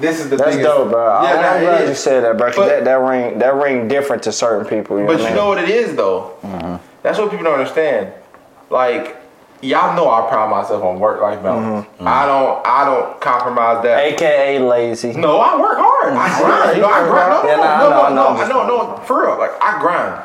this 0.00 0.18
is 0.18 0.30
the 0.30 0.36
That's 0.36 0.56
biggest. 0.56 0.64
dope, 0.68 0.90
bro. 0.90 1.22
Yeah, 1.22 1.28
I'm, 1.28 1.36
nah, 1.42 1.48
I'm 1.48 1.60
glad 1.60 1.82
is. 1.82 1.88
you 1.90 1.94
said 1.96 2.24
that, 2.24 2.36
bro. 2.38 2.46
'cause 2.48 2.56
But- 2.56 2.68
that, 2.68 2.84
that 2.86 2.94
ring 3.00 3.38
that 3.40 3.54
ring 3.54 3.88
different 3.88 4.22
to 4.24 4.32
certain 4.32 4.66
people. 4.66 4.98
You 4.98 5.06
But 5.06 5.18
know 5.18 5.22
you 5.24 5.28
I 5.28 5.34
know 5.34 5.48
what 5.48 5.58
it 5.58 5.68
is 5.68 5.94
though. 5.94 6.32
Mm-hmm. 6.42 6.76
That's 7.02 7.18
what 7.18 7.30
people 7.30 7.44
don't 7.44 7.58
understand. 7.58 8.12
Like 8.70 9.16
y'all 9.62 9.94
know 9.96 10.10
I 10.10 10.28
pride 10.28 10.50
myself 10.50 10.82
on 10.82 10.98
work 11.00 11.20
life 11.20 11.42
balance. 11.42 11.86
Mm-hmm. 11.86 12.02
Mm-hmm. 12.04 12.08
I 12.08 12.26
don't. 12.26 12.66
I 12.66 12.84
don't 12.84 13.20
compromise 13.20 13.82
that. 13.84 14.04
AKA 14.04 14.58
lazy. 14.60 15.12
No, 15.14 15.38
I 15.38 15.60
work 15.60 15.76
hard. 15.78 16.12
I 16.14 16.40
grind. 16.40 16.76
You 16.76 16.82
know, 16.82 16.88
I 16.88 17.08
grind. 17.08 17.30
No, 17.30 17.42
no, 17.42 17.48
Yeah, 17.48 17.56
nah, 17.56 17.78
no, 17.78 18.02
I 18.02 18.08
no, 18.10 18.34
no, 18.34 18.46
no, 18.48 18.66
no, 18.66 18.94
no, 18.96 18.96
for 19.04 19.22
real. 19.26 19.38
Like 19.38 19.52
I 19.62 19.80
grind, 19.80 20.22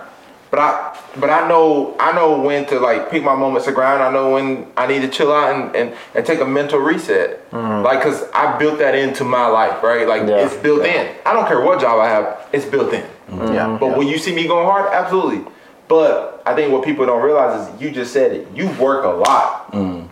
but 0.50 0.60
I, 0.60 0.98
but 1.18 1.30
I 1.30 1.48
know, 1.48 1.96
I 2.00 2.12
know 2.14 2.40
when 2.42 2.66
to 2.68 2.80
like 2.80 3.10
pick 3.10 3.24
my 3.24 3.36
moments 3.36 3.66
to 3.68 3.72
grind. 3.72 4.02
I 4.04 4.12
know 4.12 4.32
when 4.34 4.68
I 4.78 4.88
need 4.88 5.02
to 5.02 5.08
chill 5.08 5.32
out 5.34 5.54
and 5.56 5.76
and, 5.76 5.96
and 6.16 6.26
take 6.26 6.40
a 6.40 6.46
mental 6.46 6.80
reset. 6.80 7.50
Mm-hmm. 7.52 7.84
Like, 7.84 8.02
cause 8.02 8.24
I 8.34 8.58
built 8.58 8.80
that 8.80 8.96
into 8.96 9.24
my 9.24 9.48
life, 9.48 9.82
right? 9.84 10.08
Like 10.08 10.28
Yeah. 10.28 10.46
it's 10.46 10.56
built 10.58 10.86
in. 10.86 11.16
I 11.26 11.34
don't 11.34 11.48
care 11.48 11.62
what 11.62 11.80
job 11.82 12.00
I 12.00 12.08
have, 12.10 12.48
it's 12.54 12.66
built 12.66 12.94
in. 12.94 13.06
Yeah. 13.54 13.78
But 13.80 13.98
when 13.98 14.08
you 14.10 14.18
see 14.18 14.36
me 14.36 14.46
going 14.46 14.66
hard, 14.66 14.92
absolutely. 14.94 15.50
But 15.92 16.42
I 16.46 16.56
think 16.56 16.72
what 16.72 16.86
people 16.86 17.06
don't 17.06 17.22
realize 17.22 17.68
is 17.68 17.82
you 17.82 17.92
just 17.92 18.14
said 18.14 18.32
it. 18.32 18.48
You 18.56 18.70
work 18.80 19.04
a 19.04 19.10
lot. 19.10 19.70
Mm. 19.74 20.08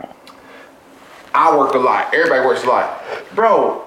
I 1.34 1.56
work 1.58 1.74
a 1.74 1.78
lot. 1.78 2.14
Everybody 2.14 2.46
works 2.46 2.66
a 2.66 2.68
lot, 2.68 3.02
bro. 3.34 3.86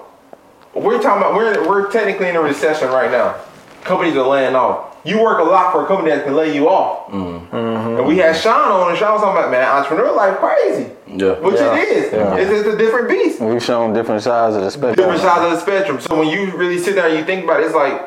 We're 0.73 0.99
talking 0.99 1.21
about 1.21 1.35
we're 1.35 1.67
we're 1.67 1.91
technically 1.91 2.29
in 2.29 2.35
a 2.35 2.41
recession 2.41 2.87
right 2.87 3.11
now. 3.11 3.35
Companies 3.83 4.15
are 4.15 4.27
laying 4.27 4.55
off. 4.55 4.97
You 5.05 5.21
work 5.21 5.37
a 5.37 5.43
lot 5.43 5.71
for 5.71 5.83
a 5.83 5.87
company 5.87 6.09
that 6.09 6.25
can 6.25 6.35
lay 6.35 6.55
you 6.55 6.67
off. 6.67 7.11
Mm. 7.11 7.47
Mm-hmm. 7.49 7.97
And 7.99 8.07
we 8.07 8.17
had 8.17 8.35
Sean 8.37 8.71
on, 8.71 8.89
and 8.89 8.97
Sean 8.97 9.11
was 9.13 9.21
talking 9.21 9.37
about 9.37 9.51
man, 9.51 9.63
entrepreneur 9.63 10.15
life 10.15 10.37
crazy, 10.39 10.89
Yeah. 11.05 11.33
which 11.41 11.57
Yeah. 11.57 11.77
it 11.77 11.87
is. 11.89 12.11
Yeah. 12.11 12.35
It's, 12.37 12.49
it's 12.49 12.69
a 12.69 12.75
different 12.75 13.07
beast, 13.07 13.39
We've 13.39 13.61
shown 13.63 13.93
different 13.93 14.23
sides 14.23 14.55
of 14.55 14.63
the 14.63 14.71
spectrum. 14.71 14.95
different 14.95 15.21
sides 15.21 15.45
of 15.45 15.51
the 15.51 15.59
spectrum. 15.59 16.01
So 16.01 16.17
when 16.17 16.29
you 16.29 16.57
really 16.57 16.79
sit 16.79 16.95
there 16.95 17.07
and 17.07 17.15
you 17.19 17.23
think 17.23 17.43
about 17.43 17.59
it, 17.61 17.67
it's 17.67 17.75
like, 17.75 18.01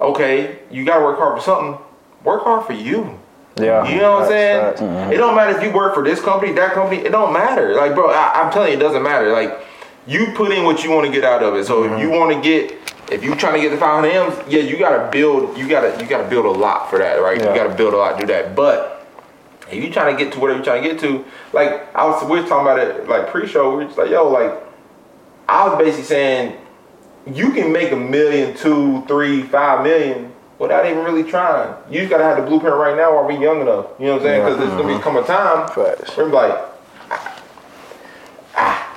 okay, 0.00 0.60
you 0.70 0.86
gotta 0.86 1.04
work 1.04 1.18
hard 1.18 1.36
for 1.36 1.44
something. 1.44 1.84
Work 2.28 2.44
hard 2.44 2.66
for 2.66 2.74
you. 2.74 3.18
Yeah. 3.56 3.88
You 3.88 4.02
know 4.02 4.16
what 4.16 4.24
I'm 4.24 4.28
saying? 4.28 4.60
facts. 4.60 4.80
Mm-hmm. 4.82 5.12
It 5.12 5.16
don't 5.16 5.34
matter 5.34 5.56
if 5.56 5.64
you 5.64 5.72
work 5.72 5.94
for 5.94 6.04
this 6.04 6.20
company, 6.20 6.52
that 6.52 6.74
company. 6.74 7.00
It 7.00 7.10
don't 7.10 7.32
matter. 7.32 7.74
Like, 7.74 7.94
bro, 7.94 8.10
I, 8.10 8.42
I'm 8.42 8.52
telling 8.52 8.68
you, 8.68 8.76
it 8.76 8.80
doesn't 8.80 9.02
matter. 9.02 9.32
Like, 9.32 9.58
you 10.06 10.34
put 10.34 10.52
in 10.52 10.66
what 10.66 10.84
you 10.84 10.90
want 10.90 11.06
to 11.06 11.12
get 11.12 11.24
out 11.24 11.42
of 11.42 11.54
it. 11.54 11.64
So 11.64 11.84
if 11.84 11.90
mm-hmm. 11.90 12.02
you 12.02 12.10
want 12.10 12.34
to 12.34 12.42
get, 12.42 12.76
if 13.10 13.24
you're 13.24 13.34
trying 13.34 13.54
to 13.54 13.60
get 13.62 13.70
the 13.70 13.78
500 13.78 14.08
M's, 14.10 14.52
yeah, 14.52 14.60
you 14.60 14.78
gotta 14.78 15.10
build. 15.10 15.56
You 15.56 15.66
gotta, 15.66 15.98
you 15.98 16.06
gotta 16.06 16.28
build 16.28 16.44
a 16.44 16.50
lot 16.50 16.90
for 16.90 16.98
that, 16.98 17.14
right? 17.14 17.40
Yeah. 17.40 17.48
You 17.48 17.54
gotta 17.54 17.74
build 17.74 17.94
a 17.94 17.96
lot 17.96 18.20
to 18.20 18.26
do 18.26 18.30
that. 18.30 18.54
But 18.54 19.06
if 19.72 19.82
you 19.82 19.90
trying 19.90 20.14
to 20.14 20.22
get 20.22 20.34
to 20.34 20.38
whatever 20.38 20.58
you're 20.58 20.64
trying 20.66 20.82
to 20.82 20.88
get 20.90 21.00
to, 21.00 21.24
like 21.54 21.96
I 21.96 22.04
was, 22.04 22.22
we 22.28 22.42
were 22.42 22.46
talking 22.46 22.66
about 22.70 22.78
it 22.78 23.08
like 23.08 23.30
pre-show. 23.30 23.70
We 23.70 23.76
were 23.76 23.84
just 23.84 23.96
like, 23.96 24.10
yo, 24.10 24.28
like 24.28 24.52
I 25.48 25.66
was 25.66 25.78
basically 25.78 26.04
saying, 26.04 26.60
you 27.26 27.52
can 27.52 27.72
make 27.72 27.90
a 27.90 27.96
million, 27.96 28.54
two, 28.54 29.02
three, 29.06 29.44
five 29.44 29.82
million 29.82 30.34
without 30.58 30.86
even 30.86 31.04
really 31.04 31.24
trying. 31.24 31.74
You 31.90 32.00
just 32.00 32.10
gotta 32.10 32.24
have 32.24 32.36
the 32.36 32.42
blueprint 32.44 32.76
right 32.76 32.96
now 32.96 33.14
while 33.14 33.26
we 33.26 33.36
young 33.36 33.60
enough. 33.60 33.86
You 33.98 34.06
know 34.06 34.12
what 34.14 34.22
I'm 34.22 34.26
saying? 34.26 34.44
Because 34.44 34.58
there's 34.58 34.70
gonna 34.70 34.96
become 34.96 35.14
mm-hmm. 35.14 35.24
a 35.24 35.36
time 35.36 35.68
Facts. 35.68 36.16
where 36.16 36.26
like, 36.26 36.58
ah, 37.00 37.38
ah. 38.56 38.94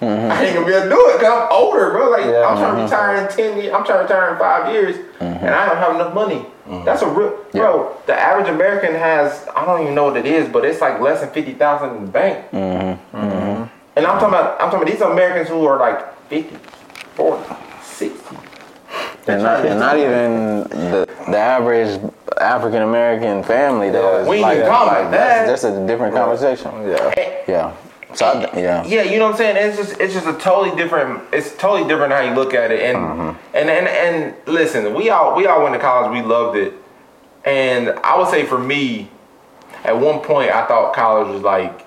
I 0.00 0.44
ain't 0.44 0.54
gonna 0.54 0.66
be 0.66 0.72
able 0.72 0.84
to 0.84 0.88
do 0.90 1.08
it 1.08 1.18
because 1.18 1.32
I'm 1.32 1.48
older, 1.50 1.90
bro. 1.90 2.10
Like 2.10 2.24
Yeah. 2.24 2.46
I'm 2.46 2.58
trying 2.58 2.74
to 2.74 2.82
mm-hmm. 2.82 2.82
retire 2.82 3.16
in 3.16 3.28
ten 3.34 3.60
years. 3.60 3.74
I'm 3.74 3.84
trying 3.84 4.06
to 4.06 4.14
retire 4.14 4.32
in 4.32 4.38
five 4.38 4.72
years, 4.72 4.96
mm-hmm. 4.96 5.22
and 5.22 5.54
I 5.54 5.66
don't 5.66 5.78
have 5.78 5.94
enough 5.94 6.14
money. 6.14 6.46
That's 6.84 7.02
a 7.02 7.08
real, 7.08 7.44
bro. 7.52 7.94
The 8.06 8.18
average 8.18 8.48
American 8.48 8.94
has 8.94 9.46
I 9.54 9.66
don't 9.66 9.82
even 9.82 9.94
know 9.94 10.04
what 10.04 10.16
it 10.16 10.26
is, 10.26 10.48
but 10.48 10.64
it's 10.64 10.80
like 10.80 11.00
less 11.00 11.20
than 11.20 11.30
fifty 11.30 11.52
thousand 11.52 11.96
in 11.96 12.06
the 12.06 12.10
bank. 12.10 12.46
And 13.96 14.06
I'm 14.06 14.18
talking 14.18 14.28
about 14.28 14.60
I'm 14.60 14.70
talking 14.70 14.82
about 14.82 14.92
these 14.92 15.00
Americans 15.00 15.48
who 15.48 15.64
are 15.66 15.78
like 15.78 16.28
50, 16.28 16.56
40, 17.14 17.54
60. 17.82 18.36
And 19.26 19.42
not, 19.42 19.64
and 19.64 19.80
not 19.80 19.96
even 19.96 20.64
the, 20.90 21.08
the 21.28 21.38
average 21.38 22.00
African 22.38 22.82
American 22.82 23.42
family 23.42 23.90
though. 23.90 24.20
is 24.20 24.28
We 24.28 24.40
like, 24.40 24.58
even 24.58 24.68
talking 24.68 24.88
about 24.92 25.10
that. 25.12 25.46
That's, 25.46 25.62
that's 25.62 25.76
a 25.76 25.86
different 25.86 26.14
conversation. 26.14 26.70
Yeah. 26.88 27.42
Yeah. 27.48 27.76
So 28.14 28.26
I, 28.26 28.58
yeah. 28.58 28.84
Yeah, 28.84 29.02
you 29.02 29.18
know 29.18 29.24
what 29.24 29.32
I'm 29.32 29.38
saying. 29.38 29.56
It's 29.56 29.76
just 29.76 30.00
it's 30.00 30.14
just 30.14 30.26
a 30.26 30.34
totally 30.34 30.76
different. 30.76 31.22
It's 31.32 31.56
totally 31.56 31.88
different 31.88 32.12
how 32.12 32.20
you 32.20 32.34
look 32.34 32.54
at 32.54 32.70
it. 32.70 32.80
And 32.80 32.98
Mm-hmm. 32.98 33.56
and 33.56 33.70
and 33.70 33.88
and 33.88 34.34
listen, 34.46 34.94
we 34.94 35.10
all 35.10 35.34
we 35.36 35.46
all 35.46 35.62
went 35.62 35.74
to 35.74 35.80
college. 35.80 36.12
We 36.12 36.22
loved 36.22 36.56
it. 36.56 36.74
And 37.44 37.90
I 37.90 38.18
would 38.18 38.28
say 38.28 38.44
for 38.44 38.58
me, 38.58 39.10
at 39.84 39.98
one 39.98 40.20
point, 40.20 40.50
I 40.50 40.66
thought 40.66 40.94
college 40.94 41.28
was 41.28 41.42
like. 41.42 41.84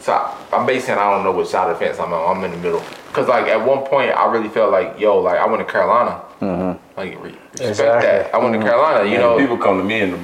So 0.00 0.12
I'm 0.52 0.66
basing. 0.66 0.94
I 0.94 1.10
don't 1.10 1.24
know 1.24 1.32
which 1.32 1.48
side 1.48 1.70
of 1.70 1.78
the 1.78 1.84
fence 1.84 1.98
I'm 1.98 2.12
on. 2.12 2.36
I'm 2.36 2.44
in 2.44 2.50
the 2.50 2.58
middle. 2.58 2.82
Cause 3.14 3.26
like 3.26 3.46
at 3.46 3.64
one 3.66 3.84
point, 3.86 4.10
I 4.10 4.30
really 4.30 4.50
felt 4.50 4.70
like, 4.70 5.00
yo, 5.00 5.18
like 5.18 5.38
I 5.38 5.46
went 5.46 5.66
to 5.66 5.72
Carolina. 5.72 6.20
Mm-hmm. 6.40 6.98
Like 6.98 7.22
respect 7.22 7.60
Exactly. 7.60 8.06
that. 8.08 8.34
I 8.34 8.38
went 8.38 8.54
to 8.54 8.60
Carolina. 8.60 9.04
You 9.06 9.12
You 9.12 9.18
know, 9.18 9.38
people 9.38 9.56
come 9.58 9.78
to 9.78 9.84
me 9.84 10.00
and 10.00 10.14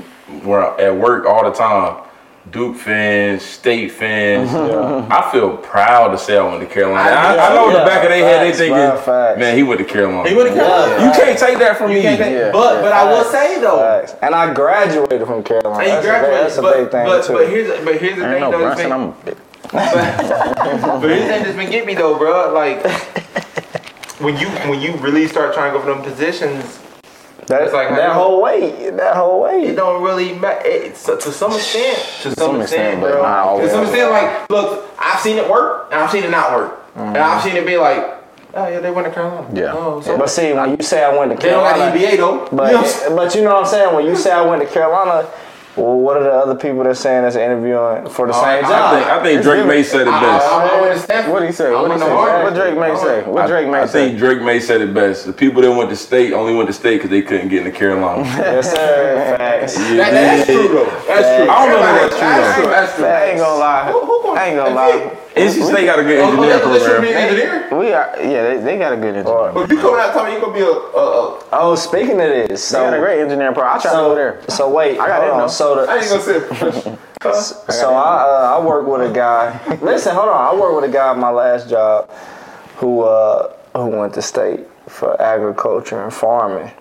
where 0.45 0.61
I- 0.65 0.83
at 0.85 0.97
work 0.97 1.27
all 1.27 1.45
the 1.45 1.57
time. 1.57 2.05
Duke 2.51 2.77
fans, 2.77 3.43
state 3.43 3.93
fans. 3.93 4.51
I 4.53 5.31
feel 5.31 5.57
proud 5.59 6.09
to 6.09 6.19
say 6.19 6.37
I 6.39 6.43
went 6.43 6.61
to 6.61 6.67
Carolina. 6.75 7.11
I, 7.11 7.51
I 7.51 7.55
know 7.55 7.69
in 7.69 7.75
the 7.75 7.81
back 7.81 8.03
of 8.03 8.09
their 8.09 8.25
head 8.25 8.41
they 8.43 8.49
Facts, 8.49 8.59
thinking, 8.59 8.77
bro, 8.77 8.97
facts. 8.97 9.39
man, 9.39 9.57
he 9.57 9.63
went 9.63 9.79
to 9.79 9.85
Carolina. 9.85 10.29
He 10.29 10.35
went 10.35 10.49
to 10.49 10.55
Carolina. 10.55 11.05
You 11.05 11.13
can't 11.13 11.39
take 11.39 11.59
that 11.59 11.77
from 11.77 11.91
me. 11.91 12.01
can't 12.03 12.19
take- 12.19 12.33
Yeah. 12.33 12.51
but 12.51 12.81
but 12.83 12.93
I 12.93 13.05
will 13.13 13.25
say 13.25 13.61
though. 13.61 13.79
Facts. 13.79 14.15
And 14.23 14.35
I 14.35 14.53
graduated 14.55 15.27
from 15.29 15.43
Carolina. 15.45 15.85
And 15.85 16.03
you 16.05 16.11
That's, 16.11 16.27
a, 16.27 16.31
big- 16.31 16.41
that's 16.41 16.57
a 16.59 16.63
but, 16.63 16.77
big 16.79 16.91
thing 16.91 17.07
but, 17.07 17.25
too. 17.25 17.33
but 17.35 17.49
here's 17.51 17.85
but 17.85 17.97
here's 18.01 18.17
the 18.19 18.27
I 18.27 18.31
thing 18.33 18.41
don't 18.41 18.51
know, 18.51 18.59
though. 18.59 18.65
that's 18.65 18.81
Brunson. 18.83 18.89
been- 18.89 19.01
I'm 19.01 19.09
a 19.11 19.25
bit. 19.25 19.39
but 21.01 21.09
here's 21.11 21.21
the 21.23 21.29
thing 21.29 21.43
that's 21.45 21.57
been 21.57 21.71
getting 21.71 21.87
me 21.87 21.95
though, 21.95 22.19
bro. 22.19 22.53
Like 22.53 22.83
when 24.21 24.37
you 24.37 24.49
when 24.69 24.81
you 24.81 24.97
really 24.97 25.27
start 25.27 25.55
trying 25.55 25.73
to 25.73 25.79
go 25.79 25.85
for 25.85 25.93
them 25.93 26.03
positions, 26.03 26.79
that, 27.47 27.63
it's 27.63 27.73
like 27.73 27.89
that 27.89 28.09
you- 28.09 28.13
whole 28.13 28.43
way, 28.43 28.91
that 28.91 29.17
whole 29.17 29.43
way. 29.43 29.65
it 29.65 29.77
don't 29.77 30.03
really 30.03 30.35
matter. 30.39 30.63
It's 30.65 31.05
to 31.05 31.21
some 31.21 31.53
extent, 31.53 31.99
to 32.23 32.31
some, 32.31 32.35
some 32.35 32.61
extent, 32.61 33.01
extent, 33.01 33.01
but 33.01 33.13
bro. 33.13 33.23
not. 33.23 33.57
To 33.59 33.71
some 33.71 33.83
extent, 33.85 34.11
like 34.11 34.51
look, 34.51 34.89
I've 34.99 35.21
seen 35.21 35.39
it 35.39 35.49
work 35.49 35.89
and 35.91 36.01
I've 36.01 36.11
seen 36.11 36.25
it 36.25 36.31
not 36.31 36.53
work, 36.53 36.81
and 36.95 37.17
I've 37.17 37.41
mm-hmm. 37.41 37.49
seen 37.49 37.57
it 37.57 37.67
be 37.67 37.77
like, 37.77 37.99
oh 38.55 38.69
yeah, 38.69 38.81
they 38.81 38.91
went 38.91 39.09
to 39.09 39.13
Carolina. 39.13 39.49
Yeah. 39.53 39.73
Oh, 39.75 40.01
so 40.01 40.17
But 40.19 40.31
see, 40.31 40.53
when 40.53 40.71
you 40.71 40.83
say 40.83 41.03
I 41.03 41.17
went 41.17 41.33
to 41.33 41.37
Carolina, 41.37 41.41
they 41.41 41.51
don't 41.51 41.63
got 41.63 41.77
Carolina, 41.77 41.99
the 41.99 42.07
EBA 42.07 42.51
though. 42.51 42.57
but 42.57 42.73
you 42.73 42.79
I'm 42.79 42.87
saying? 42.87 43.17
but 43.17 43.35
you 43.35 43.43
know 43.43 43.55
what 43.55 43.65
I'm 43.65 43.71
saying. 43.71 43.95
When 43.95 44.07
you 44.07 44.17
say 44.17 44.33
I 44.33 44.43
went 44.43 44.63
to 44.63 44.69
Carolina, 44.69 45.29
well, 45.77 45.99
what 45.99 46.17
are 46.17 46.25
the 46.25 46.33
other 46.33 46.55
people 46.57 46.83
that's 46.85 46.99
saying 47.01 47.23
that's 47.23 47.37
an 47.37 47.43
interviewing 47.43 48.09
for 48.11 48.27
the 48.27 48.35
Oh, 48.35 48.43
same 48.43 48.65
I 48.65 48.69
job? 48.69 48.73
I 48.73 48.99
think 48.99 49.07
I 49.11 49.23
think 49.23 49.43
Drake. 49.43 49.67
Maye 49.67 49.83
said 49.83 50.03
it 50.03 50.07
best. 50.11 50.47
I, 50.47 50.67
I 50.79 50.81
went 50.81 50.95
to 50.95 51.01
Stanford. 51.01 51.33
What 51.33 51.41
did 51.41 51.47
he 51.47 51.53
say? 51.53 51.69
I 51.69 51.73
What 51.73 51.89
went 51.91 52.03
he 52.03 52.09
to 52.09 52.15
say? 52.15 52.43
What 52.43 52.55
Drake 52.55 52.79
Maye 52.79 52.97
say? 52.97 53.23
What 53.23 53.47
Drake 53.47 53.69
Maye 53.69 53.79
I 53.81 53.87
say? 53.87 53.93
think 54.09 54.19
Drake 54.19 54.43
Maye 54.43 54.61
said 54.61 54.81
it 54.81 54.93
best. 54.93 55.27
The 55.27 55.33
people 55.33 55.63
that 55.63 55.71
went 55.73 55.91
to 55.91 55.97
state 55.97 56.33
only 56.33 56.55
went 56.55 56.67
to 56.69 56.73
state 56.73 56.97
because 56.97 57.11
they 57.11 57.23
couldn't 57.23 57.49
get 57.49 57.65
into 57.67 57.77
Carolina. 57.79 58.23
Yes, 58.51 58.73
sir. 58.73 59.37
Facts. 59.39 59.75
That, 59.77 60.11
that's 60.13 60.47
true 60.47 60.69
though. 60.69 60.85
That's 61.07 61.29
true. 61.37 61.49
I 61.49 61.67
don't 61.67 61.71
know 61.71 61.87
if 61.87 62.11
that's 62.11 62.19
true, 62.19 62.65
though. 62.65 62.71
That's 62.71 62.95
true. 62.97 63.05
I 63.07 63.25
ain't 63.27 63.39
gonna 63.39 63.59
lie. 63.59 63.93
Who- 63.93 64.01
who 64.01 64.23
gonna- 64.23 64.41
I 64.41 64.45
ain't 64.47 64.57
gonna 64.57 64.75
lie. 64.75 64.97
it. 64.97 65.17
NC 65.37 65.63
State 65.65 65.87
got 65.87 65.99
a 66.01 66.03
good 66.03 66.19
Oh, 66.19 66.25
engineering 66.29 66.61
oh, 66.65 66.73
this 66.73 66.83
should 66.83 67.01
be 67.01 67.07
program. 67.07 67.29
engineering. 67.29 67.79
We 67.79 67.93
are. 67.93 68.11
Yeah, 68.21 68.43
they, 68.43 68.57
they 68.59 68.79
got 68.79 68.93
a 68.93 68.97
good 68.97 69.15
engineering. 69.15 69.55
But 69.55 69.71
you 69.71 69.79
coming 69.79 70.01
out 70.01 70.13
telling 70.13 70.31
me 70.31 70.35
you 70.35 70.41
gonna 70.41 70.53
be 70.55 70.61
a, 70.61 70.67
a, 70.67 71.37
a 71.39 71.41
Oh, 71.53 71.75
speaking 71.77 72.21
of 72.21 72.27
this, 72.29 72.69
They 72.71 72.79
got 72.79 72.95
a 72.95 72.99
great 72.99 73.21
engineering 73.21 73.55
program. 73.55 73.79
I 73.79 73.81
tried 73.81 73.93
to 73.93 73.97
go 73.99 74.15
there. 74.17 74.41
so 74.49 74.69
wait, 74.69 74.99
I 74.99 75.07
got 75.07 75.23
hold 75.23 75.41
on. 75.43 75.49
Though. 75.61 75.75
So 75.77 75.87
the, 75.87 75.91
I 75.93 75.97
ain't 75.99 76.09
gonna 76.09 76.23
say 76.23 76.37
it 76.37 76.47
professional. 76.49 76.99
So 77.71 77.95
I 77.95 78.23
uh, 78.23 78.59
I 78.59 78.65
work 78.65 78.87
with 78.87 79.11
a 79.11 79.13
guy. 79.15 79.61
Listen, 79.83 80.15
hold 80.15 80.29
on. 80.29 80.55
I 80.57 80.59
work 80.59 80.81
with 80.81 80.91
a 80.91 80.93
guy 80.93 81.11
at 81.13 81.19
my 81.19 81.31
last 81.31 81.69
job 81.69 82.11
who 82.77 83.03
uh, 83.03 83.55
who 83.77 83.87
went 83.87 84.15
to 84.15 84.23
state 84.23 84.67
for 84.89 85.21
agriculture 85.21 86.03
and 86.03 86.13
farming. 86.13 86.73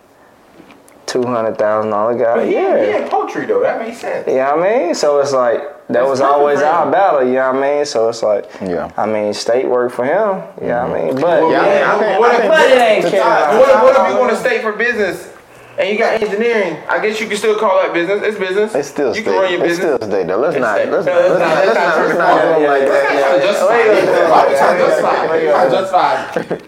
Two 1.05 1.23
hundred 1.25 1.57
thousand 1.57 1.89
dollar 1.89 2.15
guy. 2.17 2.43
Yeah, 2.43 2.75
Yeah. 2.75 2.99
yeah, 2.99 3.09
poultry 3.09 3.47
though. 3.47 3.61
That 3.61 3.79
makes 3.79 3.97
sense. 3.99 4.27
You 4.27 4.35
know 4.35 4.63
I 4.63 4.77
mean? 4.85 4.93
So 4.93 5.19
it's 5.19 5.33
like 5.33 5.57
that 5.59 5.87
That's 5.93 6.07
was 6.07 6.21
always 6.21 6.61
our 6.61 6.89
battle. 6.91 7.23
You 7.23 7.33
know 7.33 7.51
what 7.51 7.63
I 7.63 7.77
mean? 7.77 7.85
So 7.85 8.09
it's 8.09 8.21
like, 8.21 8.45
Yeah. 8.61 8.91
I 8.95 9.07
mean, 9.07 9.33
state 9.33 9.67
work 9.67 9.91
for 9.91 10.05
him. 10.05 10.43
You 10.61 10.67
know 10.67 10.87
what 10.87 10.99
I 10.99 11.03
mean? 11.05 11.15
But 11.15 11.49
Yeah, 11.49 11.61
I 11.61 11.65
yeah, 11.65 11.97
think- 11.97 12.11
I 12.15 12.19
what, 12.19 12.31
think- 12.31 12.43
if, 12.43 12.49
but 12.51 12.69
it 12.69 12.77
ain't 12.79 13.03
what, 13.05 13.69
if, 13.69 13.81
what 13.81 13.95
if 14.07 14.13
you 14.13 14.19
want 14.19 14.29
to 14.33 14.37
stay 14.37 14.61
for 14.61 14.71
business 14.73 15.28
and 15.79 15.89
you 15.89 15.97
got 15.97 16.21
engineering? 16.21 16.75
I 16.89 16.99
guess 16.99 17.19
you 17.21 17.27
can 17.27 17.37
still 17.37 17.57
call 17.57 17.81
that 17.81 17.93
business. 17.93 18.21
It's 18.21 18.37
business. 18.37 18.75
It's 18.75 18.89
still 18.89 19.07
you 19.15 19.21
state. 19.21 19.23
can 19.25 19.33
run 19.33 19.51
your 19.53 19.63
It's 19.65 19.77
business. 19.79 19.95
still 19.95 20.07
state 20.09 20.27
though. 20.27 20.37
Let's 20.37 20.55
It's 20.55 20.61
not. 20.61 20.75
state. 20.75 20.89
Let's 20.91 21.05
No, 21.05 21.13
not. 21.13 21.21
let's 21.21 21.29
Let's 21.29 21.39
not- 21.39 21.49
not. 21.49 21.55
let's 21.55 21.65
Let's 21.65 21.79
not 21.79 21.87
not. 21.87 21.95
turn 21.95 22.03
Let's 22.03 22.13
it 22.13 22.19
not 22.19 22.29
off. 22.29 22.41
do 22.43 22.63
it 22.63 22.67
like 22.69 22.81
Let's 22.81 23.09
that. 23.09 23.31
not 23.31 23.41
justify 23.41 23.77
Yeah. 23.79 23.85
it. 23.89 24.29
Why 24.29 24.47
we 24.47 24.55
trying 24.59 24.77
to 24.77 24.83
Yeah. 24.83 24.87
justify 24.89 25.15
it? 25.15 25.31
We 25.31 25.47
trying 25.49 25.69
to 25.69 25.75
justify 25.75 26.13
it. 26.13 26.61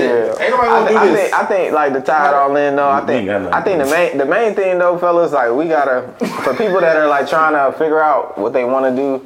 yeah. 0.00 0.42
Ain't 0.44 0.50
nobody 0.50 0.68
I, 0.68 0.78
gonna 0.78 0.86
thi- 0.86 0.92
do 0.92 0.98
I 0.98 1.06
this. 1.06 1.20
think 1.20 1.34
I 1.34 1.44
think 1.44 1.74
like 1.74 1.92
to 1.92 2.00
tie 2.00 2.28
it 2.28 2.34
all 2.34 2.56
in 2.56 2.76
though. 2.76 2.88
I 2.88 3.00
We 3.00 3.06
think 3.06 3.18
ain't 3.20 3.28
got 3.28 3.40
nothing 3.42 3.54
I 3.54 3.60
think 3.60 3.78
to 3.78 3.84
the 3.84 3.90
do. 3.90 3.96
main 3.96 4.18
the 4.18 4.24
main 4.24 4.54
thing 4.54 4.78
though, 4.78 4.96
fellas, 4.98 5.32
like 5.32 5.50
we 5.52 5.66
gotta 5.68 6.04
for 6.42 6.54
people 6.54 6.80
that 6.80 6.96
are 6.96 7.06
like 7.06 7.28
trying 7.28 7.52
to 7.54 7.76
figure 7.78 8.00
out 8.02 8.38
what 8.38 8.52
they 8.52 8.64
want 8.64 8.86
to 8.86 8.92
do. 8.96 9.20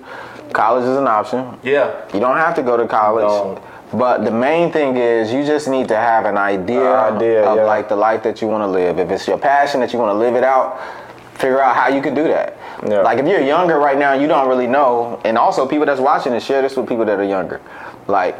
College 0.52 0.84
is 0.84 0.96
an 0.96 1.06
option. 1.06 1.58
yeah. 1.62 1.90
You 2.14 2.20
don't 2.20 2.38
have 2.38 2.54
to 2.56 2.62
go 2.62 2.76
to 2.76 2.86
college. 2.88 3.58
But 3.92 4.24
the 4.24 4.30
main 4.30 4.70
thing 4.70 4.96
is 4.96 5.32
you 5.32 5.44
just 5.46 5.66
need 5.68 5.88
to 5.88 5.96
have 5.96 6.26
an 6.26 6.36
idea, 6.36 6.82
Uh, 6.92 7.16
idea, 7.16 7.44
of 7.44 7.56
yeah. 7.56 7.64
like 7.64 7.88
the 7.88 7.96
life 7.96 8.22
that 8.24 8.42
you 8.42 8.48
want 8.48 8.62
to 8.62 8.66
live. 8.66 8.98
If 8.98 9.10
it's 9.10 9.26
your 9.26 9.38
passion 9.38 9.80
that 9.80 9.92
you 9.92 9.98
want 9.98 10.10
to 10.10 10.18
live 10.18 10.36
it 10.36 10.44
out, 10.44 10.78
figure 11.34 11.60
out 11.60 11.74
how 11.74 11.88
you 11.88 12.02
can 12.02 12.14
do 12.14 12.24
that. 12.28 12.56
Yeah. 12.86 13.00
Like 13.00 13.18
if 13.18 13.26
you're 13.26 13.40
younger 13.40 13.78
right 13.78 13.96
now, 13.98 14.12
you 14.12 14.28
don't 14.28 14.46
really 14.48 14.66
know. 14.66 15.18
And 15.24 15.38
also 15.38 15.66
people 15.66 15.86
that's 15.86 16.00
watching 16.00 16.32
and 16.32 16.42
share 16.42 16.60
this 16.62 16.76
with 16.76 16.86
people 16.86 17.04
that 17.06 17.18
are 17.18 17.24
younger. 17.24 17.60
Like 18.08 18.36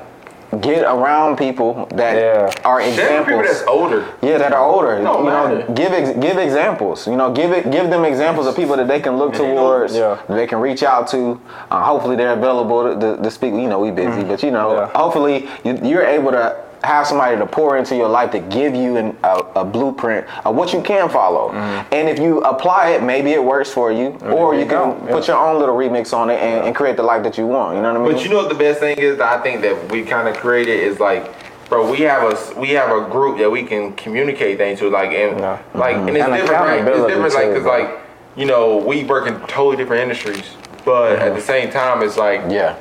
get 0.61 0.83
around 0.85 1.37
people 1.37 1.87
that 1.95 2.15
Yeah. 2.17 2.21
are 2.23 2.49
There 2.51 2.63
are 2.65 2.81
examples. 2.81 3.27
people 3.27 3.43
that's 3.43 3.65
older. 3.67 4.05
Yeah, 4.23 4.39
that 4.39 4.53
are 4.53 4.65
older. 4.65 4.93
It 4.97 5.03
don't 5.03 5.25
you 5.25 5.31
know, 5.31 5.65
give 5.75 5.93
ex- 5.93 6.13
give 6.19 6.39
examples. 6.39 7.07
You 7.07 7.17
know, 7.17 7.31
give 7.31 7.53
it 7.53 7.71
give 7.71 7.91
them 7.91 8.05
examples 8.05 8.47
of 8.47 8.57
people 8.57 8.77
that 8.77 8.89
they 8.89 9.01
can 9.01 9.19
look 9.19 9.33
Yeah, 9.33 9.39
towards. 9.55 9.97
yeah. 9.97 10.17
They 10.29 10.47
can 10.47 10.61
reach 10.61 10.83
out 10.83 11.07
to. 11.09 11.39
Uh, 11.71 11.83
hopefully, 11.83 12.17
they're 12.17 12.33
available 12.33 12.95
to, 12.95 12.99
to, 13.17 13.23
to 13.23 13.31
speak. 13.31 13.53
You 13.53 13.69
know, 13.69 13.79
we 13.81 13.91
busy, 13.91 14.25
but 14.25 14.43
you 14.43 14.51
know, 14.51 14.69
Mm-hmm. 14.71 14.91
Yeah. 14.93 15.01
hopefully, 15.03 15.49
you, 15.65 15.79
you're 15.83 16.05
able 16.05 16.31
to 16.33 16.57
have 16.85 17.07
somebody 17.07 17.37
to 17.37 17.47
pour 17.47 17.77
into 17.77 17.97
your 17.97 18.09
life 18.09 18.31
to 18.31 18.39
give 18.39 18.75
you 18.75 18.97
an, 18.97 19.17
a, 19.23 19.39
a 19.57 19.65
blueprint 19.65 20.27
of 20.47 20.55
what 20.55 20.73
you 20.73 20.81
can 20.81 21.09
follow. 21.09 21.51
Mm-hmm. 21.51 21.95
And 21.95 22.09
if 22.09 22.19
you 22.19 22.41
apply 22.43 22.91
it, 22.91 23.03
maybe 23.03 23.31
it 23.33 23.43
works 23.43 23.71
for 23.71 23.91
you, 23.91 24.09
or 24.23 24.53
there 24.53 24.61
you 24.61 24.67
can 24.67 25.07
go, 25.07 25.13
put 25.13 25.29
your 25.29 25.37
own 25.37 25.59
little 25.59 25.77
remix 25.77 26.13
on 26.13 26.31
it 26.31 26.41
and, 26.41 26.67
and 26.67 26.77
create 26.77 26.97
the 26.97 27.03
life 27.03 27.23
that 27.25 27.37
you 27.37 27.47
want. 27.47 27.77
You 27.77 27.83
know 27.83 27.93
what 27.93 28.01
I 28.01 28.05
mean? 28.05 28.13
But 28.15 28.25
you 28.25 28.31
know 28.31 28.39
what 28.39 28.49
the 28.49 28.59
best 28.59 28.81
thing 28.81 28.99
is 28.99 29.19
that 29.19 29.39
I 29.39 29.43
think 29.43 29.63
that 29.63 29.91
we 29.91 30.05
kind 30.05 30.29
of 30.29 30.37
created 30.37 30.81
is 30.81 31.01
like, 31.01 31.35
bro, 31.69 31.91
we 31.91 32.01
have 32.03 32.23
a 32.33 32.61
we 32.61 32.71
have 32.71 32.91
a 32.91 33.11
group 33.11 33.39
that 33.39 33.51
we 33.51 33.63
can 33.63 33.93
communicate 33.95 34.59
things 34.59 34.79
to, 34.81 34.89
like 34.89 35.11
and 35.11 35.39
Yeah. 35.39 35.63
like 35.75 35.97
and 35.97 36.11
it's 36.11 36.25
And 36.25 36.35
different, 36.35 36.61
right? 36.61 36.89
It's 36.89 37.07
different, 37.07 37.35
like 37.35 37.49
because 37.49 37.65
like 37.65 38.01
you 38.37 38.47
know 38.47 38.77
we 38.79 39.05
work 39.05 39.27
in 39.27 39.39
totally 39.47 39.77
different 39.77 40.03
industries, 40.03 40.55
but 40.85 41.13
at 41.13 41.19
mm-hmm. 41.19 41.35
the 41.37 41.43
same 41.43 41.71
time 41.71 42.03
it's 42.03 42.17
like 42.17 42.43
yeah. 42.51 42.77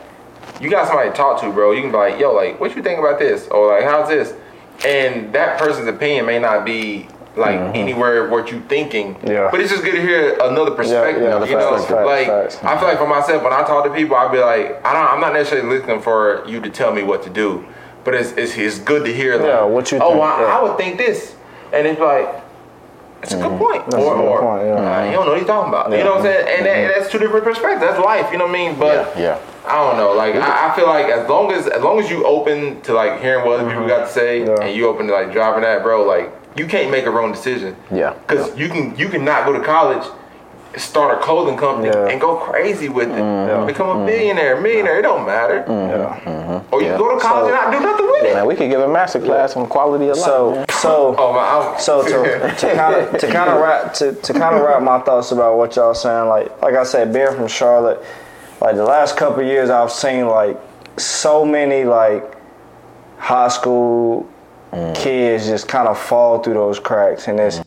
You 0.60 0.70
got 0.70 0.88
somebody 0.88 1.10
to 1.10 1.16
talk 1.16 1.42
to, 1.42 1.52
bro. 1.52 1.72
You 1.72 1.82
can 1.82 1.92
be 1.92 1.98
like, 1.98 2.20
yo, 2.20 2.34
like, 2.34 2.60
what 2.60 2.76
you 2.76 2.82
think 2.84 3.00
about 3.00 3.20
this? 3.20 3.48
Or 3.50 3.68
like, 3.76 3.84
how's 3.84 4.10
this? 4.10 4.34
And 4.86 5.34
that 5.34 5.60
person's 5.60 5.88
opinion 5.88 6.26
may 6.26 6.40
not 6.40 6.66
be 6.66 7.08
like 7.36 7.60
anywhere 7.76 8.28
what 8.30 8.52
you 8.52 8.62
thinking. 8.62 9.14
Mm-hmm. 9.16 9.28
Yeah. 9.28 9.50
But 9.52 9.60
it's 9.62 9.72
just 9.72 9.84
good 9.84 9.94
to 9.96 10.02
hear 10.02 10.34
another 10.42 10.72
perspective. 10.72 11.22
yeah, 11.24 11.44
you 11.46 11.52
know, 11.52 11.78
facts, 11.78 11.92
like 11.92 12.28
facts. 12.28 12.64
I 12.64 12.78
feel 12.80 12.88
like 12.88 12.98
for 12.98 13.08
myself, 13.08 13.44
when 13.44 13.54
I 13.54 13.62
talk 13.64 13.84
to 13.86 13.94
people, 13.94 14.16
I'll 14.16 14.32
be 14.32 14.40
like, 14.40 14.84
I 14.86 14.94
don't, 14.94 15.12
I'm 15.14 15.20
not 15.22 15.34
necessarily 15.34 15.68
listening 15.78 16.02
for 16.02 16.44
you 16.48 16.60
to 16.62 16.70
tell 16.70 16.92
me 16.94 17.04
what 17.04 17.22
to 17.24 17.30
do, 17.30 17.66
but 18.04 18.16
it's 18.16 18.32
it's, 18.32 18.58
it's 18.58 18.80
good 18.80 19.06
to 19.06 19.14
hear. 19.14 19.36
Like, 19.38 19.46
Yeah, 19.46 19.64
what 19.66 19.92
you 19.92 20.00
Oh, 20.02 20.12
think, 20.14 20.22
I, 20.24 20.42
yeah. 20.42 20.58
I 20.58 20.64
would 20.64 20.78
think 20.78 20.98
this, 20.98 21.36
and 21.74 21.86
it's 21.86 22.00
like. 22.00 22.47
It's 23.24 23.34
a 23.34 23.38
good 23.38 23.58
point. 23.60 23.84
That's 23.90 24.04
or, 24.04 24.14
a 24.14 24.18
good 24.18 24.26
or 24.26 24.42
point, 24.42 24.66
yeah. 24.66 25.02
uh, 25.02 25.06
you 25.06 25.12
don't 25.12 25.26
know 25.26 25.32
what 25.32 25.38
he's 25.40 25.48
talking 25.48 25.70
about. 25.70 25.92
You 25.92 26.04
know 26.04 26.16
what 26.16 26.20
I'm 26.20 26.24
saying? 26.24 26.58
And 26.58 26.66
that, 26.66 26.96
that's 26.96 27.12
two 27.12 27.18
different 27.20 27.44
perspectives. 27.44 27.82
That's 27.82 28.00
life. 28.04 28.32
You 28.32 28.38
know 28.38 28.46
what 28.46 28.56
I 28.56 28.68
mean? 28.70 28.80
But 28.80 29.18
Yeah, 29.18 29.22
yeah. 29.22 29.40
I 29.66 29.76
don't 29.84 29.98
know. 29.98 30.14
Like 30.14 30.36
I, 30.36 30.72
I 30.72 30.76
feel 30.76 30.88
like 30.88 31.08
as 31.08 31.28
long 31.28 31.52
as 31.52 31.68
as 31.68 31.82
long 31.84 32.00
as 32.00 32.10
you 32.10 32.26
open 32.26 32.80
to 32.82 32.94
like 32.94 33.20
hearing 33.20 33.46
what 33.46 33.60
other 33.60 33.70
people 33.70 33.88
got 33.88 34.06
to 34.08 34.12
say, 34.12 34.46
Yeah. 34.46 34.62
and 34.62 34.76
you 34.76 34.88
open 34.88 35.08
to 35.08 35.14
like 35.14 35.32
driving 35.34 35.64
that, 35.64 35.84
bro, 35.84 36.06
like 36.06 36.32
you 36.56 36.68
can't 36.68 36.90
make 36.92 37.06
a 37.06 37.12
wrong 37.12 37.32
decision. 37.32 37.76
Yeah. 37.92 38.14
Because 38.28 38.58
you 38.58 38.70
can 38.70 38.96
you 38.98 39.10
can 39.10 39.26
not 39.26 39.46
go 39.46 39.54
to 39.54 39.64
college, 39.64 40.06
start 40.78 41.18
a 41.18 41.22
clothing 41.22 41.58
company, 41.58 41.90
Yeah. 41.90 42.08
and 42.08 42.20
go 42.20 42.36
crazy 42.36 42.90
with 42.90 43.10
it. 43.10 43.16
Mm-hmm. 43.16 43.50
Yeah. 43.50 43.66
Become 43.66 43.90
a 43.90 43.94
mm-hmm. 43.96 44.06
billionaire, 44.06 44.62
millionaire. 44.62 45.00
It 45.00 45.04
don't 45.04 45.26
matter. 45.26 45.64
Mm-hmm. 45.68 45.90
Yeah. 45.90 46.62
Or 46.72 46.82
you 46.82 46.88
Yeah. 46.88 46.98
can 46.98 47.00
go 47.00 47.16
to 47.16 47.20
college 47.20 47.54
So- 47.54 47.56
and 47.56 47.72
not 47.72 47.72
do 47.72 47.80
nothing 47.80 48.06
with 48.08 48.24
it. 48.24 48.34
Man, 48.34 48.46
we 48.46 48.56
could 48.56 48.70
give 48.70 48.82
a 48.82 48.88
master 48.88 49.20
class 49.20 49.56
on 49.56 49.68
quality 49.68 50.10
of 50.10 50.18
life. 50.18 50.26
So 50.26 50.52
man. 50.52 50.66
so 50.70 51.16
Oh 51.20 51.34
my. 51.34 51.78
So 51.80 52.04
to 52.04 52.56
to 52.56 52.76
kind 52.76 52.96
of 52.96 53.20
to 53.20 53.28
kind 53.28 53.50
of 53.50 53.62
wrap 53.62 53.94
to, 53.96 54.14
to 54.14 54.34
kind 54.34 54.56
of 54.56 54.62
wrap 54.62 54.82
my 54.82 55.00
thoughts 55.00 55.32
about 55.32 55.58
what 55.58 55.76
y'all 55.76 55.94
saying, 55.94 56.28
like 56.28 56.62
like 56.62 56.76
I 56.76 56.84
said, 56.84 57.14
being 57.14 57.34
from 57.34 57.48
Charlotte, 57.48 58.04
like 58.62 58.76
the 58.76 58.84
last 58.84 59.18
couple 59.18 59.42
of 59.42 59.48
years, 59.48 59.70
I've 59.70 59.92
seen 59.92 60.28
like 60.28 60.58
so 60.98 61.46
many 61.46 61.84
like 61.84 62.36
high 63.18 63.48
school 63.48 64.30
mm. 64.72 64.96
kids 64.96 65.48
just 65.48 65.68
kind 65.68 65.88
of 65.88 65.98
fall 65.98 66.40
through 66.40 66.56
those 66.56 66.80
cracks, 66.80 67.28
and 67.28 67.40
it's 67.40 67.60
mm. 67.60 67.66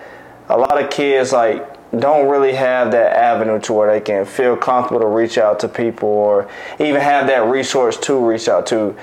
a 0.48 0.56
lot 0.56 0.82
of 0.82 0.90
kids 0.90 1.32
like 1.32 1.79
don't 1.98 2.28
really 2.28 2.52
have 2.52 2.92
that 2.92 3.16
avenue 3.16 3.58
to 3.60 3.72
where 3.72 3.92
they 3.92 4.00
can 4.00 4.24
feel 4.24 4.56
comfortable 4.56 5.00
to 5.00 5.06
reach 5.06 5.38
out 5.38 5.58
to 5.60 5.68
people 5.68 6.08
or 6.08 6.48
even 6.78 7.00
have 7.00 7.26
that 7.26 7.46
resource 7.50 7.96
to 7.96 8.14
reach 8.14 8.48
out 8.48 8.66
to 8.68 8.96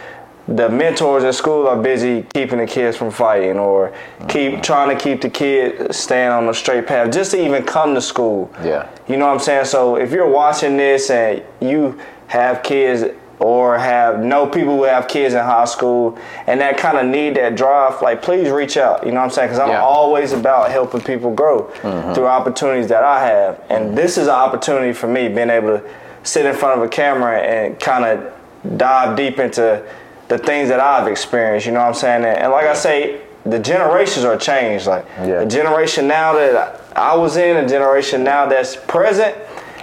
the 0.48 0.70
mentors 0.70 1.26
at 1.26 1.36
school 1.36 1.68
are 1.68 1.82
busy 1.82 2.26
keeping 2.34 2.60
the 2.60 2.66
kids 2.66 2.96
from 2.96 3.12
fighting 3.12 3.60
or 3.60 3.94
keep 4.30 4.54
mm-hmm. 4.54 4.62
trying 4.62 4.98
to 4.98 5.04
keep 5.04 5.22
the 5.22 5.30
kid 5.30 5.94
staying 5.94 6.32
on 6.32 6.46
the 6.46 6.54
straight 6.54 6.88
path 6.88 7.12
just 7.12 7.32
to 7.32 7.44
even 7.44 7.64
come 7.64 7.94
to 7.94 8.02
school. 8.02 8.50
Yeah. 8.64 8.90
You 9.10 9.18
know 9.18 9.28
what 9.28 9.34
I'm 9.34 9.40
saying? 9.40 9.66
So 9.66 9.98
if 9.98 10.12
you're 10.12 10.30
watching 10.30 10.78
this 10.78 11.10
and 11.10 11.44
you 11.60 12.00
have 12.28 12.64
kids 12.64 13.14
or 13.40 13.78
have 13.78 14.20
know 14.24 14.48
people 14.48 14.76
who 14.78 14.84
have 14.84 15.08
kids 15.08 15.34
in 15.34 15.44
high 15.44 15.66
school 15.66 16.18
and 16.48 16.60
that 16.60 16.78
kind 16.78 16.98
of 16.98 17.06
need 17.06 17.36
that 17.36 17.56
drive, 17.56 18.02
like 18.02 18.22
please 18.22 18.50
reach 18.50 18.78
out. 18.78 19.06
You 19.06 19.12
know 19.12 19.18
what 19.18 19.26
I'm 19.26 19.30
saying? 19.30 19.50
Because 19.50 19.60
I'm 19.60 19.70
Yeah. 19.70 19.82
always 19.84 20.34
about 20.34 20.72
helping 20.72 21.02
people 21.02 21.32
grow 21.32 21.64
mm-hmm. 21.82 22.14
through 22.14 22.28
opportunities 22.28 22.88
that 22.88 23.04
I 23.04 23.26
have. 23.26 23.62
And 23.70 23.88
mm-hmm. 23.88 23.96
this 23.96 24.18
is 24.18 24.28
an 24.28 24.34
opportunity 24.34 24.92
for 24.94 25.08
me 25.08 25.28
being 25.30 25.50
able 25.52 25.78
to 25.78 25.84
sit 26.24 26.46
in 26.46 26.56
front 26.56 26.80
of 26.80 26.86
a 26.86 26.90
camera 26.90 27.40
and 27.40 27.80
kind 27.80 28.06
of 28.06 28.78
dive 28.78 29.16
deep 29.16 29.40
into 29.40 29.84
the 30.30 30.38
things 30.38 30.70
that 30.70 30.80
I've 30.80 31.08
experienced. 31.08 31.68
You 31.68 31.74
know 31.74 31.80
what 31.80 31.90
I'm 31.90 31.94
saying? 31.94 32.26
And, 32.26 32.38
and 32.38 32.52
like 32.52 32.66
I 32.66 32.74
say, 32.74 33.22
the 33.46 33.60
generations 33.60 34.26
are 34.26 34.38
changed. 34.38 34.88
Like 34.88 35.06
Yeah. 35.20 35.40
the 35.40 35.46
generation 35.46 36.08
now 36.08 36.34
that 36.34 36.82
I 36.96 37.16
was 37.16 37.38
in, 37.38 37.58
a 37.58 37.68
generation 37.68 38.24
now 38.24 38.48
that's 38.48 38.76
present. 38.76 39.36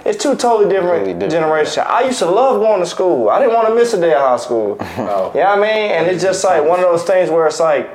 It's 0.05 0.21
two 0.21 0.35
totally 0.35 0.69
different, 0.69 1.05
Totally 1.05 1.13
different, 1.13 1.31
generations. 1.31 1.85
I 1.89 2.01
used 2.03 2.19
to 2.19 2.27
love 2.27 2.61
going 2.61 2.79
to 2.79 2.85
school. 2.85 3.29
I 3.29 3.39
didn't 3.39 3.55
want 3.55 3.67
to 3.69 3.75
miss 3.75 3.93
a 3.93 3.99
day 3.99 4.13
of 4.13 4.21
high 4.21 4.37
school. 4.37 4.77
Oh. 4.97 5.31
You 5.33 5.39
know 5.41 5.55
what 5.55 5.59
I 5.59 5.61
mean? 5.61 5.91
And 5.91 6.07
it's 6.07 6.21
just 6.23 6.43
like 6.43 6.63
one 6.63 6.79
of 6.79 6.85
those 6.85 7.03
things 7.03 7.29
where 7.29 7.47
it's 7.47 7.59
like, 7.59 7.89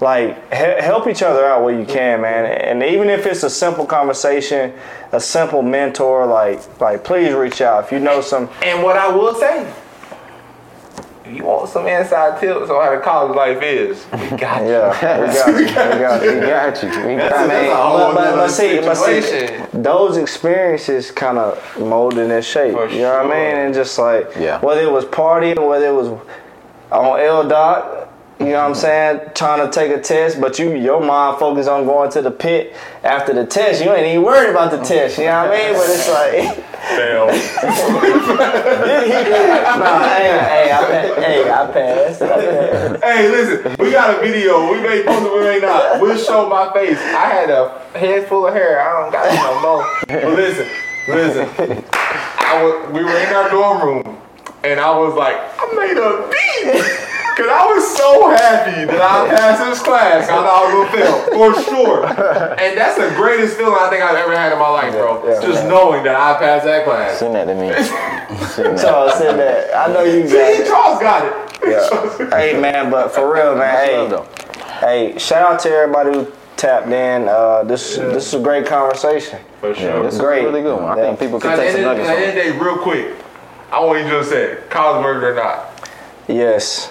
like 0.00 0.36
he- 0.50 0.82
help 0.82 1.06
each 1.06 1.22
other 1.22 1.44
out 1.44 1.62
where 1.62 1.78
you 1.78 1.84
can, 1.84 2.22
man. 2.22 2.46
And 2.46 2.82
even 2.82 3.10
if 3.10 3.26
it's 3.26 3.42
a 3.42 3.50
simple 3.50 3.84
conversation, 3.86 4.72
a 5.12 5.20
simple 5.20 5.60
mentor, 5.62 6.24
like 6.26 6.60
like 6.80 7.04
please 7.04 7.34
reach 7.34 7.60
out 7.60 7.84
if 7.84 7.92
you 7.92 7.98
know 7.98 8.20
some. 8.22 8.48
And 8.62 8.82
what 8.82 8.96
I 8.96 9.08
will 9.14 9.34
say, 9.34 9.62
if 9.66 9.89
you 11.34 11.44
want 11.44 11.68
some 11.68 11.86
inside 11.86 12.40
tips 12.40 12.70
on 12.70 12.82
how 12.84 12.94
the 12.94 13.00
college 13.02 13.36
life 13.36 13.62
is, 13.62 14.04
we 14.12 14.36
got 14.36 14.62
you. 14.62 14.68
Yeah, 14.70 15.20
we 15.20 15.32
got 15.32 15.48
you. 15.48 15.54
We 15.54 15.72
got 15.72 16.22
you. 16.24 16.30
we 16.34 16.40
got 16.40 16.82
you. 16.82 16.88
We 17.08 17.16
got 17.16 17.30
that's 17.30 17.64
you. 17.66 17.72
a 17.72 17.74
whole 17.76 17.98
but, 17.98 18.14
but, 18.14 18.24
nother 18.24 18.36
but 18.36 18.48
see, 18.48 18.80
but 18.80 18.94
see, 18.96 19.20
situation. 19.20 19.82
those 19.82 20.16
experiences 20.16 21.10
kind 21.10 21.38
of 21.38 21.78
molded 21.80 22.30
and 22.30 22.44
shape. 22.44 22.74
For 22.74 22.88
you 22.88 23.00
know 23.02 23.24
what 23.24 23.26
I 23.26 23.28
mean? 23.28 23.56
And 23.66 23.74
just 23.74 23.98
like 23.98 24.28
Yeah. 24.38 24.60
whether 24.60 24.82
it 24.82 24.90
was 24.90 25.04
partying, 25.06 25.66
whether 25.66 25.86
it 25.86 25.94
was 25.94 26.08
on 26.90 27.20
L 27.20 27.46
dot, 27.48 28.08
you 28.38 28.46
know 28.46 28.52
what 28.52 28.68
I'm 28.70 28.74
saying, 28.74 29.20
trying 29.34 29.64
to 29.64 29.70
take 29.72 29.92
a 29.92 30.00
test, 30.00 30.40
but 30.40 30.58
you 30.58 30.74
your 30.74 31.00
mind 31.00 31.38
focused 31.38 31.68
on 31.68 31.84
going 31.84 32.10
to 32.12 32.22
the 32.22 32.30
pit 32.30 32.74
after 33.04 33.34
the 33.34 33.44
test. 33.44 33.84
You 33.84 33.92
ain't 33.92 34.06
even 34.06 34.22
worried 34.24 34.50
about 34.50 34.70
the 34.70 34.78
test. 34.82 35.18
You 35.18 35.26
know 35.26 35.46
what 35.46 35.52
I 35.52 35.56
mean? 35.58 35.74
But 35.74 35.90
it's 35.90 36.08
like. 36.08 36.64
nah, 36.80 37.28
hey, 38.90 40.38
hey, 40.40 40.72
I, 40.72 40.78
pa- 40.80 41.20
hey, 41.20 41.50
I 41.50 41.66
passed. 41.72 42.22
Hey, 43.02 43.28
listen, 43.28 43.76
we 43.78 43.90
got 43.90 44.16
a 44.16 44.20
video. 44.20 44.70
We 44.72 44.80
may 44.80 45.02
post 45.04 45.26
it, 45.26 45.32
we 45.32 45.40
may 45.40 45.58
not. 45.60 46.00
We'll 46.00 46.16
show 46.18 46.48
my 46.48 46.72
face. 46.72 46.98
I 46.98 47.26
had 47.26 47.50
a 47.50 47.78
head 47.94 48.28
full 48.28 48.46
of 48.46 48.54
hair. 48.54 48.80
I 48.80 49.00
don't 49.02 49.12
got 49.12 49.32
no 49.34 49.60
more. 49.60 49.86
But 50.08 50.34
listen, 50.34 50.66
listen. 51.08 51.84
I 52.38 52.62
was, 52.62 52.92
we 52.92 53.04
were 53.04 53.16
in 53.16 53.32
our 53.34 53.48
dorm 53.50 53.82
room, 53.82 54.18
and 54.64 54.80
I 54.80 54.90
was 54.96 55.14
like, 55.14 55.36
I 55.36 55.64
made 55.76 55.96
a 55.96 56.28
beat. 56.28 56.84
Cause 57.40 57.48
I 57.48 57.64
was 57.72 57.96
so 57.96 58.28
happy 58.28 58.84
that 58.84 59.00
I 59.00 59.26
passed 59.34 59.64
this 59.64 59.80
class. 59.80 60.28
I 60.28 60.34
thought 60.34 60.44
I 60.44 60.60
was 60.66 60.72
gonna 60.76 60.92
fail 60.92 61.16
for 61.32 61.62
sure, 61.62 62.04
and 62.60 62.76
that's 62.76 62.98
the 62.98 63.08
greatest 63.16 63.56
feeling 63.56 63.78
I 63.80 63.88
think 63.88 64.02
I've 64.02 64.16
ever 64.16 64.36
had 64.36 64.52
in 64.52 64.58
my 64.58 64.68
life, 64.68 64.92
bro. 64.92 65.24
Yeah, 65.26 65.40
Just 65.40 65.62
yeah. 65.64 65.68
knowing 65.70 66.02
that 66.04 66.16
I 66.16 66.38
passed 66.38 66.66
that 66.66 66.84
class. 66.84 67.18
Send 67.18 67.34
that 67.36 67.46
to 67.46 67.54
me. 67.54 67.72
Send 68.48 68.76
that. 68.76 68.80
So 68.80 69.08
I 69.08 69.32
that. 69.36 69.74
I 69.74 69.92
know 69.92 70.02
you 70.02 70.22
got 70.24 70.30
See, 70.30 70.36
it. 70.36 70.66
Charles 70.66 71.00
got 71.00 71.24
it. 71.24 71.32
Yeah. 71.64 72.28
hey 72.36 72.60
man, 72.60 72.90
but 72.90 73.08
for 73.10 73.32
real, 73.32 73.56
man. 73.56 73.86
Hey, 73.86 75.12
hey, 75.12 75.18
shout 75.18 75.50
out 75.50 75.60
to 75.60 75.70
everybody 75.70 76.12
who 76.18 76.30
tapped 76.56 76.88
in. 76.88 77.26
Uh, 77.28 77.62
this 77.64 77.96
this 77.96 78.26
is 78.26 78.34
a 78.34 78.42
great 78.42 78.66
conversation. 78.66 79.38
For 79.60 79.68
Yeah, 79.70 79.74
sure. 79.92 80.02
this 80.02 80.14
is 80.14 80.20
Great. 80.20 80.42
a 80.44 80.48
really 80.48 80.62
good 80.62 80.76
one. 80.76 80.98
I 80.98 81.02
think 81.02 81.20
people 81.20 81.40
can 81.40 81.56
take 81.56 81.72
some 81.72 81.82
nuggets 81.82 82.08
at 82.08 82.16
the 82.16 82.20
from 82.20 82.28
end 82.30 82.38
of 82.38 82.44
the 82.44 82.52
day, 82.52 82.64
real 82.64 82.76
quick, 82.78 83.16
I 83.72 83.80
want 83.80 84.04
you 84.04 84.10
to 84.10 84.24
say, 84.24 84.58
college 84.68 85.02
murder 85.02 85.32
or 85.32 85.34
not? 85.36 85.88
Yes. 86.28 86.90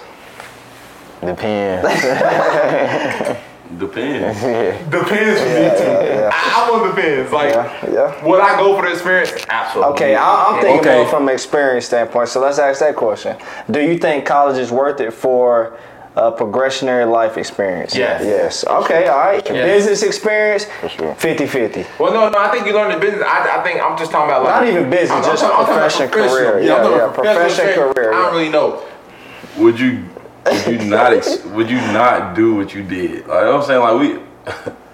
it. 1.22 1.26
Depends. 1.26 1.86
Depends. 3.78 4.40
Depends 4.90 5.40
for 5.40 5.46
me 5.46 5.70
too. 5.78 6.28
I, 6.32 6.66
I 6.66 6.70
want 6.70 6.94
depends. 6.96 7.30
Like, 7.32 7.52
Yeah. 7.54 7.90
Yeah. 7.90 8.24
would 8.24 8.40
I 8.40 8.56
go 8.58 8.74
for 8.76 8.82
the 8.86 8.92
experience? 8.92 9.32
Absolutely. 9.48 9.92
Okay, 9.94 10.14
I, 10.16 10.44
I'm 10.46 10.60
thinking 10.60 10.80
Okay. 10.80 10.96
more 11.02 11.06
from 11.08 11.28
an 11.28 11.34
experience 11.34 11.86
standpoint. 11.86 12.28
So 12.30 12.40
let's 12.40 12.58
ask 12.58 12.80
that 12.80 12.96
question: 12.96 13.36
Do 13.70 13.80
you 13.80 13.96
think 13.98 14.26
college 14.26 14.58
is 14.58 14.72
worth 14.72 15.00
it 15.00 15.12
for 15.12 15.78
a 16.16 16.32
progressionary 16.32 17.10
life 17.10 17.36
experience? 17.38 17.94
Yes. 17.94 18.22
Yes. 18.24 18.64
Okay. 18.66 19.06
All 19.08 19.18
right. 19.18 19.44
Yes. 19.46 19.86
Business 19.86 20.02
experience. 20.02 20.64
sure. 20.88 21.14
50-50. 21.14 21.86
Well, 22.00 22.12
no, 22.12 22.28
no. 22.28 22.38
I 22.38 22.50
think 22.50 22.66
you 22.66 22.74
learn 22.74 22.90
the 22.92 22.98
business. 22.98 23.22
I, 23.24 23.60
I 23.60 23.62
think 23.62 23.80
I'm 23.80 23.96
just 23.96 24.10
talking 24.10 24.30
about 24.30 24.42
like 24.44 24.62
Not 24.62 24.68
even 24.68 24.90
business, 24.90 25.10
I'm- 25.10 25.24
I'm 25.24 25.30
just 25.30 25.42
talking- 25.42 25.58
I'm 25.58 25.64
profession, 25.66 26.08
professional. 26.10 26.36
career. 26.52 26.60
Yeah, 26.60 26.66
Yeah, 26.66 26.96
yeah, 26.96 27.12
professional 27.12 27.34
profession, 27.34 27.66
experience. 27.66 27.94
career, 27.94 28.12
I 28.12 28.22
don't 28.22 28.32
really 28.34 28.48
know. 28.48 28.82
Would 29.58 29.78
you 29.80 30.04
would 30.46 30.66
you 30.82 30.88
not 30.88 31.12
ex- 31.12 31.44
would 31.46 31.68
you 31.70 31.76
not 31.92 32.34
do 32.34 32.54
what 32.54 32.74
you 32.74 32.82
did? 32.82 33.26
Like 33.26 33.44
I'm 33.44 33.62
saying, 33.62 33.80
like 33.80 34.00
we 34.00 34.18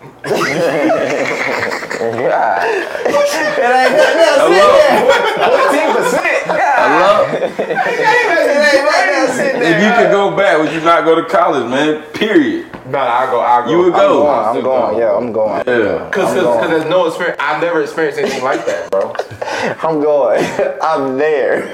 God. 1.16 2.65
It 2.66 3.62
ain't 3.62 3.93
nothing 3.97 4.20
else 4.20 4.40
I 4.40 4.47
in 4.47 4.53
love- 4.59 4.77
there. 4.77 5.01
Fourteen 5.48 5.89
percent. 5.97 6.43
I 6.48 6.86
love 7.01 7.24
It 7.32 7.43
ain't 7.51 8.28
nothing 8.28 9.15
else 9.15 9.39
in 9.39 9.62
if 9.62 9.82
you 9.82 9.90
could 9.97 10.11
go 10.12 10.36
back, 10.36 10.59
would 10.59 10.73
you 10.73 10.81
not 10.81 11.05
go 11.05 11.15
to 11.15 11.24
college, 11.24 11.69
man? 11.70 12.03
Period. 12.12 12.66
No, 12.86 12.98
I 13.01 13.27
go. 13.27 13.40
I 13.40 13.65
go. 13.65 13.70
You 13.70 13.78
would 13.78 13.94
I'm 13.94 13.98
go. 13.98 14.23
going. 14.23 14.44
I'm 14.57 14.62
going. 14.62 14.98
Yeah, 14.98 15.16
I'm 15.16 15.32
going. 15.32 15.65
Yeah. 15.66 16.11
Cause, 16.11 16.28
I'm 16.28 16.35
cause, 16.35 16.35
going. 16.35 16.59
'cause 16.61 16.70
there's 16.70 16.85
no 16.90 17.07
experience. 17.07 17.39
I've 17.40 17.61
never 17.61 17.82
experienced 17.82 18.19
anything 18.20 18.44
like 18.44 18.65
that, 18.66 18.90
bro. 18.90 19.12
I'm 19.82 20.01
going. 20.01 20.44
I'm 20.82 21.19
there. 21.19 21.66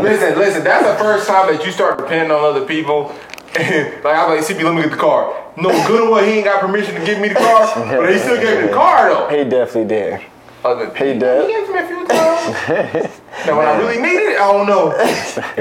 listen, 0.00 0.38
listen. 0.38 0.62
That's 0.62 0.86
the 0.86 0.94
first 1.02 1.26
time 1.26 1.52
that 1.52 1.64
you 1.66 1.72
start 1.72 1.98
depending 1.98 2.30
on 2.30 2.44
other 2.44 2.64
people. 2.64 3.12
like 4.04 4.16
I'm 4.16 4.30
like, 4.30 4.40
CP, 4.44 4.62
let 4.62 4.74
me 4.74 4.82
get 4.82 4.90
the 4.90 4.96
car. 4.96 5.42
No 5.56 5.70
good 5.86 6.02
or 6.02 6.10
what, 6.10 6.24
he 6.24 6.32
ain't 6.34 6.44
got 6.44 6.60
permission 6.60 6.94
to 6.94 7.04
give 7.04 7.18
me 7.20 7.28
the 7.28 7.34
car, 7.36 7.72
but 7.74 8.12
he 8.12 8.18
still 8.18 8.40
gave 8.40 8.60
me 8.60 8.66
the 8.68 8.72
car 8.74 9.08
though. 9.08 9.28
He 9.28 9.48
definitely 9.48 9.86
did. 9.86 10.20
Other 10.64 10.92
He 10.94 11.12
He 11.12 11.18
did. 11.18 11.20
gave 11.48 11.62
it 11.62 11.66
to 11.66 11.72
me 11.72 11.78
a 11.78 11.86
few 11.86 12.06
times. 12.06 13.20
now 13.46 13.56
when 13.56 13.66
I 13.68 13.78
really 13.78 14.00
needed 14.00 14.32
it, 14.34 14.40
I 14.40 14.52
don't 14.52 14.66
know. 14.66 14.92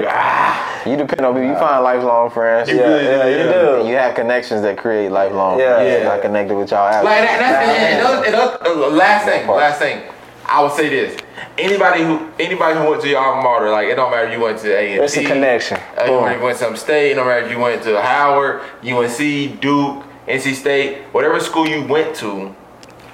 ah, 0.07 0.83
You 0.89 0.95
depend 0.97 1.25
on 1.25 1.33
people. 1.33 1.47
You 1.49 1.55
find 1.55 1.83
lifelong 1.83 2.29
friends. 2.29 2.69
Yeah, 2.69 2.75
yeah, 2.75 3.27
you 3.27 3.35
And 3.37 3.83
do. 3.83 3.89
you 3.89 3.95
have 3.95 4.15
connections 4.15 4.61
that 4.63 4.77
create 4.77 5.11
lifelong 5.11 5.59
Yeah. 5.59 5.75
friends. 5.75 6.03
Yeah. 6.03 6.09
Not 6.09 6.21
connected 6.21 6.55
with 6.55 6.71
y'all. 6.71 7.03
like 7.03 7.19
that, 7.19 7.39
that's, 7.39 7.67
and, 7.67 7.77
and, 7.77 8.03
Nah. 8.03 8.23
and, 8.23 8.35
other- 8.35 8.57
and 8.67 8.83
other- 8.83 8.95
last 8.95 9.25
thing, 9.25 9.47
last 9.47 9.79
thing. 9.79 10.01
I 10.47 10.61
would 10.63 10.73
say 10.73 10.89
this: 10.89 11.19
anybody 11.57 12.03
who 12.03 12.29
anybody 12.39 12.77
who 12.79 12.89
went 12.89 13.01
to 13.01 13.07
your 13.09 13.19
alma 13.19 13.41
mater, 13.41 13.69
like 13.71 13.87
it 13.87 13.95
don't 13.95 14.11
matter 14.11 14.27
if 14.27 14.33
you 14.33 14.39
went 14.41 14.59
to 14.59 14.73
A 14.73 14.93
and 14.93 15.03
It's 15.03 15.17
a 15.17 15.23
connection. 15.23 15.77
Uh, 15.99 16.05
you 16.05 16.41
went- 16.43 16.57
to 16.57 16.63
some 16.63 16.75
state, 16.75 17.11
it 17.11 17.15
don't 17.15 17.27
matter 17.27 17.45
if 17.45 17.51
you 17.51 17.59
went 17.59 17.83
to 17.83 17.99
Howard, 18.01 18.61
UNC, 18.83 19.59
Duke, 19.59 20.03
NC 20.27 20.53
State, 20.53 20.99
whatever 21.11 21.39
school 21.39 21.67
you 21.67 21.83
went 21.83 22.15
to. 22.17 22.55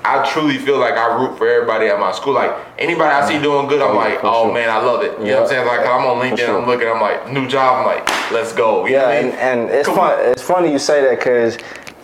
I 0.04 0.28
truly 0.32 0.58
feel 0.58 0.80
like 0.80 0.96
I 0.96 1.16
root 1.22 1.38
for 1.38 1.48
everybody 1.48 1.86
at 1.86 2.00
my 2.00 2.12
school. 2.12 2.34
Like 2.34 2.52
anybody 2.80 3.10
I 3.14 3.28
see 3.28 3.40
doing 3.40 3.68
good, 3.68 3.82
I'm 3.84 3.96
like, 3.96 4.20
oh 4.24 4.46
sure. 4.46 4.54
man, 4.54 4.68
I 4.70 4.80
love 4.82 5.04
it. 5.04 5.12
You 5.20 5.26
know 5.28 5.34
what 5.36 5.44
I'm 5.44 5.48
saying? 5.50 5.68
Like 5.68 5.82
I'm 5.82 6.06
on 6.08 6.18
LinkedIn, 6.18 6.38
sure. 6.40 6.60
I'm 6.60 6.68
looking, 6.68 6.88
I'm 6.88 7.00
like, 7.00 7.32
new 7.32 7.48
job, 7.48 7.78
I'm 7.80 7.86
like, 7.86 8.32
let's 8.32 8.52
go. 8.52 8.86
You 8.88 8.94
know 8.94 8.98
Yeah, 8.98 9.06
what 9.06 9.10
I 9.12 9.16
and, 9.18 9.28
mean? 9.30 9.38
and 9.38 9.70
it's 9.70 9.88
fun. 9.88 10.20
It's 10.32 10.42
funny 10.42 10.72
you 10.72 10.80
say 10.80 11.02
that 11.02 11.20
because 11.20 11.58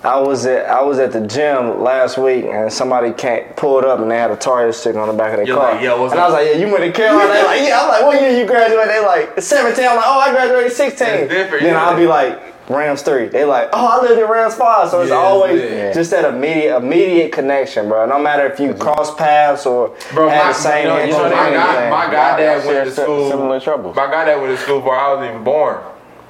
I 0.08 0.18
was 0.20 0.46
at 0.46 0.68
I 0.70 0.82
was 0.82 1.00
at 1.00 1.12
the 1.12 1.20
gym 1.28 1.82
last 1.84 2.18
week 2.18 2.46
and 2.46 2.72
somebody 2.72 3.12
came 3.12 3.44
pulled 3.58 3.84
up 3.84 4.00
and 4.00 4.10
they 4.10 4.16
had 4.18 4.32
a 4.32 4.38
Tar 4.38 4.64
Heel 4.64 4.72
sticker 4.72 5.00
on 5.00 5.10
the 5.10 5.14
back 5.14 5.32
of 5.32 5.38
their 5.38 5.46
You're 5.48 5.58
car. 5.58 5.74
like, 5.74 5.84
"Yo, 5.84 6.00
what's 6.02 6.14
and 6.14 6.22
I 6.22 6.26
was 6.26 6.34
like, 6.34 6.48
yeah, 6.48 6.54
you 6.66 6.72
went 6.72 6.86
to 6.86 6.92
Carolina? 6.94 7.34
They 7.34 7.44
like, 7.44 7.62
yeah. 7.68 7.82
I'm 7.82 7.88
like, 7.90 8.04
what 8.04 8.22
year 8.22 8.40
you 8.40 8.48
graduated? 8.48 8.90
They 8.90 9.06
like 9.06 9.42
17. 9.42 9.84
I'm 9.86 9.98
like, 9.98 10.06
oh, 10.08 10.20
I 10.20 10.32
graduated 10.32 10.72
16. 10.72 11.08
Different, 11.28 11.62
Then 11.64 11.74
yeah. 11.74 11.84
I'll 11.84 11.98
be 11.98 12.08
like. 12.08 12.42
Rams 12.70 13.02
three. 13.02 13.28
They 13.30 13.46
like, 13.46 13.70
oh, 13.72 13.86
I 13.98 14.02
lived 14.02 14.22
in 14.22 14.30
Rams 14.30 14.56
five, 14.56 14.90
so 14.90 15.00
it's 15.02 15.10
Yeah, 15.10 15.16
always 15.16 15.62
yeah. 15.62 15.94
just 15.94 16.12
that 16.12 16.26
immediate, 16.26 16.76
immediate 16.76 17.32
connection, 17.32 17.88
bro. 17.88 18.06
No 18.08 18.20
matter 18.20 18.46
if 18.46 18.60
you 18.60 18.72
mm-hmm. 18.72 18.82
cross 18.82 19.16
paths 19.16 19.66
or 19.66 19.96
Bro, 20.14 20.28
had 20.28 20.42
my- 20.44 20.48
the 20.50 20.54
same 20.54 20.84
you 20.84 20.90
know- 20.90 20.96
you 20.98 21.12
know, 21.14 21.26
influence 21.26 21.34
or 21.34 21.38
my 21.38 21.50
guy- 21.50 21.90
my 21.90 22.06
guy- 22.12 22.30
Y'all 22.30 22.60
dad 22.60 22.66
went 22.68 22.86
to 22.86 22.92
school. 23.02 23.30
Similar 23.30 23.60
troubles. 23.62 23.96
My 23.96 24.08
guy 24.08 24.26
that 24.26 24.42
went 24.42 24.58
to 24.58 24.62
school 24.62 24.80
before 24.80 24.98
I 24.98 25.14
was 25.14 25.30
even 25.30 25.46
born, 25.46 25.78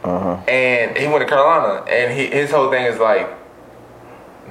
uh-huh. 0.03 0.35
and 0.47 0.95
he 0.95 1.07
went 1.07 1.21
to 1.21 1.25
Carolina, 1.25 1.83
and 1.89 2.13
he, 2.13 2.27
his 2.27 2.51
whole 2.51 2.69
thing 2.69 2.85
is 2.85 2.99
like, 2.99 3.27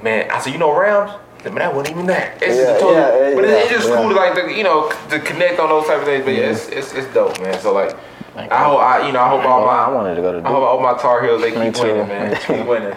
man, 0.03 0.29
I 0.31 0.39
said, 0.39 0.53
you 0.53 0.59
know 0.59 0.77
Rams. 0.77 1.11
I 1.45 1.49
Man, 1.49 1.59
that 1.59 1.73
wasn't 1.73 1.95
even 1.95 2.07
there. 2.07 2.37
It's 2.41 2.57
Yeah, 2.57 2.63
just 2.63 2.79
totally, 2.81 3.29
yeah, 3.29 3.35
but 3.35 3.43
yeah, 3.45 3.55
it's 3.55 3.69
just 3.69 3.87
yeah. 3.87 3.95
cool 3.95 4.09
to 4.09 4.15
like, 4.15 4.33
to, 4.35 4.51
you 4.51 4.63
know, 4.63 4.91
to 5.09 5.19
connect 5.19 5.59
on 5.59 5.69
those 5.69 5.85
type 5.85 5.99
of 5.99 6.05
things. 6.05 6.25
But 6.25 6.31
yeah, 6.33 6.51
it's, 6.51 6.67
it's 6.69 6.93
it's 6.93 7.13
dope, 7.13 7.39
man. 7.41 7.57
So 7.61 7.73
like, 7.73 7.95
I 8.35 8.63
hope 8.65 8.79
I, 8.79 9.05
you 9.07 9.13
know, 9.13 9.21
I 9.21 9.29
hope 9.29 9.45
all 9.45 9.65
my, 9.65 9.71
I 9.71 9.89
wanted 9.89 10.15
to 10.15 10.21
go 10.21 10.33
to 10.41 10.45
I 10.45 10.51
hope 10.51 10.63
all 10.63 10.79
my 10.81 10.97
Tar 10.97 11.23
Heels 11.23 11.41
they 11.41 11.51
keep 11.51 11.73
too. 11.73 11.83
winning, 11.83 12.07
man. 12.07 12.35
Keep 12.35 12.65
winning. 12.67 12.93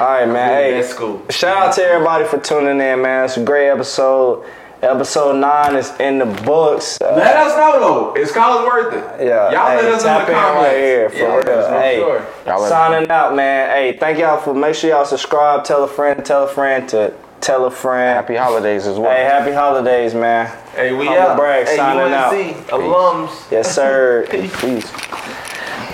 All 0.00 0.06
right, 0.08 0.26
man. 0.26 0.48
Hey, 0.48 0.72
Hey, 0.72 0.80
that's 0.80 0.94
cool. 0.94 1.22
Shout 1.30 1.56
out 1.56 1.74
to 1.76 1.82
everybody 1.84 2.24
for 2.24 2.40
tuning 2.40 2.80
in, 2.80 3.02
man. 3.02 3.26
It's 3.26 3.36
a 3.36 3.44
great 3.44 3.68
episode. 3.68 4.44
Episode 4.82 5.34
nine 5.36 5.76
is 5.76 5.92
in 6.00 6.18
the 6.18 6.26
books. 6.26 7.00
Uh, 7.00 7.14
Let 7.16 7.36
us 7.36 7.56
know 7.56 7.78
though. 8.14 8.20
Is 8.20 8.32
college 8.32 8.66
worth 8.66 8.92
it? 8.94 9.26
yeah, 9.26 9.52
Y'all 9.52 9.70
hey, 9.70 9.76
let 9.76 9.84
us 9.94 10.04
know 10.04 10.10
in 10.10 10.18
tap 10.18 10.26
the 10.26 10.32
in 10.32 10.38
comments. 10.38 10.66
right 10.66 10.76
here 10.76 11.08
for 11.10 11.16
Yeah, 11.16 11.36
real. 11.36 11.70
let 11.70 11.82
Hey, 11.84 11.96
sure. 12.00 12.26
Y'all 12.46 12.60
let- 12.62 12.68
signing 12.68 13.08
out, 13.10 13.36
man. 13.36 13.70
Hey, 13.70 13.96
thank 13.96 14.18
y'all 14.18 14.38
for 14.38 14.52
make 14.54 14.74
sure 14.74 14.90
y'all 14.90 15.04
subscribe, 15.04 15.62
tell 15.62 15.84
a 15.84 15.88
friend, 15.88 16.24
tell 16.24 16.42
a 16.42 16.48
friend 16.48 16.88
to 16.88 17.12
tell 17.40 17.64
a 17.66 17.70
friend. 17.70 18.16
Happy 18.16 18.34
holidays 18.34 18.88
as 18.88 18.98
well. 18.98 19.12
Hey, 19.12 19.22
happy 19.22 19.52
holidays, 19.52 20.14
man. 20.14 20.46
Hey, 20.74 20.92
we 20.92 21.06
Humble 21.06 21.22
out. 21.22 21.36
brag, 21.36 21.68
hey, 21.68 21.76
signing 21.76 22.12
out. 22.12 22.32
UNC 22.34 22.56
alums. 22.70 23.50
Yes, 23.52 23.72
sir. 23.72 24.26
Peace. 24.30 24.90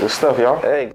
Good 0.00 0.10
stuff, 0.10 0.38
y'all. 0.38 0.62
hey. 0.62 0.92